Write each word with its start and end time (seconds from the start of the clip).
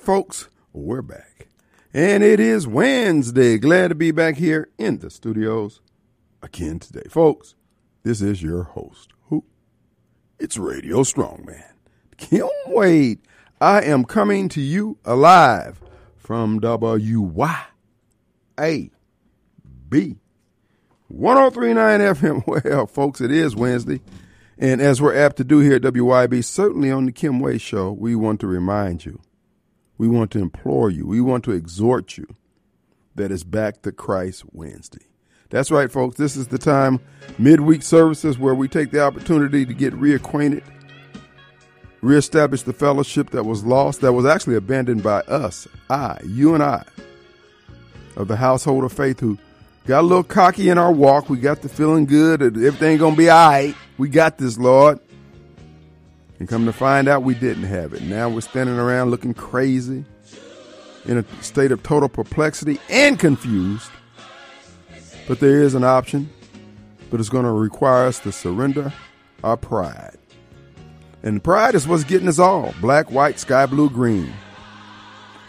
right, 0.00 0.06
folks, 0.06 0.48
we're 0.72 1.02
back. 1.02 1.48
And 1.92 2.22
it 2.22 2.40
is 2.40 2.66
Wednesday. 2.66 3.58
Glad 3.58 3.88
to 3.88 3.94
be 3.94 4.10
back 4.12 4.36
here 4.36 4.70
in 4.78 4.98
the 4.98 5.10
studios 5.10 5.80
again 6.42 6.78
today. 6.78 7.08
Folks, 7.08 7.54
this 8.02 8.22
is 8.22 8.42
your 8.42 8.62
host. 8.62 9.12
Who? 9.28 9.44
It's 10.38 10.56
Radio 10.56 11.02
Strongman. 11.02 11.64
Kim 12.16 12.48
Wade. 12.66 13.20
I 13.60 13.82
am 13.82 14.04
coming 14.04 14.48
to 14.50 14.60
you 14.60 14.96
alive 15.04 15.82
from 16.16 16.60
WYAB 16.60 17.60
1039 21.08 22.00
FM. 22.00 22.46
Well, 22.64 22.86
folks, 22.86 23.20
it 23.20 23.30
is 23.30 23.54
Wednesday. 23.54 24.00
And 24.56 24.80
as 24.80 25.02
we're 25.02 25.16
apt 25.16 25.36
to 25.38 25.44
do 25.44 25.58
here 25.58 25.74
at 25.74 25.82
WYB, 25.82 26.42
certainly 26.44 26.90
on 26.90 27.04
the 27.06 27.12
Kim 27.12 27.40
Wade 27.40 27.60
Show, 27.60 27.92
we 27.92 28.14
want 28.14 28.40
to 28.40 28.46
remind 28.46 29.04
you, 29.04 29.20
we 30.00 30.08
want 30.08 30.30
to 30.30 30.38
implore 30.38 30.88
you, 30.88 31.06
we 31.06 31.20
want 31.20 31.44
to 31.44 31.50
exhort 31.50 32.16
you 32.16 32.26
that 33.16 33.30
it's 33.30 33.44
back 33.44 33.82
to 33.82 33.92
Christ 33.92 34.44
Wednesday. 34.50 35.04
That's 35.50 35.70
right, 35.70 35.92
folks. 35.92 36.16
This 36.16 36.36
is 36.36 36.48
the 36.48 36.56
time, 36.56 37.00
midweek 37.38 37.82
services, 37.82 38.38
where 38.38 38.54
we 38.54 38.66
take 38.66 38.92
the 38.92 39.02
opportunity 39.02 39.66
to 39.66 39.74
get 39.74 39.92
reacquainted, 39.92 40.62
reestablish 42.00 42.62
the 42.62 42.72
fellowship 42.72 43.28
that 43.32 43.44
was 43.44 43.62
lost, 43.62 44.00
that 44.00 44.14
was 44.14 44.24
actually 44.24 44.56
abandoned 44.56 45.02
by 45.02 45.20
us, 45.20 45.68
I, 45.90 46.18
you 46.24 46.54
and 46.54 46.62
I, 46.62 46.82
of 48.16 48.26
the 48.26 48.36
household 48.36 48.84
of 48.84 48.94
faith 48.94 49.20
who 49.20 49.36
got 49.86 50.00
a 50.00 50.06
little 50.06 50.24
cocky 50.24 50.70
in 50.70 50.78
our 50.78 50.92
walk. 50.92 51.28
We 51.28 51.36
got 51.36 51.60
the 51.60 51.68
feeling 51.68 52.06
good 52.06 52.40
that 52.40 52.56
everything 52.56 52.96
gonna 52.96 53.16
be 53.16 53.28
all 53.28 53.50
right. 53.50 53.74
We 53.98 54.08
got 54.08 54.38
this, 54.38 54.56
Lord. 54.56 54.98
And 56.40 56.48
come 56.48 56.64
to 56.64 56.72
find 56.72 57.06
out 57.06 57.22
we 57.22 57.34
didn't 57.34 57.64
have 57.64 57.92
it. 57.92 58.02
Now 58.02 58.28
we're 58.28 58.40
standing 58.40 58.78
around 58.78 59.10
looking 59.10 59.34
crazy, 59.34 60.04
in 61.04 61.18
a 61.18 61.42
state 61.42 61.72
of 61.72 61.82
total 61.82 62.08
perplexity 62.08 62.78
and 62.88 63.18
confused. 63.18 63.90
But 65.28 65.40
there 65.40 65.62
is 65.62 65.74
an 65.74 65.84
option, 65.84 66.30
but 67.10 67.20
it's 67.20 67.28
going 67.28 67.44
to 67.44 67.52
require 67.52 68.06
us 68.06 68.18
to 68.20 68.32
surrender 68.32 68.92
our 69.44 69.56
pride. 69.56 70.16
And 71.22 71.42
pride 71.42 71.74
is 71.74 71.86
what's 71.86 72.04
getting 72.04 72.28
us 72.28 72.38
all 72.38 72.74
black, 72.80 73.10
white, 73.10 73.38
sky 73.38 73.66
blue, 73.66 73.90
green. 73.90 74.32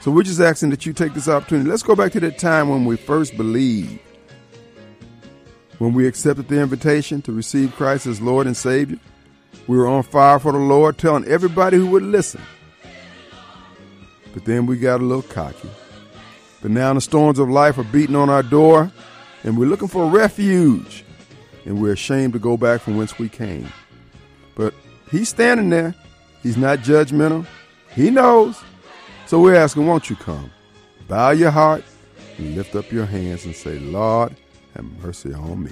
So 0.01 0.11
we're 0.11 0.23
just 0.23 0.39
asking 0.39 0.71
that 0.71 0.85
you 0.85 0.93
take 0.93 1.13
this 1.13 1.27
opportunity. 1.27 1.69
Let's 1.69 1.83
go 1.83 1.95
back 1.95 2.11
to 2.13 2.19
that 2.21 2.37
time 2.37 2.69
when 2.69 2.85
we 2.85 2.97
first 2.97 3.37
believed, 3.37 3.99
when 5.77 5.93
we 5.93 6.07
accepted 6.07 6.47
the 6.47 6.59
invitation 6.59 7.21
to 7.23 7.31
receive 7.31 7.75
Christ 7.75 8.07
as 8.07 8.19
Lord 8.19 8.47
and 8.47 8.57
Savior. 8.57 8.99
We 9.67 9.77
were 9.77 9.87
on 9.87 10.03
fire 10.03 10.39
for 10.39 10.51
the 10.51 10.57
Lord, 10.57 10.97
telling 10.97 11.25
everybody 11.25 11.77
who 11.77 11.87
would 11.87 12.03
listen. 12.03 12.41
But 14.33 14.45
then 14.45 14.65
we 14.65 14.77
got 14.77 15.01
a 15.01 15.03
little 15.03 15.21
cocky. 15.21 15.69
But 16.61 16.71
now 16.71 16.93
the 16.93 17.01
storms 17.01 17.39
of 17.39 17.49
life 17.49 17.77
are 17.77 17.83
beating 17.83 18.15
on 18.15 18.29
our 18.29 18.43
door 18.43 18.91
and 19.43 19.57
we're 19.57 19.65
looking 19.65 19.87
for 19.87 20.05
refuge, 20.05 21.03
and 21.65 21.81
we're 21.81 21.93
ashamed 21.93 22.33
to 22.33 22.39
go 22.39 22.57
back 22.57 22.81
from 22.81 22.97
whence 22.97 23.17
we 23.17 23.29
came. 23.29 23.67
But 24.55 24.73
he's 25.09 25.29
standing 25.29 25.69
there. 25.69 25.95
He's 26.43 26.57
not 26.57 26.79
judgmental. 26.79 27.45
He 27.95 28.09
knows. 28.09 28.61
So 29.25 29.39
we're 29.39 29.55
asking, 29.55 29.87
won't 29.87 30.09
you 30.09 30.15
come? 30.15 30.51
Bow 31.07 31.31
your 31.31 31.51
heart 31.51 31.83
and 32.37 32.55
lift 32.55 32.75
up 32.75 32.91
your 32.91 33.05
hands 33.05 33.45
and 33.45 33.55
say, 33.55 33.79
Lord, 33.79 34.35
have 34.75 34.85
mercy 35.01 35.33
on 35.33 35.63
me. 35.63 35.71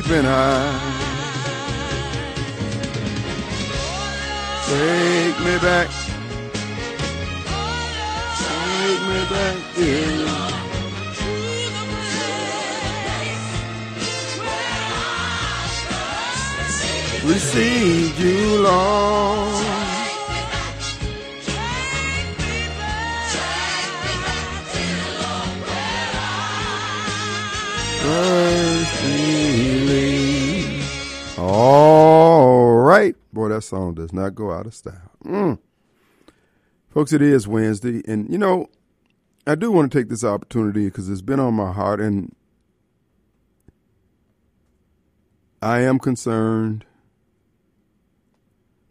weeping 0.00 0.26
eyes. 0.26 0.80
Take 4.68 5.38
me 5.46 5.58
back. 5.58 5.88
Take 8.40 9.02
me 9.10 9.20
back 9.34 9.78
in. 9.78 10.50
Received 17.28 18.18
you, 18.18 18.62
Lord. 18.62 19.49
That 33.60 33.66
song 33.66 33.92
does 33.94 34.12
not 34.12 34.34
go 34.34 34.52
out 34.52 34.66
of 34.66 34.74
style. 34.74 35.10
Mm. 35.22 35.58
Folks, 36.88 37.12
it 37.12 37.20
is 37.20 37.46
Wednesday. 37.46 38.02
And, 38.08 38.30
you 38.30 38.38
know, 38.38 38.68
I 39.46 39.54
do 39.54 39.70
want 39.70 39.92
to 39.92 39.98
take 39.98 40.08
this 40.08 40.24
opportunity 40.24 40.86
because 40.86 41.10
it's 41.10 41.20
been 41.20 41.40
on 41.40 41.54
my 41.54 41.72
heart. 41.72 42.00
And 42.00 42.34
I 45.60 45.80
am 45.80 45.98
concerned 45.98 46.86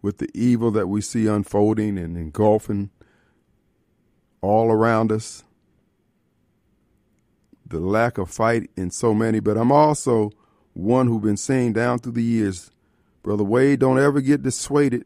with 0.04 0.20
the 0.20 0.30
evil 0.36 0.70
that 0.72 0.88
we 0.88 1.02
see 1.02 1.26
unfolding 1.26 1.98
and 1.98 2.16
engulfing 2.16 2.92
all 4.42 4.72
around 4.72 5.12
us, 5.12 5.44
the 7.66 7.80
lack 7.80 8.20
of 8.20 8.30
fight 8.30 8.70
in 8.78 8.92
so 8.92 9.16
many. 9.16 9.40
But 9.40 9.58
I'm 9.58 9.72
also 9.72 10.30
one 10.74 11.08
who's 11.08 11.24
been 11.24 11.38
saying 11.38 11.74
down 11.74 11.98
through 11.98 12.14
the 12.14 12.24
years 12.24 12.70
Brother 13.24 13.44
Wade, 13.44 13.80
don't 13.80 14.00
ever 14.00 14.22
get 14.22 14.44
dissuaded 14.44 15.06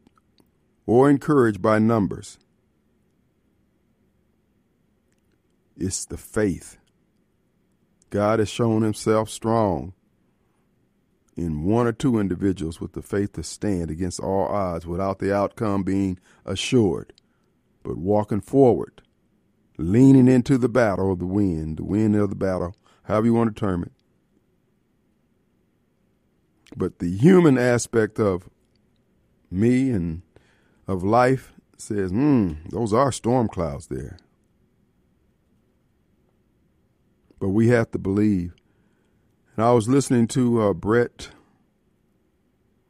or 0.86 1.10
encouraged 1.10 1.62
by 1.62 1.80
numbers. 1.80 2.38
It's 5.76 6.06
the 6.06 6.18
faith. 6.18 6.78
God 8.10 8.40
has 8.40 8.50
shown 8.50 8.84
himself 8.84 9.30
strong 9.30 9.94
in 11.36 11.64
one 11.64 11.88
or 11.88 11.92
two 11.92 12.20
individuals 12.20 12.80
with 12.80 12.94
the 12.94 13.02
faith 13.02 13.34
to 13.34 13.44
stand 13.44 13.90
against 13.90 14.20
all 14.20 14.46
odds 14.46 14.86
without 14.86 15.18
the 15.18 15.36
outcome 15.36 15.82
being 15.82 16.20
assured, 16.46 17.12
but 17.82 17.98
walking 17.98 18.42
forward, 18.42 19.02
leaning 19.78 20.28
into 20.28 20.60
the 20.60 20.70
battle 20.70 21.12
of 21.12 21.20
the 21.20 21.26
wind, 21.26 21.78
the 21.78 21.84
wind 21.84 22.16
of 22.16 22.30
the 22.30 22.36
battle, 22.36 22.76
however 23.04 23.26
you 23.26 23.34
want 23.34 23.54
to 23.56 23.60
term 23.60 23.82
it, 23.82 23.92
but 26.76 27.00
the 27.00 27.16
human 27.18 27.58
aspect 27.58 28.20
of 28.20 28.50
me 29.52 29.92
and 29.92 30.22
of 30.88 31.04
life 31.04 31.54
says, 31.78 32.12
hmm, 32.12 32.54
those 32.70 32.94
are 32.94 33.12
storm 33.12 33.48
clouds 33.48 33.88
there. 33.88 34.18
But 37.40 37.50
we 37.50 37.68
have 37.68 37.92
to 37.92 38.00
believe. 38.00 38.54
And 39.56 39.66
I 39.66 39.74
was 39.74 39.88
listening 39.88 40.28
to 40.30 40.62
uh, 40.62 40.74
Brett 40.74 41.30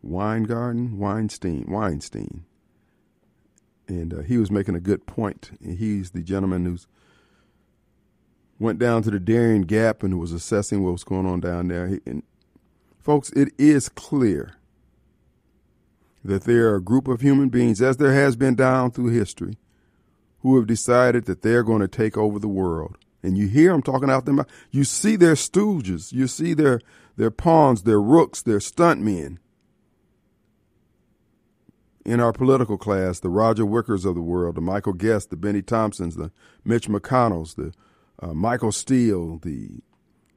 Weingarten, 0.01 0.97
Weinstein, 0.97 1.65
Weinstein, 1.67 2.45
and 3.87 4.13
uh, 4.13 4.21
he 4.21 4.37
was 4.37 4.51
making 4.51 4.75
a 4.75 4.79
good 4.79 5.05
point. 5.05 5.57
And 5.61 5.77
he's 5.77 6.11
the 6.11 6.21
gentleman 6.21 6.65
who's 6.65 6.87
went 8.59 8.79
down 8.79 9.01
to 9.03 9.11
the 9.11 9.19
Darien 9.19 9.63
Gap 9.63 10.03
and 10.03 10.19
was 10.19 10.31
assessing 10.31 10.83
what 10.83 10.91
was 10.91 11.03
going 11.03 11.25
on 11.25 11.39
down 11.39 11.67
there. 11.67 11.87
He, 11.87 11.99
and 12.05 12.23
Folks, 13.03 13.31
it 13.31 13.49
is 13.57 13.89
clear 13.89 14.55
that 16.23 16.43
there 16.43 16.69
are 16.69 16.75
a 16.75 16.81
group 16.81 17.07
of 17.07 17.21
human 17.21 17.49
beings, 17.49 17.81
as 17.81 17.97
there 17.97 18.13
has 18.13 18.35
been 18.35 18.55
down 18.55 18.91
through 18.91 19.09
history, 19.09 19.57
who 20.39 20.55
have 20.55 20.67
decided 20.67 21.25
that 21.25 21.41
they're 21.41 21.63
going 21.63 21.81
to 21.81 21.87
take 21.87 22.17
over 22.17 22.39
the 22.39 22.47
world 22.47 22.97
and 23.23 23.37
you 23.37 23.47
hear 23.47 23.71
them 23.71 23.81
talking 23.81 24.09
out 24.09 24.25
their 24.25 24.33
mouth. 24.33 24.49
You 24.69 24.83
see 24.83 25.15
their 25.15 25.33
stooges, 25.33 26.11
you 26.11 26.27
see 26.27 26.53
their 26.53 26.81
their 27.15 27.31
pawns, 27.31 27.83
their 27.83 28.01
rooks, 28.01 28.41
their 28.41 28.57
stuntmen. 28.57 29.37
In 32.05 32.19
our 32.19 32.33
political 32.33 32.77
class, 32.77 33.21
the 33.21 33.29
Roger 33.29 33.63
Wickers 33.63 34.05
of 34.05 34.15
the 34.15 34.21
world, 34.21 34.55
the 34.55 34.61
Michael 34.61 34.91
Guest, 34.91 35.29
the 35.29 35.37
Bennie 35.37 35.61
Thompsons, 35.61 36.15
the 36.15 36.31
Mitch 36.65 36.89
McConnells, 36.89 37.55
the 37.55 37.71
uh, 38.21 38.33
Michael 38.33 38.73
Steele, 38.73 39.37
the 39.37 39.69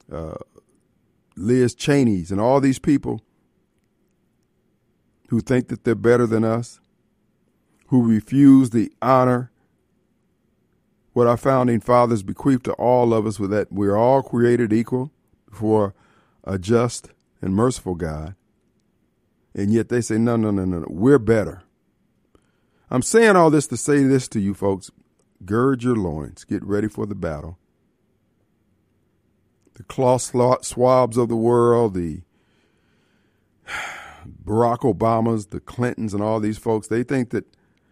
uh, 0.09 0.35
Liz 1.37 1.75
Cheney's, 1.75 2.31
and 2.31 2.41
all 2.41 2.59
these 2.59 2.79
people 2.79 3.21
who 5.29 5.39
think 5.39 5.67
that 5.67 5.83
they're 5.83 5.95
better 5.95 6.25
than 6.25 6.43
us, 6.43 6.79
who 7.87 8.07
refuse 8.07 8.71
the 8.71 8.91
honor 9.01 9.51
what 11.17 11.25
our 11.25 11.35
founding 11.35 11.79
fathers 11.79 12.21
bequeathed 12.21 12.65
to 12.65 12.73
all 12.73 13.11
of 13.11 13.25
us 13.25 13.39
was 13.39 13.49
that 13.49 13.71
we're 13.71 13.97
all 13.97 14.21
created 14.21 14.71
equal 14.71 15.11
before 15.49 15.95
a 16.43 16.59
just 16.59 17.09
and 17.41 17.55
merciful 17.55 17.95
God. 17.95 18.35
And 19.55 19.73
yet 19.73 19.89
they 19.89 20.01
say, 20.01 20.19
no, 20.19 20.35
no, 20.35 20.51
no, 20.51 20.63
no, 20.63 20.79
no, 20.79 20.87
we're 20.87 21.17
better. 21.17 21.63
I'm 22.91 23.01
saying 23.01 23.35
all 23.35 23.49
this 23.49 23.65
to 23.67 23.77
say 23.77 24.03
this 24.03 24.27
to 24.27 24.39
you 24.39 24.53
folks 24.53 24.91
gird 25.43 25.81
your 25.81 25.95
loins, 25.95 26.43
get 26.43 26.63
ready 26.63 26.87
for 26.87 27.07
the 27.07 27.15
battle. 27.15 27.57
The 29.77 29.83
Klaus 29.83 30.31
Schwabs 30.31 31.17
of 31.17 31.29
the 31.29 31.35
world, 31.35 31.93
the 31.93 32.21
Barack 34.43 34.79
Obamas, 34.79 35.51
the 35.51 35.59
Clintons, 35.59 36.15
and 36.15 36.23
all 36.23 36.39
these 36.39 36.57
folks, 36.57 36.87
they 36.87 37.03
think 37.03 37.29
that 37.29 37.45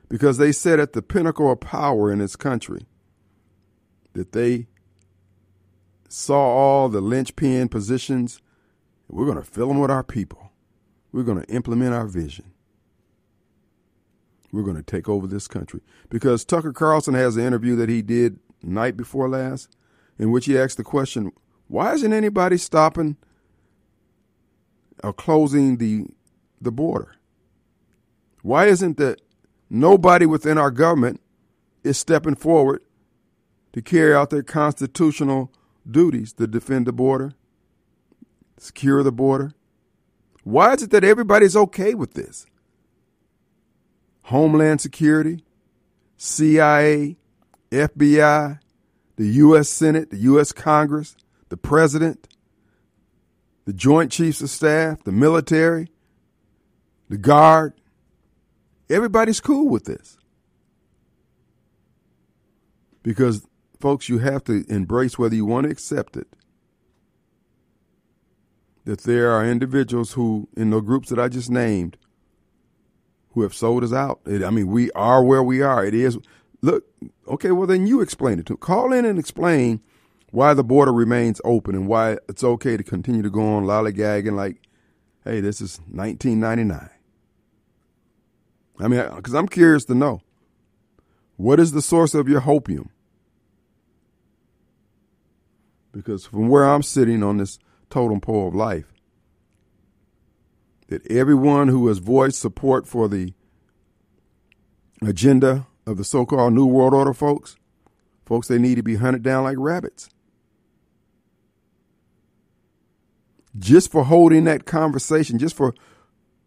because 0.10 0.40
they 0.40 0.52
sit 0.52 0.80
at 0.80 0.94
the 0.94 1.04
pinnacle 1.04 1.52
of 1.52 1.60
power 1.60 2.12
in 2.12 2.18
this 2.18 2.36
country, 2.36 2.88
that 4.14 4.32
they 4.32 4.66
saw 6.10 6.40
all 6.40 6.90
the 6.90 7.02
linchpin 7.02 7.70
positions. 7.70 8.42
We're 9.08 9.26
going 9.26 9.38
to 9.38 9.44
fill 9.44 9.68
them 9.68 9.80
with 9.80 9.92
our 9.92 10.04
people. 10.04 10.52
We're 11.12 11.22
going 11.22 11.42
to 11.42 11.54
implement 11.54 11.94
our 11.94 12.08
vision. 12.08 12.52
We're 14.52 14.64
going 14.64 14.78
to 14.78 14.84
take 14.84 15.08
over 15.08 15.28
this 15.28 15.48
country. 15.48 15.82
Because 16.10 16.46
Tucker 16.46 16.74
Carlson 16.74 17.14
has 17.14 17.38
an 17.38 17.46
interview 17.46 17.76
that 17.76 17.90
he 17.90 18.02
did 18.02 18.40
night 18.64 18.98
before 18.98 19.30
last 19.30 19.76
in 20.18 20.32
which 20.32 20.48
he 20.48 20.58
asked 20.58 20.78
the 20.78 20.84
question 20.84 21.32
why 21.68 21.94
isn't 21.94 22.14
anybody 22.14 22.58
stopping 22.58 23.18
or 25.04 25.14
closing 25.14 25.78
the, 25.78 26.06
the 26.62 26.72
border? 26.72 27.16
Why 28.42 28.66
isn't 28.66 28.98
that 28.98 29.22
nobody 29.70 30.26
within 30.26 30.58
our 30.58 30.72
government 30.72 31.22
is 31.84 31.98
stepping 31.98 32.36
forward 32.36 32.84
to 33.74 33.82
carry 33.82 34.14
out 34.14 34.30
their 34.30 34.44
constitutional 34.44 35.52
duties 35.90 36.34
to 36.34 36.48
defend 36.48 36.86
the 36.86 36.94
border, 36.94 37.34
secure 38.58 39.02
the 39.04 39.12
border? 39.12 39.52
Why 40.44 40.74
is 40.74 40.84
it 40.84 40.92
that 40.92 41.04
everybody's 41.04 41.56
okay 41.56 41.96
with 41.96 42.14
this? 42.14 42.46
Homeland 44.26 44.82
Security, 44.82 45.44
CIA, 46.18 47.18
FBI, 47.72 48.60
the 49.16 49.28
U.S. 49.28 49.70
Senate, 49.70 50.12
the 50.12 50.18
U.S. 50.18 50.52
Congress, 50.52 51.16
the 51.50 51.58
President, 51.58 52.28
the 53.66 53.74
Joint 53.74 54.12
Chiefs 54.12 54.42
of 54.42 54.50
Staff, 54.50 55.04
the 55.04 55.12
military, 55.12 55.90
the 57.10 57.18
Guard. 57.18 57.74
Everybody's 58.90 59.40
cool 59.40 59.68
with 59.70 59.86
this. 59.86 60.18
Because 63.04 63.48
folks, 63.80 64.10
you 64.10 64.20
have 64.20 64.44
to 64.46 64.66
embrace 64.68 65.18
whether 65.18 65.36
you 65.36 65.46
want 65.46 65.66
to 65.66 65.72
accept 65.72 66.18
it. 66.18 66.28
That 68.86 69.02
there 69.02 69.32
are 69.32 69.46
individuals 69.46 70.14
who, 70.14 70.48
in 70.56 70.70
the 70.70 70.80
groups 70.80 71.10
that 71.10 71.20
I 71.20 71.28
just 71.28 71.50
named, 71.50 71.98
who 73.32 73.42
have 73.42 73.54
sold 73.54 73.84
us 73.84 73.92
out. 73.92 74.22
I 74.28 74.50
mean, 74.50 74.68
we 74.68 74.92
are 74.92 75.24
where 75.24 75.44
we 75.44 75.62
are. 75.62 75.86
It 75.86 75.94
is. 75.94 76.18
Look, 76.62 76.86
okay, 77.28 77.52
well, 77.52 77.68
then 77.68 77.86
you 77.86 78.02
explain 78.02 78.40
it 78.40 78.46
to 78.48 78.58
Call 78.58 78.94
in 78.94 79.06
and 79.06 79.20
explain 79.20 79.82
why 80.36 80.54
the 80.54 80.64
border 80.64 80.94
remains 80.94 81.42
open 81.44 81.76
and 81.76 81.88
why 81.88 82.18
it's 82.30 82.44
okay 82.44 82.78
to 82.78 82.84
continue 82.84 83.22
to 83.22 83.30
go 83.30 83.56
on 83.56 83.64
lollygagging 83.64 84.36
like, 84.36 84.62
hey, 85.24 85.40
this 85.40 85.62
is 85.62 85.80
1999. 85.92 86.90
I 88.78 88.88
mean, 88.88 89.16
because 89.16 89.34
I'm 89.34 89.48
curious 89.48 89.86
to 89.86 89.96
know 89.96 90.22
what 91.38 91.60
is 91.60 91.72
the 91.72 91.82
source 91.82 92.14
of 92.14 92.28
your 92.28 92.42
hopium? 92.42 92.90
because 95.96 96.26
from 96.26 96.50
where 96.50 96.66
I'm 96.66 96.84
sitting 96.84 97.24
on 97.24 97.38
this 97.38 97.58
totem 97.90 98.20
pole 98.20 98.50
of 98.50 98.56
life, 98.56 98.94
that 100.88 101.10
everyone 101.10 101.70
who 101.70 101.88
has 101.88 101.98
voiced 102.00 102.40
support 102.40 102.86
for 102.86 103.08
the 103.08 103.34
agenda 105.02 105.68
of 105.88 105.98
the 105.98 106.04
so 106.04 106.26
called 106.26 106.54
New 106.54 106.66
World 106.66 106.94
Order 106.94 107.14
folks, 107.14 107.56
folks, 108.26 108.48
they 108.48 108.60
need 108.60 108.76
to 108.76 108.84
be 108.84 108.96
hunted 108.96 109.24
down 109.24 109.46
like 109.46 109.58
rabbits. 109.58 110.10
Just 113.58 113.92
for 113.92 114.04
holding 114.04 114.44
that 114.46 114.66
conversation, 114.66 115.40
just 115.40 115.56
for 115.56 115.74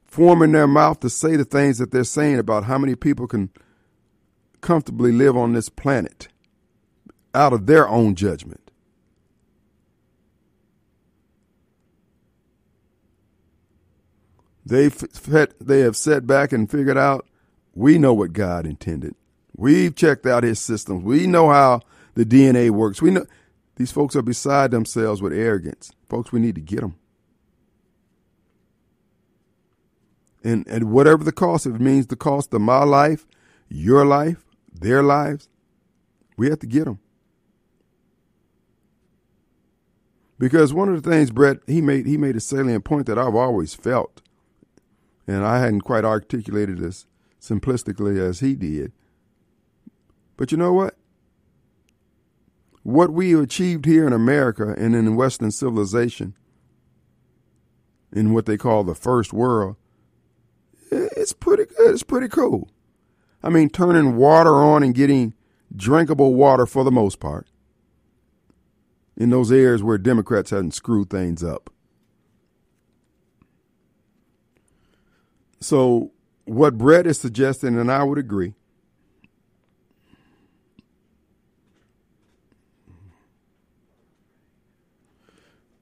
forming 0.05 0.53
their 0.53 0.67
mouth 0.67 1.01
to 1.01 1.11
say 1.11 1.37
the 1.37 1.45
things 1.45 1.79
that 1.79 1.91
they're 1.91 2.05
saying 2.05 2.39
about 2.39 2.65
how 2.65 2.79
many 2.79 2.95
people 2.95 3.27
can 3.27 3.51
comfortably 4.61 5.13
live 5.13 5.37
on 5.37 5.53
this 5.53 5.69
planet 5.69 6.29
out 7.35 7.53
of 7.53 7.67
their 7.67 7.89
own 7.89 8.15
judgment. 8.15 8.71
They've 14.67 14.95
they 15.61 15.81
have 15.81 15.97
sat 15.97 16.27
back 16.27 16.53
and 16.53 16.71
figured 16.71 16.99
out 16.99 17.27
we 17.75 17.97
know 17.97 18.13
what 18.13 18.35
God 18.35 18.67
intended. 18.67 19.15
We've 19.57 19.95
checked 19.95 20.27
out 20.27 20.43
his 20.43 20.59
systems. 20.59 21.05
We 21.05 21.27
know 21.27 21.49
how 21.49 21.81
the 22.15 22.25
DNA 22.25 22.71
works. 22.71 23.01
We 23.01 23.11
know 23.11 23.25
these 23.79 23.93
folks 23.93 24.17
are 24.17 24.23
beside 24.23 24.73
themselves 24.73 25.23
with 25.23 25.33
arrogance. 25.33 25.93
Folks, 26.09 26.33
we 26.33 26.41
need 26.41 26.57
to 26.57 26.61
get 26.61 26.81
them. 26.81 26.97
And 30.43 30.67
and 30.67 30.91
whatever 30.91 31.23
the 31.23 31.31
cost, 31.31 31.65
if 31.65 31.77
it 31.77 31.81
means 31.81 32.09
the 32.09 32.17
cost 32.17 32.53
of 32.53 32.61
my 32.61 32.83
life, 32.83 33.25
your 33.69 34.05
life, 34.05 34.45
their 34.73 35.03
lives, 35.03 35.49
we 36.37 36.51
have 36.51 36.59
to 36.59 36.67
get 36.67 36.87
them. 36.87 36.99
Because 40.41 40.75
one 40.75 40.89
of 40.89 41.01
the 41.01 41.09
things 41.09 41.31
Brett 41.31 41.59
he 41.69 41.81
made 41.81 42.07
he 42.07 42.17
made 42.17 42.35
a 42.35 42.41
salient 42.41 42.85
point 42.85 43.07
that 43.07 43.19
I've 43.19 43.37
always 43.37 43.75
felt 43.75 44.23
and 45.29 45.47
I 45.47 45.61
hadn't 45.61 45.83
quite 45.83 46.05
articulated 46.05 46.83
as 46.83 47.07
simplistically 47.41 48.19
as 48.19 48.41
he 48.41 48.57
did. 48.57 48.91
But 50.37 50.51
you 50.51 50.59
know 50.59 50.73
what? 50.73 50.98
What 52.89 53.13
we 53.13 53.39
achieved 53.39 53.85
here 53.85 54.07
in 54.07 54.15
America 54.15 54.75
and 54.79 54.95
in 54.95 55.15
Western 55.15 55.51
civilization, 55.51 56.35
in 58.11 58.33
what 58.33 58.47
they 58.47 58.57
call 58.57 58.83
the 58.83 58.95
first 58.95 59.31
world, 59.31 59.77
it's 60.91 61.35
pretty 61.35 61.67
good. 61.67 61.93
It's 61.93 62.03
pretty 62.03 62.29
cool. 62.29 62.71
I 63.43 63.51
mean, 63.51 63.69
turning 63.69 64.17
water 64.17 64.55
on 64.55 64.83
and 64.83 64.95
getting 64.95 65.35
drinkable 65.77 66.33
water 66.33 66.65
for 66.65 66.83
the 66.83 66.91
most 66.91 67.21
part 67.21 67.47
in 69.19 69.29
those 69.29 69.53
areas 69.53 69.83
where 69.83 69.99
Democrats 69.99 70.49
hadn't 70.49 70.73
screwed 70.73 71.11
things 71.11 71.45
up. 71.45 71.69
So, 75.61 76.13
what 76.47 76.79
Brett 76.79 77.07
is 77.07 77.21
suggesting, 77.21 77.79
and 77.79 77.93
I 77.93 78.03
would 78.03 78.17
agree, 78.17 78.55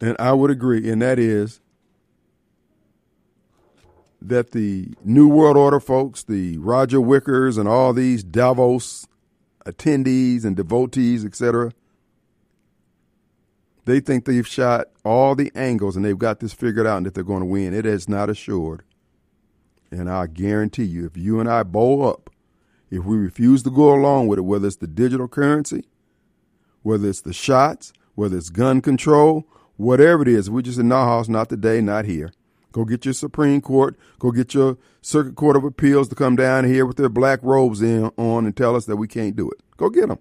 and 0.01 0.17
I 0.19 0.33
would 0.33 0.51
agree, 0.51 0.91
and 0.91 1.01
that 1.03 1.19
is 1.19 1.61
that 4.21 4.51
the 4.53 4.95
New 5.05 5.29
World 5.29 5.57
Order 5.57 5.81
folks, 5.81 6.25
the 6.25 6.59
Roger 6.59 6.99
Wickers, 6.99 7.59
and 7.59 7.69
all 7.69 7.93
these 7.93 8.25
Davos 8.25 9.07
attendees 9.65 10.45
and 10.45 10.57
devotees, 10.57 11.25
etc., 11.25 11.73
they 13.85 14.01
think 14.01 14.25
they've 14.25 14.47
shot 14.47 14.89
all 15.05 15.37
the 15.37 15.53
angles 15.55 15.95
and 15.95 16.05
they've 16.05 16.19
got 16.19 16.41
this 16.41 16.53
figured 16.53 16.87
out 16.87 16.97
and 16.97 17.07
that 17.07 17.15
they're 17.15 17.23
going 17.23 17.41
to 17.41 17.47
win. 17.47 17.73
It 17.73 17.87
is 17.87 18.09
not 18.09 18.29
assured. 18.29 18.83
And 19.93 20.11
I 20.11 20.27
guarantee 20.27 20.85
you, 20.85 21.07
if 21.07 21.17
you 21.17 21.39
and 21.39 21.49
I 21.49 21.63
bow 21.63 22.03
up, 22.03 22.29
if 22.91 23.05
we 23.05 23.17
refuse 23.17 23.63
to 23.63 23.71
go 23.71 23.95
along 23.95 24.27
with 24.27 24.41
it, 24.41 24.43
whether 24.43 24.67
it's 24.67 24.77
the 24.77 24.89
digital 24.89 25.29
currency, 25.29 25.85
whether 26.83 27.09
it's 27.09 27.21
the 27.21 27.33
shots, 27.33 27.93
whether 28.17 28.37
it's 28.37 28.51
gun 28.51 28.81
control, 28.81 29.47
whatever 29.77 30.23
it 30.23 30.29
is, 30.29 30.51
We're 30.51 30.63
just 30.63 30.79
in 30.79 30.93
our 30.93 31.07
house, 31.07 31.29
not 31.29 31.49
today, 31.49 31.81
not 31.81 32.05
here. 32.05 32.33
Go 32.73 32.85
get 32.85 33.05
your 33.05 33.15
Supreme 33.15 33.61
Court, 33.61 33.97
go 34.19 34.31
get 34.31 34.53
your 34.53 34.77
Circuit 35.01 35.35
Court 35.35 35.57
of 35.57 35.65
Appeals 35.65 36.09
to 36.09 36.15
come 36.15 36.37
down 36.37 36.65
here 36.65 36.85
with 36.85 36.97
their 36.99 37.09
black 37.09 37.41
robes 37.43 37.81
in, 37.81 38.11
on 38.19 38.45
and 38.45 38.57
tell 38.57 38.77
us 38.77 38.85
that 38.87 38.97
we 38.97 39.09
can't 39.09 39.35
do 39.35 39.49
it. 39.51 39.61
Go 39.77 39.89
get 39.89 40.09
them. 40.09 40.19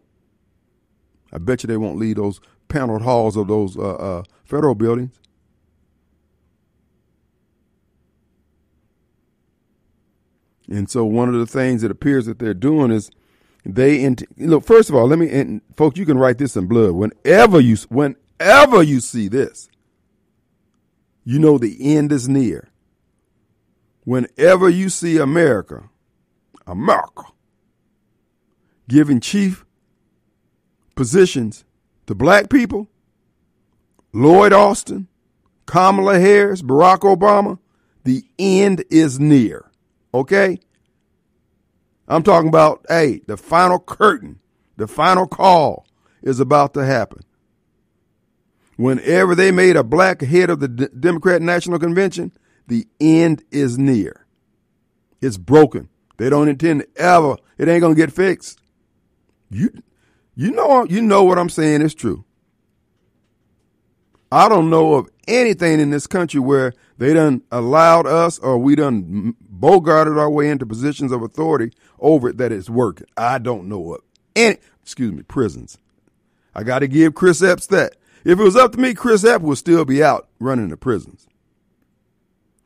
I 1.34 1.38
bet 1.38 1.64
you 1.64 1.68
they 1.68 1.76
won't 1.76 1.98
leave 1.98 2.16
those 2.16 2.40
paneled 2.70 3.02
halls 3.02 3.36
of 3.36 3.48
those 3.48 3.78
uh, 3.78 3.96
uh, 3.96 4.24
federal 4.46 4.76
buildings. 4.76 5.20
And 10.70 10.90
so 10.90 11.06
one 11.06 11.30
of 11.30 11.36
the 11.36 11.46
things 11.46 11.82
that 11.82 11.92
appears 11.92 12.26
that 12.26 12.40
they're 12.40 12.54
doing 12.54 12.92
is 12.92 13.12
they 13.66 14.02
int- 14.02 14.24
look. 14.38 14.64
First 14.64 14.90
of 14.90 14.96
all, 14.96 15.08
let 15.08 15.20
me 15.20 15.30
and 15.30 15.62
folks, 15.76 15.98
you 16.00 16.06
can 16.06 16.18
write 16.18 16.38
this 16.38 16.56
in 16.56 16.68
blood. 16.68 16.92
Whenever 16.92 17.60
you 17.60 17.76
whenever 18.38 18.84
you 18.84 19.00
see 19.00 19.28
this, 19.28 19.70
you 21.24 21.40
know 21.40 21.58
the 21.58 21.96
end 21.96 22.12
is 22.12 22.28
near. 22.28 22.70
Whenever 24.04 24.70
you 24.70 24.90
see 24.90 25.18
America, 25.18 25.90
America, 26.68 27.24
giving 28.88 29.20
chief 29.20 29.66
positions 30.96 31.66
to 32.06 32.14
black 32.14 32.50
people, 32.50 32.88
Lloyd 34.14 34.54
Austin, 34.54 35.08
Kamala 35.66 36.20
Harris, 36.20 36.62
Barack 36.62 37.00
Obama, 37.00 37.58
the 38.04 38.24
end 38.38 38.84
is 38.92 39.20
near. 39.20 39.72
Okay? 40.14 40.60
I'm 42.08 42.22
talking 42.22 42.50
about, 42.50 42.86
hey, 42.88 43.22
the 43.26 43.36
final 43.36 43.80
curtain, 43.80 44.40
the 44.78 44.88
final 44.88 45.26
call 45.26 45.88
is 46.22 46.40
about 46.40 46.76
to 46.76 46.86
happen. 46.86 47.24
Whenever 48.78 49.36
they 49.36 49.52
made 49.52 49.76
a 49.76 49.84
black 49.84 50.22
head 50.22 50.50
of 50.50 50.60
the 50.60 50.68
D- 50.68 50.88
Democrat 51.00 51.42
National 51.42 51.80
Convention, 51.80 52.32
the 52.68 52.88
end 53.00 53.44
is 53.52 53.78
near. 53.78 54.26
It's 55.22 55.38
broken. 55.38 55.90
They 56.18 56.30
don't 56.30 56.48
intend 56.48 56.82
to 56.82 57.02
ever. 57.02 57.38
It 57.58 57.68
ain't 57.68 57.82
gonna 57.82 57.96
get 57.96 58.12
fixed. 58.12 58.60
You, 59.50 59.70
you 60.36 60.52
know, 60.52 60.86
you 60.86 61.02
know 61.02 61.24
what 61.24 61.40
I'm 61.40 61.50
saying 61.50 61.82
is 61.82 61.94
true. 61.94 62.26
I 64.32 64.50
don't 64.50 64.70
know 64.70 64.96
of 64.96 65.10
anything 65.28 65.80
in 65.80 65.92
this 65.92 66.08
country 66.08 66.40
where 66.40 66.74
they 66.98 67.14
done 67.14 67.42
allowed 67.52 68.08
us 68.08 68.40
or 68.40 68.58
we 68.58 68.76
done 68.76 69.36
bogarted 69.60 70.18
our 70.18 70.30
way 70.30 70.50
into 70.50 70.66
positions 70.66 71.12
of 71.12 71.22
authority 71.22 71.72
over 72.00 72.30
it 72.30 72.38
that 72.38 72.52
it's 72.52 72.70
working. 72.70 73.08
I 73.16 73.38
don't 73.38 73.70
know 73.70 73.94
of 73.94 74.02
any, 74.36 74.58
excuse 74.82 75.14
me, 75.14 75.24
prisons. 75.24 75.78
I 76.54 76.64
got 76.64 76.80
to 76.80 76.88
give 76.88 77.16
Chris 77.16 77.42
Epps 77.42 77.68
that. 77.68 77.96
If 78.26 78.40
it 78.40 78.44
was 78.44 78.56
up 78.56 78.72
to 78.72 78.80
me, 78.80 78.96
Chris 78.96 79.24
Epps 79.24 79.44
would 79.44 79.60
still 79.60 79.86
be 79.86 80.04
out 80.04 80.28
running 80.40 80.70
the 80.70 80.78
prisons. 80.78 81.28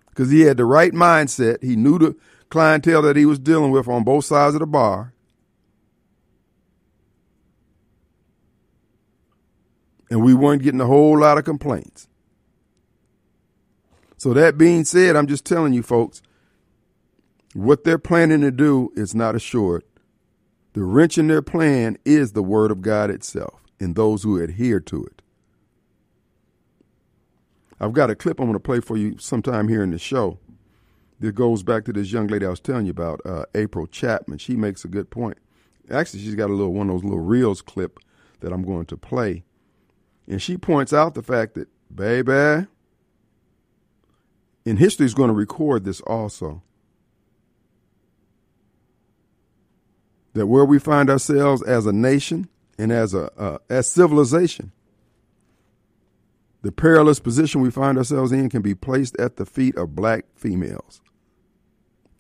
Because 0.08 0.32
he 0.32 0.42
had 0.42 0.56
the 0.56 0.66
right 0.66 0.94
mindset. 0.94 1.62
He 1.62 1.76
knew 1.76 2.00
the 2.00 2.16
clientele 2.50 3.02
that 3.02 3.18
he 3.18 3.26
was 3.26 3.40
dealing 3.40 3.72
with 3.72 3.88
on 3.90 4.06
both 4.06 4.24
sides 4.24 4.56
of 4.56 4.62
the 4.62 4.66
bar. 4.66 5.14
And 10.10 10.24
we 10.24 10.34
weren't 10.34 10.64
getting 10.64 10.82
a 10.82 10.88
whole 10.88 11.20
lot 11.20 11.38
of 11.38 11.44
complaints. 11.44 12.08
So, 14.18 14.34
that 14.34 14.58
being 14.58 14.84
said, 14.84 15.16
I'm 15.16 15.28
just 15.28 15.46
telling 15.46 15.72
you, 15.72 15.84
folks, 15.84 16.22
what 17.54 17.84
they're 17.84 17.98
planning 17.98 18.42
to 18.42 18.52
do 18.52 18.92
is 18.96 19.14
not 19.14 19.36
assured. 19.36 19.84
The 20.74 20.84
wrench 20.84 21.18
in 21.18 21.28
their 21.28 21.42
plan 21.42 21.98
is 22.06 22.32
the 22.32 22.44
Word 22.44 22.72
of 22.72 22.82
God 22.82 23.10
itself 23.10 23.62
and 23.80 23.96
those 23.96 24.24
who 24.24 24.42
adhere 24.42 24.80
to 24.82 25.06
it. 25.06 25.22
I've 27.80 27.94
got 27.94 28.10
a 28.10 28.16
clip 28.16 28.40
I'm 28.40 28.48
going 28.48 28.54
to 28.54 28.60
play 28.60 28.80
for 28.80 28.98
you 28.98 29.18
sometime 29.18 29.68
here 29.68 29.84
in 29.84 29.92
the 29.92 30.00
show 30.00 30.38
that 31.20 31.34
goes 31.34 31.64
back 31.64 31.86
to 31.86 31.94
this 31.94 32.12
young 32.12 32.28
lady 32.28 32.46
I 32.46 32.50
was 32.50 32.60
telling 32.60 32.86
you 32.86 32.92
about, 32.92 33.22
uh, 33.26 33.46
April 33.56 33.88
Chapman. 33.88 34.38
She 34.38 34.56
makes 34.56 34.84
a 34.84 34.88
good 34.88 35.10
point. 35.10 35.38
Actually, 35.90 36.22
she's 36.22 36.36
got 36.36 36.50
a 36.50 36.54
little 36.54 36.74
one 36.74 36.90
of 36.90 36.96
those 36.96 37.04
little 37.04 37.20
reels 37.20 37.62
clip 37.62 38.00
that 38.42 38.54
I'm 38.54 38.64
going 38.64 38.86
to 38.86 38.98
play, 38.98 39.44
and 40.28 40.42
she 40.42 40.56
points 40.56 40.94
out 40.94 41.16
the 41.16 41.24
fact 41.24 41.56
that, 41.56 41.68
baby, 41.94 42.68
and 44.66 44.78
history 44.78 45.06
is 45.06 45.14
going 45.14 45.30
to 45.30 45.34
record 45.34 45.84
this 45.84 46.00
also. 46.02 46.62
That 50.34 50.46
where 50.46 50.64
we 50.64 50.78
find 50.78 51.10
ourselves 51.10 51.64
as 51.64 51.88
a 51.88 51.92
nation 51.92 52.50
and 52.78 52.92
as 52.92 53.16
a 53.16 53.32
uh, 53.38 53.58
as 53.68 53.92
civilization, 53.92 54.72
the 56.62 56.72
perilous 56.72 57.20
position 57.20 57.62
we 57.62 57.72
find 57.72 57.98
ourselves 57.98 58.32
in 58.32 58.50
can 58.50 58.62
be 58.62 58.76
placed 58.76 59.18
at 59.18 59.38
the 59.38 59.46
feet 59.46 59.76
of 59.76 59.96
black 59.96 60.26
females. 60.36 61.02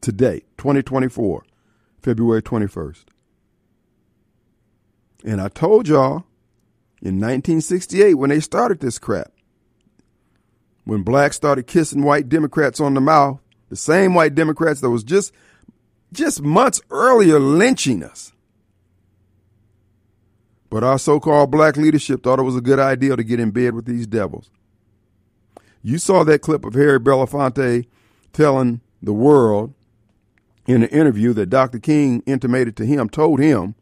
Today, 0.02 0.44
2024, 0.58 1.44
February 2.02 2.42
21st. 2.42 3.06
And 5.26 5.42
I 5.42 5.50
told 5.50 5.88
y'all 5.88 6.24
in 7.02 7.16
1968 7.16 8.14
when 8.14 8.30
they 8.30 8.40
started 8.40 8.80
this 8.80 8.98
crap, 8.98 9.32
when 10.86 11.04
blacks 11.04 11.36
started 11.36 11.68
kissing 11.68 12.04
white 12.04 12.30
Democrats 12.30 12.80
on 12.80 12.94
the 12.94 13.02
mouth, 13.02 13.40
the 13.70 13.76
same 13.76 14.14
white 14.14 14.36
Democrats 14.36 14.82
that 14.82 14.90
was 14.90 15.04
just 15.04 15.34
just 16.12 16.42
months 16.42 16.82
earlier 16.90 17.40
lynching 17.40 18.04
us. 18.04 18.32
But 20.70 20.84
our 20.84 21.00
so 21.00 21.20
called 21.20 21.52
black 21.52 21.78
leadership 21.78 22.24
thought 22.24 22.40
it 22.40 22.44
was 22.44 22.56
a 22.56 22.62
good 22.62 22.80
idea 22.80 23.16
to 23.16 23.24
get 23.24 23.40
in 23.40 23.52
bed 23.52 23.74
with 23.74 23.86
these 23.86 24.06
devils. 24.06 24.52
You 25.82 25.98
saw 25.98 26.24
that 26.24 26.42
clip 26.42 26.66
of 26.66 26.74
Harry 26.74 27.00
Belafonte 27.00 27.88
telling 28.34 28.82
the 29.02 29.14
world 29.14 29.74
in 30.68 30.84
an 30.84 30.90
interview 30.90 31.34
that 31.34 31.50
Dr. 31.50 31.80
King 31.80 32.22
intimated 32.26 32.76
to 32.78 32.86
him, 32.86 33.10
told 33.10 33.40
him, 33.40 33.76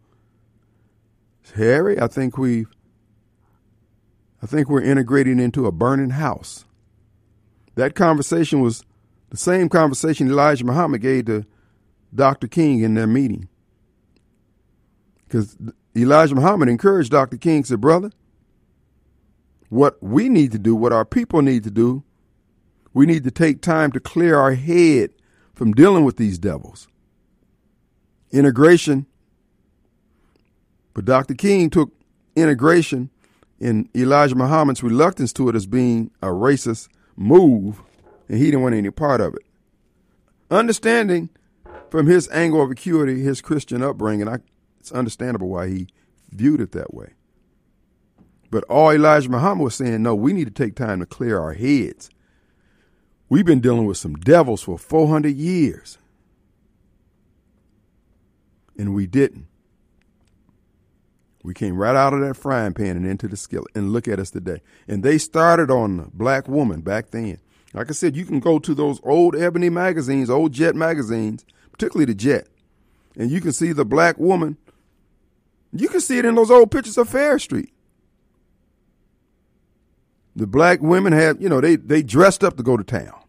Harry, 1.56 2.00
I 2.00 2.08
think 2.08 2.38
we've 2.38 2.70
I 4.41 4.46
think 4.46 4.70
we're 4.70 4.84
integrating 4.84 5.39
into 5.39 5.65
a 5.65 5.72
burning 5.72 6.12
house. 6.12 6.65
That 7.75 7.96
conversation 7.96 8.62
was 8.62 8.84
the 9.29 9.38
same 9.38 9.67
conversation 9.67 10.27
Elijah 10.27 10.63
Muhammad 10.63 11.01
gave 11.01 11.25
to 11.25 11.46
Dr. 12.13 12.48
King 12.48 12.82
in 12.82 12.94
their 12.94 13.08
meeting. 13.08 13.50
Because 15.25 15.58
Elijah 15.98 16.36
Muhammad 16.36 16.70
encouraged 16.70 17.12
Dr. 17.12 17.38
King, 17.38 17.63
said, 17.63 17.82
Brother, 17.82 18.12
what 19.70 20.01
we 20.01 20.30
need 20.30 20.51
to 20.51 20.60
do, 20.60 20.75
what 20.75 20.94
our 20.94 21.06
people 21.06 21.42
need 21.42 21.63
to 21.63 21.72
do, 21.72 22.04
we 22.94 23.06
need 23.06 23.24
to 23.24 23.32
take 23.32 23.62
time 23.62 23.92
to 23.92 24.00
clear 24.00 24.38
our 24.38 24.54
head 24.54 25.12
from 25.54 25.74
dealing 25.74 26.06
with 26.06 26.18
these 26.18 26.38
devils. 26.38 26.88
Integration. 28.32 29.06
But 30.94 31.06
Dr. 31.06 31.34
King 31.34 31.70
took 31.70 31.92
integration 32.36 33.10
in 33.60 33.89
Elijah 33.96 34.36
Muhammad's 34.36 34.84
reluctance 34.84 35.34
to 35.34 35.50
it 35.50 35.56
as 35.56 35.66
being 35.66 36.12
a 36.22 36.27
racist 36.27 36.89
move, 37.16 37.82
and 38.30 38.38
he 38.38 38.46
didn't 38.46 38.62
want 38.62 38.75
any 38.75 38.92
part 38.92 39.22
of 39.22 39.34
it. 39.34 39.44
Understanding 40.50 41.30
from 41.89 42.08
his 42.08 42.30
angle 42.30 42.62
of 42.62 42.72
acuity, 42.72 43.22
his 43.22 43.42
Christian 43.42 43.82
upbringing, 43.82 44.27
I, 44.27 44.38
it's 44.88 44.98
understandable 44.98 45.50
why 45.50 45.67
he 45.67 45.88
viewed 46.32 46.62
it 46.62 46.72
that 46.72 46.94
way. 46.94 47.13
But 48.50 48.63
all 48.65 48.91
Elijah 48.91 49.29
Muhammad 49.29 49.65
was 49.65 49.75
saying, 49.75 50.01
no, 50.01 50.15
we 50.15 50.32
need 50.32 50.46
to 50.46 50.63
take 50.63 50.75
time 50.75 51.01
to 51.01 51.06
clear 51.06 51.39
our 51.39 51.53
heads. 51.53 52.10
We've 53.27 53.46
been 53.46 53.60
dealing 53.60 53.86
with 53.86 53.98
some 53.98 54.15
devils 54.15 54.63
for 54.63 54.77
400 54.77 55.36
years. 55.36 55.98
And 58.77 58.96
we 58.96 59.06
didn't. 59.06 59.48
We 61.44 61.53
came 61.53 61.75
right 61.75 61.96
out 61.96 62.13
of 62.13 62.22
that 62.22 62.36
frying 62.36 62.74
pan 62.74 62.96
and 62.96 63.06
into 63.06 63.27
the 63.27 63.36
skillet. 63.36 63.72
And 63.75 63.91
look 63.91 64.08
at 64.08 64.20
us 64.20 64.32
today. 64.32 64.62
And 64.88 65.03
they 65.03 65.17
started 65.17 65.70
on 65.70 65.98
the 65.98 66.10
black 66.13 66.48
woman 66.48 66.79
back 66.79 67.12
then. 67.12 67.39
Like 67.74 67.89
I 67.89 67.94
said, 67.94 68.15
you 68.15 68.24
can 68.24 68.39
go 68.39 68.60
to 68.60 68.74
those 68.74 69.01
old 69.03 69.36
ebony 69.36 69.70
magazines, 69.70 70.29
old 70.29 70.53
jet 70.53 70.75
magazines, 70.75 71.46
particularly 71.72 72.06
the 72.06 72.15
jet, 72.15 72.48
and 73.17 73.29
you 73.29 73.41
can 73.41 73.51
see 73.51 73.74
the 73.74 73.86
black 73.86 74.17
woman. 74.17 74.58
You 75.74 75.89
can 75.89 76.00
see 76.00 76.17
it 76.17 76.25
in 76.25 76.36
those 76.36 76.51
old 76.51 76.71
pictures 76.71 76.97
of 76.97 77.09
Farish 77.09 77.43
Street. 77.43 77.71
The 80.36 80.47
black 80.47 80.81
women 80.81 81.13
had, 81.13 81.41
you 81.41 81.50
know, 81.50 81.62
they, 81.62 81.75
they 81.75 82.03
dressed 82.03 82.43
up 82.43 82.57
to 82.57 82.63
go 82.63 82.77
to 82.77 82.83
town. 82.83 83.19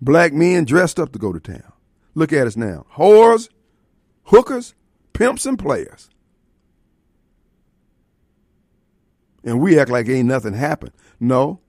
Black 0.00 0.32
men 0.32 0.64
dressed 0.64 0.98
up 0.98 1.12
to 1.12 1.18
go 1.18 1.32
to 1.32 1.40
town. 1.40 1.72
Look 2.14 2.32
at 2.32 2.46
us 2.46 2.56
now. 2.56 2.86
Whores, 2.94 3.48
hookers, 4.24 4.74
pimps, 5.12 5.46
and 5.46 5.58
players. 5.58 6.08
And 9.44 9.60
we 9.60 9.78
act 9.78 9.90
like 9.90 10.08
ain't 10.08 10.28
nothing 10.28 10.54
happened. 10.54 10.92
No, 11.18 11.60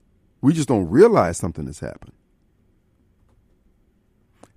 we 0.41 0.53
just 0.53 0.67
don't 0.67 0.89
realize 0.89 1.37
something 1.37 1.65
has 1.65 1.79
happened. 1.79 2.13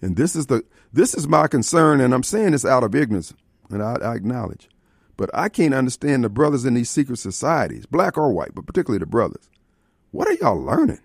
And 0.03 0.17
this 0.17 0.37
is 0.37 0.47
the 0.47 0.65
this 0.93 1.15
is 1.15 1.27
my 1.27 1.49
concern, 1.49 2.01
and 2.01 2.15
I'm 2.15 2.23
saying 2.23 2.53
this 2.53 2.65
out 2.65 2.85
of 2.85 2.95
ignorance, 2.95 3.35
and 3.75 3.83
I, 3.83 3.97
I 4.01 4.15
acknowledge. 4.15 4.69
But 5.17 5.31
I 5.33 5.49
can't 5.49 5.75
understand 5.75 6.25
the 6.25 6.29
brothers 6.29 6.65
in 6.65 6.75
these 6.75 6.91
secret 6.91 7.19
societies, 7.19 7.87
black 7.87 8.19
or 8.19 8.33
white, 8.33 8.55
but 8.55 8.67
particularly 8.67 8.99
the 8.99 9.07
brothers. 9.07 9.49
What 10.11 10.29
are 10.29 10.35
y'all 10.35 10.61
learning? 10.61 11.01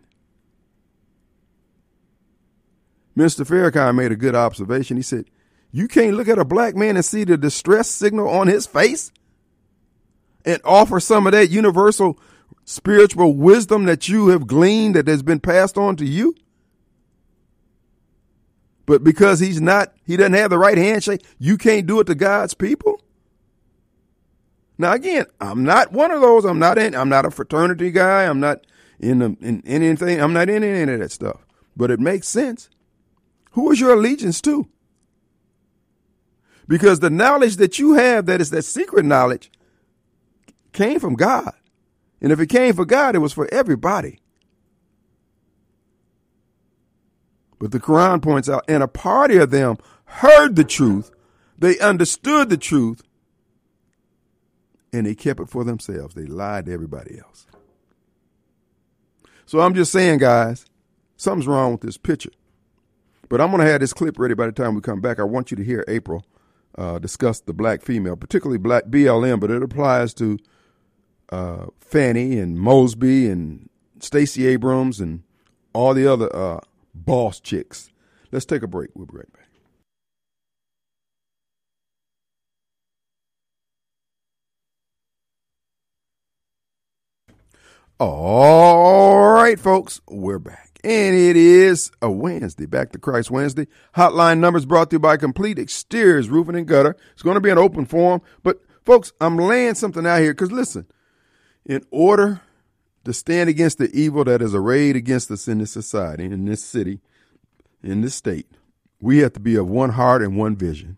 Mr. 3.17 3.45
Farrakhan 3.45 3.95
made 3.95 4.11
a 4.11 4.15
good 4.15 4.35
observation. 4.35 4.97
He 4.97 5.03
said, 5.03 5.25
You 5.71 5.87
can't 5.87 6.15
look 6.15 6.27
at 6.27 6.39
a 6.39 6.45
black 6.45 6.75
man 6.75 6.95
and 6.95 7.05
see 7.05 7.23
the 7.23 7.37
distress 7.37 7.89
signal 7.89 8.29
on 8.29 8.47
his 8.47 8.65
face? 8.65 9.11
and 10.45 10.61
offer 10.63 10.99
some 10.99 11.27
of 11.27 11.33
that 11.33 11.49
universal 11.49 12.19
spiritual 12.65 13.35
wisdom 13.35 13.85
that 13.85 14.07
you 14.07 14.29
have 14.29 14.47
gleaned 14.47 14.95
that 14.95 15.07
has 15.07 15.23
been 15.23 15.39
passed 15.39 15.77
on 15.77 15.95
to 15.97 16.05
you? 16.05 16.35
But 18.89 19.03
because 19.03 19.39
he's 19.39 19.61
not, 19.61 19.93
he 20.03 20.17
doesn't 20.17 20.33
have 20.33 20.49
the 20.49 20.57
right 20.57 20.75
handshake, 20.75 21.23
you 21.37 21.59
can't 21.59 21.85
do 21.85 21.99
it 21.99 22.05
to 22.05 22.15
God's 22.15 22.55
people? 22.55 22.99
Now 24.79 24.93
again, 24.93 25.27
I'm 25.39 25.63
not 25.63 25.91
one 25.91 26.09
of 26.09 26.21
those. 26.21 26.43
I'm 26.43 26.57
not 26.57 26.79
in, 26.79 26.95
I'm 26.95 27.07
not 27.07 27.23
a 27.23 27.29
fraternity 27.29 27.91
guy. 27.91 28.23
I'm 28.23 28.39
not 28.39 28.65
in, 28.99 29.19
the, 29.19 29.37
in 29.41 29.61
anything. 29.67 30.19
I'm 30.19 30.33
not 30.33 30.49
in 30.49 30.63
any 30.63 30.91
of 30.91 30.99
that 31.01 31.11
stuff. 31.11 31.45
But 31.77 31.91
it 31.91 31.99
makes 31.99 32.27
sense. 32.27 32.67
Who 33.51 33.71
is 33.71 33.79
your 33.79 33.93
allegiance 33.93 34.41
to? 34.41 34.67
Because 36.67 36.99
the 36.99 37.11
knowledge 37.11 37.57
that 37.57 37.77
you 37.77 37.93
have, 37.93 38.25
that 38.25 38.41
is 38.41 38.49
that 38.49 38.63
secret 38.63 39.05
knowledge, 39.05 39.51
came 40.73 40.99
from 40.99 41.13
God. 41.13 41.53
And 42.21 42.31
if 42.31 42.39
it 42.39 42.47
came 42.47 42.73
from 42.73 42.87
God, 42.87 43.13
it 43.13 43.19
was 43.19 43.33
for 43.33 43.47
everybody. 43.53 44.19
But 47.59 47.71
the 47.71 47.79
Quran 47.79 48.21
points 48.21 48.49
out, 48.49 48.63
and 48.67 48.81
a 48.81 48.87
party 48.87 49.37
of 49.37 49.51
them 49.51 49.77
heard 50.05 50.55
the 50.55 50.63
truth, 50.63 51.11
they 51.57 51.77
understood 51.79 52.49
the 52.49 52.57
truth, 52.57 53.03
and 54.93 55.05
they 55.05 55.13
kept 55.13 55.39
it 55.39 55.49
for 55.49 55.63
themselves. 55.63 56.15
They 56.15 56.25
lied 56.25 56.65
to 56.65 56.73
everybody 56.73 57.19
else. 57.19 57.45
So 59.45 59.59
I'm 59.59 59.73
just 59.73 59.91
saying, 59.91 60.19
guys, 60.19 60.65
something's 61.17 61.47
wrong 61.47 61.73
with 61.73 61.81
this 61.81 61.97
picture. 61.97 62.31
But 63.27 63.41
I'm 63.41 63.51
going 63.51 63.63
to 63.63 63.71
have 63.71 63.81
this 63.81 63.93
clip 63.93 64.17
ready 64.17 64.33
by 64.33 64.47
the 64.47 64.51
time 64.51 64.73
we 64.73 64.81
come 64.81 65.01
back. 65.01 65.19
I 65.19 65.23
want 65.23 65.51
you 65.51 65.57
to 65.57 65.63
hear 65.63 65.83
April 65.87 66.23
uh, 66.77 66.99
discuss 66.99 67.39
the 67.41 67.53
black 67.53 67.81
female, 67.81 68.15
particularly 68.15 68.57
black 68.57 68.85
BLM, 68.85 69.39
but 69.39 69.51
it 69.51 69.61
applies 69.61 70.13
to 70.15 70.39
uh, 71.31 71.67
Fannie 71.79 72.39
and 72.39 72.59
Mosby 72.59 73.27
and 73.27 73.69
Stacey 73.99 74.47
Abrams 74.47 74.99
and 74.99 75.23
all 75.73 75.93
the 75.93 76.11
other 76.11 76.33
uh, 76.35 76.59
boss 77.05 77.39
chicks. 77.39 77.91
Let's 78.31 78.45
take 78.45 78.61
a 78.61 78.67
break. 78.67 78.91
We'll 78.95 79.07
be 79.07 79.17
right 79.17 79.33
back. 79.33 79.49
All 87.99 89.33
right, 89.33 89.59
folks, 89.59 89.99
we're 90.07 90.39
back. 90.39 90.79
And 90.85 91.13
it 91.13 91.35
is 91.35 91.91
a 92.01 92.09
Wednesday, 92.09 92.65
Back 92.65 92.93
to 92.93 92.99
Christ 92.99 93.29
Wednesday. 93.29 93.67
Hotline 93.97 94.39
numbers 94.39 94.65
brought 94.65 94.89
to 94.91 94.95
you 94.95 94.99
by 94.99 95.17
Complete 95.17 95.59
Exteriors 95.59 96.29
Roofing 96.29 96.55
and 96.55 96.65
Gutter. 96.65 96.95
It's 97.11 97.23
going 97.23 97.35
to 97.35 97.41
be 97.41 97.49
an 97.49 97.57
open 97.57 97.85
forum. 97.85 98.21
But, 98.41 98.61
folks, 98.85 99.11
I'm 99.19 99.35
laying 99.35 99.75
something 99.75 100.05
out 100.05 100.21
here 100.21 100.31
because, 100.31 100.53
listen, 100.53 100.85
in 101.65 101.83
order 101.91 102.39
to 103.05 103.13
stand 103.13 103.49
against 103.49 103.77
the 103.77 103.89
evil 103.93 104.23
that 104.25 104.41
is 104.41 104.53
arrayed 104.53 104.95
against 104.95 105.31
us 105.31 105.47
in 105.47 105.59
this 105.59 105.71
society, 105.71 106.25
in 106.25 106.45
this 106.45 106.63
city, 106.63 106.99
in 107.81 108.01
this 108.01 108.15
state, 108.15 108.47
we 108.99 109.19
have 109.19 109.33
to 109.33 109.39
be 109.39 109.55
of 109.55 109.69
one 109.69 109.91
heart 109.91 110.21
and 110.21 110.37
one 110.37 110.55
vision. 110.55 110.97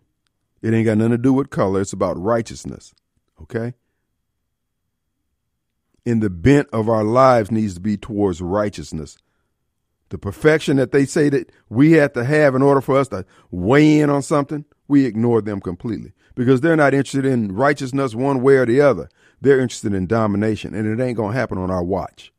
It 0.60 0.74
ain't 0.74 0.86
got 0.86 0.98
nothing 0.98 1.12
to 1.12 1.18
do 1.18 1.32
with 1.32 1.50
color. 1.50 1.80
It's 1.80 1.92
about 1.92 2.20
righteousness. 2.20 2.94
Okay? 3.40 3.74
And 6.04 6.22
the 6.22 6.30
bent 6.30 6.68
of 6.72 6.88
our 6.88 7.04
lives 7.04 7.50
needs 7.50 7.74
to 7.74 7.80
be 7.80 7.96
towards 7.96 8.40
righteousness. 8.40 9.18
The 10.08 10.18
perfection 10.18 10.76
that 10.76 10.92
they 10.92 11.06
say 11.06 11.28
that 11.30 11.50
we 11.68 11.92
have 11.92 12.12
to 12.14 12.24
have 12.24 12.54
in 12.54 12.62
order 12.62 12.80
for 12.80 12.98
us 12.98 13.08
to 13.08 13.24
weigh 13.50 14.00
in 14.00 14.10
on 14.10 14.22
something, 14.22 14.64
we 14.88 15.06
ignore 15.06 15.40
them 15.40 15.60
completely 15.60 16.12
because 16.34 16.60
they're 16.60 16.76
not 16.76 16.94
interested 16.94 17.24
in 17.24 17.54
righteousness 17.54 18.14
one 18.14 18.42
way 18.42 18.56
or 18.56 18.66
the 18.66 18.80
other. 18.80 19.08
They're 19.42 19.60
interested 19.60 19.92
in 19.92 20.06
domination, 20.06 20.72
and 20.72 20.86
it 20.86 21.02
ain't 21.02 21.16
going 21.16 21.32
to 21.32 21.38
happen 21.38 21.58
on 21.58 21.68
our 21.68 21.82
watch. 21.82 22.32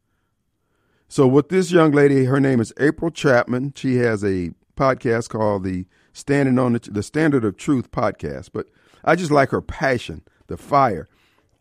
So, 1.10 1.28
with 1.28 1.50
this 1.50 1.70
young 1.70 1.92
lady, 1.92 2.26
her 2.26 2.40
name 2.40 2.62
is 2.62 2.72
April 2.80 3.12
Chapman. 3.12 3.74
She 3.76 3.98
has 3.98 4.24
a 4.24 4.52
podcast 4.78 5.28
called 5.28 5.66
the 5.66 5.86
Standing 6.14 6.58
on 6.58 6.74
the, 6.74 6.80
the 6.80 7.04
Standard 7.04 7.44
of 7.44 7.58
Truth 7.58 7.92
podcast. 7.92 8.52
But 8.54 8.68
I 9.04 9.18
just 9.18 9.32
like 9.32 9.50
her 9.50 9.62
passion, 9.62 10.22
the 10.48 10.56
fire, 10.56 11.10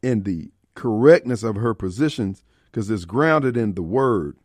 and 0.01 0.25
the 0.25 0.53
correctness 0.75 1.43
of 1.43 1.57
her 1.57 1.75
positions 1.75 2.45
because 2.67 2.89
it's 2.89 3.05
grounded 3.05 3.57
in 3.57 3.75
the 3.75 3.83
word. 3.83 4.37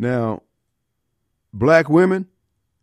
Now, 0.00 0.42
black 1.52 1.88
women 1.88 2.26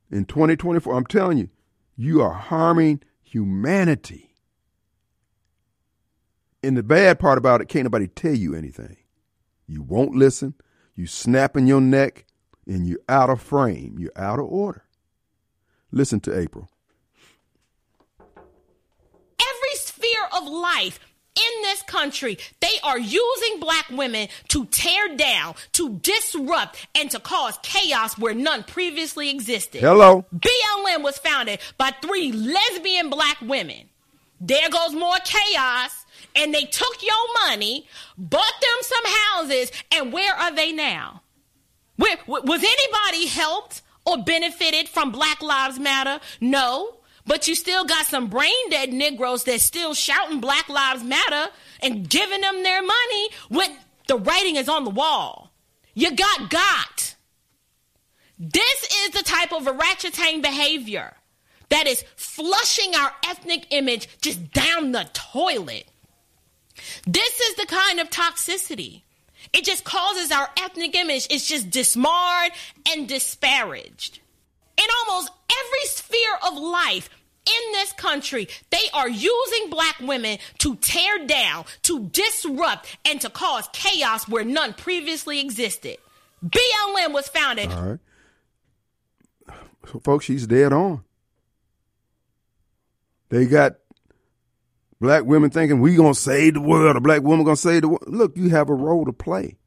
in 0.09 0.23
2024, 0.23 0.95
I'm 0.95 1.05
telling 1.05 1.37
you, 1.37 1.49
you 1.97 2.21
are 2.21 2.33
harming 2.33 3.01
humanity. 3.21 4.24
And 6.65 6.75
the 6.75 6.81
bad 6.81 7.19
part 7.19 7.37
about 7.37 7.61
it, 7.61 7.67
can't 7.67 7.83
nobody 7.83 8.07
tell 8.07 8.33
you 8.33 8.55
anything. 8.55 8.97
You 9.67 9.83
won't 9.83 10.15
listen, 10.15 10.55
you 10.95 11.05
snapping 11.05 11.67
your 11.67 11.79
neck, 11.79 12.25
and 12.65 12.87
you're 12.87 13.01
out 13.07 13.29
of 13.29 13.39
frame, 13.39 13.97
you're 13.99 14.11
out 14.15 14.39
of 14.39 14.45
order. 14.45 14.83
Listen 15.91 16.19
to 16.21 16.35
April. 16.35 16.67
Every 18.27 19.75
sphere 19.75 20.27
of 20.35 20.47
life 20.47 20.99
in 21.35 21.61
this 21.61 21.83
country, 21.83 22.39
they 22.61 22.79
are 22.83 22.97
using 22.97 23.59
black 23.59 23.87
women 23.91 24.27
to 24.47 24.65
tear 24.65 25.15
down, 25.15 25.53
to 25.73 25.99
disrupt, 25.99 26.87
and 26.95 27.11
to 27.11 27.19
cause 27.19 27.59
chaos 27.61 28.17
where 28.17 28.33
none 28.33 28.63
previously 28.63 29.29
existed. 29.29 29.81
Hello. 29.81 30.25
BLM 30.35 31.03
was 31.03 31.19
founded 31.19 31.59
by 31.77 31.91
three 32.01 32.31
lesbian 32.31 33.11
black 33.11 33.39
women. 33.41 33.89
There 34.41 34.69
goes 34.69 34.93
more 34.93 35.17
chaos. 35.23 36.04
And 36.35 36.53
they 36.53 36.65
took 36.65 37.01
your 37.01 37.33
money, 37.45 37.87
bought 38.17 38.53
them 38.61 38.77
some 38.81 39.03
houses, 39.05 39.71
and 39.91 40.11
where 40.11 40.35
are 40.35 40.53
they 40.53 40.71
now? 40.71 41.21
Where, 41.95 42.17
was 42.27 42.63
anybody 42.63 43.27
helped 43.27 43.81
or 44.05 44.23
benefited 44.23 44.89
from 44.89 45.11
Black 45.11 45.41
Lives 45.41 45.79
Matter? 45.79 46.19
No. 46.41 46.97
But 47.27 47.47
you 47.47 47.55
still 47.55 47.85
got 47.85 48.05
some 48.05 48.27
brain 48.27 48.69
dead 48.69 48.93
Negroes 48.93 49.43
that's 49.45 49.63
still 49.63 49.93
shouting 49.93 50.39
Black 50.41 50.69
Lives 50.69 51.03
Matter 51.03 51.51
and 51.81 52.07
giving 52.07 52.41
them 52.41 52.63
their 52.63 52.81
money 52.81 53.29
when 53.49 53.75
the 54.07 54.17
writing 54.17 54.57
is 54.57 54.69
on 54.69 54.83
the 54.83 54.89
wall. 54.91 55.51
You 55.93 56.15
got 56.15 56.49
got. 56.49 57.15
This 58.37 58.83
is 59.05 59.11
the 59.11 59.23
type 59.23 59.53
of 59.53 59.65
orangutan 59.65 60.41
behavior 60.41 61.13
that 61.69 61.87
is 61.87 62.03
flushing 62.15 62.93
our 62.95 63.11
ethnic 63.25 63.67
image 63.71 64.07
just 64.21 64.51
down 64.51 64.91
the 64.91 65.09
toilet. 65.13 65.87
This 67.07 67.39
is 67.39 67.55
the 67.55 67.65
kind 67.65 67.99
of 67.99 68.09
toxicity. 68.09 69.01
It 69.53 69.63
just 69.63 69.83
causes 69.83 70.31
our 70.31 70.49
ethnic 70.57 70.95
image, 70.95 71.27
it's 71.29 71.47
just 71.47 71.69
dismarred 71.69 72.51
and 72.91 73.07
disparaged 73.07 74.19
in 74.77 74.85
almost 75.07 75.31
every 75.49 75.85
sphere 75.85 76.37
of 76.47 76.57
life 76.57 77.09
in 77.45 77.71
this 77.73 77.93
country, 77.93 78.47
they 78.71 78.89
are 78.93 79.07
using 79.07 79.69
black 79.69 79.99
women 79.99 80.39
to 80.59 80.75
tear 80.77 81.25
down, 81.27 81.65
to 81.83 82.07
disrupt, 82.09 82.97
and 83.05 83.21
to 83.21 83.29
cause 83.29 83.69
chaos 83.71 84.27
where 84.27 84.43
none 84.43 84.73
previously 84.73 85.39
existed. 85.39 85.97
BLM 86.43 87.13
was 87.13 87.27
founded. 87.27 87.71
All 87.71 87.83
right. 87.83 87.99
So, 89.91 89.99
folks, 89.99 90.25
she's 90.25 90.47
dead 90.47 90.73
on. 90.73 91.03
They 93.29 93.45
got 93.45 93.75
black 94.99 95.25
women 95.25 95.49
thinking 95.49 95.79
we 95.79 95.95
gonna 95.95 96.13
save 96.13 96.55
the 96.55 96.61
world. 96.61 96.95
A 96.95 97.01
black 97.01 97.21
woman 97.21 97.45
gonna 97.45 97.55
save 97.55 97.81
the 97.81 97.89
world. 97.89 98.03
Look, 98.07 98.37
you 98.37 98.49
have 98.49 98.69
a 98.69 98.73
role 98.73 99.05
to 99.05 99.13
play. 99.13 99.57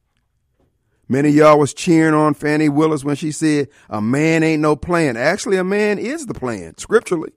Many 1.08 1.30
y'all 1.30 1.58
was 1.58 1.72
cheering 1.72 2.14
on 2.14 2.34
Fannie 2.34 2.68
Willis 2.68 3.02
when 3.02 3.16
she 3.16 3.32
said, 3.32 3.68
a 3.88 4.00
man 4.00 4.42
ain't 4.42 4.60
no 4.60 4.76
plan. 4.76 5.16
Actually, 5.16 5.56
a 5.56 5.64
man 5.64 5.98
is 5.98 6.26
the 6.26 6.34
plan, 6.34 6.76
scripturally. 6.76 7.32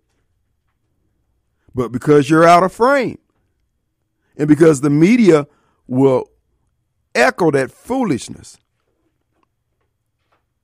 But 1.74 1.94
because 1.94 2.30
you're 2.30 2.44
out 2.44 2.64
of 2.64 2.74
frame, 2.74 3.18
and 4.38 4.48
because 4.48 4.82
the 4.82 4.90
media 4.90 5.48
will 5.88 6.30
echo 7.16 7.52
that 7.52 7.72
foolishness. 7.72 8.58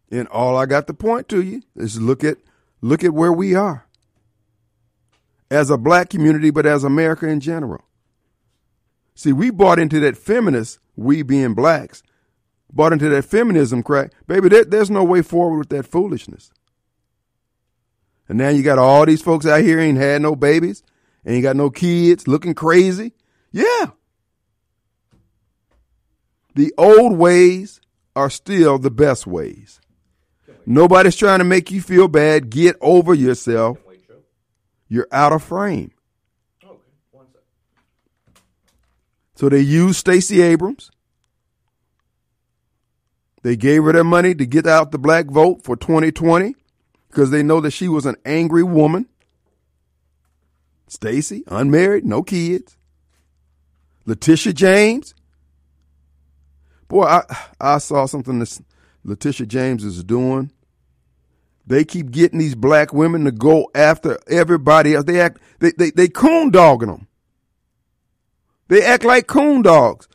And 0.09 0.27
all 0.27 0.57
I 0.57 0.65
got 0.65 0.87
to 0.87 0.93
point 0.93 1.29
to 1.29 1.41
you 1.41 1.61
is 1.75 2.01
look 2.01 2.23
at 2.23 2.37
look 2.81 3.03
at 3.03 3.13
where 3.13 3.33
we 3.33 3.55
are. 3.55 3.86
As 5.49 5.69
a 5.69 5.77
black 5.77 6.09
community, 6.09 6.49
but 6.49 6.65
as 6.65 6.83
America 6.83 7.27
in 7.27 7.39
general. 7.39 7.83
See, 9.15 9.33
we 9.33 9.49
bought 9.49 9.79
into 9.79 9.99
that 10.01 10.17
feminist, 10.17 10.79
we 10.95 11.23
being 11.23 11.53
blacks, 11.53 12.03
bought 12.71 12.93
into 12.93 13.09
that 13.09 13.25
feminism 13.25 13.81
crack, 13.81 14.11
baby, 14.27 14.49
there, 14.49 14.65
there's 14.65 14.91
no 14.91 15.03
way 15.03 15.21
forward 15.21 15.57
with 15.57 15.69
that 15.69 15.87
foolishness. 15.87 16.51
And 18.29 18.37
now 18.37 18.49
you 18.49 18.61
got 18.61 18.77
all 18.77 19.05
these 19.05 19.21
folks 19.21 19.45
out 19.45 19.61
here 19.61 19.79
ain't 19.79 19.97
had 19.97 20.21
no 20.21 20.35
babies, 20.35 20.83
ain't 21.25 21.43
got 21.43 21.55
no 21.55 21.69
kids, 21.69 22.27
looking 22.27 22.53
crazy. 22.53 23.13
Yeah. 23.51 23.91
The 26.55 26.73
old 26.77 27.17
ways 27.17 27.79
are 28.15 28.29
still 28.29 28.79
the 28.79 28.91
best 28.91 29.25
ways. 29.25 29.79
Nobody's 30.65 31.15
trying 31.15 31.39
to 31.39 31.45
make 31.45 31.71
you 31.71 31.81
feel 31.81 32.07
bad. 32.07 32.49
Get 32.49 32.75
over 32.81 33.13
yourself. 33.13 33.77
You're 34.89 35.07
out 35.11 35.33
of 35.33 35.43
frame. 35.43 35.91
So 39.35 39.49
they 39.49 39.59
used 39.59 39.99
Stacey 39.99 40.41
Abrams. 40.41 40.89
They 43.43 43.55
gave 43.55 43.83
her 43.83 43.93
their 43.93 44.03
money 44.03 44.33
to 44.33 44.45
get 44.45 44.65
out 44.65 44.91
the 44.91 44.97
black 44.97 45.27
vote 45.27 45.63
for 45.63 45.75
2020 45.75 46.55
because 47.07 47.29
they 47.29 47.43
know 47.43 47.61
that 47.61 47.71
she 47.71 47.87
was 47.87 48.05
an 48.05 48.15
angry 48.25 48.63
woman. 48.63 49.07
Stacey, 50.87 51.43
unmarried, 51.47 52.03
no 52.03 52.23
kids. 52.23 52.77
Letitia 54.05 54.53
James. 54.53 55.13
Boy, 56.87 57.03
I, 57.03 57.23
I 57.59 57.77
saw 57.77 58.05
something 58.05 58.39
that 58.39 58.59
Letitia 59.03 59.45
James 59.45 59.83
is 59.83 60.03
doing. 60.03 60.51
They 61.67 61.83
keep 61.83 62.11
getting 62.11 62.39
these 62.39 62.55
black 62.55 62.93
women 62.93 63.25
to 63.25 63.31
go 63.31 63.69
after 63.75 64.17
everybody 64.27 64.95
else. 64.95 65.05
They 65.05 65.19
act 65.19 65.41
they 65.59 65.71
they, 65.77 65.91
they 65.91 66.07
coon 66.07 66.49
dogging 66.49 66.89
them. 66.89 67.07
They 68.69 68.83
act 68.83 69.03
like 69.03 69.27
coon 69.27 69.61
dogs. 69.61 70.07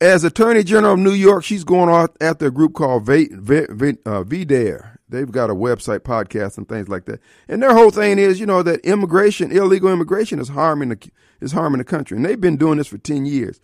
As 0.00 0.22
Attorney 0.22 0.62
General 0.62 0.94
of 0.94 1.00
New 1.00 1.12
York, 1.12 1.42
she's 1.42 1.64
going 1.64 2.08
after 2.20 2.46
a 2.46 2.50
group 2.52 2.74
called 2.74 3.04
v, 3.04 3.28
v, 3.32 3.66
v, 3.68 3.88
uh, 4.06 4.22
VDARE. 4.22 4.98
They've 5.08 5.30
got 5.30 5.50
a 5.50 5.54
website, 5.54 6.00
podcast, 6.00 6.56
and 6.56 6.68
things 6.68 6.88
like 6.88 7.06
that. 7.06 7.20
And 7.48 7.60
their 7.60 7.74
whole 7.74 7.90
thing 7.90 8.18
is, 8.18 8.38
you 8.38 8.46
know, 8.46 8.62
that 8.62 8.80
immigration, 8.80 9.50
illegal 9.50 9.92
immigration, 9.92 10.38
is 10.38 10.50
harming 10.50 10.90
the 10.90 11.10
is 11.40 11.52
harming 11.52 11.78
the 11.78 11.84
country, 11.84 12.16
and 12.16 12.24
they've 12.24 12.40
been 12.40 12.56
doing 12.56 12.78
this 12.78 12.86
for 12.86 12.98
ten 12.98 13.26
years. 13.26 13.60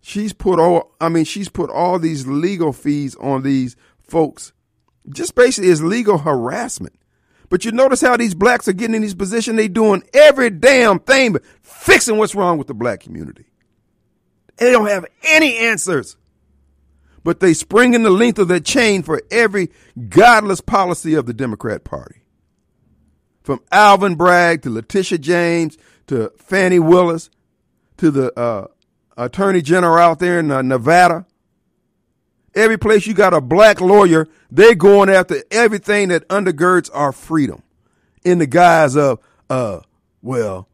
She's 0.00 0.32
put 0.32 0.58
all, 0.58 0.94
I 1.00 1.08
mean, 1.08 1.24
she's 1.24 1.48
put 1.48 1.70
all 1.70 1.98
these 1.98 2.26
legal 2.26 2.72
fees 2.72 3.16
on 3.16 3.42
these 3.42 3.76
folks, 4.00 4.52
just 5.10 5.34
basically 5.34 5.70
is 5.70 5.82
legal 5.82 6.18
harassment. 6.18 6.94
But 7.48 7.64
you 7.64 7.72
notice 7.72 8.00
how 8.00 8.16
these 8.16 8.34
blacks 8.34 8.66
are 8.68 8.72
getting 8.72 8.96
in 8.96 9.02
these 9.02 9.14
positions. 9.14 9.56
They 9.56 9.68
doing 9.68 10.02
every 10.12 10.50
damn 10.50 10.98
thing 10.98 11.32
but 11.32 11.42
fixing 11.62 12.16
what's 12.16 12.34
wrong 12.34 12.58
with 12.58 12.66
the 12.66 12.74
black 12.74 13.00
community. 13.00 13.46
And 14.58 14.68
they 14.68 14.72
don't 14.72 14.88
have 14.88 15.06
any 15.22 15.56
answers. 15.56 16.16
But 17.22 17.40
they 17.40 17.54
spring 17.54 17.94
in 17.94 18.02
the 18.02 18.10
length 18.10 18.38
of 18.38 18.48
their 18.48 18.60
chain 18.60 19.02
for 19.02 19.22
every 19.30 19.70
godless 20.08 20.60
policy 20.60 21.14
of 21.14 21.26
the 21.26 21.34
Democrat 21.34 21.84
Party. 21.84 22.22
From 23.42 23.60
Alvin 23.70 24.16
Bragg 24.16 24.62
to 24.62 24.70
Letitia 24.70 25.18
James 25.18 25.76
to 26.08 26.32
Fannie 26.36 26.78
Willis 26.78 27.30
to 27.96 28.10
the 28.10 28.38
uh, 28.38 28.66
Attorney 29.16 29.62
General 29.62 29.98
out 29.98 30.18
there 30.18 30.38
in 30.38 30.50
uh, 30.50 30.62
Nevada. 30.62 31.26
Every 32.56 32.78
place 32.78 33.06
you 33.06 33.12
got 33.12 33.34
a 33.34 33.40
black 33.42 33.82
lawyer, 33.82 34.26
they're 34.50 34.74
going 34.74 35.10
after 35.10 35.42
everything 35.50 36.08
that 36.08 36.26
undergirds 36.28 36.88
our 36.94 37.12
freedom 37.12 37.62
in 38.24 38.38
the 38.38 38.46
guise 38.46 38.96
of, 38.96 39.20
uh, 39.50 39.80
well, 40.22 40.66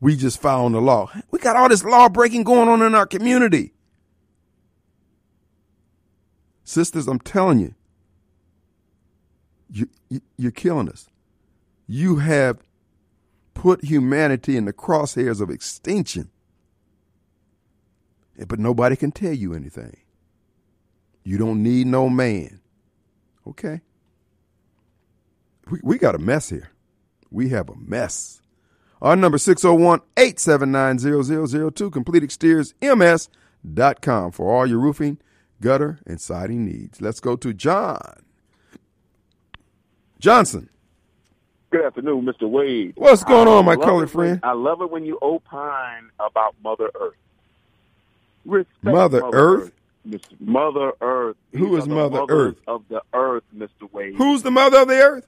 we 0.00 0.16
just 0.16 0.40
found 0.40 0.76
the 0.76 0.80
law. 0.80 1.10
We 1.32 1.40
got 1.40 1.56
all 1.56 1.68
this 1.68 1.82
law 1.82 2.08
breaking 2.08 2.44
going 2.44 2.68
on 2.68 2.82
in 2.82 2.94
our 2.94 3.04
community. 3.04 3.72
Sisters, 6.62 7.08
I'm 7.08 7.18
telling 7.18 7.58
you, 7.58 7.74
you, 9.70 9.88
you 10.08 10.20
you're 10.36 10.52
killing 10.52 10.88
us. 10.88 11.08
You 11.88 12.16
have 12.16 12.58
put 13.54 13.82
humanity 13.84 14.56
in 14.56 14.66
the 14.66 14.72
crosshairs 14.72 15.40
of 15.40 15.50
extinction. 15.50 16.30
But 18.46 18.60
nobody 18.60 18.94
can 18.94 19.10
tell 19.10 19.32
you 19.32 19.52
anything. 19.52 19.96
You 21.24 21.38
don't 21.38 21.62
need 21.62 21.86
no 21.86 22.08
man. 22.08 22.60
Okay. 23.46 23.80
We, 25.70 25.80
we 25.82 25.98
got 25.98 26.14
a 26.14 26.18
mess 26.18 26.48
here. 26.48 26.70
We 27.30 27.50
have 27.50 27.68
a 27.68 27.76
mess. 27.76 28.40
Our 29.00 29.14
number 29.14 29.38
601 29.38 30.00
879 30.16 30.98
0002, 31.72 31.90
complete 31.90 32.22
exteriors 32.22 32.74
for 34.32 34.54
all 34.54 34.66
your 34.66 34.78
roofing, 34.78 35.18
gutter, 35.60 35.98
and 36.06 36.20
siding 36.20 36.64
needs. 36.64 37.00
Let's 37.00 37.20
go 37.20 37.36
to 37.36 37.52
John. 37.52 38.24
Johnson. 40.18 40.68
Good 41.70 41.84
afternoon, 41.84 42.24
Mr. 42.24 42.48
Wade. 42.48 42.94
What's 42.96 43.22
going 43.22 43.46
on, 43.46 43.64
my 43.64 43.76
colored 43.76 43.96
when, 43.96 44.08
friend? 44.08 44.40
I 44.42 44.52
love 44.52 44.80
it 44.80 44.90
when 44.90 45.04
you 45.04 45.18
opine 45.20 46.10
about 46.18 46.54
Mother 46.64 46.90
Earth. 46.98 47.14
Respect 48.46 48.82
Mother, 48.82 49.20
Mother 49.20 49.36
Earth? 49.36 49.62
Earth. 49.64 49.72
Mr. 50.06 50.40
Mother 50.40 50.92
Earth. 51.00 51.36
Who 51.52 51.76
is 51.76 51.86
Mother 51.88 52.24
Earth? 52.28 52.56
Of 52.66 52.84
the 52.88 53.02
Earth, 53.12 53.44
Mr. 53.56 53.90
Wade. 53.92 54.14
Who's 54.16 54.42
the 54.42 54.50
mother 54.50 54.78
of 54.80 54.88
the 54.88 55.00
earth? 55.00 55.26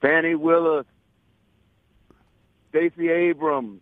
Fannie 0.00 0.34
Willis, 0.34 0.86
Stacey 2.70 3.08
Abrams. 3.08 3.80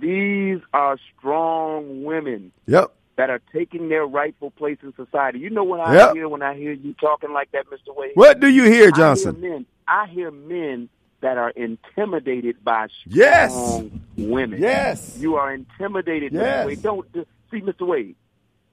These 0.00 0.58
are 0.72 0.98
strong 1.16 2.02
women 2.04 2.52
Yep. 2.66 2.92
that 3.16 3.30
are 3.30 3.40
taking 3.52 3.88
their 3.88 4.06
rightful 4.06 4.50
place 4.50 4.78
in 4.82 4.92
society. 4.94 5.38
You 5.38 5.50
know 5.50 5.64
what 5.64 5.80
I 5.80 5.94
Yep. 5.94 6.14
hear 6.14 6.28
when 6.28 6.42
I 6.42 6.54
hear 6.54 6.72
you 6.72 6.94
talking 6.94 7.32
like 7.32 7.50
that, 7.52 7.66
Mr. 7.70 7.94
Wade? 7.96 8.12
What 8.14 8.40
do 8.40 8.48
you 8.48 8.64
hear, 8.64 8.88
I 8.88 8.96
Johnson? 8.96 9.36
hear 9.40 9.50
men. 9.50 9.66
I 9.86 10.06
hear 10.06 10.30
men 10.30 10.88
that 11.20 11.38
are 11.38 11.50
intimidated 11.50 12.62
by 12.64 12.88
strong 12.88 13.16
Yes. 13.16 13.82
women. 14.16 14.60
Yes. 14.60 15.16
You 15.20 15.36
are 15.36 15.52
intimidated, 15.54 16.32
Yes. 16.32 16.64
Mr. 16.64 16.66
Wade. 16.66 16.82
Don't 16.82 17.06
see, 17.50 17.60
Mr. 17.60 17.86
Wade. 17.86 18.16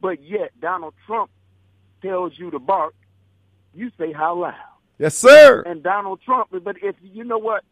But 0.02 0.24
yet 0.24 0.52
Donald 0.60 0.94
Trump 1.06 1.30
tells 2.02 2.34
you 2.38 2.52
to 2.52 2.60
bark, 2.60 2.96
you 3.74 3.92
say 3.98 4.12
how 4.12 4.36
loud. 4.36 4.56
Yes, 4.98 5.16
sir. 5.18 5.62
And 5.62 5.82
Donald 5.82 6.22
Trump, 6.22 6.50
but 6.52 6.78
if 6.82 6.96
you 7.02 7.24
know 7.24 7.38
what, 7.38 7.64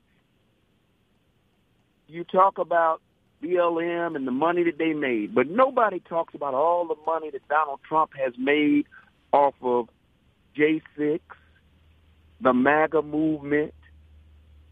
you 2.08 2.24
talk 2.24 2.58
about 2.58 3.02
BLM 3.44 4.16
and 4.16 4.26
the 4.26 4.32
money 4.32 4.64
that 4.64 4.78
they 4.78 4.94
made, 4.94 5.34
but 5.34 5.48
nobody 5.48 6.00
talks 6.00 6.34
about 6.34 6.54
all 6.54 6.88
the 6.88 6.96
money 7.06 7.30
that 7.32 7.48
Donald 7.48 7.80
Trump 7.88 8.12
has 8.16 8.34
made 8.38 8.86
off 9.32 9.54
of 9.62 9.90
J6, 10.58 11.20
the 12.42 12.54
MAGA 12.54 13.02
movement. 13.02 13.74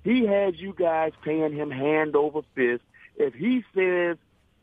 He 0.03 0.25
has 0.25 0.55
you 0.57 0.73
guys 0.73 1.11
paying 1.23 1.53
him 1.53 1.69
hand 1.69 2.15
over 2.15 2.41
fist. 2.55 2.81
If 3.17 3.33
he 3.33 3.63
says 3.75 4.17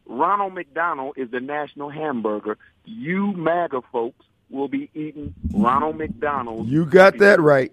Ronald 0.06 0.54
McDonald 0.54 1.14
is 1.16 1.30
the 1.30 1.40
national 1.40 1.90
hamburger, 1.90 2.58
you 2.84 3.32
MAGA 3.32 3.80
folks 3.92 4.24
will 4.50 4.68
be 4.68 4.90
eating 4.94 5.34
Ronald 5.52 5.96
McDonald's. 5.96 6.70
You 6.70 6.84
got 6.86 7.18
that 7.18 7.40
right. 7.40 7.72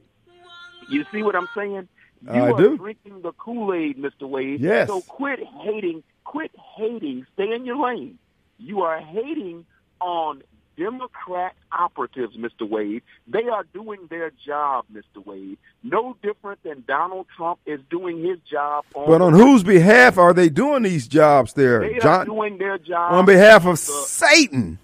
You 0.90 1.06
see 1.12 1.24
what 1.24 1.36
I'm 1.36 1.48
saying? 1.56 1.88
You 2.24 2.32
I 2.32 2.52
are 2.52 2.58
do. 2.58 2.78
drinking 2.78 3.22
the 3.22 3.32
Kool-Aid, 3.34 3.98
Mr. 3.98 4.28
Wade. 4.30 4.60
Yes. 4.62 4.88
So 4.88 5.02
quit 5.02 5.40
hating. 5.64 6.04
Quit 6.24 6.52
hating. 6.78 7.26
Stay 7.34 7.52
in 7.54 7.66
your 7.66 7.78
lane. 7.78 8.18
You 8.58 8.82
are 8.82 9.00
hating 9.00 9.66
on 10.00 10.44
Democrat 10.78 11.54
operatives, 11.72 12.36
Mr. 12.38 12.68
Wade. 12.70 13.04
They 13.28 13.44
are 13.48 13.64
doing 13.74 14.00
their 14.10 14.32
job, 14.46 14.86
Mr. 14.94 15.26
Wade. 15.26 15.58
No 15.84 16.16
different 16.22 16.62
than 16.64 16.84
Donald 16.88 17.28
Trump 17.36 17.60
is 17.66 17.80
doing 17.90 18.24
his 18.24 18.40
job 18.50 18.86
on. 18.94 19.08
But 19.08 19.22
on 19.22 19.34
whose 19.34 19.64
behalf 19.64 20.18
are 20.18 20.34
they 20.34 20.50
doing 20.50 20.84
these 20.84 21.08
jobs 21.08 21.54
there, 21.54 21.80
they 21.82 21.96
are 21.98 22.02
John? 22.02 22.26
doing 22.26 22.58
their 22.58 22.78
job 22.78 23.14
On 23.14 23.26
behalf 23.26 23.66
of 23.66 23.74
the- 23.74 23.78
Satan. 23.78 24.80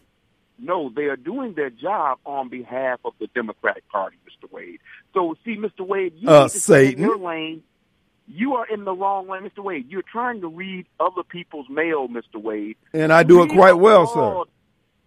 No, 0.59 0.89
they 0.89 1.03
are 1.05 1.15
doing 1.15 1.53
their 1.53 1.69
job 1.69 2.17
on 2.25 2.49
behalf 2.49 2.99
of 3.05 3.13
the 3.19 3.27
Democratic 3.35 3.87
Party, 3.89 4.17
Mr. 4.27 4.51
Wade. 4.51 4.79
So, 5.13 5.35
see, 5.45 5.55
Mr. 5.55 5.85
Wade, 5.85 6.13
you 6.17 6.29
Uh, 6.29 6.47
stay 6.47 6.93
in 6.93 6.99
your 6.99 7.17
lane. 7.17 7.63
You 8.27 8.55
are 8.55 8.65
in 8.67 8.83
the 8.83 8.93
wrong 8.93 9.27
lane, 9.29 9.43
Mr. 9.43 9.63
Wade. 9.63 9.89
You're 9.89 10.01
trying 10.01 10.41
to 10.41 10.47
read 10.47 10.85
other 10.99 11.23
people's 11.23 11.69
mail, 11.69 12.07
Mr. 12.09 12.41
Wade. 12.41 12.75
And 12.93 13.13
I 13.13 13.23
do 13.23 13.41
it 13.43 13.49
We 13.51 13.55
quite 13.55 13.73
well, 13.73 14.07
sir. 14.07 14.43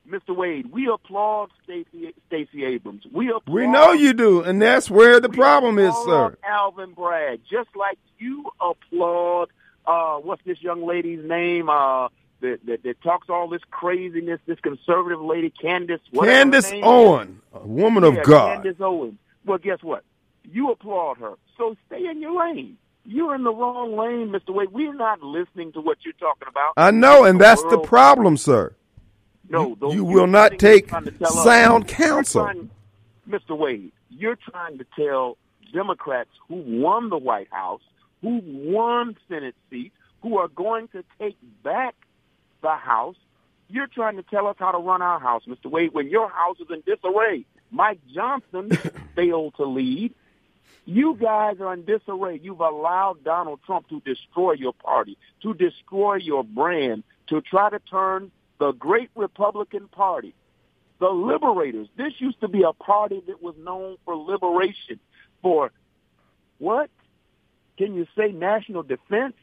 Mr. 0.09 0.35
Wade, 0.35 0.73
we 0.73 0.89
applaud 0.89 1.51
Stacey 1.63 2.13
Stacey 2.27 2.65
Abrams. 2.65 3.05
We 3.13 3.29
applaud. 3.29 3.55
We 3.55 3.67
know 3.67 3.93
you 3.93 4.13
do, 4.13 4.43
and 4.43 4.61
that's 4.61 4.91
where 4.91 5.21
the 5.21 5.29
problem 5.29 5.79
is, 5.79 5.95
sir. 6.05 6.37
Alvin 6.45 6.93
Bragg, 6.95 7.43
just 7.49 7.69
like 7.77 7.99
you 8.19 8.51
applaud. 8.61 9.51
Uh, 9.87 10.17
what's 10.17 10.43
this 10.45 10.61
young 10.63 10.85
lady's 10.87 11.25
name? 11.25 11.69
Uh, 11.69 12.09
that, 12.41 12.59
that 12.67 12.83
that 12.83 13.01
talks 13.03 13.29
all 13.29 13.49
this 13.49 13.63
craziness. 13.71 14.41
This 14.47 14.59
conservative 14.61 15.21
lady, 15.21 15.51
Candace. 15.51 16.01
Candace 16.15 16.71
name 16.71 16.81
is. 16.83 16.87
Owen, 16.87 17.41
a 17.53 17.67
woman 17.67 18.05
of 18.05 18.15
Yeah, 18.15 18.23
God. 18.25 18.55
Candace 18.63 18.81
Owens. 18.81 19.19
Well, 19.45 19.59
guess 19.59 19.83
what? 19.83 20.05
You 20.45 20.71
applaud 20.71 21.19
her. 21.19 21.35
So 21.57 21.77
stay 21.87 22.07
in 22.07 22.21
your 22.21 22.39
lane. 22.47 22.77
You're 23.05 23.35
in 23.35 23.45
the 23.45 23.53
wrong 23.53 23.97
lane, 23.97 24.29
Mr. 24.29 24.55
Wade. 24.55 24.71
We're 24.73 24.95
not 24.95 25.23
listening 25.23 25.73
to 25.73 25.81
what 25.81 25.99
you're 26.05 26.13
talking 26.15 26.49
about. 26.49 26.75
I 26.77 26.91
know, 26.91 27.25
and 27.25 27.41
that's 27.41 27.63
the 27.65 27.79
problem, 27.79 28.37
sir. 28.37 28.75
No, 29.49 29.77
you 29.81 29.93
you're 29.95 30.05
will 30.05 30.27
not 30.27 30.59
take 30.59 30.89
tell 30.89 31.03
us- 31.25 31.45
sound 31.45 31.89
counsel. 31.89 32.45
trying- 32.45 32.71
Mr. 33.29 33.57
Wade, 33.57 33.91
you're 34.11 34.37
trying 34.37 34.79
to 34.79 34.87
tell 34.97 35.37
Democrats 35.73 36.31
who 36.49 36.57
won 36.57 37.11
the 37.11 37.19
White 37.19 37.49
House, 37.51 37.83
who 38.23 38.41
won 38.45 39.17
Senate 39.29 39.55
seats, 39.71 39.95
who 40.23 40.37
are 40.39 40.49
going 40.49 40.89
to 40.89 41.03
take 41.19 41.37
back 41.63 41.95
the 42.63 42.75
House. 42.75 43.17
You're 43.69 43.87
trying 43.87 44.17
to 44.17 44.23
tell 44.23 44.47
us 44.47 44.57
how 44.59 44.73
to 44.73 44.79
run 44.79 45.01
our 45.01 45.21
house, 45.21 45.45
Mr. 45.47 45.67
Wade, 45.67 45.95
when 45.95 46.09
your 46.09 46.29
house 46.29 46.57
is 46.59 46.67
in 46.71 46.83
disarray. 46.85 47.47
Mike 47.71 48.01
Johnson 48.13 48.71
failed 49.15 49.55
to 49.57 49.65
lead. 49.65 50.13
You 50.87 51.15
guys 51.15 51.61
are 51.61 51.73
in 51.73 51.85
disarray. 51.85 52.41
You've 52.43 52.61
allowed 52.61 53.23
Donald 53.23 53.61
Trump 53.65 53.89
to 53.91 54.01
destroy 54.01 54.53
your 54.53 54.73
party, 54.73 55.17
to 55.43 55.55
destroy 55.55 56.17
your 56.17 56.43
brand, 56.43 57.05
to 57.29 57.41
try 57.41 57.71
to 57.71 57.79
turn 57.79 58.33
the 58.59 58.73
great 58.73 59.11
Republican 59.15 59.89
Party, 59.89 60.35
the 60.99 61.09
liberators. 61.09 61.89
This 61.97 62.15
used 62.19 62.41
to 62.41 62.49
be 62.49 62.63
a 62.63 62.73
party 62.73 63.23
that 63.27 63.41
was 63.41 63.55
known 63.57 63.97
for 64.05 64.17
liberation, 64.17 64.99
for 65.43 65.71
what? 66.59 66.91
Can 67.79 67.95
you 67.95 68.07
say 68.17 68.33
national 68.33 68.83
defense? 68.83 69.35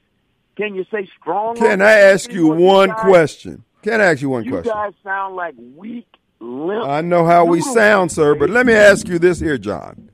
Can 0.58 0.74
you 0.74 0.86
say 0.92 1.08
strong? 1.22 1.56
Can 1.56 1.82
I 1.82 1.92
ask 1.92 2.32
you 2.32 2.48
one 2.48 2.92
question? 2.96 3.64
Can 3.84 4.02
I 4.02 4.06
ask 4.06 4.22
you 4.22 4.30
one 4.30 4.44
you 4.44 4.52
question? 4.52 4.70
You 4.70 4.74
guys 4.74 4.94
sound 5.04 5.36
like 5.36 5.54
weak, 5.76 6.08
limp. 6.40 6.88
I 6.88 7.02
know 7.02 7.26
how 7.26 7.46
we 7.46 7.62
sound, 7.62 8.12
sir, 8.12 8.34
but 8.34 8.50
let 8.50 8.66
me 8.66 8.74
ask 8.74 9.08
you 9.08 9.20
this 9.20 9.40
here, 9.40 9.60
John. 9.60 10.10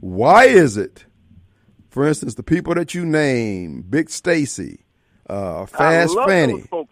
Why 0.00 0.44
is 0.46 0.76
it, 0.76 1.06
for 1.90 2.06
instance, 2.06 2.34
the 2.34 2.42
people 2.42 2.74
that 2.74 2.92
you 2.92 3.06
name, 3.06 3.82
Big 3.88 4.10
Stacey, 4.10 4.84
uh, 5.30 5.64
Fast 5.64 6.18
I 6.18 6.26
Fannie. 6.26 6.62
Folks, 6.62 6.90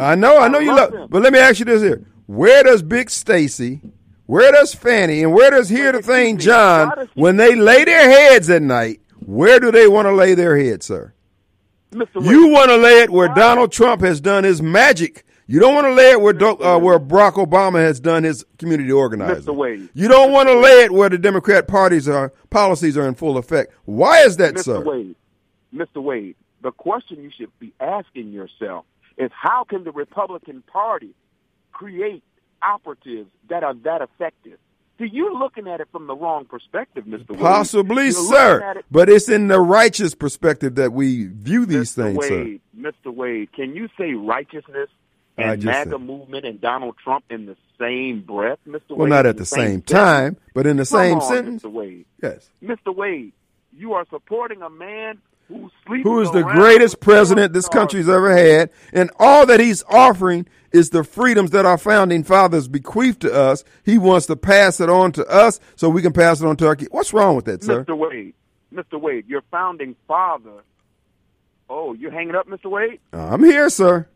I 0.00 0.14
know, 0.14 0.38
I 0.40 0.48
know 0.48 0.58
I 0.58 0.62
you 0.62 0.74
love 0.74 1.10
but 1.10 1.22
let 1.22 1.32
me 1.32 1.38
ask 1.40 1.58
you 1.58 1.64
this 1.64 1.82
here: 1.82 2.06
Where 2.26 2.62
does 2.62 2.82
Big 2.82 3.10
Stacey, 3.10 3.82
where 4.26 4.52
does 4.52 4.74
Fannie, 4.74 5.22
and 5.22 5.34
where 5.34 5.50
does 5.50 5.68
Here 5.68 5.92
the 5.92 6.02
Thing 6.02 6.38
John, 6.38 6.88
why 6.88 6.94
does 6.94 7.08
he- 7.14 7.20
when 7.20 7.36
they 7.36 7.56
lay 7.56 7.84
their 7.84 8.08
heads 8.08 8.48
at 8.48 8.62
night, 8.62 9.00
where 9.26 9.58
do 9.60 9.70
they 9.70 9.88
want 9.88 10.06
to 10.06 10.12
lay 10.12 10.34
their 10.34 10.56
heads, 10.56 10.86
sir? 10.86 11.12
Mr. 11.94 12.24
You 12.24 12.48
want 12.48 12.70
to 12.70 12.76
lay 12.76 13.02
it 13.02 13.10
where? 13.10 13.28
Donald 13.28 13.72
Trump 13.72 14.02
has 14.02 14.20
done 14.20 14.44
his 14.44 14.60
magic. 14.60 15.24
You 15.46 15.60
don't 15.60 15.74
want 15.74 15.86
to 15.86 15.92
lay 15.92 16.10
it 16.10 16.20
where 16.20 16.34
uh, 16.42 16.78
where 16.78 16.98
Barack 16.98 17.34
Obama 17.34 17.78
has 17.78 18.00
done 18.00 18.24
his 18.24 18.44
community 18.58 18.90
organizing. 18.90 19.44
Mr. 19.44 19.54
Wade. 19.54 19.88
You 19.92 20.08
don't 20.08 20.32
want 20.32 20.48
to 20.48 20.58
lay 20.58 20.84
it 20.84 20.92
where 20.92 21.08
the 21.08 21.18
Democrat 21.18 21.68
parties 21.68 22.08
are 22.08 22.32
policies 22.50 22.96
are 22.96 23.06
in 23.06 23.14
full 23.14 23.36
effect. 23.36 23.72
Why 23.84 24.22
is 24.22 24.38
that, 24.38 24.54
Mr. 24.54 24.64
sir? 24.64 24.80
Wade, 24.80 25.16
Mr. 25.74 26.02
Wade, 26.02 26.36
the 26.62 26.72
question 26.72 27.22
you 27.22 27.30
should 27.36 27.50
be 27.58 27.72
asking 27.78 28.32
yourself 28.32 28.86
is 29.18 29.30
how 29.32 29.64
can 29.64 29.84
the 29.84 29.92
Republican 29.92 30.62
Party 30.62 31.14
create 31.72 32.22
operatives 32.62 33.28
that 33.50 33.62
are 33.62 33.74
that 33.84 34.00
effective? 34.00 34.58
See, 34.98 35.08
you're 35.12 35.34
looking 35.36 35.66
at 35.66 35.80
it 35.80 35.88
from 35.90 36.06
the 36.06 36.14
wrong 36.14 36.44
perspective, 36.44 37.04
Mr. 37.04 37.36
Possibly, 37.38 38.12
sir. 38.12 38.74
it- 38.78 38.84
But 38.90 39.08
it's 39.08 39.28
in 39.28 39.48
the 39.48 39.60
righteous 39.60 40.14
perspective 40.14 40.76
that 40.76 40.92
we 40.92 41.24
view 41.26 41.66
these 41.66 41.94
Mr. 41.96 42.04
things, 42.04 42.26
sir. 42.26 42.58
Mr. 42.78 43.12
Wade, 43.14 43.52
can 43.52 43.74
you 43.74 43.88
say 43.98 44.14
righteousness 44.14 44.88
and 45.36 45.64
MAGA 45.64 45.90
said- 45.90 46.00
movement 46.00 46.44
and 46.46 46.60
Donald 46.60 46.94
Trump 47.02 47.24
in 47.28 47.46
the 47.46 47.56
same 47.76 48.20
breath, 48.20 48.60
Mr. 48.68 48.90
Wade? 48.90 48.98
Well, 48.98 49.08
not 49.08 49.26
at 49.26 49.36
the 49.36 49.44
same 49.44 49.80
sentence? 49.84 49.90
time, 49.90 50.36
but 50.54 50.64
in 50.66 50.76
the 50.76 50.82
Come 50.86 50.98
same 51.00 51.14
on, 51.18 51.22
sentence. 51.22 51.62
Mr. 51.64 51.72
Wade. 51.72 52.04
Yes. 52.22 52.48
Mr. 52.62 52.94
Wade, 52.94 53.32
you 53.76 53.94
are 53.94 54.06
supporting 54.10 54.62
a 54.62 54.70
man 54.70 55.18
Who 55.48 56.20
is 56.20 56.30
the 56.30 56.42
greatest 56.54 57.00
president 57.00 57.52
this 57.52 57.68
country's 57.68 58.08
ever 58.08 58.30
had, 58.34 58.70
and 58.94 59.10
all 59.18 59.44
that 59.44 59.60
he's 59.60 59.82
offering 59.90 60.46
is 60.74 60.90
the 60.90 61.04
freedoms 61.04 61.52
that 61.52 61.64
our 61.64 61.78
founding 61.78 62.24
fathers 62.24 62.66
bequeathed 62.66 63.20
to 63.20 63.32
us. 63.32 63.64
He 63.84 63.96
wants 63.96 64.26
to 64.26 64.36
pass 64.36 64.80
it 64.80 64.90
on 64.90 65.12
to 65.12 65.24
us 65.26 65.60
so 65.76 65.88
we 65.88 66.02
can 66.02 66.12
pass 66.12 66.40
it 66.40 66.46
on 66.46 66.56
to 66.56 66.66
our 66.66 66.76
kids. 66.76 66.90
What's 66.90 67.12
wrong 67.12 67.36
with 67.36 67.44
that, 67.44 67.62
sir? 67.62 67.84
Mr. 67.84 67.96
Wade, 67.96 68.34
Mr. 68.74 69.00
Wade, 69.00 69.28
your 69.28 69.42
founding 69.50 69.94
father. 70.08 70.64
Oh, 71.70 71.94
you're 71.94 72.10
hanging 72.10 72.34
up, 72.34 72.48
Mr. 72.48 72.66
Wade? 72.66 72.98
I'm 73.12 73.44
here, 73.44 73.70
sir. 73.70 74.08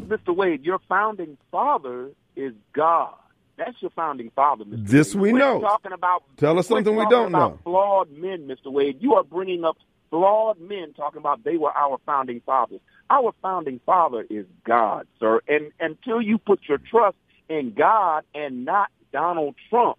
Mr. 0.00 0.34
Wade, 0.34 0.64
your 0.64 0.78
founding 0.88 1.36
father 1.50 2.10
is 2.36 2.54
God. 2.72 3.14
That's 3.56 3.80
your 3.80 3.90
founding 3.90 4.30
father, 4.36 4.64
Mr. 4.64 4.86
This 4.86 5.14
Wade. 5.14 5.22
we 5.22 5.30
Quit 5.30 5.40
know. 5.40 5.60
Talking 5.60 5.92
about 5.92 6.22
Tell 6.36 6.58
us 6.58 6.68
something 6.68 6.94
we 6.94 7.06
don't 7.08 7.28
about 7.34 7.52
know. 7.52 7.58
Flawed 7.64 8.12
men, 8.12 8.46
Mr. 8.46 8.70
Wade. 8.70 8.98
You 9.00 9.14
are 9.14 9.24
bringing 9.24 9.64
up 9.64 9.76
flawed 10.10 10.60
men 10.60 10.92
talking 10.94 11.18
about 11.18 11.42
they 11.42 11.56
were 11.56 11.72
our 11.72 11.98
founding 12.06 12.40
fathers. 12.46 12.80
Our 13.08 13.32
founding 13.42 13.80
father 13.86 14.26
is 14.28 14.46
God, 14.64 15.06
sir. 15.20 15.40
And 15.46 15.72
until 15.78 16.20
you 16.20 16.38
put 16.38 16.60
your 16.68 16.78
trust 16.78 17.16
in 17.48 17.72
God 17.72 18.24
and 18.34 18.64
not 18.64 18.90
Donald 19.12 19.54
Trump, 19.70 19.98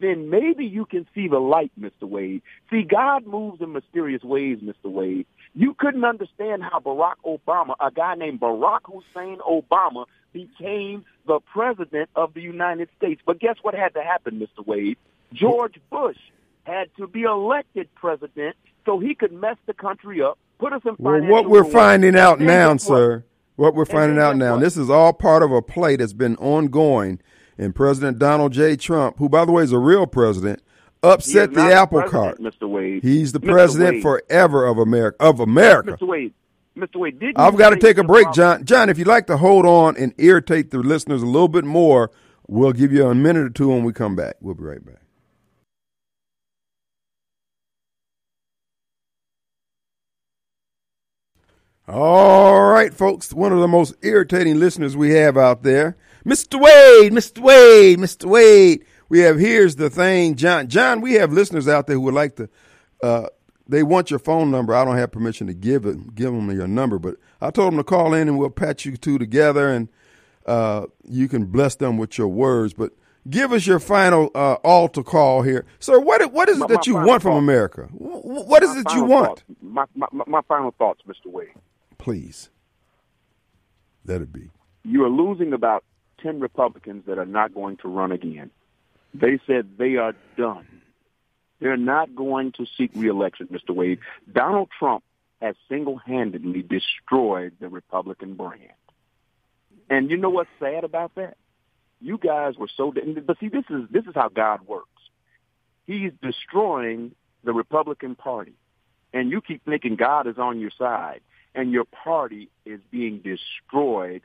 then 0.00 0.28
maybe 0.30 0.66
you 0.66 0.84
can 0.84 1.06
see 1.14 1.28
the 1.28 1.38
light, 1.38 1.72
Mr. 1.80 2.02
Wade. 2.02 2.42
See, 2.70 2.82
God 2.82 3.26
moves 3.26 3.62
in 3.62 3.72
mysterious 3.72 4.22
ways, 4.22 4.58
Mr. 4.58 4.90
Wade. 4.90 5.26
You 5.54 5.74
couldn't 5.74 6.04
understand 6.04 6.62
how 6.62 6.80
Barack 6.80 7.16
Obama, 7.24 7.74
a 7.80 7.90
guy 7.90 8.14
named 8.16 8.40
Barack 8.40 8.80
Hussein 8.84 9.38
Obama, 9.38 10.06
became 10.32 11.04
the 11.26 11.40
president 11.40 12.10
of 12.16 12.34
the 12.34 12.40
United 12.40 12.88
States. 12.96 13.22
But 13.24 13.38
guess 13.38 13.56
what 13.62 13.74
had 13.74 13.94
to 13.94 14.02
happen, 14.02 14.40
Mr. 14.40 14.66
Wade? 14.66 14.98
George 15.32 15.78
Bush 15.90 16.18
had 16.64 16.88
to 16.96 17.06
be 17.06 17.22
elected 17.22 17.88
president 17.94 18.56
so 18.84 18.98
he 18.98 19.14
could 19.14 19.32
mess 19.32 19.56
the 19.66 19.74
country 19.74 20.22
up, 20.22 20.38
put 20.62 20.72
us 20.72 20.82
in 20.84 20.94
Well, 20.98 21.20
what 21.22 21.50
we're 21.50 21.64
finding 21.64 22.16
out 22.16 22.38
And 22.38 22.46
now, 22.46 22.76
sir, 22.76 23.24
what 23.56 23.74
we're 23.74 23.84
finding 23.84 24.18
out 24.18 24.36
now, 24.36 24.56
this 24.56 24.76
is 24.76 24.88
all 24.88 25.12
part 25.12 25.42
of 25.42 25.50
a 25.50 25.60
play 25.60 25.96
that's 25.96 26.12
been 26.12 26.36
ongoing. 26.36 27.20
And 27.58 27.74
President 27.74 28.18
Donald 28.18 28.52
J. 28.52 28.76
Trump, 28.76 29.18
who, 29.18 29.28
by 29.28 29.44
the 29.44 29.52
way, 29.52 29.62
is 29.62 29.72
a 29.72 29.78
real 29.78 30.06
president, 30.06 30.62
upset 31.02 31.52
the 31.52 31.60
apple 31.60 32.02
cart. 32.04 32.40
Mr. 32.40 32.68
Wade. 32.68 33.02
He's 33.02 33.32
the 33.32 33.40
Mr. 33.40 33.50
president 33.50 33.94
Wade. 33.94 34.02
forever 34.02 34.66
of 34.66 34.78
America. 34.78 35.16
Of 35.20 35.40
America. 35.40 35.92
Mr. 35.92 36.08
Wade, 36.08 36.32
Mr. 36.76 36.96
Wade, 36.96 37.18
did 37.18 37.36
I've 37.36 37.56
got 37.56 37.70
to 37.70 37.76
take 37.76 37.98
a 37.98 38.04
break, 38.04 38.32
John. 38.32 38.64
John, 38.64 38.88
if 38.88 38.98
you'd 38.98 39.06
like 39.06 39.26
to 39.26 39.36
hold 39.36 39.66
on 39.66 39.96
and 39.96 40.14
irritate 40.16 40.70
the 40.70 40.78
listeners 40.78 41.22
a 41.22 41.26
little 41.26 41.48
bit 41.48 41.64
more, 41.64 42.10
we'll 42.48 42.72
give 42.72 42.92
you 42.92 43.06
a 43.06 43.14
minute 43.14 43.44
or 43.44 43.50
two 43.50 43.68
when 43.68 43.84
we 43.84 43.92
come 43.92 44.16
back. 44.16 44.36
We'll 44.40 44.54
be 44.54 44.64
right 44.64 44.84
back. 44.84 45.01
All 51.88 52.62
right, 52.62 52.94
folks. 52.94 53.32
One 53.32 53.52
of 53.52 53.58
the 53.58 53.68
most 53.68 53.94
irritating 54.02 54.58
listeners 54.58 54.96
we 54.96 55.10
have 55.10 55.36
out 55.36 55.62
there, 55.64 55.96
Mr. 56.24 56.60
Wade, 56.60 57.12
Mr. 57.12 57.40
Wade, 57.40 57.98
Mr. 57.98 58.26
Wade. 58.26 58.84
We 59.08 59.18
have 59.20 59.38
here's 59.38 59.76
the 59.76 59.90
thing, 59.90 60.36
John. 60.36 60.68
John, 60.68 61.00
we 61.00 61.14
have 61.14 61.32
listeners 61.32 61.66
out 61.66 61.86
there 61.86 61.96
who 61.96 62.02
would 62.02 62.14
like 62.14 62.36
to. 62.36 62.48
Uh, 63.02 63.26
they 63.68 63.82
want 63.82 64.10
your 64.10 64.18
phone 64.20 64.50
number. 64.50 64.74
I 64.74 64.84
don't 64.84 64.96
have 64.96 65.10
permission 65.12 65.48
to 65.48 65.54
give 65.54 65.84
it, 65.86 66.14
give 66.14 66.32
them 66.32 66.50
your 66.50 66.68
number, 66.68 66.98
but 66.98 67.16
I 67.40 67.50
told 67.50 67.72
them 67.72 67.78
to 67.78 67.84
call 67.84 68.14
in 68.14 68.28
and 68.28 68.38
we'll 68.38 68.50
patch 68.50 68.84
you 68.84 68.96
two 68.96 69.18
together 69.18 69.68
and 69.68 69.88
uh, 70.46 70.86
you 71.04 71.28
can 71.28 71.46
bless 71.46 71.74
them 71.76 71.98
with 71.98 72.16
your 72.16 72.28
words. 72.28 72.74
But 72.74 72.92
give 73.28 73.52
us 73.52 73.66
your 73.66 73.80
final 73.80 74.30
uh, 74.34 74.54
altar 74.64 75.02
call 75.02 75.42
here, 75.42 75.64
sir. 75.80 75.98
What 75.98 76.32
what 76.32 76.48
is 76.48 76.60
it 76.60 76.68
that 76.68 76.86
you 76.86 76.94
want 76.94 77.22
from. 77.22 77.36
America? 77.36 77.88
What 77.92 78.62
is 78.62 78.76
it 78.76 78.86
you 78.94 79.04
want? 79.04 79.42
My, 79.60 79.84
my, 79.94 80.06
my, 80.12 80.24
my 80.26 80.40
final 80.42 80.72
thoughts, 80.78 81.00
Mr. 81.06 81.26
Wade. 81.30 81.48
Please, 82.02 82.50
let 84.04 84.20
it 84.20 84.32
be. 84.32 84.50
You 84.82 85.04
are 85.04 85.08
losing 85.08 85.52
about 85.52 85.84
10 86.20 86.40
Republicans 86.40 87.04
that 87.06 87.16
are 87.16 87.24
not 87.24 87.54
going 87.54 87.76
to 87.76 87.88
run 87.88 88.10
again. 88.10 88.50
They 89.14 89.38
said 89.46 89.78
they 89.78 89.94
are 89.94 90.14
done. 90.36 90.66
They're 91.60 91.76
not 91.76 92.12
going 92.16 92.50
to 92.58 92.66
seek 92.76 92.90
reelection, 92.96 93.46
Mr. 93.46 93.72
Wade. 93.72 94.00
Donald 94.32 94.68
Trump 94.76 95.04
has 95.40 95.54
single-handedly 95.68 96.62
destroyed 96.62 97.52
the 97.60 97.68
Republican 97.68 98.34
brand. 98.34 98.72
And 99.88 100.10
you 100.10 100.16
know 100.16 100.30
what's 100.30 100.50
sad 100.58 100.82
about 100.82 101.14
that? 101.14 101.36
You 102.00 102.18
guys 102.18 102.56
were 102.56 102.70
so, 102.76 102.92
but 103.24 103.38
see, 103.38 103.46
this 103.46 103.64
is 103.70 103.82
this 103.92 104.06
is 104.06 104.14
how 104.16 104.28
God 104.28 104.66
works. 104.66 104.88
He's 105.86 106.10
destroying 106.20 107.14
the 107.44 107.52
Republican 107.52 108.16
Party, 108.16 108.54
and 109.12 109.30
you 109.30 109.40
keep 109.40 109.64
thinking 109.64 109.94
God 109.94 110.26
is 110.26 110.36
on 110.36 110.58
your 110.58 110.72
side, 110.76 111.20
and 111.54 111.72
your 111.72 111.84
party 111.84 112.48
is 112.64 112.80
being 112.90 113.18
destroyed 113.18 114.22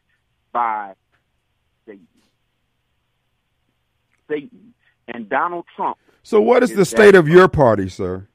by 0.52 0.94
Satan. 1.86 2.08
Satan 4.28 4.74
and 5.08 5.30
Donald 5.30 5.66
Trump. 5.76 5.98
So, 6.24 6.42
what 6.42 6.64
is 6.64 6.72
Is 6.72 6.78
the 6.78 6.86
state 6.86 7.16
of 7.16 7.28
your 7.28 7.48
party, 7.48 7.90
sir? 7.90 8.28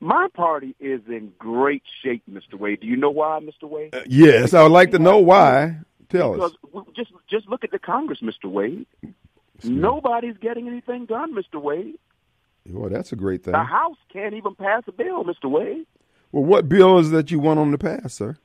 My 0.00 0.26
party 0.34 0.74
is 0.80 1.00
in 1.06 1.32
great 1.38 1.84
shape, 2.02 2.24
Mr. 2.28 2.54
Wade. 2.58 2.80
Do 2.80 2.88
you 2.88 2.96
know 2.96 3.10
why, 3.10 3.38
Mr. 3.40 3.68
Wade? 3.68 3.94
Uh, 3.94 4.00
yes, 4.08 4.52
I 4.52 4.64
would 4.64 4.72
like 4.72 4.90
to 4.90 4.98
know 4.98 5.18
why. 5.18 5.76
Tell 6.08 6.42
us. 6.42 6.52
Because 6.60 6.86
just 6.96 7.12
just 7.30 7.48
look 7.48 7.62
at 7.62 7.70
the 7.70 7.78
Congress, 7.78 8.18
Mr. 8.20 8.50
Wade. 8.50 8.86
Nobody's 9.62 10.36
getting 10.38 10.66
anything 10.66 11.06
done, 11.06 11.34
Mr. 11.34 11.62
Wade. 11.62 11.98
Well, 12.68 12.90
that's 12.90 13.12
a 13.12 13.16
great 13.16 13.44
thing. 13.44 13.52
The 13.52 13.62
House 13.62 13.96
can't 14.12 14.34
even 14.34 14.54
pass 14.54 14.82
a 14.88 14.92
bill, 14.92 15.24
Mr. 15.24 15.48
Wade. 15.50 15.86
Well, 16.32 16.44
what 16.44 16.68
bill 16.68 16.98
is 16.98 17.10
that 17.10 17.30
you 17.30 17.38
want 17.38 17.60
on 17.60 17.70
the 17.70 17.78
pass, 17.78 18.14
sir? 18.14 18.38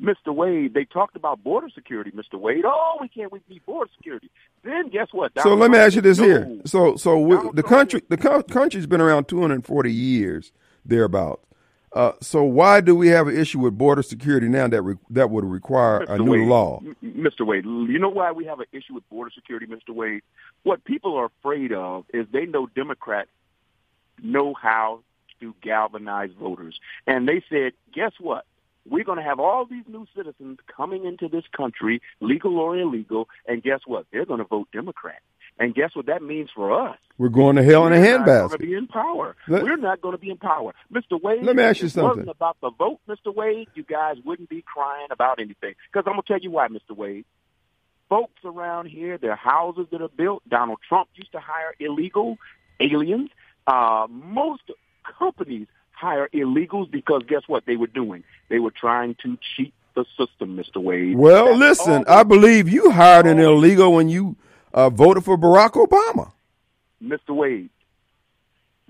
Mr. 0.00 0.32
Wade, 0.34 0.74
they 0.74 0.84
talked 0.84 1.16
about 1.16 1.42
border 1.42 1.68
security, 1.74 2.12
Mr. 2.12 2.38
Wade. 2.38 2.64
Oh, 2.64 2.98
we 3.00 3.08
can't 3.08 3.32
we 3.32 3.40
need 3.48 3.64
border 3.66 3.90
security. 3.96 4.30
Then 4.62 4.88
guess 4.88 5.08
what? 5.12 5.32
So 5.42 5.54
let 5.54 5.70
me 5.70 5.78
ask 5.78 5.96
you 5.96 6.00
this 6.00 6.18
said, 6.18 6.24
here. 6.24 6.60
So, 6.66 6.96
so 6.96 7.18
we, 7.18 7.36
the 7.54 7.64
country, 7.64 8.02
the 8.08 8.16
co- 8.16 8.42
country's 8.42 8.86
been 8.86 9.00
around 9.00 9.26
240 9.26 9.92
years, 9.92 10.52
thereabout. 10.84 11.40
Uh, 11.92 12.12
so 12.20 12.44
why 12.44 12.80
do 12.80 12.94
we 12.94 13.08
have 13.08 13.26
an 13.26 13.36
issue 13.36 13.58
with 13.58 13.76
border 13.76 14.02
security 14.02 14.46
now 14.46 14.68
that 14.68 14.82
re- 14.82 14.98
that 15.10 15.30
would 15.30 15.44
require 15.44 16.02
a 16.02 16.18
new 16.18 16.32
Wade, 16.32 16.48
law? 16.48 16.80
M- 16.84 16.96
Mr. 17.02 17.44
Wade, 17.44 17.64
you 17.64 17.98
know 17.98 18.10
why 18.10 18.30
we 18.30 18.44
have 18.44 18.60
an 18.60 18.66
issue 18.72 18.94
with 18.94 19.08
border 19.08 19.30
security, 19.34 19.66
Mr. 19.66 19.92
Wade? 19.94 20.22
What 20.62 20.84
people 20.84 21.16
are 21.16 21.30
afraid 21.40 21.72
of 21.72 22.04
is 22.14 22.26
they 22.30 22.46
know 22.46 22.66
Democrats 22.66 23.30
know 24.22 24.54
how 24.54 25.00
to 25.40 25.54
galvanize 25.62 26.30
voters. 26.38 26.78
And 27.06 27.28
they 27.28 27.42
said, 27.50 27.72
guess 27.94 28.12
what? 28.20 28.44
we're 28.90 29.04
going 29.04 29.18
to 29.18 29.22
have 29.24 29.38
all 29.38 29.66
these 29.66 29.84
new 29.86 30.06
citizens 30.16 30.56
coming 30.74 31.04
into 31.04 31.28
this 31.28 31.44
country, 31.54 32.00
legal 32.22 32.58
or 32.58 32.74
illegal, 32.74 33.28
and 33.46 33.62
guess 33.62 33.80
what? 33.84 34.06
They're 34.10 34.24
going 34.24 34.38
to 34.38 34.46
vote 34.46 34.68
Democrat. 34.72 35.20
And 35.58 35.74
guess 35.74 35.94
what 35.94 36.06
that 36.06 36.22
means 36.22 36.48
for 36.54 36.88
us? 36.88 36.96
We're 37.18 37.28
going 37.28 37.56
to 37.56 37.62
hell 37.62 37.86
in 37.86 37.92
a 37.92 38.00
We're 38.00 38.16
not 38.16 38.24
going 38.24 38.48
handbasket. 38.48 38.52
to 38.52 38.58
be 38.58 38.72
in 38.72 38.86
power. 38.86 39.36
Let- 39.46 39.62
We're 39.64 39.76
not 39.76 40.00
going 40.00 40.12
to 40.12 40.18
be 40.18 40.30
in 40.30 40.38
power. 40.38 40.72
Mr. 40.90 41.20
Wade, 41.22 41.42
Let 41.44 41.54
me 41.56 41.64
ask 41.64 41.82
you 41.82 41.88
it 41.88 41.96
wasn't 41.96 42.14
something. 42.14 42.28
about 42.30 42.56
the 42.62 42.70
vote, 42.70 43.00
Mr. 43.06 43.34
Wade, 43.34 43.68
you 43.74 43.82
guys 43.82 44.16
wouldn't 44.24 44.48
be 44.48 44.62
crying 44.62 45.08
about 45.10 45.38
anything. 45.38 45.74
Because 45.92 46.04
I'm 46.06 46.14
going 46.14 46.22
to 46.22 46.26
tell 46.28 46.40
you 46.40 46.50
why, 46.52 46.68
Mr. 46.68 46.96
Wade. 46.96 47.26
Folks 48.08 48.40
around 48.42 48.86
here, 48.86 49.18
their 49.18 49.36
houses 49.36 49.86
that 49.92 50.00
are 50.00 50.08
built, 50.08 50.42
Donald 50.48 50.78
Trump 50.88 51.10
used 51.14 51.32
to 51.32 51.40
hire 51.40 51.74
illegal 51.78 52.38
aliens. 52.80 53.28
Uh, 53.66 54.06
most 54.08 54.62
companies 55.18 55.66
hire 55.92 56.28
illegals 56.32 56.90
because 56.90 57.22
guess 57.28 57.42
what 57.46 57.64
they 57.66 57.76
were 57.76 57.86
doing? 57.86 58.24
They 58.48 58.58
were 58.58 58.70
trying 58.70 59.16
to 59.22 59.38
cheat 59.56 59.72
the 59.94 60.04
system, 60.16 60.56
Mr. 60.56 60.82
Wade. 60.82 61.16
Well, 61.16 61.58
That's 61.58 61.80
listen, 61.80 62.04
I 62.08 62.22
believe 62.22 62.68
you 62.68 62.90
hired 62.90 63.26
an 63.26 63.38
illegal 63.38 63.92
when 63.92 64.08
you 64.08 64.36
uh, 64.72 64.90
voted 64.90 65.24
for 65.24 65.36
Barack 65.36 65.72
Obama. 65.72 66.32
Mr. 67.02 67.34
Wade. 67.34 67.70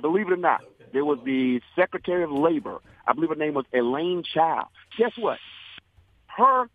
Believe 0.00 0.28
it 0.28 0.32
or 0.32 0.36
not, 0.36 0.62
there 0.92 1.04
was 1.04 1.18
the 1.24 1.60
Secretary 1.74 2.22
of 2.22 2.30
Labor. 2.30 2.78
I 3.06 3.12
believe 3.14 3.30
her 3.30 3.36
name 3.36 3.54
was 3.54 3.64
Elaine 3.72 4.22
Childs. 4.22 4.68
Guess 4.98 5.12
what? 5.18 5.38
Her 6.26 6.68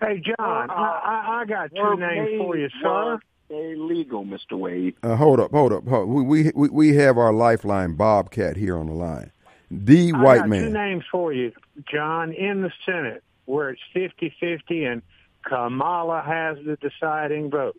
Hey, 0.00 0.22
John, 0.22 0.70
I, 0.70 0.74
I, 0.74 1.40
I 1.40 1.44
got 1.46 1.70
two 1.74 1.96
names 1.96 2.38
for 2.38 2.56
you, 2.56 2.68
sir. 2.82 3.18
Was 3.48 3.74
Illegal, 3.76 4.24
Mr. 4.24 4.58
Wade. 4.58 4.94
Uh, 5.02 5.16
hold 5.16 5.40
up, 5.40 5.50
hold 5.50 5.72
up. 5.72 5.86
Hold. 5.86 6.08
We, 6.08 6.22
we 6.22 6.52
we 6.54 6.68
we 6.68 6.96
have 6.96 7.18
our 7.18 7.32
lifeline 7.32 7.94
Bobcat 7.94 8.56
here 8.56 8.76
on 8.76 8.86
the 8.86 8.92
line. 8.94 9.30
The 9.70 10.12
I 10.14 10.22
white 10.22 10.38
got 10.38 10.44
two 10.44 10.48
man. 10.50 10.72
names 10.72 11.04
for 11.10 11.32
you, 11.32 11.52
John, 11.92 12.32
in 12.32 12.62
the 12.62 12.70
Senate, 12.84 13.22
where 13.46 13.70
it's 13.70 13.82
50-50 13.94 14.92
and 14.92 15.02
Kamala 15.44 16.22
has 16.24 16.58
the 16.64 16.76
deciding 16.76 17.50
vote. 17.50 17.76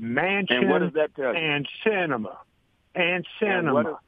Manchin 0.00 0.46
And 0.50 0.70
what 0.70 0.80
does 0.80 0.92
that 0.94 1.14
tell 1.14 1.32
you? 1.34 1.38
and 1.38 1.68
Sinema. 1.84 2.36
And 2.94 3.24
And 3.40 3.72
what 3.72 3.86
Sinema. 3.86 3.98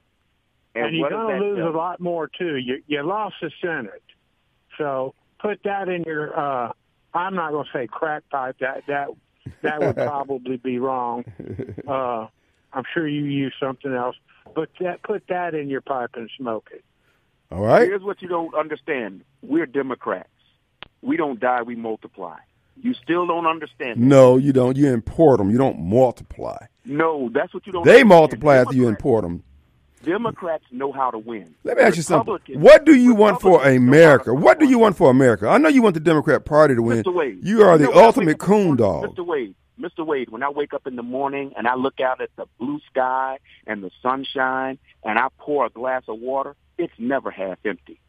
And, 0.75 0.87
and 0.87 0.97
you're 0.97 1.11
going 1.11 1.41
to 1.41 1.47
lose 1.47 1.65
a 1.65 1.77
lot 1.77 2.01
more, 2.01 2.29
too. 2.29 2.57
You, 2.57 2.83
you 2.87 3.03
lost 3.03 3.37
the 3.41 3.51
Senate. 3.61 4.03
So 4.79 5.15
put 5.41 5.61
that 5.65 5.89
in 5.89 6.03
your, 6.05 6.37
uh, 6.39 6.73
I'm 7.15 7.35
not 7.35 7.51
going 7.53 7.65
to 7.67 7.71
say 7.73 7.87
crack 7.89 8.23
pipe. 8.31 8.57
That, 8.61 8.85
that, 8.87 9.09
that 9.63 9.81
would 9.81 9.97
probably 10.09 10.57
be 10.57 10.79
wrong. 10.79 11.25
Uh, 11.87 12.27
I'm 12.73 12.85
sure 12.93 13.07
you 13.09 13.25
use 13.25 13.55
something 13.61 13.93
else. 13.93 14.17
But 14.55 14.71
that, 14.81 15.03
put 15.03 15.25
that 15.29 15.55
in 15.55 15.69
your 15.69 15.81
pipe 15.81 16.11
and 16.15 16.31
smoke 16.37 16.71
it. 16.73 16.85
All 17.51 17.63
right. 17.65 17.83
Here's 17.83 18.03
what 18.03 18.23
you 18.23 18.29
don't 18.29 18.55
understand. 18.55 19.23
We're 19.43 19.67
Democrats. 19.67 20.29
We 21.03 21.17
don't 21.17 21.41
die, 21.41 21.63
we 21.63 21.75
multiply. 21.77 22.37
You 22.83 22.95
still 22.95 23.27
don't 23.27 23.47
understand. 23.47 24.01
that. 24.01 24.05
No, 24.05 24.37
you 24.37 24.53
don't. 24.53 24.77
You 24.77 24.89
import 24.93 25.39
them. 25.39 25.51
You 25.51 25.59
don't 25.59 25.81
multiply. 25.81 26.67
No, 26.85 27.29
that's 27.33 27.53
what 27.53 27.67
you 27.67 27.73
don't 27.73 27.85
They 27.85 27.91
understand. 28.03 28.09
multiply 28.09 28.57
after 28.57 28.75
you 28.75 28.89
import 28.89 29.23
them. 29.23 29.43
Democrats 30.03 30.65
know 30.71 30.93
how 30.93 31.11
to 31.11 31.19
win. 31.19 31.55
Let 31.65 31.77
me 31.77 31.83
ask 31.83 31.97
you 31.97 32.03
something. 32.03 32.39
What 32.61 32.85
do 32.85 32.95
you 32.95 33.15
want 33.15 33.41
for 33.41 33.59
Republicans 33.59 33.83
know 33.83 33.87
how 33.87 33.89
America? 33.89 34.35
What 34.35 34.59
do 34.59 34.69
you 34.69 34.79
want 34.79 34.97
for 34.97 35.11
America? 35.11 35.49
I 35.49 35.59
know 35.59 35.69
you 35.69 35.83
want 35.83 35.95
the 35.95 36.01
Democrat 36.01 36.45
Party 36.45 36.75
to 36.75 36.83
win. 36.83 37.03
Mr. 37.03 37.15
Wade. 37.15 37.39
You 37.43 37.63
are 37.63 37.77
the 37.77 37.85
know, 37.85 37.95
ultimate 37.95 38.39
coon 38.39 38.77
dog. 38.77 39.15
Mr. 39.15 39.27
Wade, 39.27 39.55
Mr. 39.79 40.05
Wade, 40.05 40.31
when 40.31 40.43
I 40.43 40.51
wake 40.51 40.73
up 40.73 40.87
in 40.87 40.97
the 40.97 41.03
morning 41.03 41.53
and 41.57 41.67
I 41.67 41.75
look 41.75 42.01
out 42.01 42.21
at 42.21 42.31
the 42.37 42.47
blue 42.59 42.81
sky 42.91 43.39
and 43.67 43.83
the 43.83 43.91
sunshine 44.03 44.79
and 45.05 45.19
I 45.19 45.29
pour 45.39 45.67
a 45.67 45.71
glass 45.71 46.03
of 46.09 46.19
water, 46.19 46.57
it's 46.79 46.93
never 46.99 47.31
half 47.31 47.59
empty. 47.65 48.01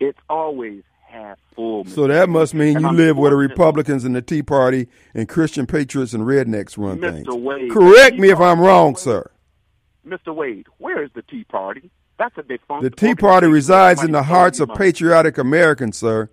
It's 0.00 0.18
always 0.28 0.82
half 1.06 1.38
full. 1.54 1.84
So 1.84 2.06
that 2.06 2.28
must 2.28 2.54
mean 2.54 2.76
And 2.76 2.82
you 2.82 2.88
I'm 2.88 2.96
live 2.96 3.18
where 3.18 3.30
the 3.30 3.36
Republicans 3.36 4.04
and 4.04 4.16
the 4.16 4.22
Tea 4.22 4.42
Party 4.42 4.88
and 5.14 5.28
Christian 5.28 5.66
patriots 5.66 6.14
and 6.14 6.24
rednecks 6.24 6.78
run 6.78 6.98
Mr. 6.98 7.12
things. 7.12 7.26
Wade, 7.28 7.70
Correct 7.70 8.16
me 8.16 8.30
if 8.30 8.40
I'm 8.40 8.60
wrong, 8.60 8.96
sir. 8.96 9.30
Mr. 10.06 10.34
Wade, 10.34 10.66
where 10.78 11.02
is 11.02 11.10
the 11.14 11.22
Tea 11.22 11.44
Party? 11.44 11.90
That's 12.18 12.36
a 12.36 12.42
defunct. 12.42 12.82
The 12.82 12.90
Tea 12.90 13.14
Party 13.14 13.46
resides 13.46 14.02
in 14.02 14.12
the 14.12 14.22
hearts 14.22 14.60
of 14.60 14.68
money. 14.68 14.78
patriotic 14.78 15.38
Americans, 15.38 15.96
sir. 15.96 16.28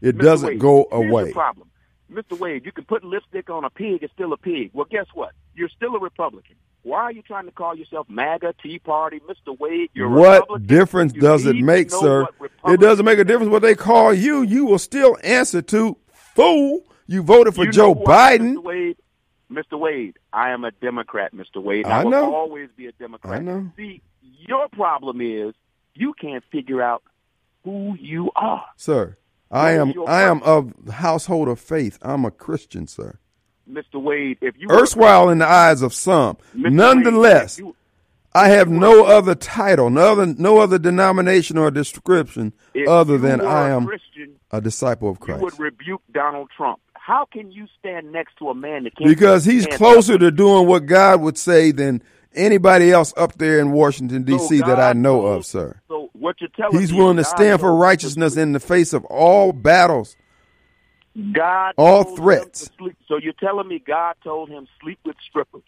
It 0.00 0.16
Mr. 0.16 0.22
doesn't 0.22 0.48
Wade, 0.48 0.58
go 0.58 0.86
here's 0.90 1.10
away. 1.10 1.24
The 1.26 1.32
problem. 1.32 1.70
Mr. 2.10 2.38
Wade, 2.38 2.64
you 2.64 2.72
can 2.72 2.84
put 2.84 3.04
lipstick 3.04 3.50
on 3.50 3.64
a 3.64 3.70
pig, 3.70 4.02
it's 4.02 4.12
still 4.12 4.32
a 4.32 4.36
pig. 4.36 4.70
Well, 4.72 4.86
guess 4.90 5.06
what? 5.14 5.32
You're 5.54 5.68
still 5.68 5.94
a 5.94 6.00
Republican. 6.00 6.56
Why 6.82 7.00
are 7.00 7.12
you 7.12 7.22
trying 7.22 7.44
to 7.44 7.52
call 7.52 7.76
yourself 7.76 8.08
MAGA, 8.08 8.54
Tea 8.62 8.78
Party, 8.78 9.20
Mr. 9.28 9.56
Wade? 9.58 9.90
You're 9.92 10.08
What 10.08 10.40
Republican. 10.42 10.66
difference 10.66 11.14
You 11.14 11.20
does 11.20 11.46
it 11.46 11.56
make, 11.56 11.90
sir? 11.90 12.26
It 12.66 12.80
doesn't 12.80 13.04
make 13.04 13.18
a 13.18 13.24
difference 13.24 13.52
what 13.52 13.62
they 13.62 13.74
call 13.74 14.14
you. 14.14 14.42
You 14.42 14.64
will 14.64 14.78
still 14.78 15.18
answer 15.22 15.60
to 15.62 15.96
fool. 16.12 16.80
You 17.06 17.22
voted 17.22 17.54
for 17.54 17.66
You 17.66 17.72
Joe 17.72 17.92
know 17.92 17.94
who 17.94 18.10
I 18.10 18.32
am, 18.32 18.40
Biden. 18.40 18.62
Wade, 18.62 18.96
Mr. 19.50 19.78
Wade, 19.78 20.16
I 20.32 20.50
am 20.50 20.64
a 20.64 20.70
Democrat, 20.70 21.34
Mr. 21.34 21.62
Wade. 21.62 21.86
I 21.86 22.00
I 22.00 22.04
will 22.04 22.10
know. 22.10 22.34
always 22.34 22.68
be 22.76 22.86
a 22.86 22.92
Democrat. 22.92 23.34
I 23.34 23.38
know. 23.42 23.70
See, 23.76 24.00
your 24.22 24.68
problem 24.68 25.20
is 25.20 25.54
you 25.94 26.12
can't 26.14 26.44
figure 26.52 26.80
out 26.82 27.02
who 27.64 27.96
you 28.00 28.30
are. 28.36 28.64
Sir, 28.76 29.16
I 29.50 29.72
am 29.72 29.92
I 30.06 30.22
am 30.22 30.42
of 30.44 30.72
the 30.84 30.92
household 30.92 31.48
of 31.48 31.58
faith. 31.58 31.98
I'm 32.02 32.24
a 32.24 32.30
Christian, 32.30 32.86
sir. 32.86 33.18
Mr. 33.68 34.00
Wade, 34.00 34.38
if 34.40 34.54
you 34.58 34.68
Erstwhile 34.70 35.28
in 35.30 35.38
the 35.38 35.46
eyes 35.48 35.82
of 35.82 35.92
some. 35.94 36.36
Mr. 36.56 36.72
Nonetheless, 36.72 37.58
if 37.58 37.64
you- 37.64 37.76
I 38.32 38.48
have 38.48 38.68
no 38.68 39.04
other 39.04 39.34
title, 39.34 39.90
no 39.90 40.12
other 40.12 40.26
no 40.26 40.58
other 40.58 40.78
denomination 40.78 41.58
or 41.58 41.70
description 41.72 42.52
other 42.86 43.18
than 43.18 43.40
I 43.40 43.68
a 43.70 43.76
am 43.76 43.86
Christian, 43.86 44.36
a 44.52 44.60
disciple 44.60 45.10
of 45.10 45.18
Christ. 45.18 45.40
you 45.40 45.44
would 45.44 45.58
rebuke 45.58 46.02
Donald 46.12 46.48
Trump. 46.56 46.78
How 47.04 47.24
can 47.24 47.50
you 47.50 47.66
stand 47.78 48.12
next 48.12 48.36
to 48.38 48.50
a 48.50 48.54
man 48.54 48.84
that 48.84 48.96
can't 48.96 49.08
Because 49.08 49.44
he's 49.44 49.66
closer 49.66 50.18
to 50.18 50.30
doing 50.30 50.66
what 50.66 50.86
God 50.86 51.20
would 51.22 51.38
say 51.38 51.72
than 51.72 52.02
anybody 52.34 52.92
else 52.92 53.12
up 53.16 53.36
there 53.38 53.58
in 53.58 53.72
Washington 53.72 54.26
So 54.26 54.38
D.C. 54.38 54.60
that 54.60 54.78
I 54.78 54.92
know 54.92 55.26
of, 55.26 55.46
sir. 55.46 55.80
So 55.88 56.10
what 56.12 56.36
you're 56.40 56.50
telling 56.56 56.78
He's 56.78 56.92
willing 56.92 57.16
to 57.16 57.22
God 57.22 57.28
stand 57.30 57.60
for 57.60 57.66
told 57.66 57.72
him 57.74 57.78
to 57.78 57.82
righteousness 57.82 58.36
in 58.36 58.52
the 58.52 58.60
face 58.60 58.92
of 58.92 59.04
all 59.06 59.52
battles. 59.52 60.16
God 61.32 61.74
all 61.76 62.04
threats. 62.04 62.70
So 63.08 63.16
you're 63.16 63.32
telling 63.32 63.66
me 63.66 63.82
God 63.84 64.14
told 64.22 64.48
him 64.48 64.68
sleep 64.80 64.98
with 65.04 65.16
strippers? 65.28 65.62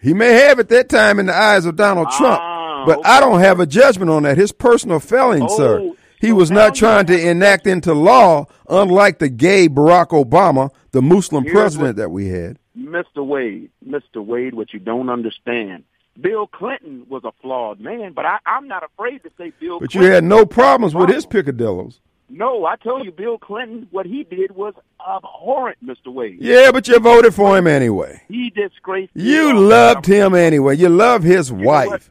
He 0.00 0.12
may 0.12 0.32
have 0.32 0.58
at 0.58 0.68
that 0.68 0.90
time 0.90 1.18
in 1.18 1.26
the 1.26 1.34
eyes 1.34 1.64
of 1.64 1.76
Donald 1.76 2.08
Trump, 2.10 2.40
Ah, 2.42 2.84
but 2.84 2.98
okay. 2.98 3.08
I 3.08 3.20
don't 3.20 3.40
have 3.40 3.58
a 3.60 3.66
judgment 3.66 4.10
on 4.10 4.24
that. 4.24 4.36
His 4.36 4.52
personal 4.52 5.00
failing, 5.00 5.44
Oh, 5.48 5.56
sir. 5.56 5.92
He 6.24 6.32
was 6.32 6.50
not 6.50 6.74
trying 6.74 7.06
to 7.06 7.28
enact 7.30 7.66
into 7.66 7.92
law, 7.94 8.46
unlike 8.68 9.18
the 9.18 9.28
gay 9.28 9.68
Barack 9.68 10.08
Obama, 10.08 10.70
the 10.92 11.02
Muslim 11.02 11.44
Here's 11.44 11.54
president 11.54 11.88
what- 11.90 11.96
that 11.96 12.10
we 12.10 12.28
had. 12.28 12.58
Mr. 12.78 13.24
Wade, 13.24 13.70
Mr. 13.86 14.24
Wade, 14.24 14.54
what 14.54 14.72
you 14.72 14.80
don't 14.80 15.08
understand. 15.08 15.84
Bill 16.20 16.46
Clinton 16.46 17.06
was 17.08 17.24
a 17.24 17.32
flawed 17.42 17.80
man, 17.80 18.12
but 18.12 18.24
I, 18.24 18.38
I'm 18.46 18.68
not 18.68 18.84
afraid 18.84 19.22
to 19.24 19.30
say 19.36 19.52
Bill 19.60 19.80
But 19.80 19.94
you 19.94 20.02
had 20.02 20.24
no 20.24 20.46
problems 20.46 20.94
with 20.94 21.08
his 21.08 21.26
picadillos. 21.26 21.98
No, 22.30 22.64
I 22.64 22.76
told 22.76 23.04
you, 23.04 23.12
Bill 23.12 23.36
Clinton, 23.38 23.86
what 23.90 24.06
he 24.06 24.24
did 24.24 24.52
was 24.52 24.74
abhorrent, 25.06 25.78
Mr. 25.84 26.12
Wade. 26.12 26.38
Yeah, 26.40 26.72
but 26.72 26.88
you 26.88 26.98
voted 26.98 27.34
for 27.34 27.56
him 27.58 27.66
anyway. 27.66 28.22
He 28.28 28.50
disgraced. 28.50 29.12
You 29.14 29.58
loved 29.58 30.06
him 30.06 30.34
anyway. 30.34 30.76
You 30.76 30.88
love 30.88 31.22
his 31.22 31.52
what? 31.52 31.88
wife. 31.88 32.10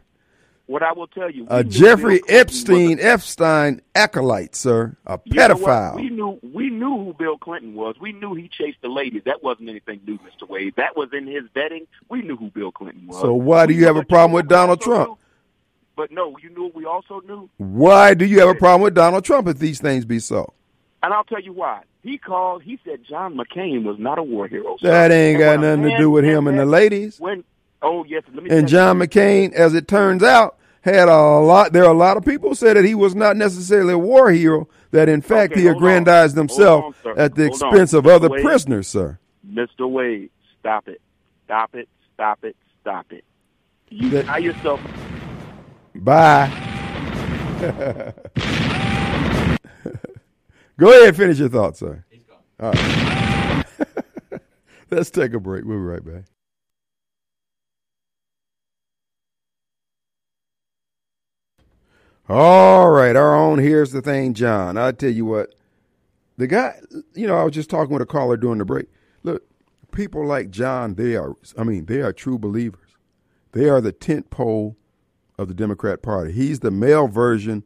What 0.65 0.81
I 0.81 0.93
will 0.93 1.07
tell 1.07 1.29
you, 1.29 1.43
we 1.43 1.49
A 1.49 1.63
knew 1.63 1.69
Jeffrey 1.69 2.21
Epstein, 2.29 2.95
was 2.97 3.05
Epstein 3.05 3.81
acolyte, 3.95 4.55
sir. 4.55 4.95
A 5.05 5.13
a- 5.15 5.19
you 5.25 5.33
know 5.35 5.47
what? 5.55 5.59
pedophile. 5.61 5.95
We 5.97 6.09
knew 6.09 6.39
we 6.53 6.69
knew 6.69 6.97
who 7.03 7.13
Bill 7.19 7.37
Clinton 7.37 7.73
was. 7.75 7.95
We 7.99 8.13
knew 8.13 8.33
he 8.33 8.47
chased 8.49 8.77
the 8.81 8.87
ladies. 8.87 9.23
That 9.25 9.43
wasn't 9.43 9.69
anything 9.69 9.99
new, 10.07 10.17
Mr. 10.19 10.47
Wade. 10.47 10.73
That 10.77 10.95
was 10.95 11.09
in 11.11 11.27
his 11.27 11.43
vetting. 11.55 11.85
We 12.09 12.21
knew 12.21 12.37
who 12.37 12.49
Bill 12.49 12.71
Clinton 12.71 13.07
was. 13.07 13.19
So 13.21 13.33
why 13.33 13.65
do 13.65 13.73
We 13.73 13.79
you 13.81 13.85
have 13.87 13.97
a 13.97 14.05
problem 14.05 14.31
with 14.31 14.45
you 14.45 14.49
know 14.55 14.67
what 14.67 14.79
Donald 14.79 14.81
Trump? 14.81 15.09
knew? 15.09 15.17
But 15.95 16.11
no, 16.11 16.37
you 16.41 16.49
knew 16.49 16.63
what 16.63 16.75
we 16.75 16.85
also 16.85 17.21
knew, 17.27 17.49
Why 17.57 18.13
do 18.15 18.25
you 18.25 18.39
have 18.39 18.49
a 18.49 18.55
problem 18.55 18.81
with 18.81 18.95
Donald 18.95 19.23
Trump 19.25 19.47
if 19.47 19.59
these 19.59 19.79
things 19.79 20.05
be 20.05 20.19
so? 20.19 20.53
and 21.03 21.13
I'll 21.13 21.25
tell 21.25 21.41
you 21.41 21.51
why. 21.51 21.81
He 22.01 22.17
called. 22.17 22.63
He 22.63 22.79
said 22.85 23.01
John 23.07 23.35
McCain 23.35 23.83
was 23.83 23.99
not 23.99 24.17
a 24.17 24.23
war 24.23 24.47
hero. 24.47 24.77
sir. 24.79 24.87
That 24.89 25.11
ain't 25.11 25.39
got 25.39 25.55
a 25.63 25.75
nothing 25.75 25.91
to 25.91 25.97
do 25.97 26.09
with 26.09 26.23
him 26.23 26.47
and 26.47 26.57
the 26.57 26.65
ladies. 26.65 27.19
When 27.19 27.43
oh 27.81 28.05
yes, 28.05 28.23
let 28.33 28.43
me. 28.43 28.49
And 28.49 28.67
John 28.67 28.97
McCain, 28.99 29.51
as 29.53 29.73
it 29.75 29.87
turns 29.87 30.23
out, 30.23 30.57
had 30.83 31.07
a 31.09 31.17
lot. 31.39 31.73
There 31.73 31.83
are 31.85 31.91
a 31.91 31.97
lot 31.97 32.17
of 32.17 32.25
people 32.25 32.49
who 32.49 32.55
said 32.55 32.75
that 32.77 32.85
he 32.85 32.93
was 32.95 33.15
not 33.15 33.35
necessarily 33.37 33.93
a 33.93 33.97
war 33.97 34.29
hero. 34.31 34.67
That 34.91 35.09
in 35.09 35.21
fact 35.21 35.53
Okay, 35.53 35.61
he 35.61 35.67
hold 35.67 35.77
on. 35.77 35.81
aggrandized 35.83 36.35
himself 36.37 36.95
on, 37.05 37.17
at 37.17 37.35
the 37.35 37.47
Hold 37.47 37.63
on. 37.63 37.69
expense 37.69 37.93
of 37.93 38.03
Mr. 38.03 38.11
other 38.15 38.29
Wade. 38.29 38.43
prisoners, 38.43 38.87
sir. 38.87 39.17
Mr. 39.49 39.89
Wade, 39.89 40.29
stop 40.59 40.87
it, 40.87 41.01
stop 41.45 41.73
it, 41.75 41.89
stop 42.13 42.43
it, 42.43 42.55
stop 42.81 43.11
it. 43.11 43.23
You 43.89 44.09
That- 44.11 44.25
tie 44.25 44.37
yourself. 44.39 44.79
Bye. 45.95 46.49
Go 50.77 50.89
ahead 50.89 51.07
and 51.09 51.15
finish 51.17 51.39
your 51.39 51.49
thoughts, 51.49 51.79
sir. 51.79 52.03
All 52.59 52.71
right. 52.71 53.65
Let's 54.91 55.09
take 55.11 55.33
a 55.33 55.39
break. 55.39 55.63
We'll 55.65 55.77
be 55.77 55.83
right 55.83 56.03
back. 56.03 56.23
All 62.29 62.89
right, 62.89 63.15
our 63.15 63.35
own. 63.35 63.59
Here's 63.59 63.91
the 63.91 64.01
thing, 64.01 64.33
John. 64.33 64.77
I 64.77 64.91
tell 64.93 65.09
you 65.09 65.25
what, 65.25 65.55
the 66.37 66.47
guy. 66.47 66.75
You 67.13 67.27
know, 67.27 67.35
I 67.35 67.43
was 67.43 67.53
just 67.53 67.69
talking 67.69 67.91
with 67.91 68.01
a 68.01 68.05
caller 68.05 68.37
during 68.37 68.59
the 68.59 68.65
break. 68.65 68.87
Look, 69.23 69.43
people 69.91 70.25
like 70.25 70.49
John, 70.49 70.95
they 70.95 71.15
are. 71.15 71.35
I 71.57 71.63
mean, 71.63 71.85
they 71.85 72.01
are 72.01 72.13
true 72.13 72.39
believers. 72.39 72.79
They 73.51 73.67
are 73.67 73.81
the 73.81 73.91
tent 73.91 74.29
pole 74.29 74.77
of 75.37 75.49
the 75.49 75.53
Democrat 75.53 76.01
Party. 76.01 76.31
He's 76.31 76.61
the 76.61 76.71
male 76.71 77.07
version 77.07 77.63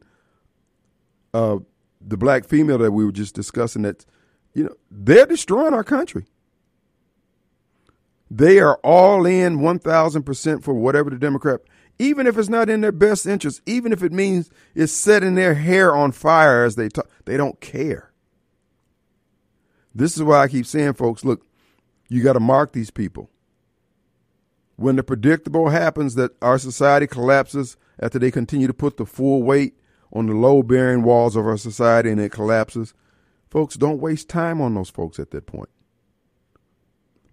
of 1.32 1.64
the 2.00 2.16
black 2.16 2.44
female 2.44 2.78
that 2.78 2.92
we 2.92 3.04
were 3.04 3.12
just 3.12 3.34
discussing. 3.34 3.82
That 3.82 4.04
you 4.54 4.64
know, 4.64 4.74
they're 4.90 5.26
destroying 5.26 5.72
our 5.74 5.84
country. 5.84 6.26
They 8.30 8.58
are 8.58 8.76
all 8.84 9.24
in 9.24 9.60
1,000% 9.60 10.62
for 10.62 10.74
whatever 10.74 11.08
the 11.08 11.16
Democrat 11.16 11.60
even 11.98 12.26
if 12.26 12.38
it's 12.38 12.48
not 12.48 12.68
in 12.68 12.80
their 12.80 12.92
best 12.92 13.26
interest, 13.26 13.60
even 13.66 13.92
if 13.92 14.02
it 14.02 14.12
means 14.12 14.50
it's 14.74 14.92
setting 14.92 15.34
their 15.34 15.54
hair 15.54 15.94
on 15.94 16.12
fire 16.12 16.64
as 16.64 16.76
they 16.76 16.88
talk, 16.88 17.08
they 17.24 17.36
don't 17.36 17.60
care. 17.60 18.12
This 19.94 20.16
is 20.16 20.22
why 20.22 20.42
I 20.42 20.48
keep 20.48 20.66
saying, 20.66 20.94
folks, 20.94 21.24
look, 21.24 21.44
you 22.08 22.22
got 22.22 22.34
to 22.34 22.40
mark 22.40 22.72
these 22.72 22.90
people. 22.90 23.30
When 24.76 24.94
the 24.94 25.02
predictable 25.02 25.70
happens 25.70 26.14
that 26.14 26.32
our 26.40 26.58
society 26.58 27.08
collapses 27.08 27.76
after 27.98 28.18
they 28.18 28.30
continue 28.30 28.68
to 28.68 28.74
put 28.74 28.96
the 28.96 29.06
full 29.06 29.42
weight 29.42 29.74
on 30.12 30.26
the 30.26 30.34
low 30.34 30.62
bearing 30.62 31.02
walls 31.02 31.34
of 31.34 31.46
our 31.46 31.56
society 31.56 32.10
and 32.10 32.20
it 32.20 32.30
collapses, 32.30 32.94
folks, 33.50 33.74
don't 33.74 34.00
waste 34.00 34.28
time 34.28 34.60
on 34.60 34.74
those 34.74 34.88
folks 34.88 35.18
at 35.18 35.32
that 35.32 35.46
point. 35.46 35.68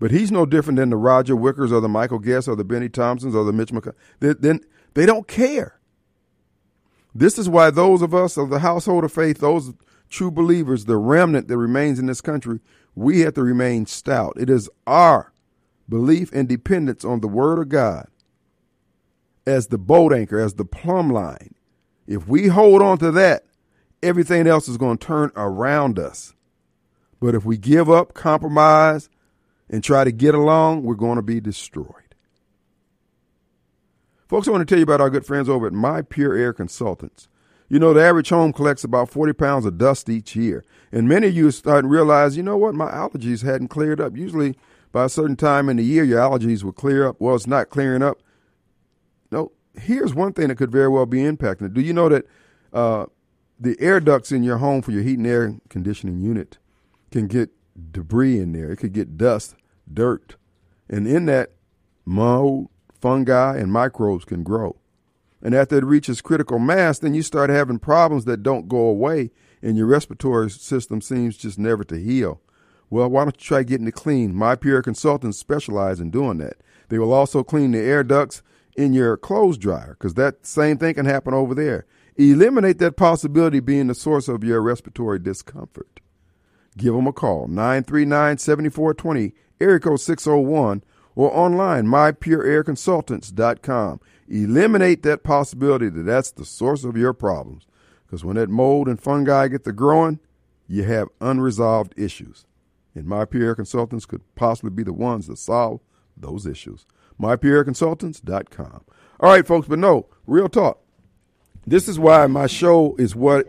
But 0.05 0.11
he's 0.11 0.31
no 0.31 0.45
different 0.45 0.77
than 0.77 0.91
the 0.91 0.97
Roger 0.97 1.35
Wickers 1.35 1.71
or 1.71 1.81
the 1.81 1.89
Michael 1.89 2.19
Guest 2.19 2.47
or 2.47 2.55
the 2.55 2.63
Bennie 2.63 2.89
Thompsons 2.89 3.33
or 3.33 3.43
the 3.43 3.51
Mitch 3.51 3.71
McConnell. 3.71 3.95
They, 4.19 4.33
they, 4.33 4.59
they 4.93 5.07
don't 5.07 5.27
care. 5.27 5.79
This 7.15 7.39
is 7.39 7.49
why 7.49 7.71
those 7.71 8.03
of 8.03 8.13
us 8.13 8.37
of 8.37 8.51
the 8.51 8.59
household 8.59 9.03
of 9.03 9.11
faith, 9.11 9.39
those 9.39 9.73
true 10.07 10.29
believers, 10.29 10.85
the 10.85 10.97
remnant 10.97 11.47
that 11.47 11.57
remains 11.57 11.97
in 11.97 12.05
this 12.05 12.21
country, 12.21 12.59
we 12.93 13.21
have 13.21 13.33
to 13.33 13.41
remain 13.41 13.87
stout. 13.87 14.33
It 14.37 14.47
is 14.47 14.69
our 14.85 15.33
belief 15.89 16.31
and 16.31 16.47
dependence 16.47 17.03
on 17.03 17.21
the 17.21 17.27
Word 17.27 17.57
of 17.57 17.69
God 17.69 18.07
as 19.47 19.69
the 19.69 19.79
boat 19.79 20.13
anchor, 20.13 20.39
as 20.39 20.53
the 20.53 20.65
plumb 20.65 21.09
line. 21.09 21.55
If 22.05 22.27
we 22.27 22.49
hold 22.49 22.83
on 22.83 22.99
to 22.99 23.09
that, 23.13 23.45
everything 24.03 24.45
else 24.45 24.67
is 24.67 24.77
going 24.77 24.99
to 24.99 25.07
turn 25.07 25.31
around 25.35 25.97
us. 25.97 26.35
But 27.19 27.33
if 27.33 27.43
we 27.43 27.57
give 27.57 27.89
up, 27.89 28.13
compromise, 28.13 29.09
and 29.69 29.83
try 29.83 30.03
to 30.03 30.11
get 30.11 30.35
along, 30.35 30.83
we're 30.83 30.95
going 30.95 31.17
to 31.17 31.21
be 31.21 31.39
destroyed. 31.39 32.15
Folks, 34.27 34.47
I 34.47 34.51
want 34.51 34.67
to 34.67 34.71
tell 34.71 34.79
you 34.79 34.83
about 34.83 35.01
our 35.01 35.09
good 35.09 35.25
friends 35.25 35.47
over 35.47 35.67
at 35.67 35.73
My 35.73 36.01
Pure 36.01 36.35
Air 36.35 36.53
Consultants. 36.53 37.27
You 37.69 37.79
know, 37.79 37.93
the 37.93 38.03
average 38.03 38.29
home 38.29 38.53
collects 38.53 38.83
about 38.83 39.09
40 39.09 39.33
pounds 39.33 39.65
of 39.65 39.77
dust 39.77 40.09
each 40.09 40.35
year. 40.35 40.63
And 40.91 41.07
many 41.07 41.27
of 41.27 41.35
you 41.35 41.49
starting 41.51 41.89
to 41.89 41.93
realize, 41.93 42.37
you 42.37 42.43
know 42.43 42.57
what, 42.57 42.75
my 42.75 42.89
allergies 42.91 43.43
hadn't 43.43 43.69
cleared 43.69 43.99
up. 43.99 44.15
Usually, 44.15 44.55
by 44.91 45.05
a 45.05 45.09
certain 45.09 45.35
time 45.35 45.67
in 45.69 45.77
the 45.77 45.83
year, 45.83 46.03
your 46.03 46.19
allergies 46.19 46.63
will 46.63 46.71
clear 46.71 47.07
up. 47.07 47.17
Well, 47.19 47.35
it's 47.35 47.47
not 47.47 47.69
clearing 47.69 48.01
up. 48.01 48.19
No, 49.31 49.51
here's 49.73 50.13
one 50.13 50.33
thing 50.33 50.47
that 50.49 50.55
could 50.55 50.71
very 50.71 50.87
well 50.87 51.05
be 51.05 51.19
impacting 51.19 51.63
it. 51.63 51.73
Do 51.73 51.81
you 51.81 51.93
know 51.93 52.09
that 52.09 52.25
uh, 52.71 53.05
the 53.59 53.75
air 53.79 53.99
ducts 53.99 54.31
in 54.31 54.43
your 54.43 54.57
home 54.57 54.81
for 54.81 54.91
your 54.91 55.03
heat 55.03 55.17
and 55.17 55.27
air 55.27 55.55
conditioning 55.69 56.19
unit 56.19 56.59
can 57.11 57.27
get 57.27 57.49
debris 57.91 58.39
in 58.39 58.53
there. 58.53 58.71
It 58.71 58.77
could 58.77 58.93
get 58.93 59.17
dust, 59.17 59.55
dirt, 59.91 60.35
and 60.89 61.07
in 61.07 61.25
that, 61.25 61.51
mold, 62.05 62.69
fungi, 62.99 63.57
and 63.57 63.71
microbes 63.71 64.25
can 64.25 64.43
grow. 64.43 64.77
And 65.41 65.53
after 65.53 65.77
it 65.77 65.85
reaches 65.85 66.21
critical 66.21 66.59
mass, 66.59 66.99
then 66.99 67.13
you 67.13 67.21
start 67.21 67.49
having 67.49 67.79
problems 67.79 68.25
that 68.25 68.43
don't 68.43 68.67
go 68.67 68.77
away, 68.77 69.31
and 69.61 69.77
your 69.77 69.87
respiratory 69.87 70.49
system 70.49 71.01
seems 71.01 71.37
just 71.37 71.59
never 71.59 71.83
to 71.85 71.97
heal. 71.97 72.41
Well, 72.89 73.09
why 73.09 73.23
don't 73.23 73.35
you 73.35 73.45
try 73.45 73.63
getting 73.63 73.87
it 73.87 73.93
clean? 73.93 74.35
My 74.35 74.55
Pure 74.55 74.83
Consultants 74.83 75.37
specialize 75.37 75.99
in 75.99 76.11
doing 76.11 76.37
that. 76.37 76.57
They 76.89 76.99
will 76.99 77.13
also 77.13 77.43
clean 77.43 77.71
the 77.71 77.79
air 77.79 78.03
ducts 78.03 78.41
in 78.75 78.93
your 78.93 79.17
clothes 79.17 79.57
dryer 79.57 79.95
because 79.97 80.13
that 80.15 80.45
same 80.45 80.77
thing 80.77 80.93
can 80.93 81.05
happen 81.05 81.33
over 81.33 81.55
there. 81.55 81.85
Eliminate 82.15 82.77
that 82.79 82.95
possibility 82.95 83.59
being 83.59 83.87
the 83.87 83.95
source 83.95 84.27
of 84.27 84.43
your 84.43 84.61
respiratory 84.61 85.19
discomfort 85.19 85.99
give 86.77 86.93
them 86.93 87.07
a 87.07 87.13
call 87.13 87.47
939 87.47 88.37
7420 88.37 89.33
area 89.59 89.79
code 89.79 89.99
601 89.99 90.83
or 91.15 91.35
online 91.35 91.85
mypureairconsultants.com 91.85 93.99
eliminate 94.27 95.03
that 95.03 95.23
possibility 95.23 95.89
that 95.89 96.03
that's 96.03 96.31
the 96.31 96.45
source 96.45 96.83
of 96.83 96.97
your 96.97 97.13
problems 97.13 97.65
because 98.05 98.25
when 98.25 98.35
that 98.35 98.49
mold 98.49 98.87
and 98.87 99.01
fungi 99.01 99.47
get 99.47 99.63
to 99.63 99.71
growing 99.71 100.19
you 100.67 100.83
have 100.83 101.07
unresolved 101.21 101.93
issues. 101.95 102.45
And 102.95 103.05
my 103.05 103.25
pure 103.25 103.45
air 103.45 103.55
consultants 103.55 104.05
could 104.05 104.21
possibly 104.35 104.71
be 104.71 104.83
the 104.83 104.93
ones 104.93 105.27
that 105.27 105.37
solve 105.37 105.81
those 106.17 106.45
issues. 106.45 106.85
mypureairconsultants.com 107.19 108.85
all 109.19 109.29
right 109.29 109.47
folks 109.47 109.67
but 109.67 109.79
no 109.79 110.07
real 110.27 110.49
talk. 110.49 110.81
This 111.67 111.87
is 111.87 111.97
why 111.97 112.27
my 112.27 112.47
show 112.47 112.95
is 112.97 113.15
what 113.15 113.47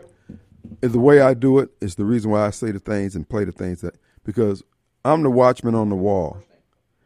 the 0.81 0.99
way 0.99 1.21
I 1.21 1.33
do 1.33 1.59
it 1.59 1.69
is 1.81 1.95
the 1.95 2.05
reason 2.05 2.31
why 2.31 2.45
I 2.45 2.49
say 2.51 2.71
the 2.71 2.79
things 2.79 3.15
and 3.15 3.27
play 3.27 3.43
the 3.43 3.51
things 3.51 3.81
that 3.81 3.95
because 4.23 4.63
I'm 5.05 5.23
the 5.23 5.29
watchman 5.29 5.75
on 5.75 5.89
the 5.89 5.95
wall. 5.95 6.39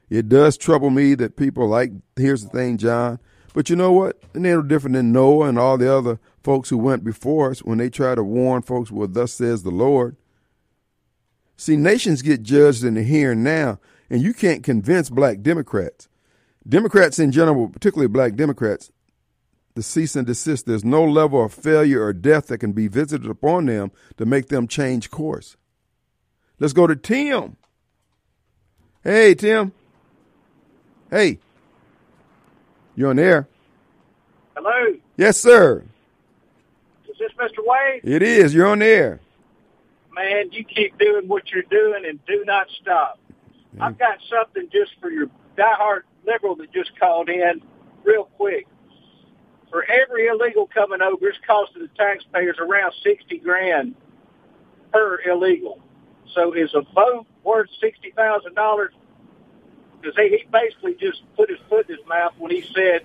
It 0.09 0.27
does 0.27 0.57
trouble 0.57 0.89
me 0.89 1.15
that 1.15 1.37
people 1.37 1.67
like 1.67 1.91
here's 2.15 2.43
the 2.43 2.49
thing, 2.49 2.77
John. 2.77 3.19
But 3.53 3.69
you 3.69 3.75
know 3.75 3.91
what? 3.91 4.21
And 4.33 4.45
they're 4.45 4.61
different 4.61 4.95
than 4.95 5.11
Noah 5.11 5.49
and 5.49 5.59
all 5.59 5.77
the 5.77 5.93
other 5.93 6.19
folks 6.43 6.69
who 6.69 6.77
went 6.77 7.03
before 7.03 7.51
us 7.51 7.63
when 7.63 7.77
they 7.77 7.89
try 7.89 8.15
to 8.15 8.23
warn 8.23 8.61
folks, 8.61 8.91
well, 8.91 9.07
thus 9.07 9.33
says 9.33 9.63
the 9.63 9.71
Lord. 9.71 10.15
See, 11.57 11.75
nations 11.75 12.21
get 12.21 12.43
judged 12.43 12.83
in 12.83 12.95
the 12.95 13.03
here 13.03 13.33
and 13.33 13.43
now, 13.43 13.79
and 14.09 14.21
you 14.21 14.33
can't 14.33 14.63
convince 14.63 15.09
black 15.09 15.41
Democrats. 15.41 16.07
Democrats 16.67 17.19
in 17.19 17.31
general, 17.31 17.69
particularly 17.69 18.07
black 18.07 18.35
Democrats, 18.35 18.91
the 19.73 19.83
cease 19.83 20.15
and 20.15 20.27
desist. 20.27 20.65
There's 20.65 20.85
no 20.85 21.03
level 21.03 21.43
of 21.43 21.53
failure 21.53 22.03
or 22.03 22.13
death 22.13 22.47
that 22.47 22.59
can 22.59 22.71
be 22.71 22.87
visited 22.87 23.29
upon 23.29 23.65
them 23.65 23.91
to 24.17 24.25
make 24.25 24.47
them 24.47 24.67
change 24.67 25.09
course. 25.09 25.55
Let's 26.59 26.73
go 26.73 26.87
to 26.87 26.95
Tim. 26.95 27.57
Hey, 29.03 29.33
Tim. 29.33 29.71
Hey. 31.09 31.39
you're 32.95 33.09
on 33.09 33.19
air? 33.19 33.47
Hello. 34.55 34.95
Yes, 35.17 35.37
sir. 35.37 35.83
Is 37.09 37.17
this 37.17 37.31
Mr. 37.37 37.65
Wade? 37.65 38.01
It 38.03 38.21
is. 38.21 38.53
You're 38.53 38.67
on 38.67 38.81
air. 38.81 39.19
Man, 40.13 40.51
you 40.51 40.63
keep 40.63 40.97
doing 40.97 41.27
what 41.27 41.49
you're 41.51 41.63
doing 41.63 42.05
and 42.07 42.23
do 42.25 42.43
not 42.45 42.67
stop. 42.81 43.19
I've 43.79 43.97
got 43.97 44.19
something 44.29 44.67
just 44.71 44.91
for 44.99 45.09
your 45.09 45.27
diehard 45.57 46.01
liberal 46.25 46.55
that 46.57 46.71
just 46.71 46.97
called 46.99 47.29
in 47.29 47.61
real 48.03 48.25
quick 48.37 48.67
for 49.71 49.85
every 49.89 50.27
illegal 50.27 50.67
coming 50.67 51.01
over, 51.01 51.29
it's 51.29 51.37
costing 51.47 51.81
the 51.81 51.87
taxpayers 51.97 52.57
around 52.59 52.93
sixty 53.03 53.37
grand 53.37 53.95
per 54.93 55.19
illegal. 55.25 55.81
So 56.35 56.53
is 56.53 56.73
a 56.75 56.81
vote 56.93 57.25
worth 57.43 57.69
sixty 57.79 58.11
thousand 58.11 58.53
dollars? 58.53 58.93
Because 59.99 60.15
he, 60.17 60.29
he 60.29 60.45
basically 60.51 60.95
just 60.95 61.23
put 61.35 61.49
his 61.49 61.59
foot 61.69 61.89
in 61.89 61.95
his 61.95 62.05
mouth 62.07 62.33
when 62.37 62.51
he 62.51 62.61
said 62.61 63.01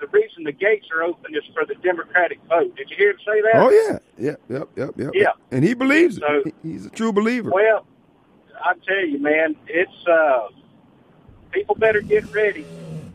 the 0.00 0.06
reason 0.08 0.44
the 0.44 0.52
gates 0.52 0.86
are 0.94 1.02
open 1.02 1.34
is 1.34 1.42
for 1.52 1.64
the 1.64 1.74
Democratic 1.76 2.40
vote. 2.48 2.74
Did 2.76 2.90
you 2.90 2.96
hear 2.96 3.10
him 3.10 3.18
say 3.24 3.40
that? 3.42 3.56
Oh 3.56 3.70
yeah, 3.70 3.98
yep, 4.18 4.40
yep, 4.48 4.68
yep, 4.76 4.90
yep. 4.96 5.10
Yeah, 5.14 5.32
and 5.50 5.64
he 5.64 5.74
believes 5.74 6.16
so, 6.16 6.42
it. 6.44 6.54
He's 6.62 6.86
a 6.86 6.90
true 6.90 7.12
believer. 7.12 7.50
Well, 7.50 7.86
I 8.60 8.74
tell 8.86 9.06
you, 9.06 9.18
man, 9.18 9.54
it's 9.66 10.06
uh, 10.06 10.48
people 11.52 11.74
better 11.76 12.00
get 12.00 12.32
ready. 12.32 12.64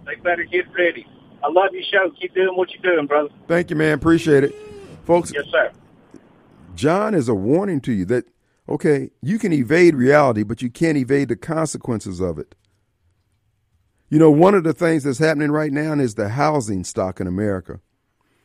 They 0.06 0.16
better 0.16 0.44
get 0.44 0.74
ready. 0.74 1.08
I 1.44 1.50
love 1.50 1.74
your 1.74 1.84
show. 1.84 2.10
Keep 2.20 2.36
doing 2.36 2.56
what 2.56 2.70
you're 2.72 2.96
doing, 2.96 3.06
brother. 3.06 3.30
Thank 3.48 3.70
you, 3.70 3.76
man. 3.76 3.94
Appreciate 3.94 4.46
it. 4.46 4.56
Folks. 5.04 5.32
Yes, 5.34 5.46
sir. 5.52 5.72
John 6.74 7.14
is 7.14 7.28
a 7.28 7.36
warning 7.36 7.82
to 7.82 7.92
you 7.92 8.06
that, 8.06 8.26
okay, 8.70 9.12
you 9.22 9.38
can 9.38 9.52
evade 9.52 9.94
reality, 9.94 10.44
but 10.44 10.62
you 10.62 10.70
can't 10.70 10.98
evade 10.98 11.28
the 11.28 11.36
consequences 11.36 12.22
of 12.22 12.40
it. 12.40 12.56
You 14.10 14.20
know, 14.20 14.32
one 14.32 14.56
of 14.56 14.64
the 14.64 14.74
things 14.74 15.04
that's 15.04 15.18
happening 15.18 15.52
right 15.52 15.72
now 15.72 15.94
is 15.94 16.16
the 16.16 16.30
housing 16.30 16.84
stock 16.84 17.20
in 17.20 17.28
America. 17.28 17.82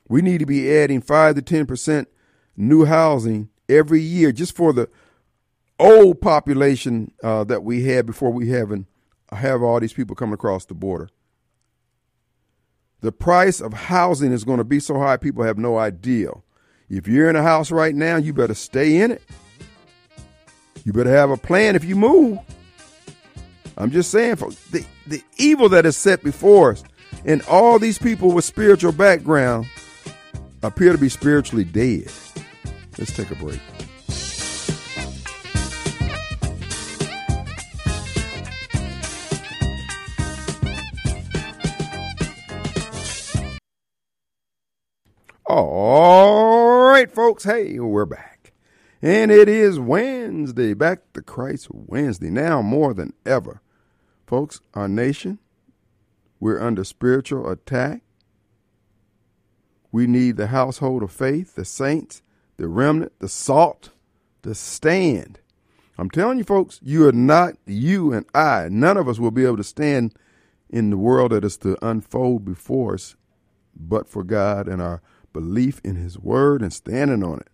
We 0.09 0.21
need 0.21 0.39
to 0.39 0.47
be 0.47 0.77
adding 0.77 1.01
5 1.01 1.37
to 1.37 1.43
10% 1.43 2.07
new 2.57 2.85
housing 2.87 3.51
every 3.69 4.01
year 4.01 4.33
just 4.33 4.57
for 4.57 4.73
the 4.73 4.89
old 5.79 6.21
population 6.21 7.13
uh, 7.23 7.45
that 7.45 7.63
we 7.63 7.85
had 7.85 8.07
before 8.07 8.33
we 8.33 8.49
have, 8.49 8.73
have 9.31 9.63
all 9.63 9.79
these 9.79 9.93
people 9.93 10.17
coming 10.17 10.35
across 10.35 10.65
the 10.65 10.75
border 10.75 11.11
the 13.01 13.13
price 13.13 13.61
of 13.61 13.73
housing 13.73 14.33
is 14.33 14.45
going 14.45 14.59
to 14.59 14.65
be 14.65 14.81
so 14.81 14.99
high 14.99 15.17
people 15.17 15.45
have 15.45 15.59
no 15.59 15.79
idea. 15.79 16.31
If 16.89 17.07
you're 17.07 17.29
in 17.29 17.37
a 17.37 17.43
house 17.43 17.71
right 17.71 17.95
now, 17.95 18.17
you 18.17 18.33
better 18.33 18.55
stay 18.55 19.01
in 19.01 19.13
it. 19.13 19.23
You 20.85 20.93
better 20.93 21.11
have 21.11 21.31
a 21.31 21.37
plan 21.37 21.77
if 21.77 21.85
you 21.85 21.97
move. 21.97 22.39
I'm 23.77 23.91
just 23.91 24.11
saying, 24.11 24.37
for 24.37 24.51
the, 24.73 24.85
the 25.07 25.23
evil 25.37 25.69
that 25.69 25.87
is 25.87 25.97
set 25.97 26.25
before 26.25 26.73
us, 26.73 26.83
and 27.25 27.43
all 27.43 27.79
these 27.79 27.99
people 27.99 28.33
with 28.33 28.45
spiritual 28.45 28.93
background, 28.93 29.69
appear 30.63 30.93
to 30.93 30.99
be 30.99 31.09
spiritually 31.09 31.65
dead. 31.65 32.11
Let's 32.99 33.15
take 33.15 33.31
a 33.31 33.37
break. 33.37 33.61
All 45.61 46.89
right, 46.89 47.11
folks. 47.11 47.43
Hey, 47.43 47.81
we're 47.81 48.07
back. 48.07 48.53
And 49.03 49.33
it 49.33 49.49
is 49.49 49.81
Wednesday, 49.81 50.73
back 50.73 51.13
to 51.15 51.21
Christ 51.21 51.67
Wednesday. 51.73 52.31
Now 52.31 52.63
more 52.63 52.95
than 52.95 53.13
ever, 53.27 53.61
folks, 54.25 54.61
our 54.75 54.87
nation, 54.87 55.41
we're 56.39 56.61
under 56.61 56.85
spiritual 56.85 57.51
attack. 57.51 58.03
We 59.91 60.07
need 60.07 60.37
the 60.37 60.47
household 60.47 61.03
of 61.03 61.11
faith, 61.11 61.57
the 61.57 61.65
saints, 61.65 62.23
the 62.57 62.69
remnant, 62.69 63.19
the 63.19 63.29
salt 63.29 63.91
to 64.45 64.55
stand. 64.55 65.41
I'm 65.99 66.09
telling 66.09 66.39
you, 66.39 66.45
folks, 66.45 66.79
you 66.85 67.09
are 67.09 67.13
not, 67.13 67.55
you 67.67 68.13
and 68.13 68.27
I, 68.33 68.69
none 68.71 68.97
of 68.97 69.09
us 69.09 69.19
will 69.19 69.33
be 69.33 69.45
able 69.45 69.57
to 69.57 69.65
stand 69.65 70.15
in 70.71 70.91
the 70.91 70.99
world 70.99 71.33
that 71.33 71.45
is 71.45 71.57
to 71.59 71.77
unfold 71.85 72.45
before 72.45 72.95
us, 72.95 73.17
but 73.75 74.09
for 74.09 74.23
God 74.23 74.69
and 74.69 74.81
our 74.81 75.03
belief 75.33 75.81
in 75.85 75.97
His 75.97 76.19
Word 76.19 76.63
and 76.63 76.73
standing 76.73 77.23
on 77.23 77.41
it. 77.41 77.49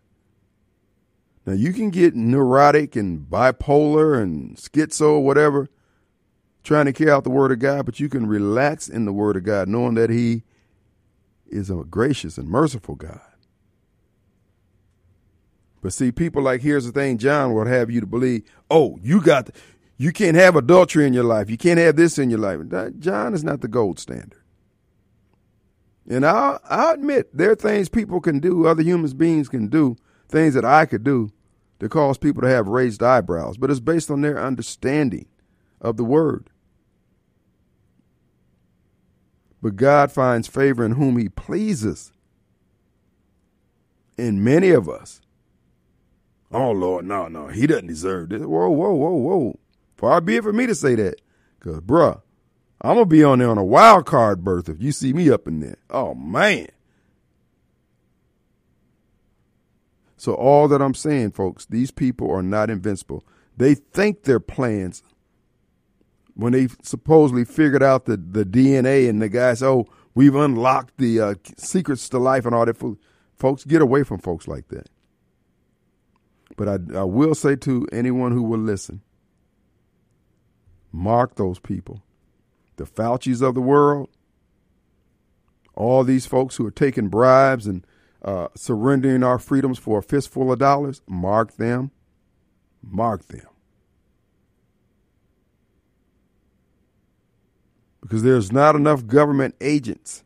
Now, 1.46 1.52
you 1.52 1.72
can 1.72 1.90
get 1.90 2.14
neurotic 2.14 2.96
and 2.96 3.26
bipolar 3.28 4.20
and 4.20 4.56
schizo, 4.56 5.22
whatever, 5.22 5.68
trying 6.62 6.86
to 6.86 6.92
carry 6.92 7.10
out 7.10 7.24
the 7.24 7.30
Word 7.30 7.52
of 7.52 7.58
God, 7.58 7.84
but 7.84 8.00
you 8.00 8.08
can 8.08 8.26
relax 8.26 8.88
in 8.88 9.04
the 9.04 9.12
Word 9.12 9.36
of 9.36 9.44
God, 9.44 9.68
knowing 9.68 9.94
that 9.94 10.08
He 10.08 10.42
is 11.46 11.68
a 11.68 11.74
gracious 11.84 12.38
and 12.38 12.48
merciful 12.48 12.94
God. 12.94 13.20
But 15.82 15.92
see, 15.92 16.10
people 16.10 16.42
like 16.42 16.62
here's 16.62 16.86
the 16.86 16.92
thing, 16.92 17.18
John 17.18 17.52
will 17.52 17.66
have 17.66 17.90
you 17.90 18.00
to 18.00 18.06
believe, 18.06 18.44
oh, 18.70 18.98
you 19.02 19.20
got, 19.20 19.50
you 19.98 20.12
can't 20.12 20.34
have 20.34 20.56
adultery 20.56 21.06
in 21.06 21.12
your 21.12 21.24
life. 21.24 21.50
You 21.50 21.58
can't 21.58 21.78
have 21.78 21.96
this 21.96 22.18
in 22.18 22.30
your 22.30 22.38
life. 22.38 22.60
John 22.98 23.34
is 23.34 23.44
not 23.44 23.60
the 23.60 23.68
gold 23.68 23.98
standard. 23.98 24.40
And 26.08 26.26
I'll, 26.26 26.60
I'll 26.64 26.94
admit 26.94 27.36
there 27.36 27.52
are 27.52 27.56
things 27.56 27.88
people 27.88 28.20
can 28.20 28.38
do, 28.38 28.66
other 28.66 28.82
human 28.82 29.10
beings 29.16 29.48
can 29.48 29.68
do, 29.68 29.96
things 30.28 30.54
that 30.54 30.64
I 30.64 30.86
could 30.86 31.04
do 31.04 31.30
to 31.80 31.88
cause 31.88 32.18
people 32.18 32.42
to 32.42 32.48
have 32.48 32.68
raised 32.68 33.02
eyebrows, 33.02 33.56
but 33.56 33.70
it's 33.70 33.80
based 33.80 34.10
on 34.10 34.20
their 34.20 34.38
understanding 34.42 35.26
of 35.80 35.96
the 35.96 36.04
word. 36.04 36.50
But 39.62 39.76
God 39.76 40.12
finds 40.12 40.46
favor 40.46 40.84
in 40.84 40.92
whom 40.92 41.16
he 41.16 41.30
pleases. 41.30 42.12
In 44.18 44.44
many 44.44 44.70
of 44.70 44.88
us, 44.88 45.22
oh 46.52 46.70
Lord, 46.70 47.06
no, 47.06 47.28
no, 47.28 47.48
he 47.48 47.66
doesn't 47.66 47.86
deserve 47.86 48.28
this. 48.28 48.42
Whoa, 48.42 48.68
whoa, 48.68 48.92
whoa, 48.92 49.14
whoa. 49.14 49.58
Far 49.96 50.20
be 50.20 50.36
it 50.36 50.42
for 50.42 50.52
me 50.52 50.66
to 50.66 50.74
say 50.74 50.94
that. 50.96 51.20
Because, 51.58 51.80
bruh, 51.80 52.20
I'm 52.84 52.96
gonna 52.96 53.06
be 53.06 53.24
on 53.24 53.38
there 53.38 53.48
on 53.48 53.56
a 53.56 53.64
wild 53.64 54.04
card 54.04 54.44
berth 54.44 54.68
if 54.68 54.82
you 54.82 54.92
see 54.92 55.14
me 55.14 55.30
up 55.30 55.48
in 55.48 55.60
there. 55.60 55.78
Oh 55.88 56.14
man. 56.14 56.68
So 60.18 60.34
all 60.34 60.68
that 60.68 60.82
I'm 60.82 60.92
saying, 60.92 61.30
folks, 61.30 61.64
these 61.64 61.90
people 61.90 62.30
are 62.30 62.42
not 62.42 62.68
invincible. 62.68 63.24
They 63.56 63.74
think 63.74 64.24
their 64.24 64.38
plans 64.38 65.02
when 66.34 66.52
they 66.52 66.68
supposedly 66.82 67.46
figured 67.46 67.82
out 67.82 68.04
the, 68.04 68.18
the 68.18 68.44
DNA 68.44 69.08
and 69.08 69.22
the 69.22 69.30
guys, 69.30 69.62
oh, 69.62 69.86
we've 70.14 70.34
unlocked 70.34 70.98
the 70.98 71.20
uh, 71.20 71.34
secrets 71.56 72.08
to 72.10 72.18
life 72.18 72.44
and 72.44 72.54
all 72.54 72.66
that. 72.66 72.76
Folks, 73.34 73.64
get 73.64 73.80
away 73.80 74.02
from 74.02 74.18
folks 74.18 74.46
like 74.46 74.68
that. 74.68 74.90
But 76.56 76.68
I, 76.68 76.98
I 76.98 77.04
will 77.04 77.34
say 77.34 77.56
to 77.56 77.86
anyone 77.92 78.32
who 78.32 78.42
will 78.42 78.58
listen, 78.58 79.00
mark 80.92 81.36
those 81.36 81.58
people 81.58 82.02
the 82.76 82.84
Fauci's 82.84 83.40
of 83.40 83.54
the 83.54 83.60
world, 83.60 84.08
all 85.74 86.04
these 86.04 86.26
folks 86.26 86.56
who 86.56 86.66
are 86.66 86.70
taking 86.70 87.08
bribes 87.08 87.66
and 87.66 87.86
uh, 88.24 88.48
surrendering 88.54 89.22
our 89.22 89.38
freedoms 89.38 89.78
for 89.78 89.98
a 89.98 90.02
fistful 90.02 90.50
of 90.52 90.58
dollars, 90.58 91.02
mark 91.06 91.56
them, 91.56 91.90
mark 92.82 93.26
them. 93.28 93.46
Because 98.00 98.22
there's 98.22 98.52
not 98.52 98.76
enough 98.76 99.06
government 99.06 99.54
agents. 99.60 100.24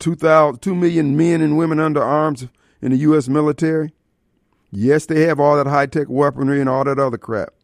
2, 0.00 0.16
000, 0.18 0.56
2 0.56 0.74
million 0.74 1.16
men 1.16 1.40
and 1.40 1.56
women 1.56 1.78
under 1.78 2.02
arms 2.02 2.48
in 2.80 2.90
the 2.90 2.98
U.S. 2.98 3.28
military. 3.28 3.92
Yes, 4.70 5.06
they 5.06 5.22
have 5.22 5.38
all 5.38 5.56
that 5.56 5.66
high 5.66 5.86
tech 5.86 6.08
weaponry 6.08 6.60
and 6.60 6.68
all 6.68 6.84
that 6.84 6.98
other 6.98 7.18
crap. 7.18 7.54